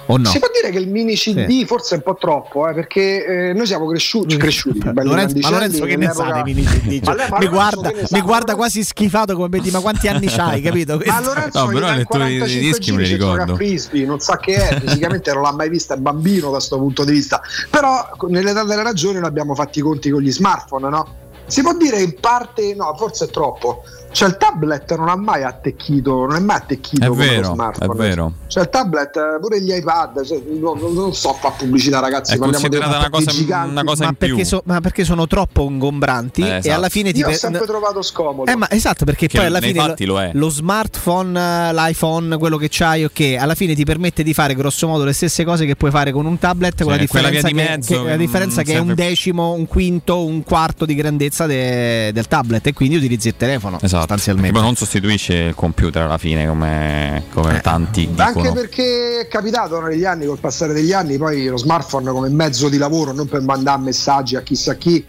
[0.07, 0.25] No?
[0.29, 3.53] Si può dire che il mini CD forse è un po' troppo, eh, perché eh,
[3.55, 6.87] noi siamo cresciuti, cresciuti belli Lorenzo, ma Lorenzo che ne sa dei mini CD?
[7.15, 11.01] Lei- ma mi guarda, mi guarda quasi schifato come vedi, ma quanti anni c'hai, capito?
[11.07, 13.55] Ma Lorenzo No, però le tue- i 45 dischi me li ricordo.
[13.57, 17.05] frisbee, non sa che è, fisicamente non l'ha mai vista, è bambino da questo punto
[17.05, 17.41] di vista.
[17.71, 21.07] Però nell'età delle ragioni noi abbiamo fatti i conti con gli smartphone, no?
[21.47, 23.83] Si può dire in parte, no, forse è troppo.
[24.15, 27.55] Cioè il tablet non ha mai attecchito, non è mai attecchito È come vero, lo
[27.55, 27.93] smartphone.
[27.93, 28.33] è vero.
[28.47, 32.39] Cioè il tablet, eh, pure gli iPad, cioè, non, non- so fare pubblicità ragazzi, È
[32.39, 33.71] parliamo di considerata una cosa- giganti.
[33.71, 34.29] una cosa ma, in più.
[34.29, 36.75] perché so- ma perché sono troppo ingombranti Eh, e esatto.
[36.77, 38.49] alla fine ti Io ho sempre trovato scomodo.
[38.51, 40.31] Eh, ma esatto, perché Che poi alla fine lo è.
[40.33, 45.05] lo smartphone, l'iPhone, quello che c'hai, ok, alla fine ti permette di fare grosso modo
[45.05, 47.95] le stesse cose che puoi fare con un tablet, con la differenza, di che, mezzo
[47.95, 51.47] che- la che differenza non che è un decimo, un quinto, un quarto di grandezza
[51.47, 54.04] de- del tablet e quindi utilizzi il telefono Esatto.
[54.05, 54.53] Sostanzialmente.
[54.53, 58.25] Poi non sostituisce il computer alla fine come, come tanti dicono.
[58.25, 62.69] Anche perché è capitato negli anni, col passare degli anni, poi lo smartphone come mezzo
[62.69, 65.05] di lavoro, non per mandare messaggi a chissà chi,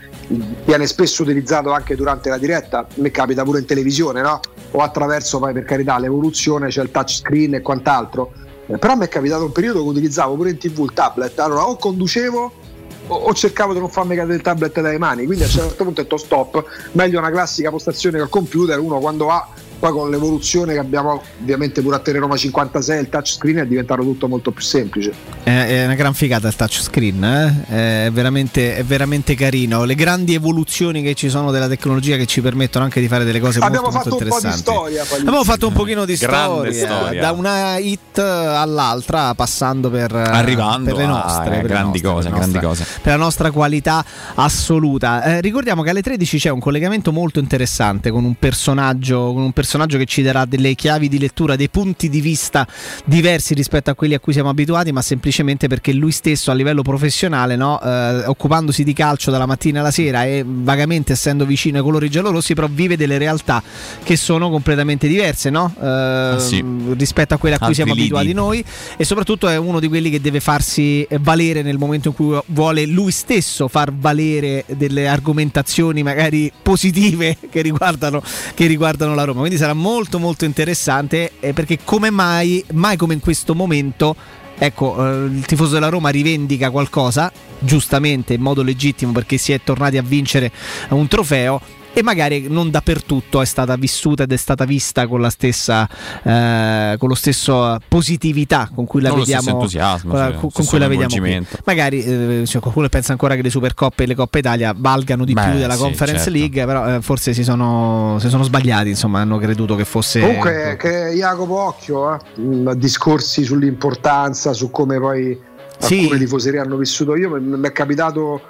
[0.66, 2.88] viene spesso utilizzato anche durante la diretta.
[2.96, 4.40] Me capita pure in televisione, no?
[4.72, 8.32] O attraverso poi per carità l'evoluzione, c'è il touchscreen e quant'altro.
[8.68, 11.38] Eh, però mi è capitato un periodo che utilizzavo pure in tv il tablet.
[11.40, 12.64] Allora o conducevo
[13.08, 15.26] o, cercavo di non farmi cadere il tablet dai mani.
[15.26, 19.00] Quindi a un certo punto ho detto stop, meglio una classica postazione al computer, uno
[19.00, 19.48] quando ha
[19.78, 24.28] poi con l'evoluzione che abbiamo ovviamente pure a Teleroma 56 il touchscreen è diventato tutto
[24.28, 25.14] molto più semplice
[25.44, 28.06] È, è una gran figata il touchscreen, eh?
[28.06, 29.84] è, veramente, è veramente carino.
[29.84, 33.40] Le grandi evoluzioni che ci sono della tecnologia che ci permettono anche di fare delle
[33.40, 34.72] cose abbiamo molto, fatto molto un po' di interessanti.
[35.02, 35.20] storia.
[35.20, 37.22] Abbiamo fatto un pochino di storia, storia.
[37.22, 42.02] da una hit all'altra, passando per, Arrivando per le a- nostre, a per le grandi
[42.02, 43.00] nostre, cose, per la grandi nostra- cose.
[43.02, 44.06] per la nostra qualità
[44.36, 45.24] assoluta.
[45.24, 49.52] Eh, ricordiamo che alle 13 c'è un collegamento molto interessante con un personaggio, con un
[49.52, 49.64] personaggio
[49.98, 52.68] che ci darà delle chiavi di lettura, dei punti di vista
[53.06, 56.82] diversi rispetto a quelli a cui siamo abituati, ma semplicemente perché lui stesso a livello
[56.82, 61.84] professionale, no, eh, occupandosi di calcio dalla mattina alla sera e vagamente essendo vicino ai
[61.84, 63.62] colori giallorossi, però vive delle realtà
[64.04, 65.74] che sono completamente diverse no?
[65.80, 66.64] Eh, sì.
[66.98, 68.14] rispetto a quelle a cui Altri siamo lidi.
[68.14, 68.64] abituati noi
[68.98, 72.86] e soprattutto è uno di quelli che deve farsi valere nel momento in cui vuole
[72.86, 78.22] lui stesso far valere delle argomentazioni magari positive che riguardano,
[78.54, 79.40] che riguardano la Roma.
[79.40, 84.16] Quindi sarà molto molto interessante eh, perché come mai, mai come in questo momento,
[84.58, 89.62] ecco, eh, il tifoso della Roma rivendica qualcosa, giustamente, in modo legittimo perché si è
[89.64, 90.52] tornati a vincere
[90.90, 91.62] un trofeo
[91.98, 95.88] e magari non dappertutto è stata vissuta ed è stata vista con la stessa
[96.24, 100.78] eh, con lo stesso positività con cui la Non vediamo entusiasmo, con, sì, con- cui
[100.78, 101.48] la vediamo qui.
[101.64, 105.32] magari eh, cioè, qualcuno pensa ancora che le Supercoppe e le Coppe Italia valgano di
[105.32, 106.38] Beh, più della sì, Conference certo.
[106.38, 110.76] League però eh, forse si sono, si sono sbagliati insomma hanno creduto che fosse comunque
[110.78, 115.40] che Jacopo Occhio eh, discorsi sull'importanza su come poi
[115.78, 116.02] Sì.
[116.02, 118.42] alcune tifoserie hanno vissuto io mi è capitato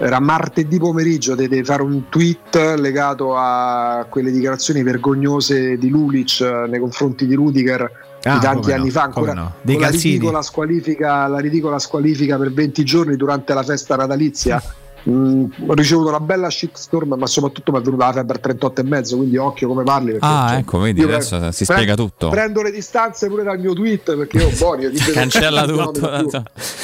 [0.00, 6.66] era martedì pomeriggio di fare un tweet legato a quelle dichiarazioni vergognose di Lulic eh,
[6.68, 9.54] nei confronti di Rudiger Ah, di tanti come no, anni fa ancora no.
[9.62, 14.60] La ridicola, squalifica, la ridicola squalifica per 20 giorni durante la festa natalizia
[15.08, 18.80] Mm, ho ricevuto una bella shitstorm ma soprattutto mi è venuta la febbre a 38
[18.82, 22.28] e mezzo quindi occhio come parli Ah, cioè, ecco, vedi, adesso pre- si spiega tutto.
[22.28, 26.10] prendo le distanze pure dal mio tweet perché io Bonio ti Cancella non tutto.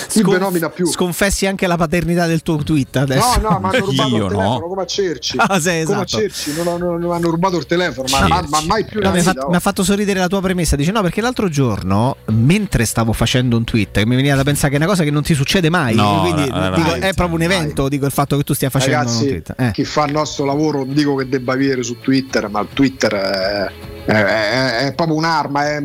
[0.09, 3.69] Scon- Ti nomina più sconfessi anche la paternità del tuo tweet adesso No, no, ma
[3.69, 4.67] hanno rubato Io il telefono no.
[4.69, 5.37] come a Cerci.
[5.39, 6.07] Ah, sì, Come a esatto.
[6.07, 9.21] Cerci, non, hanno- non hanno rubato il telefono, ma, ma- ma mai più No, mi,
[9.21, 9.51] fatto, oh.
[9.51, 10.75] mi ha fatto sorridere la tua premessa.
[10.77, 14.75] Dice: No, perché l'altro giorno, mentre stavo facendo un tweet, mi veniva da pensare che
[14.77, 15.95] è una cosa che non ti succede mai.
[15.95, 17.89] No, quindi no, dico, mai, è proprio un evento.
[17.89, 19.43] Dico il fatto che tu stia facendo Ragazzi.
[19.57, 19.71] Eh.
[19.73, 23.13] chi fa il nostro lavoro non dico che debba vivere su Twitter, ma il Twitter
[23.13, 23.71] è,
[24.07, 25.85] è- è- è proprio un'arma, è-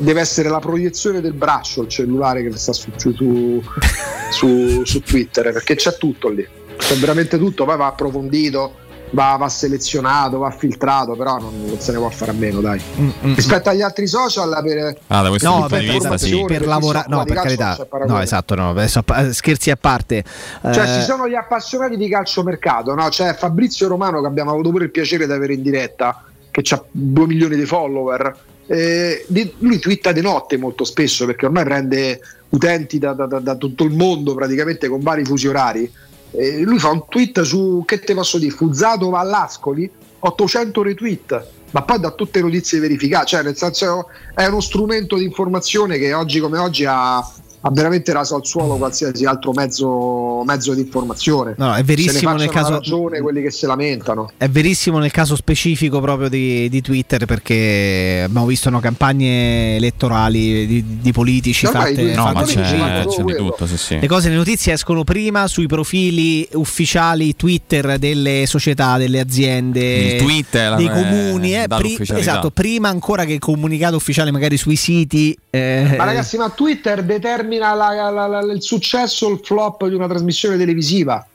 [0.00, 3.62] deve essere la proiezione del braccio il cellulare che sta su, su-
[4.30, 8.76] su- su Twitter, perché c'è tutto lì, c'è veramente tutto, poi va approfondito,
[9.12, 12.80] va, va selezionato, va filtrato, però non, non se ne può fare a meno, dai.
[12.98, 16.08] Mm, mm, Rispetto agli altri social, per, Ah, da questo No, punto di per, vista,
[16.10, 16.44] per, sì.
[16.46, 18.74] per lavorare, no, per calcio carità, no, esatto, no,
[19.32, 20.22] scherzi a parte.
[20.62, 23.08] Cioè, Eh, ci sono gli appassionati di calciomercato, no?
[23.08, 26.82] C'è Fabrizio Romano che abbiamo avuto pure il piacere di avere in diretta, che ha
[26.90, 28.36] 2 milioni di follower.
[28.66, 29.26] Eh,
[29.58, 33.84] lui twitta di notte molto spesso perché ormai prende utenti da, da- da- da tutto
[33.84, 35.90] il mondo praticamente con vari fusi orari.
[36.32, 38.54] Eh, lui fa un tweet su che te posso dire?
[38.54, 44.46] Fuzzato va all'Ascoli, 800 retweet, ma poi da tutte notizie verificate, cioè nel senso è
[44.46, 47.24] uno strumento di informazione che oggi come oggi ha
[47.64, 51.54] ha veramente raso al suolo qualsiasi altro mezzo, mezzo di informazione.
[51.58, 54.30] No, è verissimo Se ne nel caso- ragione quelli che se lamentano.
[54.36, 60.66] È verissimo nel caso specifico proprio di, di Twitter perché abbiamo visto no, campagne elettorali
[60.66, 63.98] di, di politici Ormai fatte, No, ma c'è, fanno c'è di tutto, sì, sì.
[64.00, 70.18] Le cose, le notizie escono prima sui profili ufficiali Twitter delle società, delle aziende,
[70.52, 71.54] la- dei comuni.
[71.54, 75.36] eh, eh, dà pri- esatto, prima ancora che il comunicato ufficiale magari sui siti.
[75.50, 79.94] eh, Ma ragazzi, ma Twitter determina la- la- la- il successo o il flop di
[79.94, 81.26] una trasmissione televisiva.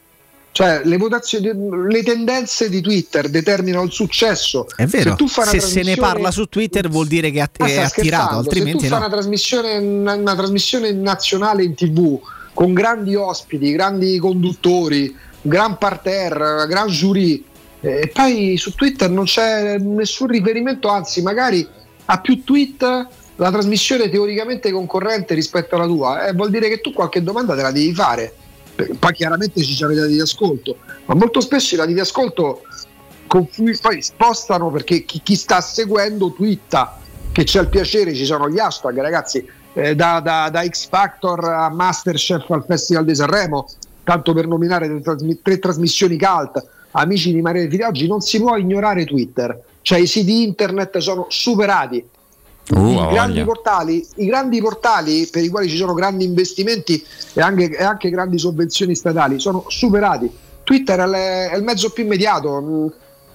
[0.51, 1.51] Cioè, le votazioni,
[1.87, 4.65] le tendenze di Twitter determinano il successo.
[4.75, 7.41] È vero, Se, tu fai una se se ne parla su Twitter vuol dire che
[7.41, 9.05] ha- Ma è attirato, altrimenti Se tu fai no.
[9.05, 12.19] una trasmissione, una, una trasmissione nazionale in tv
[12.55, 17.43] con grandi ospiti, grandi conduttori, gran parterre, gran jury,
[17.81, 21.67] eh, e poi su Twitter non c'è nessun riferimento, anzi, magari
[22.05, 26.91] ha più tweet la trasmissione teoricamente concorrente rispetto alla tua, eh, vuol dire che tu
[26.91, 28.33] qualche domanda te la devi fare.
[28.75, 32.61] Poi chiaramente ci sono i dati di ascolto, ma molto spesso i dati di ascolto
[33.25, 36.99] confu- poi spostano perché chi, chi sta seguendo twitta
[37.31, 41.43] che c'è il piacere, ci sono gli hashtag, ragazzi, eh, da, da- da X Factor
[41.45, 43.67] a Masterchef al Festival di Sanremo,
[44.03, 48.39] tanto per nominare tre, trasmi- tre trasmissioni cult, amici di Maria Fili, oggi non si
[48.39, 52.03] può ignorare Twitter, cioè i siti internet sono superati.
[52.69, 57.01] Uh, I grandi, portali, I grandi portali per i quali ci sono grandi investimenti
[57.33, 60.29] e anche, e anche grandi sovvenzioni statali sono superati.
[60.63, 62.61] Twitter è, le- è il mezzo più immediato.
[62.61, 62.87] Mm,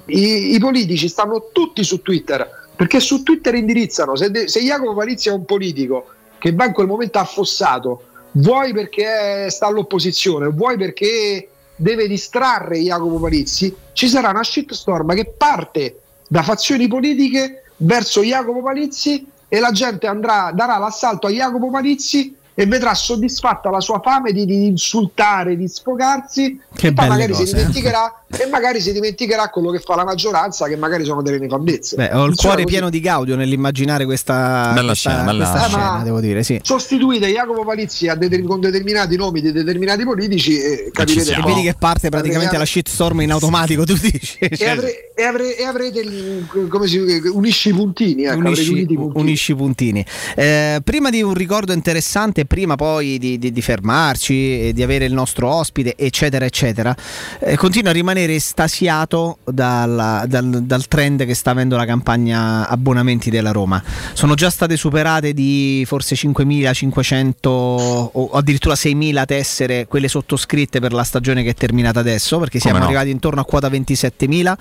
[0.07, 2.47] I, i politici stanno tutti su Twitter
[2.77, 4.17] perché su Twitter indirizzano.
[4.17, 6.07] Se, de- se Jacopo Palizzi è un politico
[6.39, 8.03] che va in quel momento affossato,
[8.33, 15.33] vuoi perché sta all'opposizione, vuoi perché deve distrarre Jacopo Palizzi, ci sarà una shitstorm che
[15.37, 21.71] parte da fazioni politiche verso Jacopo Palizzi e la gente andrà, darà l'assalto a Jacopo
[21.71, 27.09] Palizzi e vedrà soddisfatta la sua fame di, di insultare, di sfogarsi Che e poi
[27.09, 27.57] magari si cose, eh.
[27.59, 31.97] dimenticherà e magari si dimenticherà quello che fa la maggioranza che magari sono delle nefandezze.
[31.97, 32.65] Beh, ho il Funziona cuore così.
[32.75, 36.43] pieno di Gaudio nell'immaginare questa, Bella questa- scena, bella- questa Eh, ma- scena, devo dire,
[36.43, 36.59] sì.
[36.63, 41.43] Sostituite Jacopo Palizzi a deter- con determinati nomi di determinati politici e capirete E che
[41.43, 44.37] vedi che parte praticamente E- la shitstorm in automatico, tu dici.
[44.41, 48.61] e, Cioè, avre- e avre- e avrete il- come si unisci i puntini, ecco, avrete
[48.61, 49.11] unisci, i puntini.
[49.23, 50.07] unisci puntini.
[50.37, 55.05] Eh, prima di un ricordo interessante, prima poi di, di- di fermarci e di avere
[55.05, 56.95] il nostro ospite, eccetera, eccetera,
[57.41, 63.31] eh, continuo a rimanere estasiato dalla- dal, dal trend che sta avendo la campagna abbonamenti
[63.31, 63.83] della Roma.
[64.13, 71.05] Sono già state superate di forse 5.500 o addirittura 6.000 tessere, quelle sottoscritte per la
[71.05, 72.85] stagione che è terminata adesso, perché siamo no?
[72.85, 74.55] arrivati intorno a quota 27.000.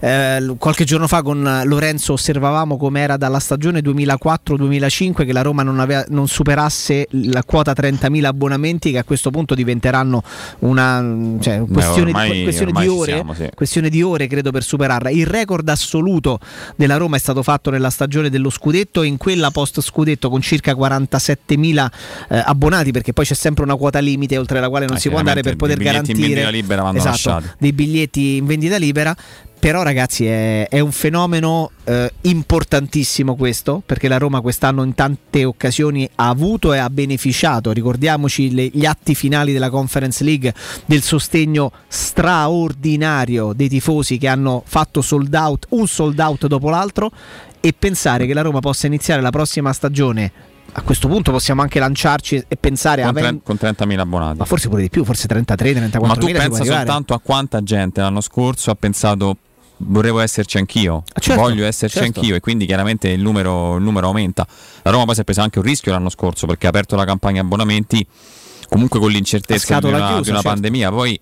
[0.00, 5.80] Eh, qualche giorno fa con Lorenzo osservavamo com'era dalla stagione 2004-2005 che la Roma non,
[5.80, 10.22] aveva- non superasse la quota 30.000 abbonamenti che a questo punto diventeranno
[10.60, 11.02] una
[11.40, 13.50] cioè, Beh, questione, ormai- di, questione di ore, siamo, sì.
[13.54, 15.10] questione di ore credo per superarla.
[15.10, 16.38] Il record assoluto
[16.76, 20.40] della Roma è stato fatto nella stagione dello scudetto e in quella post scudetto con
[20.40, 21.86] circa 47.000
[22.28, 25.08] eh, abbonati perché poi c'è sempre una quota limite oltre la quale non Eh, si
[25.08, 26.48] può andare per poter garantire
[26.94, 29.14] esatto, dei biglietti in vendita libera.
[29.64, 35.46] Però ragazzi è, è un fenomeno eh, importantissimo questo perché la Roma quest'anno in tante
[35.46, 40.52] occasioni ha avuto e ha beneficiato, ricordiamoci le- gli atti finali della Conference League
[40.84, 47.10] del sostegno straordinario dei tifosi che hanno fatto sold out, un sold out dopo l'altro.
[47.58, 50.30] E pensare che la Roma possa iniziare la prossima stagione
[50.72, 54.38] a questo punto possiamo anche lanciarci e pensare a Con, tre- con 30.000 abbonati.
[54.38, 58.02] ma forse pure di più, forse 33, 34 Ma tu pensa soltanto a quanta gente
[58.02, 59.36] l'anno scorso ha pensato
[59.78, 62.20] vorrei esserci anch'io, certo, voglio esserci certo.
[62.20, 64.46] anch'io e quindi chiaramente il numero, il numero aumenta.
[64.82, 67.04] La Roma poi si è presa anche un rischio l'anno scorso perché ha aperto la
[67.04, 68.06] campagna abbonamenti
[68.68, 70.48] comunque con l'incertezza di una, chiusa, di una certo.
[70.48, 71.20] pandemia, poi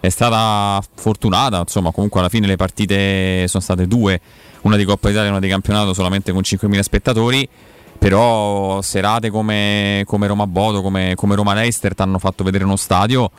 [0.00, 4.20] è stata fortunata, insomma comunque alla fine le partite sono state due,
[4.62, 7.48] una di Coppa Italia e una di campionato solamente con 5.000 spettatori.
[7.96, 12.76] Però serate come, come Roma Bodo, come, come Roma Leicester ti hanno fatto vedere uno
[12.76, 13.30] stadio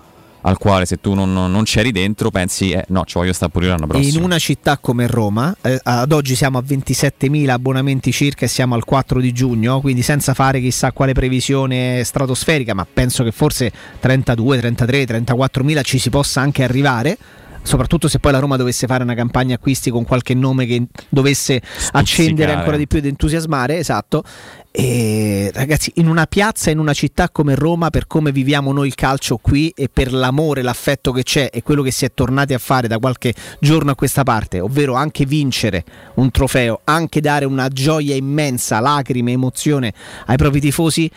[0.45, 3.67] al quale se tu non, non c'eri dentro pensi eh, no ci voglio stare pure
[3.67, 8.45] l'anno prossimo in una città come Roma, eh, ad oggi siamo a 27.000 abbonamenti circa
[8.45, 13.23] e siamo al 4 di giugno, quindi senza fare chissà quale previsione stratosferica, ma penso
[13.23, 17.17] che forse 32, 33, 34.000 ci si possa anche arrivare.
[17.63, 21.59] Soprattutto se poi la Roma dovesse fare una campagna acquisti con qualche nome che dovesse
[21.93, 24.23] accendere ancora di più ed entusiasmare, esatto.
[24.77, 28.95] E ragazzi, in una piazza, in una città come Roma, per come viviamo noi il
[28.95, 32.57] calcio qui e per l'amore, l'affetto che c'è e quello che si è tornati a
[32.57, 37.69] fare da qualche giorno a questa parte, ovvero anche vincere un trofeo, anche dare una
[37.69, 39.93] gioia immensa, lacrime, emozione
[40.25, 41.09] ai propri tifosi.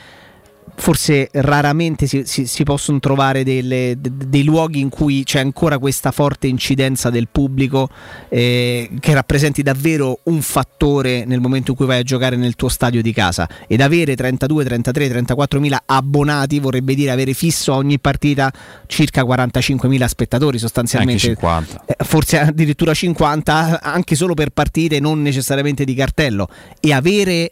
[0.81, 5.79] Forse raramente si, si- si possono trovare delle- de- dei luoghi in cui c'è ancora
[5.79, 7.89] questa forte incidenza del pubblico
[8.29, 12.69] eh, che rappresenti davvero un fattore nel momento in cui vai a giocare nel tuo
[12.69, 13.49] stadio di casa.
[13.67, 18.53] Ed avere 32, 33, 34 mila abbonati vorrebbe dire avere fisso a ogni partita
[18.87, 21.29] circa 45 mila spettatori sostanzialmente.
[21.29, 21.85] Anche 50.
[21.87, 26.49] eh, forse addirittura 50 anche solo per partite non necessariamente di cartello.
[26.79, 27.51] E avere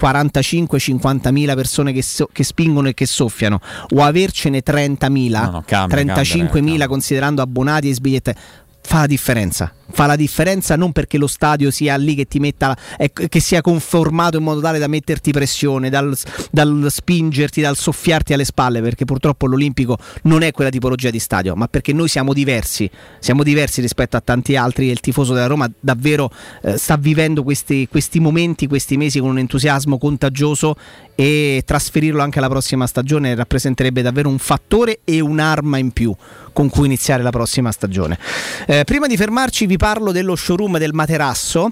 [0.00, 3.60] 45-50 mila persone che, so- che spingono e che soffiano
[3.94, 8.34] o avercene 30 mila No, no, cambia, 35 cambia, mila considerando abbonati e sbigliette
[8.80, 12.76] fa la differenza fa la differenza non perché lo stadio sia lì che ti metta
[12.96, 16.16] eh, che sia conformato in modo tale da metterti pressione dal,
[16.50, 21.54] dal spingerti dal soffiarti alle spalle perché purtroppo l'Olimpico non è quella tipologia di stadio
[21.54, 25.46] ma perché noi siamo diversi siamo diversi rispetto a tanti altri e il tifoso della
[25.46, 26.30] Roma davvero
[26.62, 30.76] eh, sta vivendo questi, questi momenti questi mesi con un entusiasmo contagioso
[31.14, 36.14] e trasferirlo anche alla prossima stagione rappresenterebbe davvero un fattore e un'arma in più
[36.52, 38.18] con cui iniziare la prossima stagione.
[38.66, 41.70] Eh, prima di fermarci vi parlo dello showroom del materasso.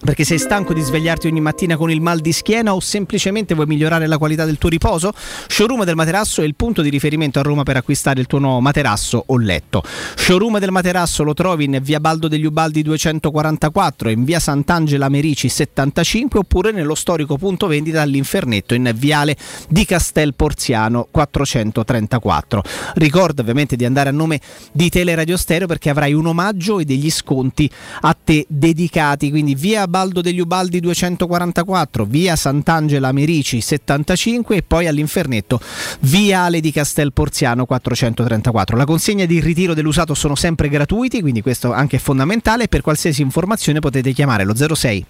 [0.00, 3.66] Perché sei stanco di svegliarti ogni mattina con il mal di schiena o semplicemente vuoi
[3.66, 5.12] migliorare la qualità del tuo riposo?
[5.48, 8.60] Showroom del Materasso è il punto di riferimento a Roma per acquistare il tuo nuovo
[8.60, 9.82] materasso o letto.
[9.82, 15.48] Showroom del Materasso lo trovi in via Baldo degli Ubaldi 244, in via Sant'Angela Merici
[15.48, 19.36] 75 oppure nello storico punto vendita all'Infernetto in viale
[19.68, 22.62] di Castel Porziano 434.
[22.94, 27.10] Ricorda ovviamente di andare a nome di Teleradio Stereo perché avrai un omaggio e degli
[27.10, 27.68] sconti
[28.02, 34.86] a te dedicati, quindi via Baldo degli Ubaldi 244, via Sant'Angela Merici 75 e poi
[34.86, 35.60] all'Infernetto
[36.00, 38.76] viale di Castel Porziano 434.
[38.76, 42.68] La consegna di ritiro dell'usato sono sempre gratuiti, quindi questo anche è fondamentale.
[42.68, 45.06] Per qualsiasi informazione potete chiamare lo 06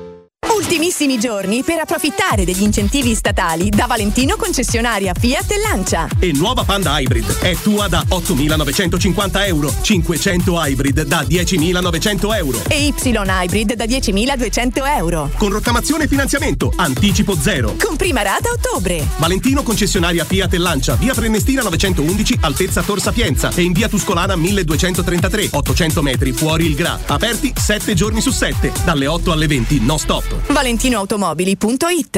[0.55, 6.09] Ultimissimi giorni per approfittare degli incentivi statali da Valentino concessionaria Fiat e Lancia.
[6.19, 12.61] E nuova Panda Hybrid è tua da 8.950 euro, 500 Hybrid da 10.900 euro.
[12.67, 15.31] E Y Hybrid da 10.200 euro.
[15.37, 17.75] Con rottamazione e finanziamento, anticipo zero.
[17.81, 19.07] Con prima rata a ottobre.
[19.17, 24.35] Valentino concessionaria Fiat e Lancia, via Prenestina 911, altezza Tor Sapienza e in via Tuscolana
[24.35, 26.99] 1233, 800 metri fuori il Gra.
[27.07, 30.40] Aperti 7 giorni su 7, dalle 8 alle 20, no stop.
[30.49, 32.17] ValentinoAutomobili.it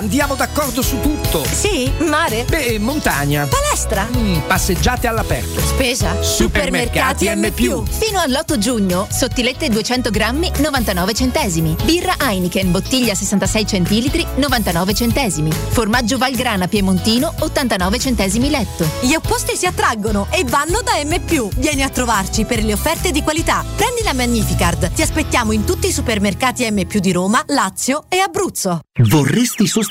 [0.01, 1.43] andiamo d'accordo su tutto.
[1.45, 2.43] Sì, mare.
[2.49, 3.47] Beh, montagna.
[3.47, 4.07] Palestra.
[4.15, 5.61] Mm, passeggiate all'aperto.
[5.61, 6.21] Spesa.
[6.23, 7.51] Supermercati M+.
[7.51, 11.75] Fino all'8 giugno, sottilette 200 grammi, 99 centesimi.
[11.83, 15.51] Birra Heineken, bottiglia 66 centilitri, 99 centesimi.
[15.51, 18.89] Formaggio Valgrana Piemontino, 89 centesimi letto.
[19.01, 21.19] Gli opposti si attraggono e vanno da M+.
[21.57, 23.63] Vieni a trovarci per le offerte di qualità.
[23.75, 24.91] Prendi la Magnificard.
[24.93, 28.79] Ti aspettiamo in tutti i supermercati M+, di Roma, Lazio e Abruzzo.
[29.03, 29.90] Vorresti sostituire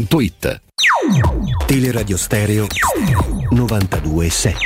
[0.07, 0.61] zampettidistribuzione.it.
[1.65, 2.67] Teleradio Stereo
[3.49, 4.57] 927.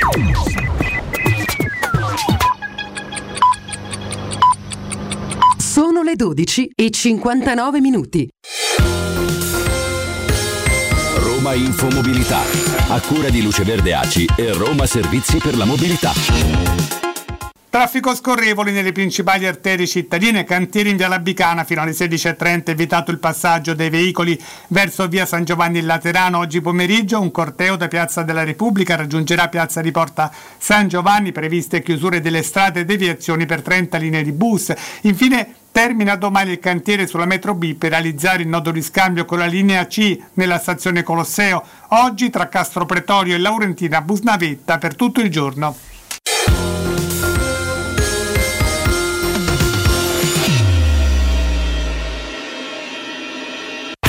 [5.58, 8.28] Sono le 12 e 59 minuti.
[11.18, 12.40] Roma Infomobilità,
[12.88, 17.05] a cura di Luce Verde Aci e Roma Servizi per la Mobilità.
[17.76, 23.18] Traffico scorrevoli nelle principali arterie cittadine, cantieri in via Labicana fino alle 16.30, evitato il
[23.18, 26.38] passaggio dei veicoli verso via San Giovanni Laterano.
[26.38, 31.82] Oggi pomeriggio un corteo da Piazza della Repubblica raggiungerà Piazza di Porta San Giovanni, previste
[31.82, 34.72] chiusure delle strade e deviazioni per 30 linee di bus.
[35.02, 39.36] Infine Termina domani il cantiere sulla metro B per realizzare il nodo di scambio con
[39.36, 41.62] la linea C nella stazione Colosseo.
[41.88, 45.76] Oggi tra Castro Pretorio e Laurentina Busnavetta per tutto il giorno.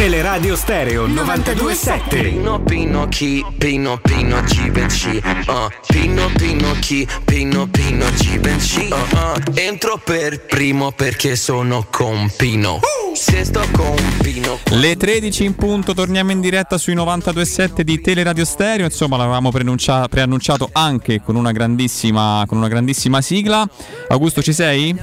[0.07, 2.21] Teleradio Stereo 927.
[2.21, 9.41] Pino Pino chi Pino Pino Givenchy uh, Pino Pino chi Pino Pino Givenchy uh, uh.
[9.55, 12.79] Entro per primo perché sono con Pino
[13.17, 18.45] Se sto con Pino Le 13 in punto, torniamo in diretta sui 92.7 di Teleradio
[18.45, 18.85] Stereo.
[18.85, 23.67] Insomma, l'avevamo preannuncia- preannunciato anche con una, grandissima, con una grandissima sigla.
[24.09, 24.95] Augusto, ci sei?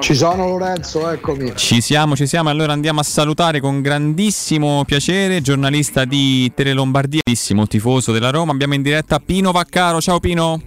[0.00, 1.52] Ci sono Lorenzo, eccomi.
[1.54, 2.48] Ci siamo, ci siamo.
[2.48, 8.52] Allora andiamo a salutare con grandissimo piacere, giornalista di Tele Lombardia, bellissimo tifoso della Roma.
[8.52, 10.00] Abbiamo in diretta Pino Vaccaro.
[10.00, 10.60] Ciao Pino.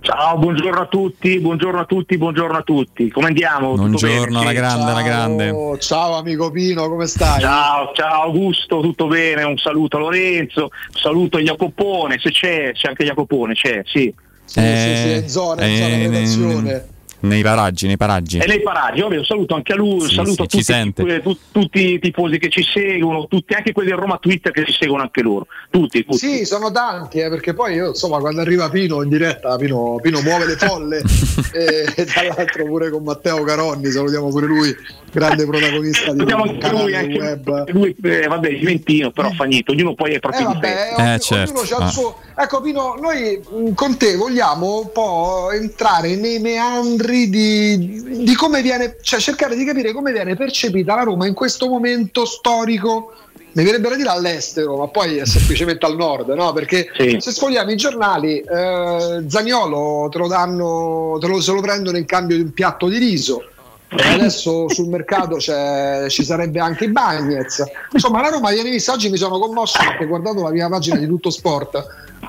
[0.00, 3.08] Ciao, buongiorno a tutti, buongiorno a tutti, buongiorno a tutti.
[3.10, 3.74] Come andiamo?
[3.74, 5.78] Buongiorno, alla grande, alla grande.
[5.78, 7.40] Ciao amico Pino, come stai?
[7.40, 9.44] Ciao, ciao Augusto, tutto bene?
[9.44, 14.12] Un saluto a Lorenzo, un saluto a Jacopone, se c'è, c'è anche Jacopone, c'è, sì.
[14.44, 16.86] Sì, sì, sì, è in zona, è in zona eh, redazione.
[17.20, 18.38] Nei paraggi, nei paraggi.
[18.38, 21.92] E nei paraggi, un saluto anche a lui, un Sì, saluto sì, tutti, tu- tutti
[21.94, 25.22] i tifosi che ci seguono, tutti, anche quelli del Roma Twitter che ci seguono anche
[25.22, 26.16] loro, tutti, tutti.
[26.18, 30.20] Sì, sono tanti, eh, perché poi io, insomma, quando arriva Pino in diretta, Pino, Pino
[30.22, 30.98] muove le folle
[31.52, 34.76] e, e tra l'altro pure con Matteo Caronni, salutiamo pure lui,
[35.10, 37.70] grande protagonista di anche lui, anche web.
[37.72, 41.14] lui eh, vabbè, Juventino, però fa niente, ognuno poi è proprio Eh, di vabbè, ogni-
[41.14, 41.50] Eh, certo.
[41.50, 41.88] ognuno c'ha il Ah.
[41.88, 42.16] suo.
[42.40, 48.34] Ecco, Pino, noi mh, con te vogliamo un po' entrare nei meandri quadri di, di
[48.34, 53.12] come viene, cioè cercare di capire come viene percepita la Roma in questo momento storico
[53.50, 56.52] mi verrebbe da dire all'estero, ma poi è semplicemente al nord, no?
[56.52, 57.16] Perché Sì.
[57.18, 62.04] se sfogliamo i giornali, eh, Zaniolo te lo danno, te lo, se lo prendono in
[62.04, 63.42] cambio di un piatto di riso.
[63.90, 67.64] Adesso sul mercato c'è- ci sarebbe anche i Bagnets.
[67.92, 68.92] Insomma, la Roma viene vista.
[68.92, 71.86] Oggi mi sono commosso perché guardando la prima pagina di Tutto Sport,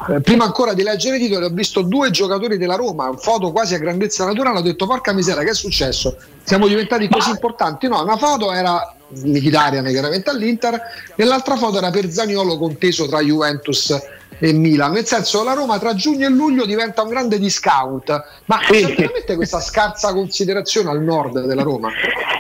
[0.10, 3.76] eh, prima ancora di leggere i titoli, ho visto due giocatori della Roma, foto quasi
[3.76, 4.60] a grandezza naturale.
[4.60, 6.16] Ho detto, porca miseria, che è successo?
[6.44, 7.88] Siamo diventati così importanti?
[7.90, 10.80] No, una foto era Mkhitaryan chiaramente all'Inter
[11.16, 14.02] e l'altra foto era per Zaniolo conteso tra Juventus e
[14.40, 14.92] Milan.
[14.92, 18.10] Nel senso, la Roma tra giugno e luglio diventa un grande discount.
[18.46, 21.90] Ma c'è veramente questa scarsa considerazione al nord della Roma?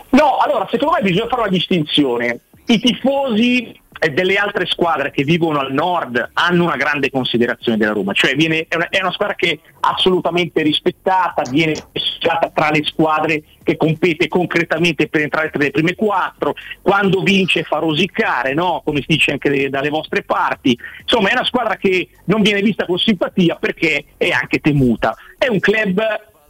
[0.09, 2.39] No, allora secondo me bisogna fare una distinzione.
[2.65, 7.91] I tifosi eh, delle altre squadre che vivono al nord hanno una grande considerazione della
[7.91, 12.69] Roma, cioè viene- è, una, è una squadra che è assolutamente rispettata, viene mescolata tra
[12.69, 18.53] le squadre che compete concretamente per entrare tra le prime quattro, quando vince fa rosicare,
[18.53, 18.81] no?
[18.83, 20.77] come si dice anche de- dalle vostre parti.
[21.01, 25.15] Insomma è una squadra che non viene vista con simpatia perché è anche temuta.
[25.37, 26.01] È un club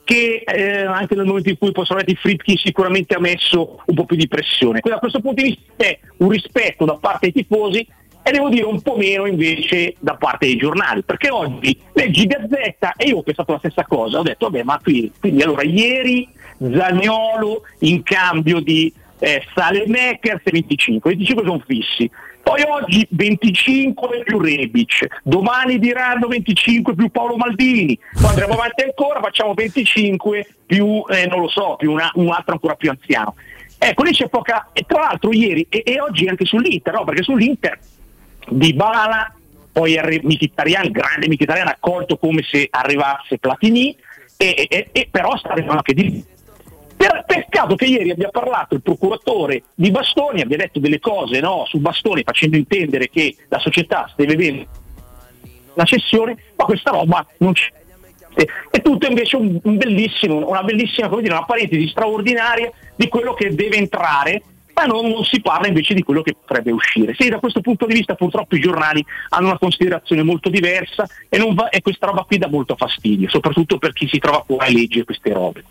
[0.10, 3.84] che eh, anche nel momento in cui poi sono andati i Fritkin sicuramente ha messo
[3.86, 4.80] un po' più di pressione.
[4.80, 7.88] Quindi da questo punto di vista è un rispetto da parte dei tifosi
[8.24, 12.94] e devo dire un po' meno invece da parte dei giornali, perché oggi leggi Gazzetta
[12.98, 16.28] e io ho pensato la stessa cosa, ho detto vabbè ma qui, quindi allora ieri
[16.58, 22.10] Zagnolo in cambio di eh, Salemakers e 25, 25 sono fissi.
[22.50, 29.20] Poi oggi 25 più Rebic, domani diranno 25 più Paolo Maldini, poi andremo avanti ancora,
[29.22, 33.36] facciamo 25 più, eh, non lo so, più una- un altro ancora più anziano.
[33.78, 34.70] Ecco, lì c'è poca...
[34.74, 37.04] E tra l'altro ieri e, e oggi anche sull'Inter, no?
[37.04, 37.78] perché sull'Inter
[38.48, 39.32] di Bala,
[39.72, 43.96] poi arri- Mkhitaryan, grande Mkhitaryan accolto come se arrivasse Platini,
[44.38, 46.24] e, e- e però sta arrivando anche di
[47.00, 51.64] per- peccato che ieri abbia parlato il procuratore di Bastoni, abbia detto delle cose no,
[51.66, 54.68] su Bastoni facendo intendere che la società deve avere
[55.76, 57.72] la cessione, ma questa roba non c'è.
[58.70, 59.80] È tutto invece un, un
[60.46, 64.42] una bellissima, come dire, una parentesi straordinaria di quello che deve entrare,
[64.74, 67.16] ma non, non si parla invece di quello che potrebbe uscire.
[67.18, 71.38] Sì, da questo punto di vista purtroppo i giornali hanno una considerazione molto diversa e,
[71.54, 74.74] va- e questa roba qui dà molto fastidio, soprattutto per chi si trova qua e
[74.74, 75.64] legge queste robe.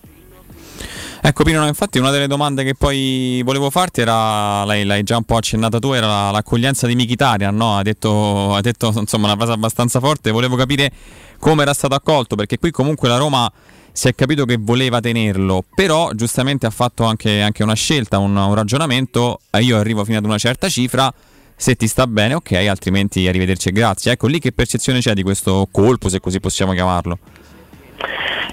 [1.20, 5.16] Ecco Pino, no, infatti una delle domande che poi volevo farti era, l'hai, l'hai già
[5.16, 7.76] un po' accennata tu, era la- l'accoglienza di Mkhitaryan, no?
[7.76, 10.92] Ha detto, ha detto insomma una frase abbastanza forte, volevo capire
[11.38, 13.50] come era stato accolto, perché qui comunque la Roma
[13.90, 18.36] si è capito che voleva tenerlo, però giustamente ha fatto anche, anche una scelta, un,
[18.36, 21.12] un ragionamento, io arrivo fino ad una certa cifra,
[21.56, 24.12] se ti sta bene ok, altrimenti arrivederci e grazie.
[24.12, 27.18] Ecco lì che percezione c'è di questo colpo, se così possiamo chiamarlo.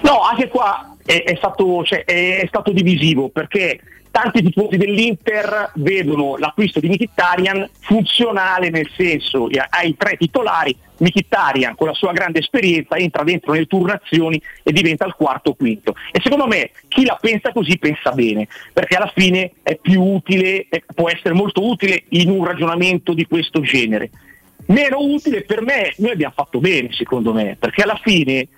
[0.02, 3.80] No, anche qua è, è stato, cioè, è, è stato divisivo perché
[4.16, 11.74] tanti tifosi dell'Inter vedono l'acquisto di Mkhitaryan funzionale nel senso che hai tre titolari, Mkhitaryan
[11.74, 15.94] con la sua grande esperienza entra dentro nelle turnazioni e diventa il quarto o quinto.
[16.12, 20.66] E secondo me chi la pensa così pensa bene, perché alla fine è più utile,
[20.70, 24.08] eh, può essere molto utile in un ragionamento di questo genere.
[24.68, 28.48] Meno utile per me, noi abbiamo fatto bene secondo me, perché alla fine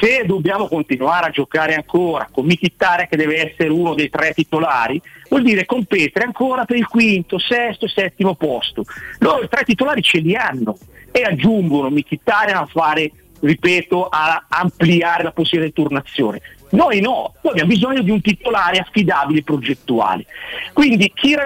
[0.00, 5.00] se dobbiamo continuare a giocare ancora con Mkhitaryan che deve essere uno dei tre titolari,
[5.28, 8.84] vuol dire competere ancora per il quinto, sesto e settimo posto.
[9.18, 10.78] Loro i tre titolari ce li hanno
[11.10, 13.10] e aggiungono Mkhitaryan a fare,
[13.40, 16.40] ripeto, a ampliare la possibilità di turnazione.
[16.70, 20.24] Noi no, noi abbiamo bisogno di un titolare affidabile e progettuale.
[20.72, 21.36] Quindi chi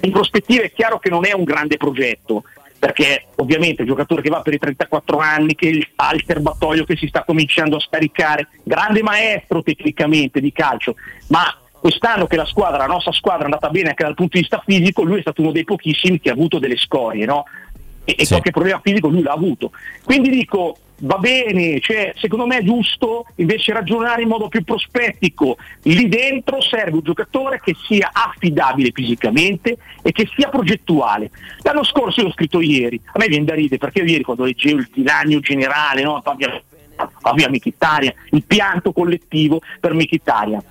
[0.00, 2.44] in prospettiva è chiaro che non è un grande progetto,
[2.82, 6.96] perché ovviamente il giocatore che va per i 34 anni, che ha il serbatoio che
[6.96, 10.96] si sta cominciando a scaricare, grande maestro tecnicamente di calcio,
[11.28, 14.40] ma quest'anno che la squadra, la nostra squadra è andata bene anche dal punto di
[14.40, 17.44] vista fisico, lui è stato uno dei pochissimi che ha avuto delle scorie, no?
[18.04, 19.70] E, e qualche problema fisico lui l'ha avuto.
[20.02, 25.56] Quindi dico, va bene, cioè, secondo me è giusto invece ragionare in modo più prospettico.
[25.82, 31.30] Lì dentro serve un giocatore che sia affidabile fisicamente e che sia progettuale.
[31.62, 34.78] L'anno scorso io l'ho scritto ieri, a me viene da ridere perché ieri quando leggevo
[34.78, 36.22] il dilagno generale, no?
[36.22, 40.62] Fabio, Mkhitaryan, il pianto collettivo per Mkhitaryan.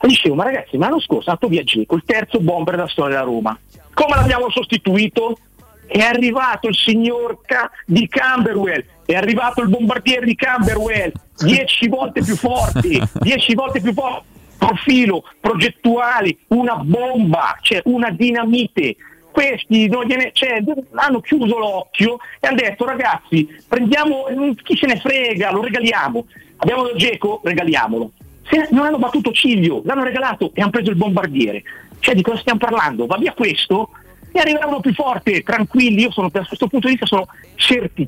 [0.00, 3.18] E dicevo, ma ragazzi, l'anno scorso è andato via Geco, il terzo bomber della storia
[3.18, 3.58] della Roma.
[3.94, 5.38] Come l'abbiamo sostituito?
[5.86, 12.20] È arrivato il signor Ca- di Camberwell, è arrivato il bombardiere di Camberwell, dieci volte
[12.20, 14.26] più forti, dieci volte più forti,
[14.58, 18.96] profilo, progettuali, una bomba, cioè una dinamite.
[19.30, 20.62] Questi non gliene- cioè,
[20.92, 24.26] hanno chiuso l'occhio e hanno detto ragazzi, prendiamo,
[24.62, 26.26] chi se ne frega, lo regaliamo.
[26.58, 28.10] Abbiamo del Geco, regaliamolo.
[28.50, 31.62] Se non hanno battuto Ciglio, l'hanno regalato e hanno preso il bombardiere.
[32.00, 33.06] Cioè di cosa stiamo parlando?
[33.06, 33.88] Va via questo
[34.32, 36.02] e arriveranno più forte, tranquilli.
[36.02, 38.06] Io sono, da questo punto di vista sono certi,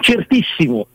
[0.00, 0.86] certissimo.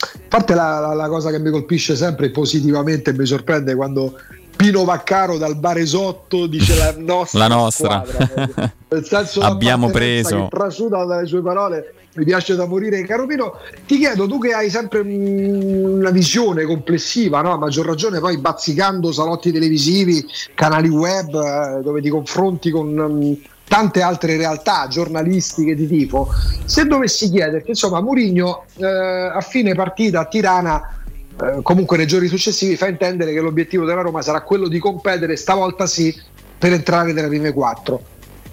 [0.00, 4.16] A parte la, la, la cosa che mi colpisce sempre positivamente e mi sorprende quando
[4.56, 8.04] Pino Vaccaro dal Baresotto dice la nostra, La nostra.
[8.06, 10.44] squadra, nel senso Abbiamo preso.
[10.44, 14.52] che trasuda dalle sue parole mi piace da morire caro Pino ti chiedo tu che
[14.52, 17.52] hai sempre mm, una visione complessiva no?
[17.52, 23.32] a maggior ragione poi bazzicando salotti televisivi canali web eh, dove ti confronti con mm,
[23.68, 26.28] tante altre realtà giornalistiche di tipo
[26.64, 30.98] se dovessi chiederti insomma Murigno eh, a fine partita a Tirana
[31.40, 35.36] eh, comunque nei giorni successivi fa intendere che l'obiettivo della Roma sarà quello di competere
[35.36, 36.14] stavolta sì
[36.58, 38.02] per entrare nelle prime quattro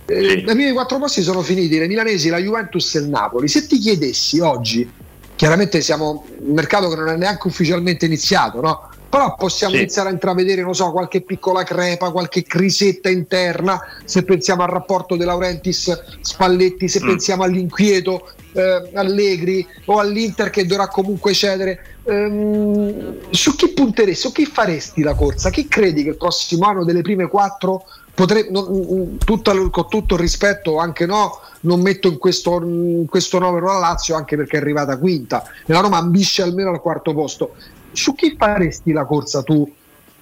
[0.05, 3.47] eh, I primi quattro posti sono finiti le milanesi, la Juventus e il Napoli.
[3.47, 4.89] Se ti chiedessi oggi,
[5.35, 8.89] chiaramente siamo un mercato che non è neanche ufficialmente iniziato, no?
[9.15, 9.79] Però possiamo Sì.
[9.79, 15.15] iniziare a intravedere, non so, qualche piccola crepa, qualche crisetta interna, se pensiamo al rapporto
[15.15, 17.07] De Laurentiis Spalletti, se Mm.
[17.07, 18.27] pensiamo all'inquieto
[18.57, 21.97] eh, Allegri o all'Inter che dovrà comunque cedere.
[22.05, 25.49] Ehm, su chi punteresti, su chi faresti la corsa?
[25.49, 30.19] Chi credi che il prossimo anno delle prime quattro potre- non- tutto- con tutto il
[30.21, 34.61] rispetto, anche no, non metto in questo, in questo novero la Lazio anche perché è
[34.61, 37.55] arrivata quinta e la Roma ambisce almeno al quarto posto.
[37.95, 39.71] Su chi faresti la corsa tu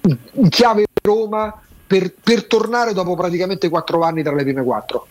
[0.02, 5.06] in chiave Roma per, per tornare dopo praticamente quattro anni tra le prime quattro?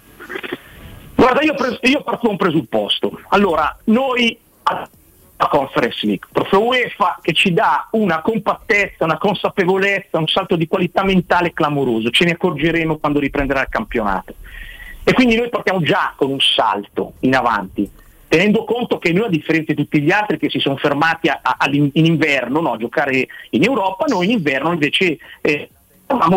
[1.15, 3.19] Guarda, io, pres- io parto da un presupposto.
[3.29, 4.37] Allora, noi
[5.43, 10.67] a Conference League, trofeo UEFA che ci dà una compattezza, una consapevolezza, un salto di
[10.67, 14.35] qualità mentale clamoroso, ce ne accorgeremo quando riprenderà il campionato.
[15.03, 17.89] E quindi noi partiamo già con un salto in avanti,
[18.33, 21.39] tenendo conto che noi a differenza di tutti gli altri che si sono fermati a-
[21.43, 25.69] a- all'in- in inverno no, a giocare in Europa, noi in inverno invece eh,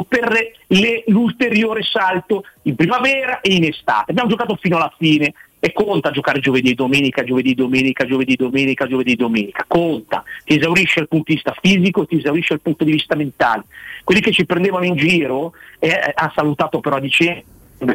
[0.06, 0.30] per
[0.66, 4.10] le- l'ulteriore salto in primavera e in estate.
[4.10, 8.86] Abbiamo giocato fino alla fine e conta giocare giovedì e domenica, giovedì, domenica, giovedì, domenica,
[8.86, 9.64] giovedì, domenica.
[9.66, 13.14] Conta, ti esaurisce dal punto di vista fisico e ti esaurisce dal punto di vista
[13.14, 13.64] mentale.
[14.04, 17.42] Quelli che ci prendevano in giro eh, hanno salutato però a dicembre,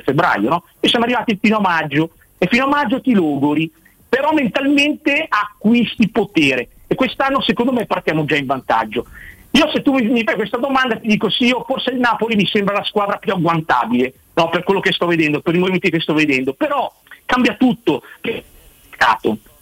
[0.04, 0.64] febbraio, no?
[0.80, 3.72] E siamo arrivati fino a maggio e fino a maggio ti logori,
[4.12, 9.06] però mentalmente acquisti potere e quest'anno secondo me partiamo già in vantaggio.
[9.52, 12.46] Io se tu mi, fai questa domanda ti dico sì, io forse il Napoli mi
[12.46, 16.02] sembra la squadra più agguantabile, no, per quello che sto vedendo, per i movimenti che
[16.02, 16.94] sto vedendo, però
[17.26, 18.04] cambia tutto.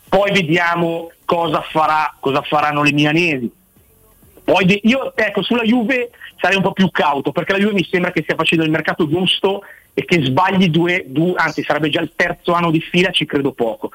[0.10, 3.52] Poi vediamo cosa, farà, cosa faranno le milanesi.
[4.44, 8.12] Poi io ecco, sulla Juve sarei un po' più cauto perché la Juve mi sembra
[8.12, 9.62] che stia facendo il mercato giusto
[9.94, 13.52] e che sbagli due, due- anzi sarebbe già il terzo anno di fila, ci credo
[13.52, 13.92] poco.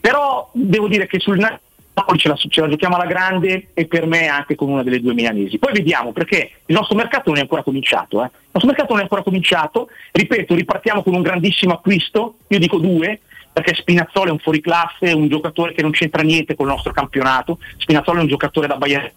[0.00, 4.06] Però devo dire che sul Napoli ce la, ce la giochiamo alla grande e per
[4.06, 5.58] me anche con una delle due milanesi.
[5.58, 8.22] Poi vediamo perché il nostro mercato non è ancora cominciato.
[8.22, 8.26] eh.
[8.26, 12.78] Il nostro mercato non è ancora cominciato, ripeto, ripartiamo con un grandissimo acquisto, io dico
[12.78, 13.20] due,
[13.52, 18.18] perché Spinazzola è un fuoriclasse, un giocatore che non c'entra niente col nostro campionato, Spinazzola
[18.18, 19.10] è un giocatore da Bayern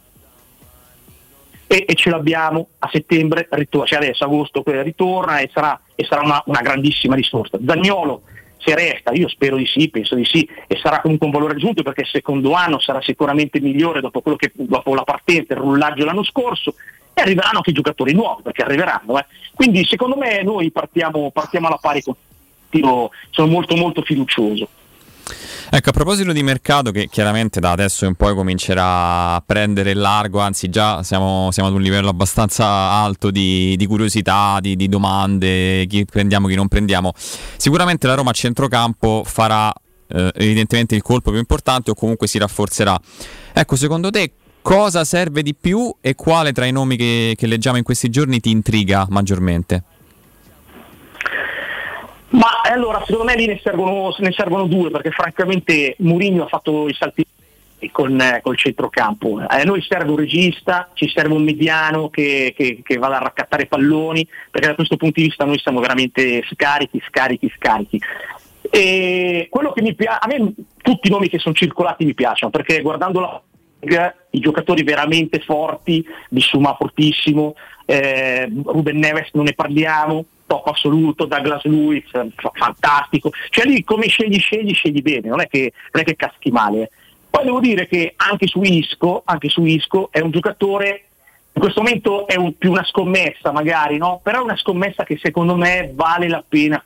[1.68, 6.04] e, e ce l'abbiamo a settembre, ritorna, cioè adesso agosto eh, ritorna e sarà, e
[6.06, 7.60] sarà una, una grandissima risorsa.
[7.64, 8.24] Zagnolo
[8.60, 11.82] se resta, io spero di sì, penso di sì, e sarà comunque un valore aggiunto
[11.82, 16.24] perché il secondo anno sarà sicuramente migliore dopo, che, dopo la partenza, il rullaggio l'anno
[16.24, 16.76] scorso
[17.14, 19.18] e arriveranno anche i giocatori nuovi perché arriveranno.
[19.18, 19.26] eh.
[19.56, 22.16] Quindi secondo me noi partiamo, partiamo alla pari con
[22.72, 24.68] io sono molto molto fiducioso.
[25.72, 30.40] Ecco, a proposito di mercato che chiaramente da adesso in poi comincerà a prendere largo,
[30.40, 35.86] anzi già siamo, siamo ad un livello abbastanza alto di, di curiosità, di, di domande,
[35.88, 37.14] chi prendiamo, chi non prendiamo.
[37.16, 39.72] Sicuramente la Roma a centrocampo farà
[40.08, 43.00] eh, evidentemente il colpo più importante o comunque si rafforzerà.
[43.54, 47.78] Ecco, secondo te cosa serve di più e quale tra i nomi che, che leggiamo
[47.78, 49.84] in questi giorni ti intriga maggiormente?
[52.32, 56.48] Ma eh, allora, secondo me lì ne servono, ne servono due, perché francamente Mourinho ha
[56.48, 57.26] fatto i salti
[57.92, 59.42] con, eh, col centrocampo.
[59.48, 63.66] A noi serve un regista, ci serve un mediano che, che, che vada a raccattare
[63.66, 68.00] palloni, perché da questo punto di vista noi siamo veramente scarichi, scarichi, scarichi.
[68.70, 72.52] E quello che mi piace, a me tutti i nomi che sono circolati mi piacciono,
[72.52, 73.42] perché guardando la
[74.32, 81.64] i giocatori veramente forti, Bissuma fortissimo, eh, Ruben Neves non ne parliamo, top assoluto, Douglas
[81.66, 83.32] Lewis, fa- fantastico.
[83.50, 86.82] Cioè lì come scegli, scegli, scegli bene, non è che, non è che caschi male.
[86.82, 86.90] eh.
[87.30, 91.04] Poi devo dire che anche su Isco, anche su Isco è un giocatore,
[91.54, 94.20] in questo momento è un- più una scommessa magari, no?
[94.24, 96.84] però è una scommessa che secondo me vale la pena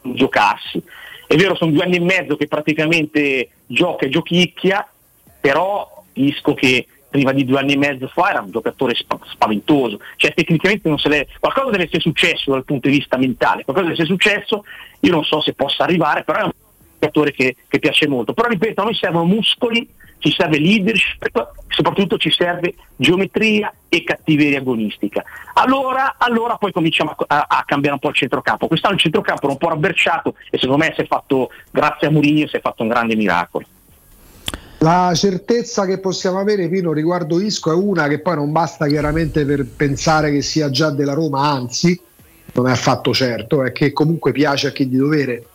[0.00, 0.82] giocarsi.
[1.26, 4.88] È vero, sono due anni e mezzo che praticamente gioca e giochicchia,
[5.40, 10.00] però Isco che prima di due anni e mezzo fa era un giocatore spa- spaventoso,
[10.16, 14.08] cioè tecnicamente l'è, qualcosa deve essere successo dal punto di vista mentale, qualcosa deve essere
[14.08, 14.64] successo,
[15.00, 16.50] io non so se possa arrivare, però è un
[16.98, 22.16] giocatore che, che piace molto, però ripeto, a noi servono muscoli, ci serve leadership, soprattutto
[22.16, 25.24] ci serve geometria e cattiveria agonistica.
[25.54, 28.68] Allora, allora poi cominciamo a, a- a cambiare un po' il centrocampo.
[28.68, 32.10] Quest'anno il centrocampo era un po' rabberciato e secondo me si è fatto, grazie a
[32.10, 33.66] Mourinho, si è fatto un grande miracolo.
[34.82, 39.44] La certezza che possiamo avere Pino riguardo Isco è una che poi non basta chiaramente
[39.44, 41.98] per pensare che sia già della Roma, anzi
[42.54, 45.46] non è affatto certo, è che comunque piace a chi di dovere.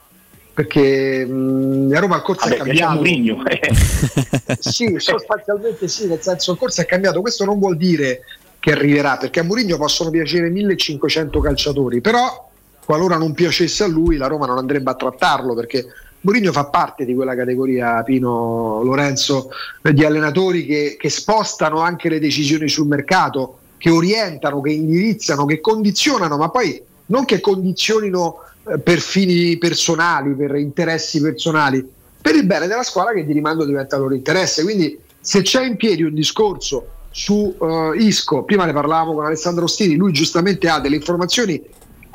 [0.54, 2.94] Perché mh, la Roma al corso Vabbè, è cambiato.
[2.94, 3.44] Mourinho.
[4.60, 7.20] sì, sostanzialmente sì, nel senso il corso è cambiato.
[7.20, 8.22] Questo non vuol dire
[8.62, 12.50] che arriverà, perché a Mourinho possono piacere 1500 calciatori, però
[12.86, 15.86] qualora non piacesse a lui la Roma non andrebbe a trattarlo perché
[16.28, 19.50] Mourinho fa parte di quella categoria, Pino Lorenzo,
[19.82, 25.62] di allenatori che, che spostano anche le decisioni sul mercato, che orientano, che indirizzano, che
[25.62, 31.88] condizionano, ma poi non che condizionino eh, per fini personali, per interessi personali,
[32.22, 34.64] per il bene della squadra che di rimando diventa loro interesse.
[34.64, 39.64] Quindi se c'è in piedi un discorso su eh, Isco, prima ne parlavamo con Alessandro
[39.64, 41.64] Ostini, lui giustamente ha delle informazioni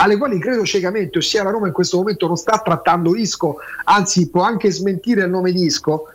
[0.03, 4.29] alle quali credo ciecamente, ossia la Roma in questo momento non sta trattando Isco, anzi
[4.29, 6.09] può anche smentire il nome di Isco,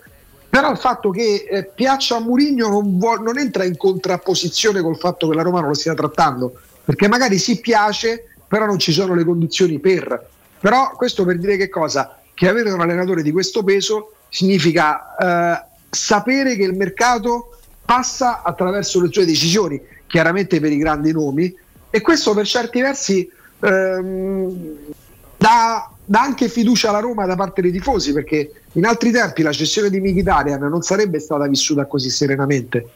[0.49, 4.97] però il fatto che eh, piaccia a Mourinho non, vuol- non entra in contrapposizione col
[4.97, 8.91] fatto che la Roma non lo stia trattando, perché magari si piace, però non ci
[8.91, 10.29] sono le condizioni per.
[10.59, 12.19] Però questo per dire che cosa?
[12.33, 19.01] Che avere un allenatore di questo peso significa eh, sapere che il mercato passa attraverso
[19.01, 21.55] le sue decisioni, chiaramente per i grandi nomi,
[21.89, 23.29] e questo per certi versi
[23.59, 24.77] ehm,
[25.37, 29.51] dà, dà anche fiducia alla Roma da parte dei tifosi, perché in altri tempi la
[29.51, 32.89] cessione di Mkhitaryan non sarebbe stata vissuta così serenamente.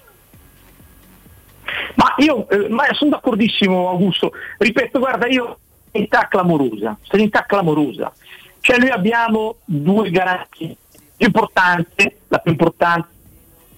[1.96, 5.58] Ma io eh, ma sono d'accordissimo Augusto, ripeto, guarda, io
[5.92, 8.12] serenità clamorosa, serenità clamorosa.
[8.60, 10.78] Cioè noi abbiamo due garanzie
[11.18, 13.08] più importanti, la più importante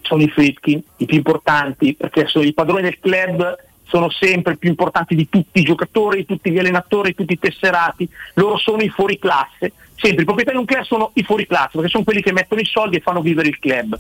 [0.02, 3.56] sono i Fritkin, i più importanti perché sono i padroni del club
[3.94, 7.40] sono sempre più importanti di tutti i giocatori, di tutti gli allenatori, di tutti i
[7.40, 11.46] tesserati, loro sono i fuori classe, sempre i proprietari di un club sono i fuori
[11.46, 14.00] classe perché sono quelli che mettono i soldi e fanno vivere il club.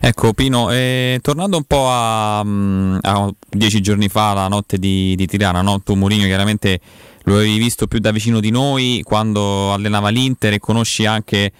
[0.00, 5.14] Ecco Pino, eh, tornando un po' a, mm, a dieci giorni fa, la notte di,
[5.14, 5.80] di Tirana, no?
[5.80, 6.80] tu Mourinho chiaramente
[7.24, 11.52] lo avevi visto più da vicino di noi quando allenava l'Inter e conosci anche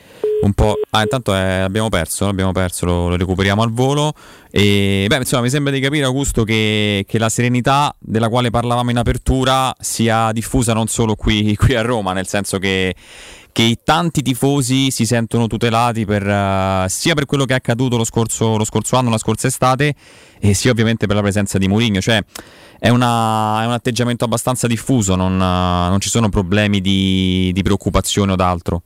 [0.43, 0.79] un po'...
[0.91, 4.13] Ah, intanto eh, abbiamo perso, abbiamo perso, lo, lo recuperiamo al volo.
[4.51, 8.91] E beh, insomma, mi sembra di capire, Augusto, che, che la serenità della quale parlavamo
[8.91, 12.95] in apertura sia diffusa non solo qui, qui a Roma, nel senso che
[13.53, 17.97] che i tanti tifosi si sentono tutelati per, eh, sia per quello che è accaduto
[17.97, 19.95] lo scorso, lo scorso anno, la scorsa estate,
[20.39, 22.01] e sia ovviamente per la presenza di Mourinho.
[22.01, 22.23] Cioè,
[22.79, 27.63] è, una- è un atteggiamento abbastanza diffuso, non, eh, non ci sono problemi di, di
[27.63, 28.83] preoccupazione o d'altro.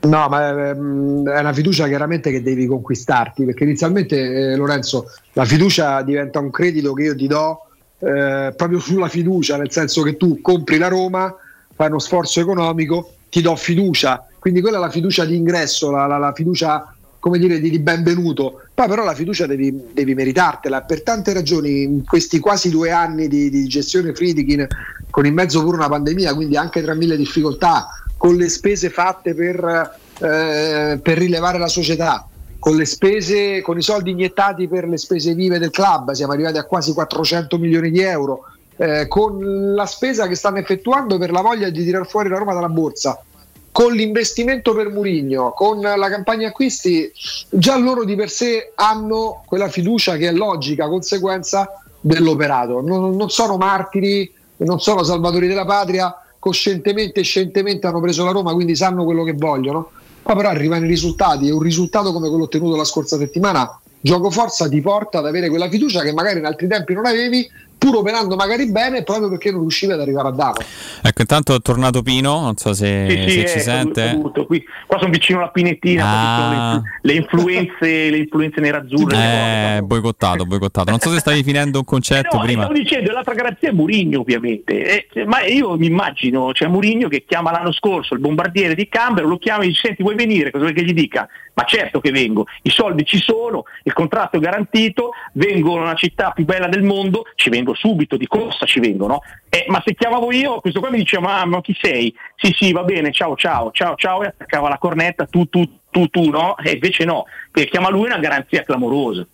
[0.00, 5.46] No, ma ehm, è una fiducia chiaramente che devi conquistarti, perché inizialmente eh, Lorenzo, la
[5.46, 7.60] fiducia diventa un credito che io ti do
[8.00, 11.34] eh, proprio sulla fiducia, nel senso che tu compri la Roma,
[11.74, 16.06] fai uno sforzo economico, ti do fiducia, quindi quella è la fiducia di ingresso, la,
[16.06, 20.82] la- la fiducia come dire di, di benvenuto, poi però la fiducia devi, devi meritartela.
[20.82, 24.64] Per tante ragioni, in questi quasi due anni di, di gestione Friedkin,
[25.10, 29.34] con in mezzo pure una pandemia, quindi anche tra mille difficoltà, con le spese fatte
[29.34, 32.28] per, eh, per rilevare la società,
[32.60, 36.58] con le spese, con i soldi iniettati per le spese vive del club, siamo arrivati
[36.58, 38.44] a quasi 400 milioni di euro,
[38.76, 42.54] eh, con la spesa che stanno effettuando per la voglia di tirar fuori la Roma
[42.54, 43.22] dalla borsa,
[43.70, 47.10] con l'investimento per Murigno, con la campagna acquisti,
[47.48, 52.80] già loro di per sé hanno quella fiducia che è logica, conseguenza dell'operato.
[52.80, 58.30] Non, non sono martiri, non sono salvatori della patria, coscientemente e scientemente hanno preso la
[58.30, 59.90] Roma, quindi sanno quello che vogliono.
[60.22, 64.30] Poi però arrivano i risultati e un risultato come quello ottenuto la scorsa settimana, gioco
[64.30, 67.50] forza ti porta ad avere quella fiducia che magari in altri tempi non avevi,
[67.84, 70.60] pur operando magari bene, proprio perché non riuscivi ad arrivare a Davo.
[71.02, 74.06] Ecco, intanto è tornato Pino, non so se, Sì, sì, se è ci sente.
[74.08, 74.64] saluto qui.
[74.86, 76.82] Qua sono vicino alla pinettina, Ah.
[77.02, 79.76] le, le influenze, le influenze nerazzurre.
[79.76, 80.88] Eh, boicottato, boicottato.
[80.90, 82.62] Non so se stavi finendo un concetto No, prima.
[82.64, 87.24] stavo dicendo, l'altra garanzia è Murigno ovviamente, Eh, ma io mi immagino, c'è Murigno che
[87.26, 90.64] chiama l'anno scorso il bombardiere di Cambero, lo chiama e dice senti vuoi venire, cosa
[90.64, 91.28] vuoi che gli dica?
[91.56, 96.32] Ma certo che vengo, i soldi ci sono, il contratto è garantito, vengo nella città
[96.34, 99.20] più bella del mondo, ci vengo subito, di corsa ci vengo, no?
[99.48, 102.14] Eh, ma se chiamavo io, questo qua mi diceva ma, ma chi sei?
[102.36, 106.08] Sì sì va bene, ciao ciao, ciao ciao e attaccava la cornetta, tu tu tu,
[106.08, 109.24] tu no, e invece no, perché chiama lui una garanzia clamorosa.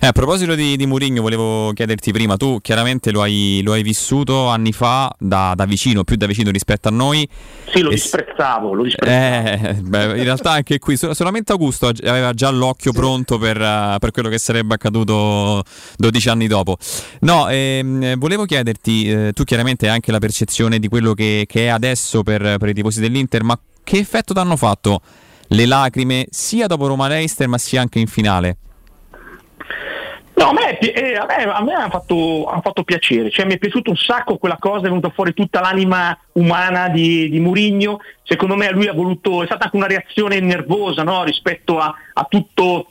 [0.00, 3.82] Eh, a proposito di, di Mourinho, volevo chiederti prima, tu chiaramente lo hai, lo hai
[3.82, 7.28] vissuto anni fa da, da, vicino, più da vicino rispetto a noi.
[7.66, 9.66] Sì, lo disprezzavo, lo disprezzavo.
[9.66, 12.96] Eh, beh, in realtà anche qui solamente Augusto aveva già l'occhio sì.
[12.96, 15.64] pronto per, uh, per, quello che sarebbe accaduto
[15.96, 16.76] 12 anni dopo.
[17.20, 21.64] No, ehm, volevo chiederti, eh, tu chiaramente hai anche la percezione di quello che, che
[21.64, 25.00] è adesso per, per i tifosi dell'Inter, ma che effetto ti hanno fatto
[25.48, 28.58] le lacrime sia dopo Roma-Leicester ma sia anche in finale?
[30.38, 33.54] No, a me, eh, a me, a me ha, fatto, ha, fatto, piacere, cioè, mi
[33.54, 37.98] è piaciuto un sacco quella cosa, è venuta fuori tutta l'anima umana di, di Murigno,
[38.22, 41.24] secondo me lui ha voluto, è stata anche una reazione nervosa no?
[41.24, 42.86] rispetto a, a tutto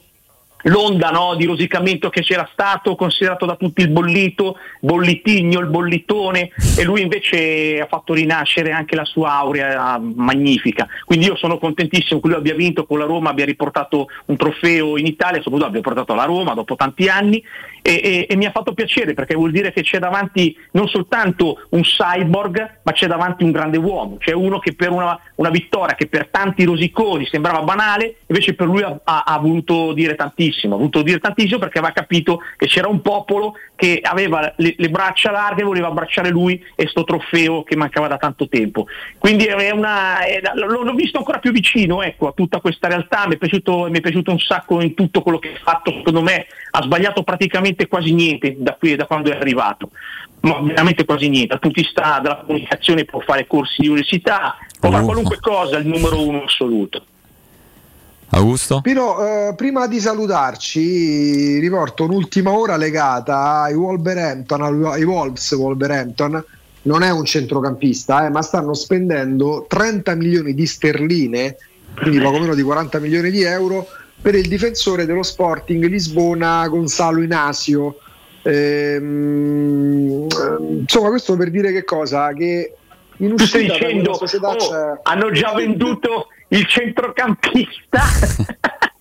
[0.67, 6.51] l'onda no, di rosicamento che c'era stato, considerato da tutti il bollito, bollitigno, il bollitone,
[6.77, 10.87] e lui invece ha fatto rinascere anche la sua aurea magnifica.
[11.05, 14.97] Quindi io sono contentissimo che lui abbia vinto con la Roma, abbia riportato un trofeo
[14.97, 17.43] in Italia, soprattutto abbia portato la Roma dopo tanti anni
[17.88, 21.61] e, e, e, mi ha fatto piacere perché vuol dire che c'è davanti non soltanto
[21.69, 25.95] un cyborg, ma c'è davanti un grande uomo, c'è uno che per una, una vittoria
[25.95, 30.74] che per tanti rosiconi sembrava banale, invece per lui ha, ha, ha, voluto dire tantissimo,
[30.74, 34.90] ha voluto dire tantissimo perché aveva capito che c'era un popolo che aveva le, le
[34.90, 38.88] braccia larghe, voleva abbracciare lui e sto trofeo che mancava da tanto tempo.
[39.17, 43.35] Quindi è una, è, l'ho visto ancora più vicino ecco, a tutta questa realtà, mi
[43.35, 46.48] è, piaciuto, mi è piaciuto un sacco in tutto quello che ha fatto, secondo me
[46.72, 49.91] ha sbagliato praticamente veramente quasi niente da, qui, da quando è arrivato,
[50.41, 51.49] ma veramente quasi niente.
[51.49, 55.77] Dal punto di vista della comunicazione può fare corsi di università, può fare qualunque cosa,
[55.77, 57.06] il numero uno assoluto.
[58.30, 58.81] Augusto?
[58.81, 66.43] Pino, eh, prima di salutarci, riporto un'ultima ora legata ai Wolverhampton, ai Wolves Wolverhampton.
[66.83, 71.57] Non è un centrocampista, eh, ma stanno spendendo 30 milioni di sterline,
[71.95, 73.88] quindi poco meno di 40 milioni di euro,
[74.21, 77.99] per il difensore dello Sporting Lisbona Gonzalo Inasio.
[78.43, 80.27] Ehm,
[80.79, 82.33] insomma, questo per dire che cosa?
[82.33, 82.73] Che
[83.17, 88.01] in uscita dicendo, oh, hanno già venduto il centrocampista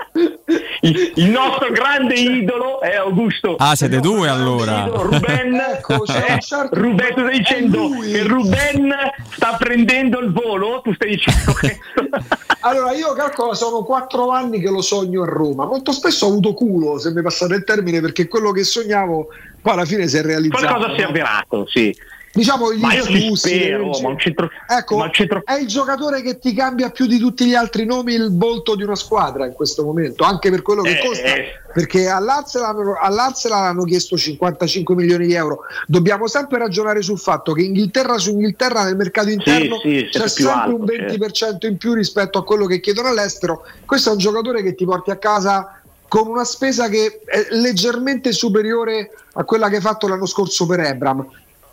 [0.81, 3.57] il, nostro grande idolo è Augusto.
[3.59, 4.87] Ah, siete due allora.
[4.87, 8.95] Ruben, ecco, eh, certo Ruben, tu stai dicendo che Ruben
[9.31, 10.81] sta prendendo il volo?
[10.83, 11.81] Tu stai dicendo questo?
[12.61, 15.67] allora, io calcolo, sono quattro anni che lo sogno a Roma.
[15.67, 19.29] Molto spesso ho avuto culo, se mi passate il termine, perché quello che sognavo
[19.61, 20.65] poi alla fine si è realizzato.
[20.65, 20.95] Qualcosa no?
[20.95, 21.97] si è avverato, sì
[22.37, 24.51] diciamo gli ma io influssi, spero, ma un centro...
[24.69, 25.43] ecco, ma centro...
[25.43, 28.83] è il giocatore che ti cambia più di tutti gli altri nomi il volto di
[28.83, 31.61] una squadra in questo momento, anche per quello che eh, costa, eh.
[31.73, 35.61] perché all'Arsenal, hanno chiesto 55 milioni di euro.
[35.87, 40.29] Dobbiamo sempre ragionare sul fatto che Inghilterra su Inghilterra nel mercato interno sì, sì, c'è
[40.29, 41.67] sempre alto, un 20% certo.
[41.67, 43.65] in più rispetto a quello che chiedono all'estero.
[43.87, 48.33] Questo è un giocatore che ti porti a casa con una spesa che è leggermente
[48.33, 51.27] superiore a quella che hai fatto l'anno scorso per Ebram.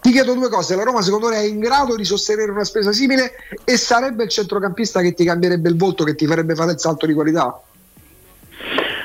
[0.04, 2.92] Ti chiedo due cose, la Roma secondo me è in grado di sostenere una spesa
[2.92, 6.80] simile e sarebbe il centrocampista che ti cambierebbe il volto, che ti farebbe fare il
[6.80, 7.58] salto di qualità?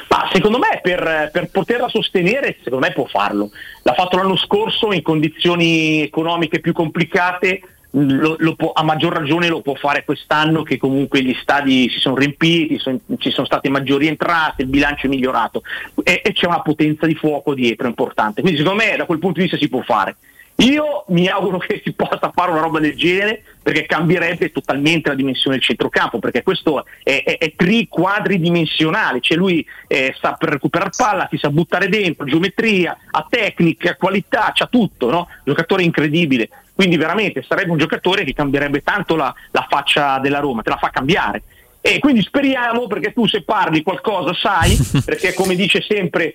[0.08, 3.48] Ma secondo me per, per, poterla sostenere, secondo me può farlo.
[3.84, 7.60] L'ha fatto l'anno scorso in condizioni economiche più complicate,
[7.90, 12.00] lo, lo può, a maggior ragione lo può fare quest'anno che comunque gli stadi si
[12.00, 15.62] sono riempiti, son, ci sono state maggiori entrate, il bilancio è migliorato
[16.02, 18.40] e, e c'è una potenza di fuoco dietro importante.
[18.40, 20.16] Quindi secondo me da quel punto di vista si può fare.
[20.60, 25.14] Io mi auguro che si possa fare una roba del genere perché cambierebbe totalmente la
[25.14, 30.90] dimensione del centrocampo, perché questo è, è, è tri-quadridimensionale, cioè lui eh, sta per recuperare
[30.96, 35.28] palla, si sa buttare dentro, geometria, ha tecnica, qualità, c'ha tutto, no?
[35.44, 36.48] giocatore incredibile.
[36.74, 40.76] Quindi veramente sarebbe un giocatore che cambierebbe tanto la, la faccia della Roma, te la
[40.76, 41.42] fa cambiare.
[41.80, 46.34] E quindi speriamo, perché tu se parli qualcosa sai, perché come dice sempre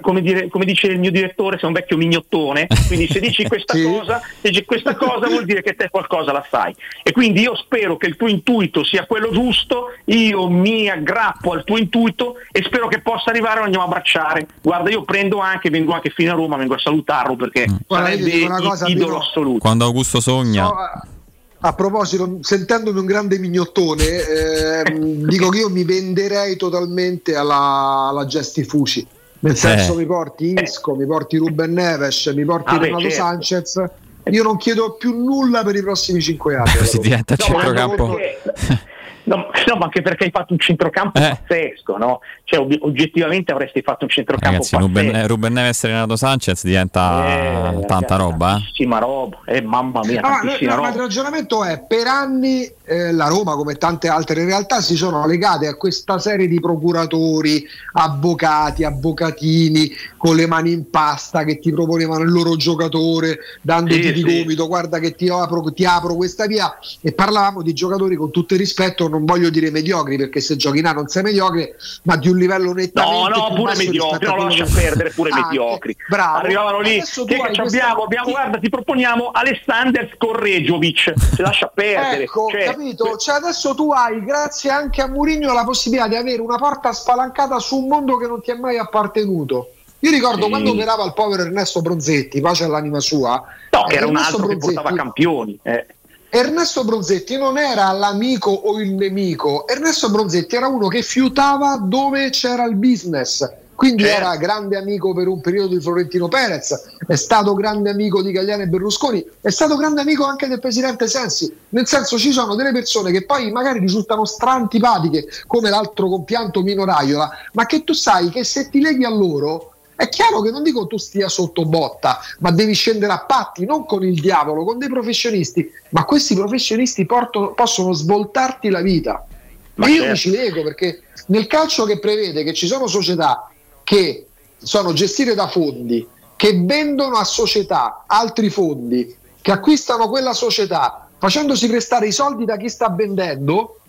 [0.00, 3.74] come, dire, come, dice il mio direttore, sei un vecchio mignottone, quindi se dici questa
[3.74, 3.82] sì.
[3.82, 6.74] cosa, dici questa cosa vuol dire che te qualcosa la sai.
[7.02, 11.64] E quindi io spero che il tuo intuito sia quello giusto, io mi aggrappo al
[11.64, 14.46] tuo intuito e spero che possa arrivare e andiamo a abbracciare.
[14.62, 17.76] Guarda, io prendo anche, vengo anche fino a Roma, vengo a salutarlo perché mm.
[17.86, 19.58] sarebbe una cosa, idolo assoluto.
[19.58, 20.66] Quando Augusto sogna.
[20.66, 21.16] So,
[21.60, 24.82] a proposito, sentendomi un grande mignottone, eh,
[25.26, 29.06] dico che io mi venderei totalmente alla, alla Gesti Fuci
[29.40, 29.96] nel senso, eh.
[29.96, 33.16] mi porti Isco, mi porti Ruben Neves, mi porti ah, Renato certo.
[33.16, 33.84] Sanchez.
[34.30, 36.76] Io non chiedo più nulla per i prossimi cinque anni.
[36.76, 38.16] Così diventa no, centrocampo.
[39.28, 41.38] No, no, ma anche perché hai fatto un centrocampo Eh.
[41.46, 42.20] pazzesco, no?
[42.44, 45.00] Cioè, ob- oggettivamente avresti fatto un centrocampo Ragazzi, pazzesco.
[45.02, 48.48] Ruben, Ruben Neves e Renato Sanchez diventa Eh, tanta roba.
[48.48, 48.52] Eh?
[48.52, 50.96] Tantissima roba, eh, mamma mia, No, ma- tantissima no, ma roba.
[50.96, 55.66] il ragionamento è per anni eh, la Roma come tante altre realtà si sono legate
[55.66, 62.22] a questa serie di procuratori avvocati, avvocatini con le mani in pasta che ti proponevano
[62.24, 64.38] il loro giocatore dandoti Sì, di sì.
[64.40, 68.54] gomito guarda che ti apro, ti apro questa via e parlavamo di giocatori con tutto
[68.54, 72.28] il rispetto non voglio dire mediocri perché se giochi là non sei mediocre ma di
[72.28, 75.46] un livello No, nettamente no, più pure mediocri, a no, lascia che- perdere pure Ah,
[75.46, 75.96] mediocri.
[76.08, 76.36] bravo.
[76.38, 78.02] Arrivavano lì, Adesso che, che abbiamo?
[78.02, 82.24] Abbiamo, guarda, ti proponiamo Alessander Scorregiovic, se lascia perdere.
[82.24, 83.16] Ecco, Cioè, capito?
[83.16, 87.58] Cioè adesso tu hai, grazie anche a Mourinho, la possibilità di avere una porta spalancata
[87.58, 89.72] su un mondo che non ti è mai appartenuto.
[90.00, 90.48] Io ricordo Sì.
[90.50, 93.42] quando operava il povero Ernesto Bronzetti, pace all'anima sua.
[93.70, 95.58] No, che era un Ernesto altro che portava campioni.
[95.62, 95.86] eh.
[96.30, 102.28] Ernesto Bronzetti non era l'amico o il nemico, Ernesto Bronzetti era uno che fiutava dove
[102.28, 103.50] c'era il business.
[103.74, 104.20] Quindi Certo.
[104.20, 108.64] era grande amico per un periodo di Florentino Perez, è stato grande amico di Gagliano
[108.64, 111.56] e Berlusconi, è stato grande amico anche del presidente Sensi.
[111.68, 116.84] Nel senso ci sono delle persone che poi magari risultano strantipatiche, come l'altro compianto Mino
[116.84, 120.62] Raiola, ma che tu sai che se ti leghi a loro è chiaro che non
[120.62, 124.78] dico tu stia sotto botta, ma devi scendere a patti, non con il diavolo, con
[124.78, 125.68] dei professionisti.
[125.88, 129.26] Ma questi professionisti porto- possono svoltarti la vita.
[129.74, 130.10] Ma io certo.
[130.10, 133.50] mi ci leggo perché nel calcio che prevede che ci sono società
[133.82, 141.08] che sono gestite da fondi, che vendono a società altri fondi, che acquistano quella società
[141.18, 143.80] facendosi prestare i soldi da chi sta vendendo,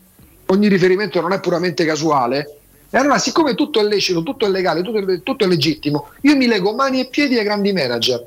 [0.48, 2.59] ogni riferimento non è puramente casuale.
[2.92, 6.36] E allora, siccome tutto è lecito, tutto è legale, tutto è, tutto è legittimo, io
[6.36, 8.24] mi lego mani e piedi ai grandi manager.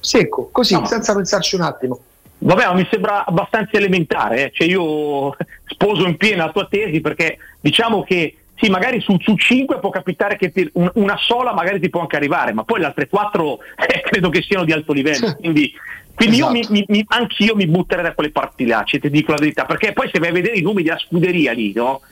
[0.00, 0.84] Secco, così, No.
[0.86, 1.98] senza pensarci un attimo.
[2.40, 4.50] Vabbè, ma mi sembra abbastanza elementare, eh.
[4.54, 5.34] cioè io
[5.66, 9.88] sposo in pieno la tua tesi perché diciamo che sì, magari su, su 5 può
[9.90, 13.08] capitare che ti- un- una sola magari ti può anche arrivare, ma poi le altre
[13.08, 13.58] 4
[14.04, 15.34] credo che siano di alto livello.
[15.36, 15.72] Quindi,
[16.14, 16.84] quindi io mi, Esatto.
[16.88, 20.10] mi- anch'io mi butterei da quelle parti là, cioè, ti dico la verità, perché poi
[20.12, 22.02] se vai a vedere i numeri della scuderia lì, no?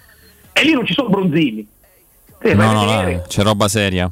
[0.58, 1.66] E lì non ci sono bronzini.
[2.40, 4.10] Vai No, no, no, c'è roba seria.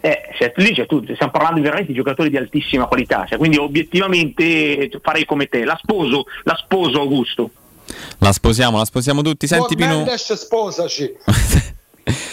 [0.00, 3.58] eh, cioè, lì c'è tu, stiamo parlando veramente di giocatori di altissima qualità, cioè, quindi
[3.58, 5.64] obiettivamente farei come te.
[5.64, 7.50] La sposo, la sposo Augusto.
[8.18, 9.46] La sposiamo, la sposiamo tutti.
[9.46, 11.12] Senti, Con Pino, sposaci.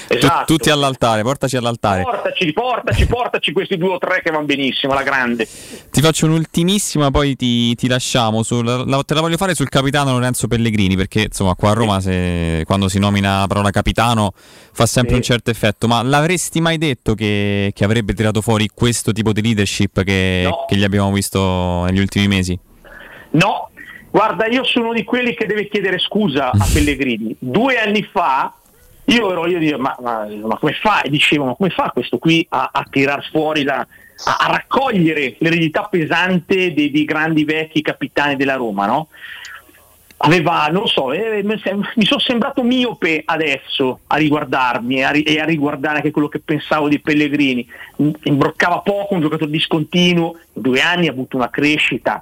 [0.07, 0.45] Esatto.
[0.53, 2.03] tutti all'altare, portaci all'altare.
[2.03, 5.47] Portaci, portaci, portaci questi due o tre che vanno benissimo, la grande.
[5.89, 8.43] Ti faccio un'ultimissima, poi ti, ti lasciamo.
[8.43, 12.01] sul- la- te la voglio fare sul capitano Lorenzo Pellegrini, perché insomma, qua a Roma,
[12.01, 15.17] se- quando si nomina la parola capitano, fa sempre Sì.
[15.17, 15.87] un certo effetto.
[15.87, 20.65] Ma l'avresti mai detto che, che avrebbe tirato fuori questo tipo di leadership che, No.
[20.67, 22.59] che gli abbiamo visto negli ultimi mesi?
[23.31, 23.69] No,
[24.09, 27.33] guarda, io sono di quelli che deve chiedere scusa a Pellegrini.
[27.39, 28.53] Due anni fa
[29.05, 31.01] io ero io dico, ma, ma- ma come fa?
[31.01, 35.35] E dicevo, ma come fa questo qui a, a tirar fuori la, a, a raccogliere
[35.39, 39.07] l'eredità pesante dei, dei grandi vecchi capitani della Roma, no?
[40.23, 45.39] Aveva, non lo so, eh, mi sono sembrato miope adesso a riguardarmi e a, e
[45.39, 47.67] a riguardare anche quello che pensavo di Pellegrini.
[48.23, 52.21] Imbroccava poco, un giocatore discontinuo, in due anni ha avuto una crescita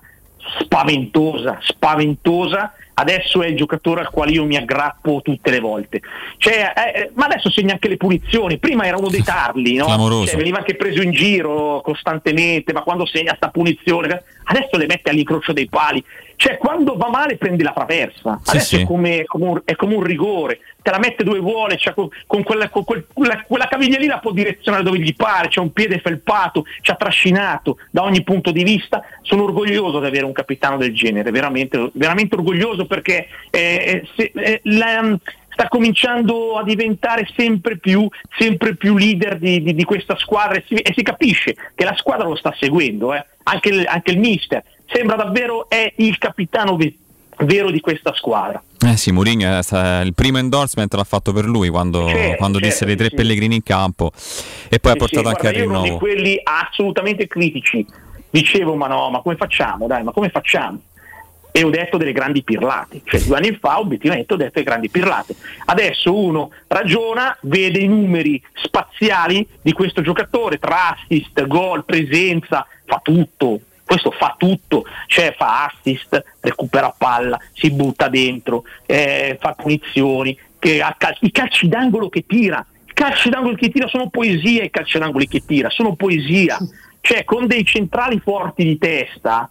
[0.60, 2.74] spaventosa, spaventosa.
[2.94, 6.02] Adesso è il giocatore al quale io mi aggrappo tutte le volte.
[6.38, 8.58] Cioè, eh, ma adesso segna anche le punizioni.
[8.58, 9.88] Prima era uno dei tarli, no?
[10.26, 15.10] Cioè, veniva anche preso in giro costantemente, ma quando segna sta punizione, adesso le mette
[15.10, 16.03] all'incrocio dei pali.
[16.42, 18.40] Cioè, quando va male prende la traversa.
[18.42, 18.82] Sì, Adesso sì.
[18.84, 22.08] È, come, come un, è come un rigore, te la mette dove vuole, cioè, con,
[22.26, 25.59] con quella, con quel- quella, quella caviglia lì la può direzionare dove gli pare, c'è
[25.59, 29.03] un piede felpato, ci ha trascinato da ogni punto di vista.
[29.22, 34.61] Sono orgoglioso di avere un capitano del genere, veramente, veramente orgoglioso perché eh, se- eh,
[34.64, 35.18] la-
[35.50, 40.64] sta cominciando a diventare sempre più, sempre più leader di, di- di questa squadra e
[40.66, 43.26] si, e si capisce che la squadra lo sta seguendo, eh.
[43.43, 46.95] anche, il, anche il mister sembra davvero è il capitano ve-
[47.40, 48.61] vero di questa squadra.
[48.82, 49.59] Eh sì, Mourinho
[50.03, 53.16] il primo endorsement l'ha fatto per lui quando, Certo, quando certo, disse dei tre sì.
[53.16, 54.11] Pellegrini in campo
[54.69, 55.98] e poi ha Sì, portato sì, anche guarda, al io ero di rinnovo.
[56.00, 57.85] quelli assolutamente critici.
[58.30, 59.88] Dicevo, ma no, ma come facciamo?
[59.88, 60.82] Dai, ma come facciamo?
[61.51, 64.88] E ho detto delle grandi pirlate, cioè due anni fa obiettivamente ho detto delle grandi
[64.90, 65.35] pirlate.
[65.66, 73.00] Adesso uno ragiona, vede i numeri spaziali di questo giocatore, tra assist, gol, presenza, fa
[73.03, 73.61] tutto.
[73.90, 81.18] Questo fa tutto, cioè fa assist, recupera palla, si butta dentro, eh, fa punizioni, cal-
[81.22, 85.26] i calci d'angolo che tira, i calci d'angolo che tira sono poesia, i calci d'angolo
[85.27, 86.59] che tira sono poesia,
[87.01, 89.50] cioè con dei centrali forti di testa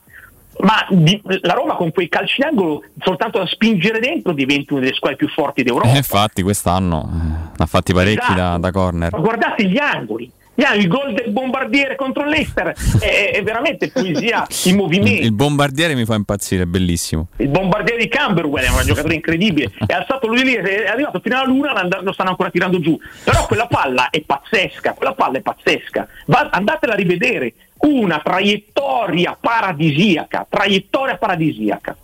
[0.60, 4.94] ma di- la Roma con quei calci d'angolo soltanto da spingere dentro diventa una delle
[4.94, 5.94] squadre più forti d'Europa.
[5.94, 8.58] Eh, infatti quest'anno eh, ne ha fatti parecchi da, Esatto.
[8.60, 9.12] da corner.
[9.12, 10.30] Ma guardate gli angoli.
[10.64, 15.22] Angoli, Il gol del bombardiere contro l'Ester è, è veramente poesia in movimento.
[15.22, 17.28] Il bombardiere mi fa impazzire, è bellissimo.
[17.36, 19.70] Il bombardiere di Camberwell è un giocatore incredibile.
[19.86, 22.98] È alzato lui lì, è arrivato fino alla luna, lo stanno ancora tirando giù.
[23.24, 26.06] Però quella palla è pazzesca, quella palla è pazzesca.
[26.26, 27.54] Va- andatela a rivedere.
[27.80, 31.96] Una traiettoria paradisiaca, traiettoria paradisiaca.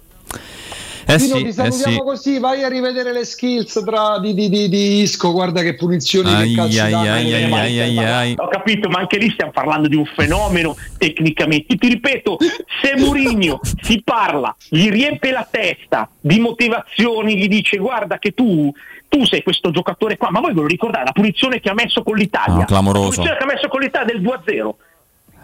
[1.07, 1.99] Eh Pino, sì, ti eh salutiamo sì.
[2.00, 6.33] così, vai a rivedere le skills tra- di, di- di- di Isco, guarda che punizioni
[6.33, 7.12] Ai, che calci ai, danno.
[7.12, 8.34] ai, ai, ai, ai, ai.
[8.39, 11.76] Ho capito, ma anche lì stiamo parlando di un fenomeno tecnicamente.
[11.76, 12.39] Ti ripeto,
[12.83, 18.73] se Mourinho si parla, gli riempie la testa di motivazioni, gli dice guarda che tu,
[19.08, 22.02] tu sei questo giocatore qua, ma voi ve lo ricordate la punizione che ha messo
[22.02, 22.62] con l'Italia?
[22.62, 23.08] Ah, clamoroso.
[23.08, 24.70] La punizione che ha messo con l'Italia del 2-0.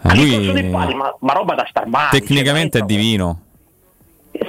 [0.03, 2.09] Ah, lui pali, ma, ma roba da star male.
[2.11, 3.41] tecnicamente è divino.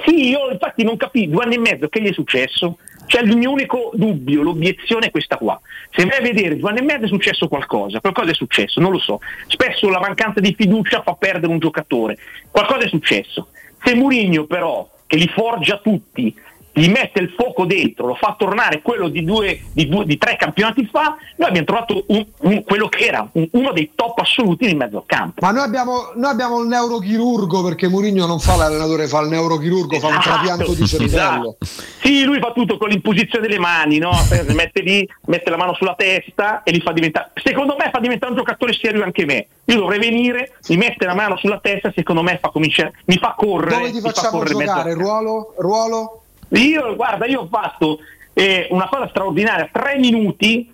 [0.05, 2.77] Sì, io infatti non capisco, due anni e mezzo che gli è successo?
[3.05, 5.59] Cioè il mio unico dubbio, l'obiezione è questa qua.
[5.91, 8.91] Se vai a vedere due anni e mezzo è successo qualcosa, qualcosa è successo, non
[8.91, 9.19] lo so.
[9.47, 12.17] Spesso la mancanza di fiducia fa perdere un giocatore,
[12.49, 13.49] qualcosa è successo.
[13.83, 16.33] Se Mourinho però, che li forgia tutti,
[16.75, 20.35] gli mette il fuoco dentro, lo fa tornare quello di, due, di, due- di tre
[20.37, 24.69] campionati fa, noi abbiamo trovato un- un- quello che era un- uno dei top assoluti
[24.69, 25.45] in mezzo campo.
[25.45, 29.99] Ma noi abbiamo, noi abbiamo il neurochirurgo perché Mourinho non fa l'allenatore, fa il neurochirurgo,
[29.99, 31.57] fa un Esatto, trapianto di cervello.
[32.01, 34.11] Sì, lui fa tutto con l'imposizione delle mani, no?
[34.53, 37.31] mette lì, mette la mano sulla testa e li fa diventare.
[37.35, 39.47] Secondo me fa diventare un giocatore serio anche me.
[39.65, 43.35] Io dovrei venire, mi mette la mano sulla testa, secondo me fa cominciare, mi fa
[43.37, 43.75] correre.
[43.77, 44.93] Dove ti mi fa facciamo correre giocare?
[44.93, 45.53] Ruolo?
[45.57, 46.22] Ruolo?
[46.53, 47.99] Io, guarda, io ho fatto
[48.33, 50.71] eh, una cosa straordinaria, tre minuti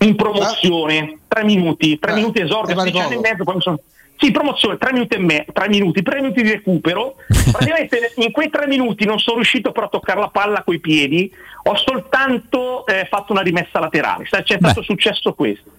[0.00, 3.54] in promozione, tre minuti, tre Eh, minuti esordio, mi pare 16 anni e mezzo, poi
[3.56, 3.80] mi sono...
[4.20, 7.14] Sì, promozione, tre minuti e me, tre minuti, tre minuti di recupero.
[7.52, 11.32] Praticamente in quei tre minuti non sono riuscito però a toccare la palla coi piedi,
[11.62, 14.26] ho soltanto eh, fatto una rimessa laterale.
[14.28, 15.70] Sa- C'è stato successo questo.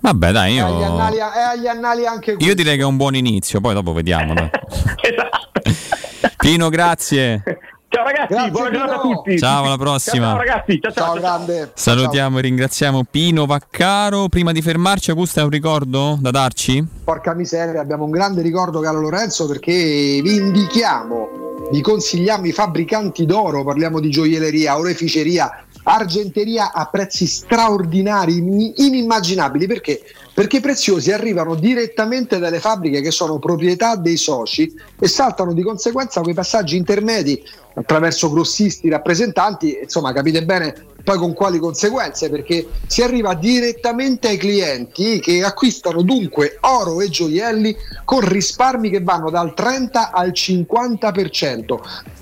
[0.00, 2.96] Vabbè, dai, È agli, io, annali, è agli annali anche io direi che è un
[2.96, 4.32] buon inizio, poi dopo vediamo.
[4.32, 4.48] dai.
[6.38, 7.42] Pino, grazie.
[7.90, 9.38] Ciao ragazzi, Grazie, buona giornata a tutti.
[9.38, 10.26] Ciao, alla prossima.
[10.26, 11.04] Ciao, ciao, ragazzi, ciao ciao.
[11.04, 11.22] Ciao, ciao.
[11.22, 11.70] grande.
[11.74, 14.28] Salutiamo e ringraziamo Pino Vaccaro.
[14.28, 16.86] Prima di fermarci, Augusto, hai un ricordo da darci?
[17.04, 21.28] Porca miseria, abbiamo un grande ricordo, caro Lorenzo, perché vi indichiamo,
[21.72, 29.66] vi consigliamo i fabbricanti d'oro, parliamo di gioielleria, oreficeria, argenteria a prezzi straordinari, in- inimmaginabili.
[29.66, 30.02] Perché?
[30.38, 35.64] Perché i preziosi arrivano direttamente dalle fabbriche che sono proprietà dei soci e saltano di
[35.64, 37.42] conseguenza quei passaggi intermedi
[37.74, 44.36] attraverso grossisti, rappresentanti, insomma capite bene poi con quali conseguenze, perché si arriva direttamente ai
[44.36, 51.78] clienti che acquistano dunque oro e gioielli con risparmi che vanno dal 30 al 50%.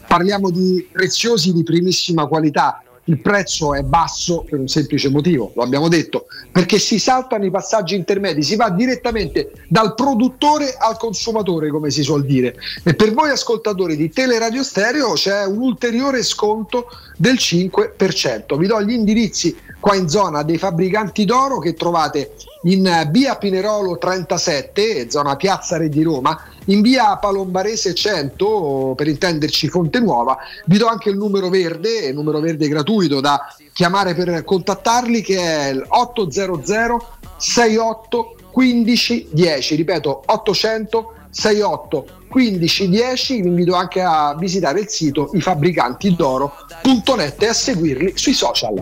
[0.09, 2.81] Parliamo di preziosi di primissima qualità.
[3.09, 7.51] Il prezzo è basso per un semplice motivo, lo abbiamo detto, perché si saltano i
[7.53, 12.57] passaggi intermedi, si va direttamente dal produttore al consumatore, come si suol dire.
[12.83, 18.59] E per voi ascoltatori di Teleradio Stereo c'è un ulteriore sconto del 5%.
[18.59, 23.37] Vi do gli indirizzi qua in zona dei fabbricanti d'oro che trovate in eh, via
[23.37, 30.39] Pinerolo 37, zona Piazza Re di Roma, in via Palombarese 100, per intenderci Fonte Nuova.
[30.65, 35.39] Vi do anche il numero verde, il numero verde gratuito da chiamare per contattarli che
[35.39, 44.35] è il 800 68 15 10, ripeto 800 68 15 10 vi invito anche a
[44.39, 48.75] visitare il sito ifabbricantidoro.net e a seguirli sui social.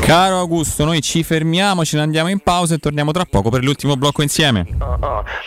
[0.00, 3.64] Caro Augusto, noi ci fermiamo, ce ne andiamo in pausa e torniamo tra poco per
[3.64, 4.64] l'ultimo blocco insieme.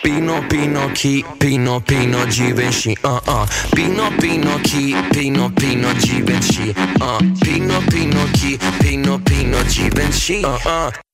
[0.02, 1.24] Pino Pino chi?
[1.38, 2.94] Pino Pino Givenchy.
[3.02, 4.94] Uh uh Pino Pino chi?
[5.10, 6.74] Pino Pino Givenchy.
[7.00, 8.58] Uh Pino Pino chi?
[8.78, 10.44] Pino Pino Givenchy.
[10.44, 11.13] Uh uh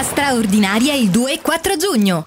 [0.00, 2.26] straordinaria il 2 e 4 giugno.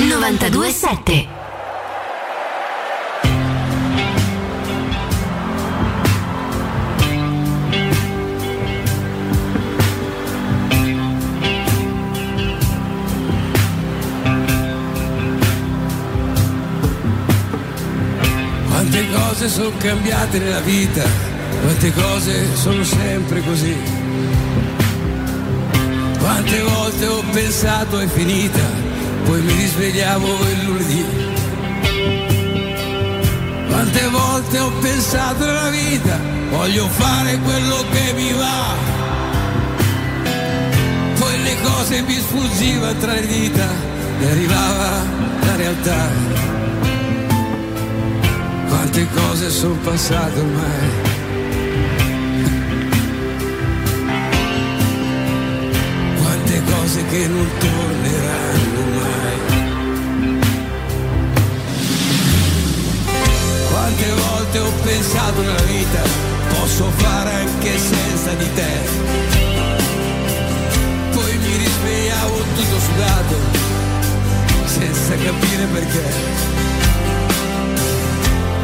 [0.00, 1.26] 927.
[18.68, 21.02] Quante cose sono cambiate nella vita,
[21.60, 23.76] Quante cose sono sempre così.
[26.18, 28.87] Quante volte ho pensato è finita,
[29.28, 31.04] poi mi risvegliavo il lunedì.
[33.68, 36.18] Quante volte ho pensato nella vita,
[36.50, 38.74] voglio fare quello che mi va.
[41.18, 43.68] Poi le cose mi sfuggivano tra le dita
[44.20, 45.02] e arrivava
[45.44, 46.08] la realtà.
[48.68, 50.88] Quante cose sono passate ormai.
[56.16, 57.97] Quante cose che non torneranno
[63.98, 66.00] Quante volte ho pensato nella vita,
[66.54, 68.78] posso fare anche senza di te.
[71.10, 73.34] Poi mi risvegliavo tutto sudato,
[74.66, 76.04] senza capire perché.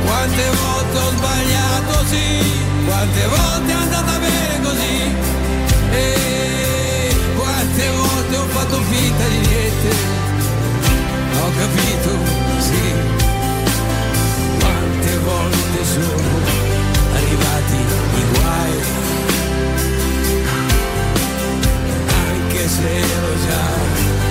[0.06, 2.52] Quante volte ho sbagliato, sì,
[2.86, 5.16] quante volte è andata bene così.
[5.90, 9.96] E quante volte ho fatto finta di niente.
[11.40, 12.18] Ho capito,
[12.60, 13.32] sì.
[15.44, 16.40] Volte sono
[17.12, 17.76] arrivati
[18.14, 18.72] i guai.
[22.06, 24.23] Anche se ero già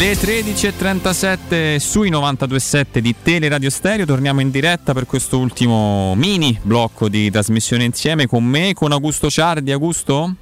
[0.00, 7.06] Le 13.37 sui 92.7 di Teleradio Stereo, torniamo in diretta per questo ultimo mini blocco
[7.10, 9.72] di trasmissione insieme con me, con Augusto Ciardi.
[9.72, 10.36] Augusto?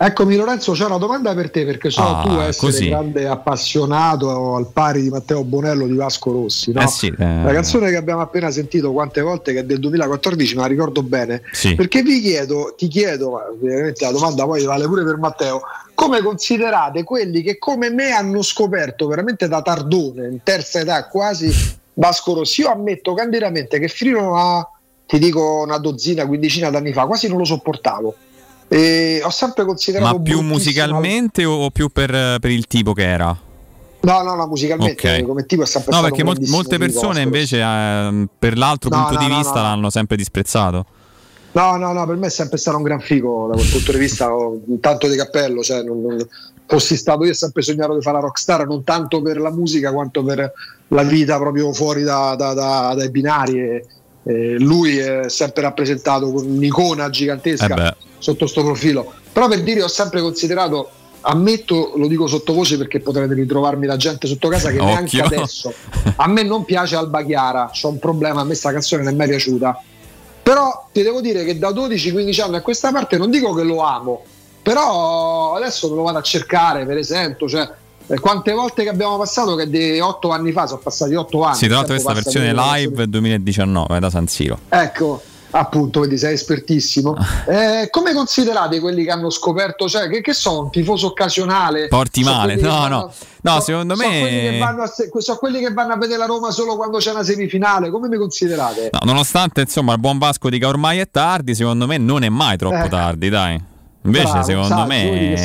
[0.00, 2.88] Eccomi Lorenzo, c'è una domanda per te perché so Ah, tu essere così.
[2.88, 6.70] grande appassionato al pari di Matteo Bonello di Vasco Rossi.
[6.72, 6.82] No?
[6.82, 7.42] Eh sì, eh.
[7.42, 11.02] La canzone che abbiamo appena sentito quante volte che è del 2014 me la ricordo
[11.02, 11.74] bene Sì.
[11.74, 15.62] perché vi chiedo, ti chiedo, ma ovviamente la domanda poi vale pure per Matteo,
[15.94, 21.50] come considerate quelli che come me hanno scoperto veramente da tardone, in terza età quasi
[21.94, 22.60] Vasco Rossi?
[22.60, 24.64] Io ammetto candidamente che fino a,
[25.06, 28.14] ti dico una dozzina, quindicina d'anni fa, quasi non lo sopportavo.
[28.68, 33.36] E ho sempre considerato Ma più musicalmente o più per, per il tipo che era?
[34.00, 35.26] No, no, no, musicalmente Ok.
[35.26, 39.14] come tipo è sempre No, perché mol- molte persone invece eh, per l'altro No, punto
[39.14, 39.62] no, di no, vista no.
[39.62, 40.86] l'hanno sempre disprezzato.
[41.52, 43.98] No, no, no, per me è sempre stato un gran figo da quel punto di
[43.98, 46.28] vista, ho un tanto di cappello, cioè non, non-
[46.66, 49.90] fossi stato io ho sempre sognato di fare la rockstar, non tanto per la musica
[49.90, 50.52] quanto per
[50.88, 53.58] la vita proprio fuori da- da- da- dai binari.
[53.58, 53.84] E,
[54.22, 59.12] e lui è sempre rappresentato con un'icona gigantesca Eh sotto sto profilo.
[59.32, 60.90] Però per dire ho sempre considerato,
[61.22, 65.36] ammetto, lo dico sottovoce perché potrete ritrovarmi la gente sotto casa che neanche Occhio.
[65.36, 65.72] adesso
[66.16, 69.16] a me non piace Alba Chiara, c'ho un problema, a me sta canzone non è
[69.16, 69.82] mai piaciuta.
[70.42, 73.80] Però ti devo dire che da 12-15 anni a questa parte non dico che lo
[73.80, 74.24] amo,
[74.62, 77.68] però adesso me lo vado a cercare, per esempio, cioè,
[78.08, 81.56] eh, quante volte che abbiamo passato che di 8 anni fa sono passati 8 anni.
[81.56, 84.58] Sì, tra l'altro questa versione live 2019 da San Siro.
[84.68, 87.14] Ecco, appunto, vedi, sei espertissimo.
[87.48, 91.88] Eh, come considerate quelli che hanno scoperto, cioè, che, che sono un tifoso occasionale?
[91.88, 93.12] Porti Sono male, quelli no, vanno- no.
[93.40, 96.26] No, secondo sono quelli, che me vanno a, sono quelli che vanno a vedere la
[96.26, 97.88] Roma solo quando c'è una semifinale.
[97.88, 98.90] Come mi considerate?
[98.92, 102.56] No, nonostante insomma il buon Vasco dica ormai è tardi, secondo me non è mai
[102.58, 102.88] troppo Eh.
[102.88, 103.67] tardi, dai.
[104.02, 105.36] Invece Bravo, secondo saggio, me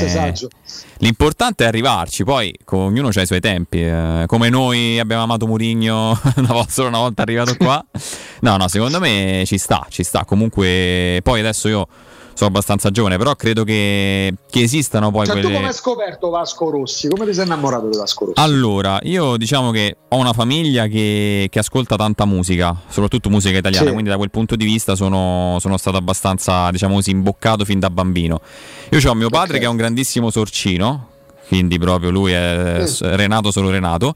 [0.99, 6.17] l'importante è arrivarci, poi ognuno ha i suoi tempi, eh, come noi abbiamo amato Murigno
[6.37, 7.83] una solo una volta arrivato qua.
[8.43, 10.25] No, no, secondo me ci sta, ci sta.
[10.25, 11.87] Comunque poi adesso io
[12.33, 16.29] sono abbastanza giovane, però credo che, che esistano poi Cioè, tu quelle come hai scoperto
[16.29, 17.07] Vasco Rossi?
[17.07, 18.39] Come ti sei innamorato di Vasco Rossi?
[18.39, 23.85] allora, io diciamo che ho una famiglia che, che ascolta tanta musica, soprattutto musica italiana,
[23.85, 23.91] Sì.
[23.91, 27.89] quindi da quel punto di vista sono, sono stato abbastanza, diciamo così, imboccato fin da
[27.89, 28.41] bambino.
[28.89, 29.59] Io ho mio padre Ok.
[29.59, 31.07] che è un grandissimo sorcino,
[31.47, 32.83] quindi proprio lui è Mm.
[32.85, 34.13] s- Renato solo Renato.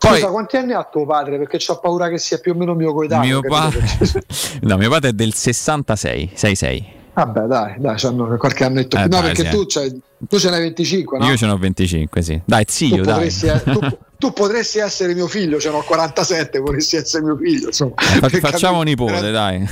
[0.00, 1.38] Scusa, quanti anni ha tuo padre?
[1.38, 3.40] Perché ho paura che sia più o meno mio coetaneo.
[3.40, 3.70] Mio, pa-
[4.62, 6.96] no, mio padre è del 66, 66.
[7.18, 9.10] Vabbè, dai, dai, c'hanno qualche annetto Eh, più.
[9.10, 9.50] No, dai, perché sì.
[9.50, 11.26] tu, c'hai- tu ce n'hai 25, no?
[11.26, 12.40] Io ce ne ho 25, sì.
[12.44, 13.14] Dai, tu, zio, dai.
[13.14, 17.66] potresti, eh, tu, tu potresti essere mio figlio, ce n'ho 47, potresti essere mio figlio.
[17.66, 17.94] Insomma.
[18.20, 19.68] Per facciamo nipote, dai.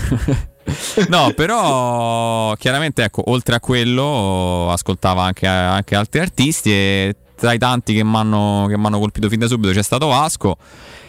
[1.08, 7.58] no, però chiaramente, ecco, oltre a quello ascoltava anche, anche altri artisti e tra i
[7.58, 10.56] tanti che mi hanno colpito fin da subito c'è stato Vasco.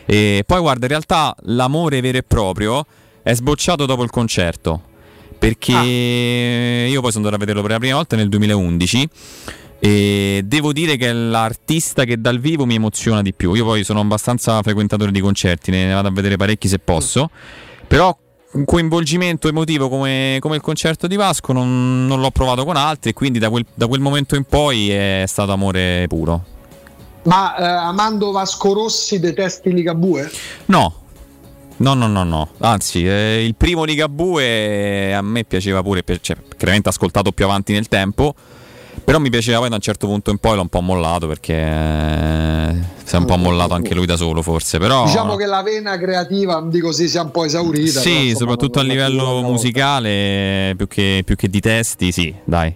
[0.05, 2.85] E poi guarda, in realtà l'amore vero e proprio
[3.23, 4.81] è sbocciato dopo il concerto.
[5.39, 5.83] Perché Ah.
[5.83, 9.09] io poi sono andato a vederlo per la prima volta nel 2011
[9.79, 13.53] e devo dire che è l'artista che dal vivo mi emoziona di più.
[13.53, 17.29] Io poi sono abbastanza frequentatore di concerti, ne vado a vedere parecchi se posso.
[17.87, 18.15] Però
[18.49, 23.11] un coinvolgimento emotivo come, come il concerto di Vasco non, non l'ho provato con altri,
[23.11, 26.43] e quindi da quel, da quel momento in poi è stato amore puro.
[27.23, 30.31] Ma eh, amando Vasco Rossi detesti Ligabue?
[30.65, 30.93] No,
[31.77, 32.49] no, no, no, no.
[32.59, 37.87] Anzi, eh, il primo Ligabue a me piaceva pure, cioè, chiaramente ascoltato più avanti nel
[37.87, 38.33] tempo.
[39.03, 41.53] Però mi piaceva poi da un certo punto in poi l'ho un po' mollato perché
[41.53, 44.79] eh, si è un po' mollato anche lui da solo forse.
[44.79, 48.01] Però Diciamo che la vena creativa, non dico sì, sia un po' esaurita.
[48.01, 52.33] però, sì, insomma, soprattutto a è livello musicale più che, più che di testi, sì,
[52.43, 52.75] dai.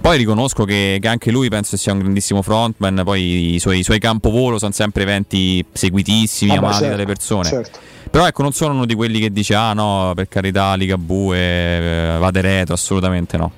[0.00, 3.82] Poi riconosco che, che anche lui penso sia un grandissimo frontman, poi i suoi, i
[3.82, 7.48] suoi campovolo sono sempre eventi seguitissimi, Vabbè, amati certo, dalle persone.
[7.48, 7.78] certo.
[8.10, 12.16] Però ecco, non sono uno di quelli che dice ah no, per carità, Ligabue, eh,
[12.18, 13.50] vade retro, assolutamente no.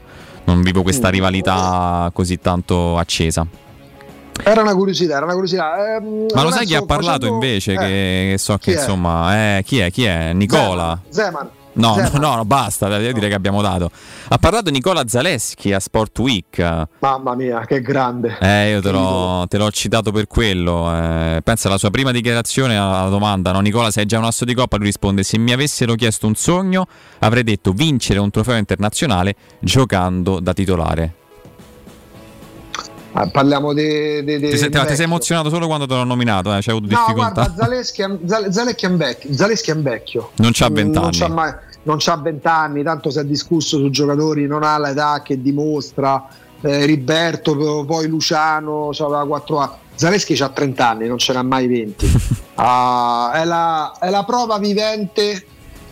[0.45, 1.13] Non vivo questa Mm.
[1.13, 3.47] rivalità così tanto accesa.
[4.43, 5.97] Era una curiosità, era una curiosità.
[5.97, 7.73] Ehm, Ma lo sai chi ha parlato facendo- invece?
[7.75, 8.81] eh, che, che so chi che è?
[8.81, 9.91] insomma, eh, chi è?
[9.93, 10.33] Chi è?
[10.33, 10.99] Nicola.
[11.11, 11.49] Zeman.
[11.81, 12.21] No, no, Zeman.
[12.21, 13.91] no, no, basta, devo dire che abbiamo dato.
[14.29, 16.87] Ha parlato Nicola Zaleschi a Sport Week.
[17.01, 18.37] Mamma mia, che grande.
[18.41, 20.95] Eh, io te l'ho, te l'ho citato per quello.
[20.95, 21.41] eh.
[21.43, 23.61] pensa alla sua prima dichiarazione alla domanda, no?
[23.61, 24.77] Nicola, sei già un asso di coppa?
[24.77, 26.87] Lui risponde: Se mi avessero chiesto un sogno,
[27.21, 31.15] avrei detto vincere un trofeo internazionale giocando da titolare.
[33.13, 34.23] Ah, parliamo di.
[34.23, 36.61] di- di- Ti sei, ti sei emozionato solo quando te l'ho nominato, eh?
[36.61, 37.33] c'hai avuto No, difficoltà.
[37.33, 38.05] guarda, Zaleschi
[38.51, 39.35] Zaleschi è un vecchio.
[39.35, 40.31] Zaleschi è un vecchio.
[40.37, 41.53] Non c'ha 20 Non c'ha, mai-
[41.83, 46.29] non c'ha 20 anni, tanto si è discusso su giocatori, non ha l'età che dimostra.
[46.63, 49.73] Eh, Riberto, poi Luciano, aveva 4 anni.
[49.95, 52.39] Zaleschi ha 30 anni, non ce n'ha mai 20.
[52.63, 55.47] Ah, è, la, è la prova vivente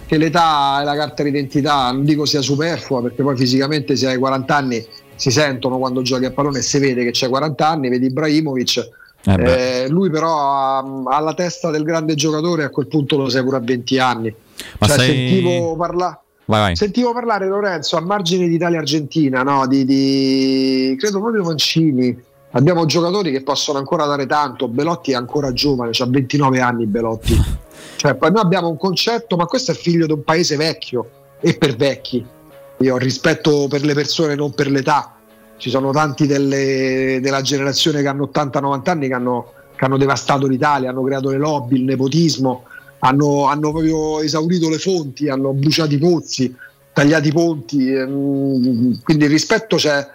[0.05, 4.19] che l'età è la carta d'identità, non dico sia superflua perché poi fisicamente se hai
[4.19, 7.89] 40 anni si sentono quando giochi a pallone e si vede che c'hai 40 anni,
[7.89, 8.89] vedi Ibrahimovic,
[9.25, 13.31] Eh eh, lui però ha, ha la testa del grande giocatore a quel punto lo
[13.31, 14.35] sei pure a 20 anni.
[14.79, 16.77] Ma Cioè, sei- sentivo, parla- Vai, vai.
[16.77, 19.67] sentivo parlare Lorenzo a margine d'Italia-Argentina, no?
[19.67, 22.27] di, di- credo proprio Mancini.
[22.53, 24.69] Abbiamo giocatori che possono ancora dare tanto.
[24.69, 27.37] Belotti è ancora giovane, ha 29 anni Belotti.
[27.99, 31.57] Cioè, poi noi abbiamo un concetto, ma questo è figlio di un paese vecchio e
[31.59, 32.25] per vecchi.
[32.79, 35.15] Io ho rispetto per le persone, non per l'età.
[35.57, 40.47] Ci sono tanti delle- della generazione che hanno 80-90 anni che hanno, che hanno devastato
[40.47, 42.63] l'Italia, hanno creato le lobby, il nepotismo,
[43.01, 46.55] hanno, hanno proprio esaurito le fonti, hanno bruciato i pozzi,
[46.93, 47.93] tagliato i ponti.
[47.93, 50.07] ehm, Quindi il rispetto c'è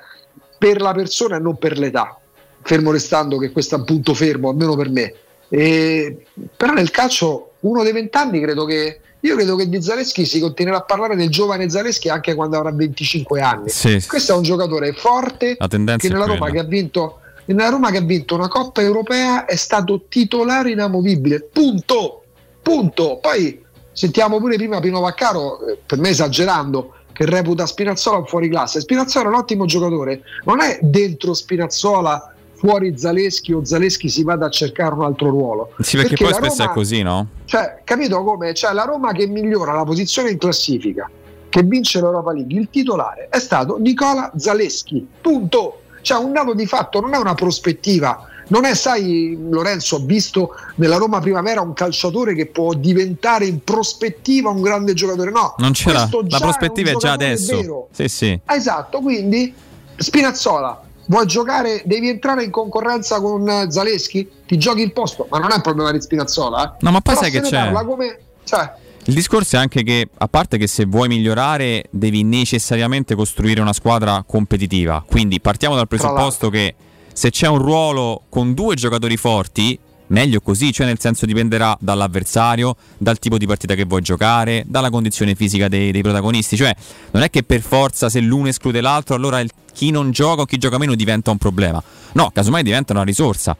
[0.57, 2.17] per la persona e non per l'età.
[2.61, 5.13] Fermo restando che questo è un punto fermo, almeno per me.
[5.49, 10.39] E- però nel calcio, uno dei vent'anni, credo che io credo che di Zaleschi si
[10.39, 13.69] continuerà a parlare del giovane Zaleschi anche quando avrà 25 anni.
[13.69, 14.03] Sì.
[14.05, 18.01] Questo è un giocatore forte che nella Roma che ha vinto nella Roma che ha
[18.01, 21.47] vinto una Coppa Europea è stato titolare inamovibile.
[21.51, 22.22] Punto.
[22.63, 23.19] Punto.
[23.21, 28.49] Poi sentiamo pure prima Pino Vaccaro, eh, per me esagerando, che reputa Spinazzola un fuori
[28.49, 28.79] classe.
[28.79, 32.33] Spinazzola è un ottimo giocatore, non è dentro Spinazzola
[32.63, 35.73] fuori Zaleschi o Zaleschi si vada a cercare un altro ruolo.
[35.79, 37.27] Sì, perché, poi la spesso Roma- è così, no?
[37.43, 38.53] cioè, capito come?
[38.53, 41.09] Cioè, la Roma che migliora la posizione in classifica,
[41.49, 45.05] che vince l'Europa League, il titolare è stato Nicola Zaleschi.
[45.19, 45.81] Punto.
[46.01, 48.27] Cioè, un dato di fatto, non è una prospettiva.
[48.47, 53.63] Non è, sai, Lorenzo, ho visto nella Roma Primavera un calciatore che può diventare in
[53.63, 55.31] prospettiva un grande giocatore.
[55.31, 55.99] No, Non c'era.
[56.09, 57.55] questo La prospettiva è, un già adesso.
[57.55, 57.87] vero.
[57.91, 58.39] Sì, sì.
[58.45, 59.53] Esatto, quindi
[59.95, 64.29] Spinazzola, vuoi giocare, devi entrare in concorrenza con Zaleschi?
[64.45, 66.73] Ti giochi il posto, ma non è un problema di Spinazzola.
[66.73, 66.77] eh.
[66.81, 67.71] No, ma poi Però sai che c'è?
[67.85, 68.73] come, cioè,
[69.05, 73.73] Il discorso è anche che, a parte che se vuoi migliorare, devi necessariamente costruire una
[73.73, 75.03] squadra competitiva.
[75.07, 76.75] Quindi partiamo dal presupposto che
[77.13, 79.77] se c'è un ruolo con due giocatori forti,
[80.07, 84.89] meglio così, cioè nel senso dipenderà dall'avversario, dal tipo di partita che vuoi giocare, dalla
[84.89, 86.55] condizione fisica dei, dei protagonisti.
[86.55, 86.75] Cioè,
[87.11, 90.45] non è che per forza se l'uno esclude l'altro, allora il- chi non gioca o
[90.45, 91.81] chi gioca meno diventa un problema.
[92.13, 93.55] No, casomai diventa una risorsa.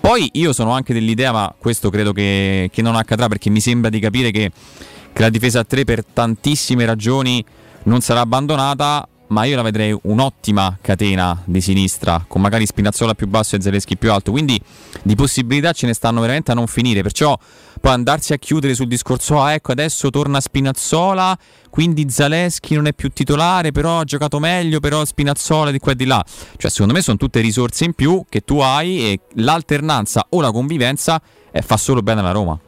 [0.00, 3.90] Poi io sono anche dell'idea, ma questo credo che, che non accadrà perché mi sembra
[3.90, 4.50] di capire che,
[5.12, 7.44] che la difesa a 3 per tantissime ragioni
[7.84, 13.26] non sarà abbandonata, ma io la vedrei un'ottima catena di sinistra, con magari Spinazzola più
[13.26, 14.60] basso e Zaleschi più alto, quindi
[15.02, 17.38] di possibilità ce ne stanno veramente a non finire, perciò
[17.80, 21.36] poi andarsi a chiudere sul discorso, ah ecco adesso torna Spinazzola,
[21.70, 25.96] quindi Zaleschi non è più titolare, però ha giocato meglio, però Spinazzola di qua e
[25.96, 26.24] di là,
[26.56, 30.50] cioè secondo me sono tutte risorse in più che tu hai e l'alternanza o la
[30.50, 32.58] convivenza eh, fa solo bene alla Roma.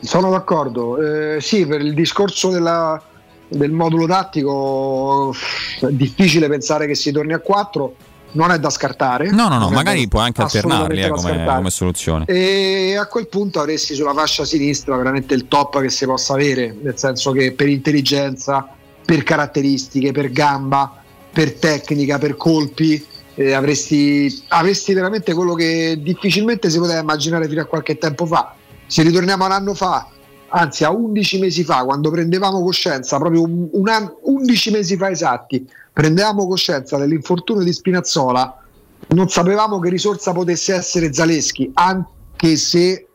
[0.00, 3.02] Sono d'accordo, eh, sì, per il discorso della,
[3.56, 5.34] del modulo tattico
[5.80, 7.94] è difficile pensare che si torni a 4,
[8.32, 9.30] non è da scartare.
[9.30, 12.24] No, no, no, magari puoi anche alternarli eh, come, come soluzione.
[12.26, 16.76] E a quel punto avresti sulla fascia sinistra veramente il top che si possa avere,
[16.80, 18.68] nel senso che per intelligenza,
[19.04, 21.02] per caratteristiche, per gamba,
[21.32, 27.60] per tecnica, per colpi, eh, avresti, avresti veramente quello che difficilmente si poteva immaginare fino
[27.60, 28.54] a qualche tempo fa.
[28.86, 30.08] Se ritorniamo un anno fa,
[30.56, 35.10] anzi a 11 mesi fa, quando prendevamo coscienza, proprio un, un anno- 11 mesi fa
[35.10, 38.62] esatti, prendevamo coscienza dell'infortunio di Spinazzola,
[39.08, 43.06] non sapevamo che risorsa potesse essere Zaleschi, anche se,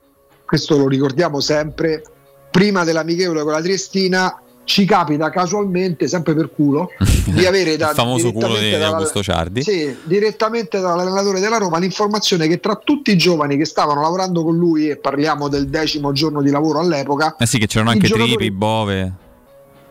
[0.45, 2.03] questo lo ricordiamo sempre,
[2.51, 6.91] prima dell'amichevole con la Triestina ci capita casualmente, sempre per culo,
[7.25, 9.63] di avere da, Il famoso culo direttamente di, dalla- Augusto Ciardi.
[9.63, 14.55] sì, direttamente dall'allenatore della Roma l'informazione che tra tutti i giovani che stavano lavorando con
[14.55, 18.51] lui, e parliamo del decimo giorno di lavoro all'epoca, Eh sì, che c'erano anche Tripi,
[18.51, 19.11] Bove.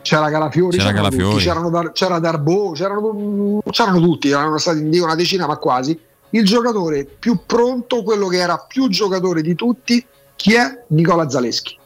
[0.01, 1.33] c'era Calafiori, C'era c'erano Calafiori.
[1.33, 5.99] tutti, c'erano Dar- c'era Darbo, c'erano, c'erano tutti, erano stati dico una decina ma quasi.
[6.29, 10.05] Il giocatore più pronto, quello che era più giocatore di tutti,
[10.37, 10.83] chi è?
[10.89, 11.77] Nicola Zaleschi.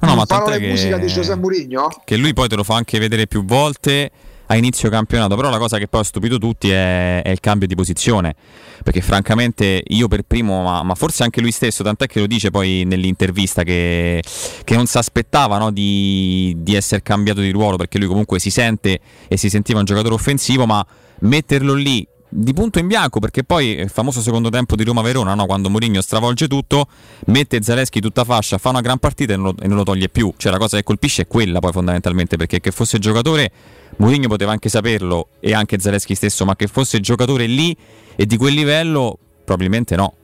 [0.00, 1.88] No, ma Parola tant'è e musica di che, Giuseppe Mourinho?
[2.04, 4.10] che lui poi te lo fa anche vedere più volte
[4.50, 7.68] a inizio campionato, però la cosa che poi ha stupito tutti è, è il cambio
[7.68, 8.34] di posizione,
[8.82, 12.50] perché francamente io per primo, ma, ma forse anche lui stesso, tant'è che lo dice
[12.50, 14.22] poi nell'intervista che,
[14.64, 18.50] che non si aspettava no, di, di essere cambiato di ruolo, perché lui comunque si
[18.50, 20.84] sente e si sentiva un giocatore offensivo, ma
[21.20, 25.46] metterlo lì di punto in bianco perché poi il famoso secondo tempo di Roma-Verona no?
[25.46, 26.86] quando Mourinho stravolge tutto
[27.26, 30.08] mette Zaleschi tutta fascia fa una gran partita e non, lo, e non lo toglie
[30.08, 33.50] più cioè la cosa che colpisce è quella poi fondamentalmente perché che fosse giocatore
[33.96, 37.76] Mourinho poteva anche saperlo e anche Zaleschi stesso ma che fosse giocatore lì
[38.14, 40.14] e di quel livello probabilmente no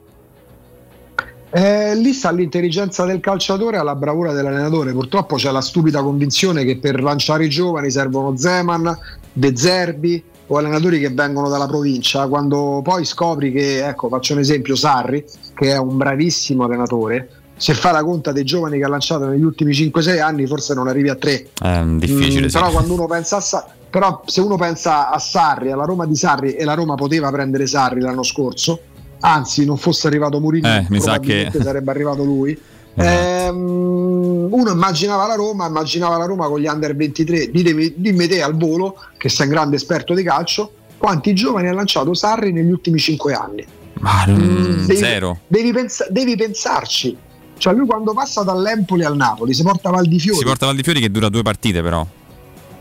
[1.51, 4.93] Eh, lì sta l'intelligenza del calciatore e la bravura dell'allenatore.
[4.93, 8.95] Purtroppo c'è la stupida convinzione che per lanciare i giovani servono Zeman,
[9.33, 12.27] De Zerbi o allenatori che vengono dalla provincia.
[12.29, 17.73] Quando poi scopri che, ecco, faccio un esempio, Sarri, che è un bravissimo allenatore, se
[17.75, 21.09] fa la conta dei giovani che ha lanciato negli ultimi 5-6 anni, forse non arrivi
[21.09, 21.47] a 3.
[21.61, 22.59] è difficile Mm, sì.
[22.59, 26.15] Però quando uno pensa a Sa- però se uno pensa a Sarri, alla Roma di
[26.17, 28.79] Sarri e la Roma poteva prendere Sarri l'anno scorso,
[29.21, 32.59] anzi non fosse arrivato Mourinho, Eh, mi sa che- sarebbe arrivato lui.
[32.97, 37.51] Ehm, uno immaginava la Roma, immaginava la Roma con gli under 23.
[37.51, 41.73] Ditemi, dimmi te al volo, che sei un grande esperto di calcio, quanti giovani ha
[41.73, 43.67] lanciato Sarri negli ultimi 5 anni?
[44.01, 47.17] Ma, mm, devi, zero Devi, pensa- devi pensarci.
[47.59, 50.39] Cioè lui quando passa dall'Empoli al Napoli si porta Valdifiori.
[50.39, 52.07] si porta Valdifiori che dura due partite però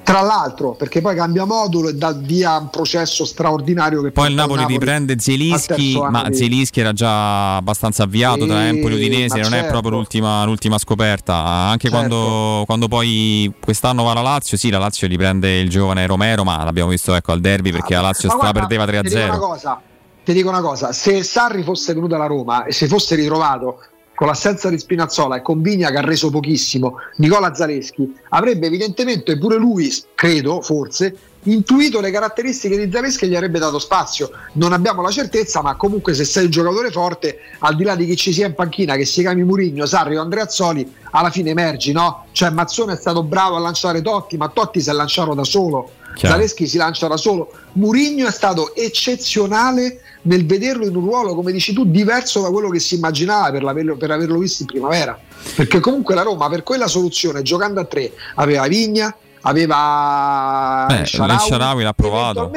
[0.06, 4.36] Tra l'altro, perché poi cambia modulo e dà via un processo straordinario che Poi il
[4.36, 8.98] porta Napoli riprende Zielinski, ma di- Zielinski era già abbastanza avviato tra Sì, Empoli e
[8.98, 9.72] Udinese, non è certo.
[9.72, 11.34] proprio l'ultima, l'ultima scoperta.
[11.34, 11.96] Anche Certo.
[11.98, 16.64] quando, quando poi quest'anno va la Lazio, sì, la Lazio riprende il giovane Romero, ma
[16.64, 19.40] l'abbiamo visto ecco, al derby perché la Lazio guarda, perdeva Ti dico, una 3-0.
[19.40, 19.82] cosa,
[20.24, 23.80] ti dico una cosa, se Sarri fosse venuto alla Roma e si fosse ritrovato
[24.16, 29.38] con l'assenza di Spinazzola e con Vigna che ha reso pochissimo, Nicola Zaleschi avrebbe evidentemente
[29.38, 34.32] pure lui, credo, forse, intuito le caratteristiche di Zaleschi e gli avrebbe dato spazio.
[34.54, 38.06] Non abbiamo la certezza, ma comunque se sei un giocatore forte, al di là di
[38.06, 41.92] chi ci sia in panchina, che si chiami Murigno, Sarri o Andreazzoli, alla fine emergi,
[41.92, 42.26] no?
[42.32, 45.92] Cioè Mazzone è stato bravo a lanciare Totti, ma Totti si è lanciato da solo.
[46.16, 46.36] Chiaro.
[46.36, 47.52] Zaleschi si lancia da solo.
[47.74, 52.70] Murigno è stato eccezionale nel vederlo in un ruolo, come dici tu, diverso da quello
[52.70, 55.18] che si immaginava per, l'averlo- per averlo visto in primavera.
[55.56, 61.84] Perché comunque la Roma per quella soluzione, giocando a tre, aveva Vigna, aveva Eh, Sharawi
[61.84, 62.52] l'ha provato.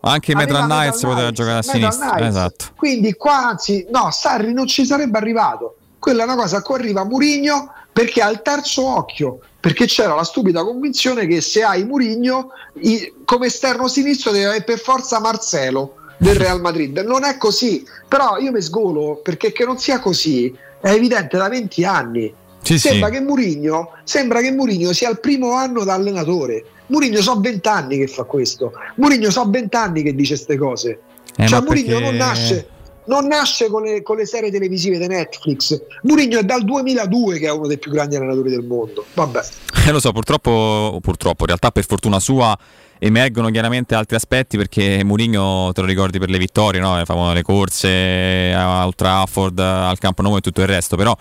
[0.00, 2.18] Anche Metal Knights poteva giocare a sinistra.
[2.26, 2.66] Esatto.
[2.76, 5.76] Quindi qua anzi, no, Sarri non ci sarebbe arrivato.
[5.98, 10.14] Quella è una cosa a cui arriva Murigno perché ha il terzo occhio, perché c'era
[10.14, 12.50] la stupida convinzione che se hai Murigno
[13.24, 16.98] come esterno sinistro deve avere per forza Marcelo del Real Madrid.
[16.98, 21.48] Non è così, però io mi sgolo perché che non sia così è evidente da
[21.48, 22.34] 20 anni.
[22.62, 23.14] Sì, sembra, sì.
[23.14, 26.64] Che Murigno, sembra che Murigno sia il primo anno da allenatore.
[26.86, 28.72] Murigno so 20 anni che fa questo.
[28.96, 30.98] Murigno so 20 anni che dice queste cose.
[31.36, 32.68] Eh, cioè Murigno perché- non nasce
[33.06, 35.80] non nasce con le, con le serie televisive di Netflix.
[36.02, 39.04] Mourinho è dal 2002 che è uno dei più grandi allenatori del mondo.
[39.14, 39.40] Vabbè.
[39.86, 42.56] Eh, lo so, purtroppo, purtroppo, in realtà per fortuna sua
[43.06, 46.96] emergono chiaramente altri aspetti perché Mourinho te lo ricordi per le vittorie, no?
[47.34, 51.14] le corse a Old Trafford, al Campo Nou e tutto il resto, però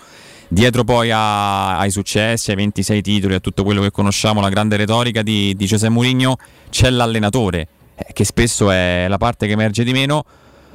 [0.48, 4.78] dietro poi a, ai successi, ai 26 titoli, a tutto quello che conosciamo, la grande
[4.78, 6.38] retorica di, di Giuseppe Mourinho,
[6.70, 10.24] c'è l'allenatore, eh, che spesso è la parte che emerge di meno,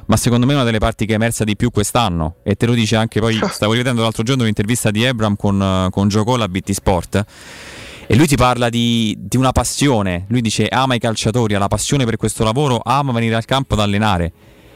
[0.05, 2.35] ma secondo me è una delle parti che è emersa di più quest'anno.
[2.43, 6.07] E te lo dice anche poi, stavo rivedendo l'altro giorno un'intervista di Ebram con, con
[6.07, 7.25] Gioco a BT Sport.
[8.11, 11.67] E lui ti parla di, di, una passione, lui dice ama i calciatori, ha la
[11.67, 14.31] passione per questo lavoro, ama venire al campo ad allenare.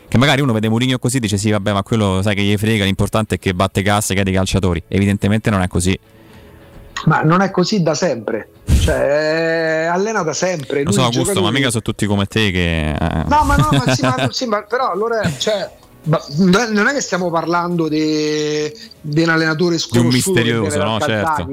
[0.08, 2.56] Che magari uno vede Mourinho così e dice sì vabbè ma quello sai che gli
[2.56, 4.84] frega, l'importante è che batte casse, che ha dei calciatori.
[4.88, 6.00] Evidentemente non è così.
[7.06, 8.50] Ma non è così da sempre,
[8.82, 10.84] cioè allena da sempre.
[10.84, 12.92] Lo so Augusto, ma mica sono tutti come te che...
[12.92, 13.24] Eh.
[13.30, 15.28] No ma no, ma, sì, ma, sì, ma però allora...
[15.40, 15.72] Cioè,
[16.04, 18.72] ma non è che stiamo parlando di
[19.02, 21.00] un allenatore sconosciuto di un misterioso, no?
[21.00, 21.48] Certo.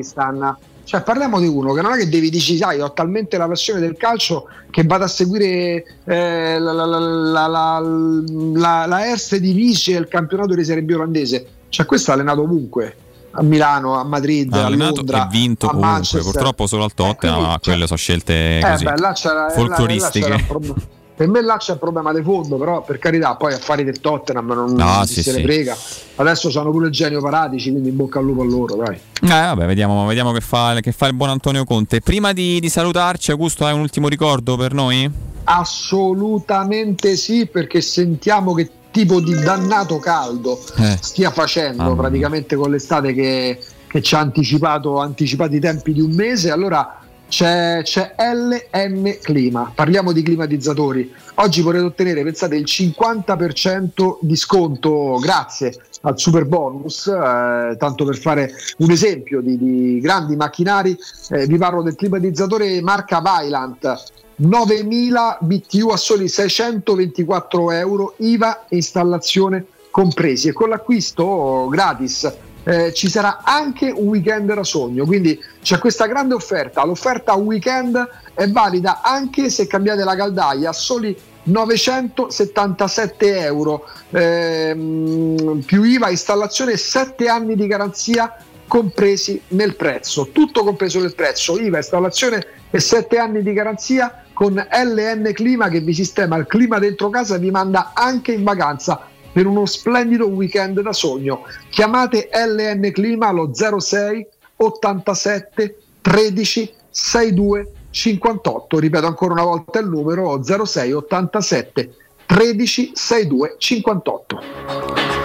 [0.90, 3.78] Cioè, parliamo di uno che non è che devi dire, sai, ho talmente la passione
[3.78, 10.08] del calcio che vado a seguire eh, la, la, la, la, la Erste Divisie il
[10.08, 11.46] campionato di Serie B olandese.
[11.68, 12.96] Cioè, questo ha allenato ovunque.
[13.30, 16.22] A Milano, a Madrid, ha a Londra, e vinto a comunque, Manchester.
[16.32, 20.28] purtroppo solo al Tottenham, Eh, ma quelle sono scelte Eh, così beh, là c'era, folcloristiche.
[20.28, 20.74] là c'era un problema.
[21.20, 24.46] Per me là c'è un problema di fondo, però per carità, poi affari del Tottenham
[24.54, 25.42] non, No, non sì, se ne sì.
[25.42, 25.76] frega.
[26.16, 28.94] Adesso sono pure il genio paratici, quindi in bocca al lupo a loro, dai.
[28.96, 32.00] Eh, vabbè, vediamo, vediamo che, fa, che fa il buon Antonio Conte.
[32.00, 35.10] Prima di, di salutarci, Augusto, hai un ultimo ricordo per noi?
[35.44, 40.96] Assolutamente sì, perché sentiamo che tipo di dannato caldo Eh.
[41.02, 41.94] stia facendo mia.
[41.96, 46.50] praticamente con l'estate che, che ci ha anticipato, anticipato i tempi di un mese.
[46.50, 46.99] Allora
[47.30, 51.10] c'è, c'è LN Clima, parliamo di climatizzatori.
[51.36, 58.18] Oggi potete ottenere, pensate, il 50% di sconto grazie al super bonus, eh, tanto per
[58.18, 60.98] fare un esempio di, di grandi macchinari,
[61.30, 68.76] eh, vi parlo del climatizzatore marca Vylant 9000 BTU a soli 624 euro, IVA e
[68.76, 70.48] installazione compresi.
[70.48, 72.32] E con l'acquisto gratis
[72.64, 75.04] eh, ci sarà anche un weekend da sogno.
[75.04, 76.84] Quindi c'è questa grande offerta.
[76.84, 85.82] L'offerta weekend è valida anche se cambiate la caldaia a soli 977 euro ehm, più
[85.82, 91.78] IVA, installazione e 7 anni di garanzia compresi nel prezzo, tutto compreso nel prezzo, IVA,
[91.78, 97.10] installazione e 7 anni di garanzia con LN Clima che vi sistema il clima dentro
[97.10, 101.44] casa e vi manda anche in vacanza per uno splendido weekend da sogno.
[101.70, 104.26] Chiamate LN Clima allo 06
[104.56, 111.94] 87 13 62 58, ripeto ancora una volta il numero 06 87
[112.26, 115.19] 13 62 58.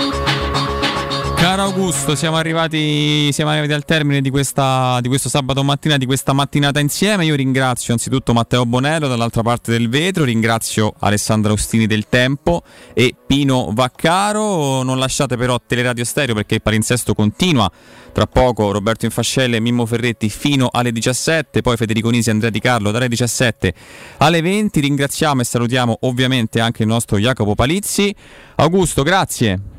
[1.45, 6.07] Caro Augusto, siamo arrivati, siamo arrivati al termine di, questa, di questo sabato mattina, di
[6.07, 7.23] questa mattinata insieme.
[7.23, 12.63] Io ringrazio anzitutto Matteo Bonello dall'altra parte del vetro, ringrazio Alessandra Ostini del Tempo
[12.95, 14.81] e Pino Vaccaro.
[14.81, 17.71] Non lasciate però Teleradio Stereo perché il palinsesto continua.
[18.11, 22.49] Tra poco Roberto Infascelle e Mimmo Ferretti fino alle 17, poi Federico Nisi e Andrea
[22.49, 23.71] Di Carlo dalle 17
[24.17, 24.79] alle 20.
[24.79, 28.15] Ringraziamo e salutiamo ovviamente anche il nostro Jacopo Palizzi.
[28.55, 29.73] Augusto, grazie.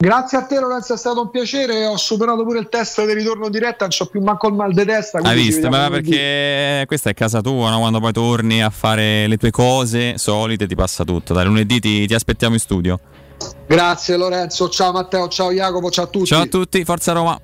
[0.00, 3.48] Grazie a te Lorenzo, è stato un piacere, ho superato pure il test di ritorno
[3.48, 5.18] diretta, non c'ho più manco il mal di testa.
[5.18, 5.68] Hai visto?
[5.68, 7.80] Ma perché questa è casa tua, no?
[7.80, 11.34] quando poi torni a fare le tue cose solite ti passa tutto.
[11.34, 13.00] Dai, lunedì ti, ti aspettiamo in studio.
[13.66, 16.26] Grazie Lorenzo, ciao Matteo, ciao Jacopo, ciao a tutti.
[16.26, 17.40] Ciao a tutti, forza Roma.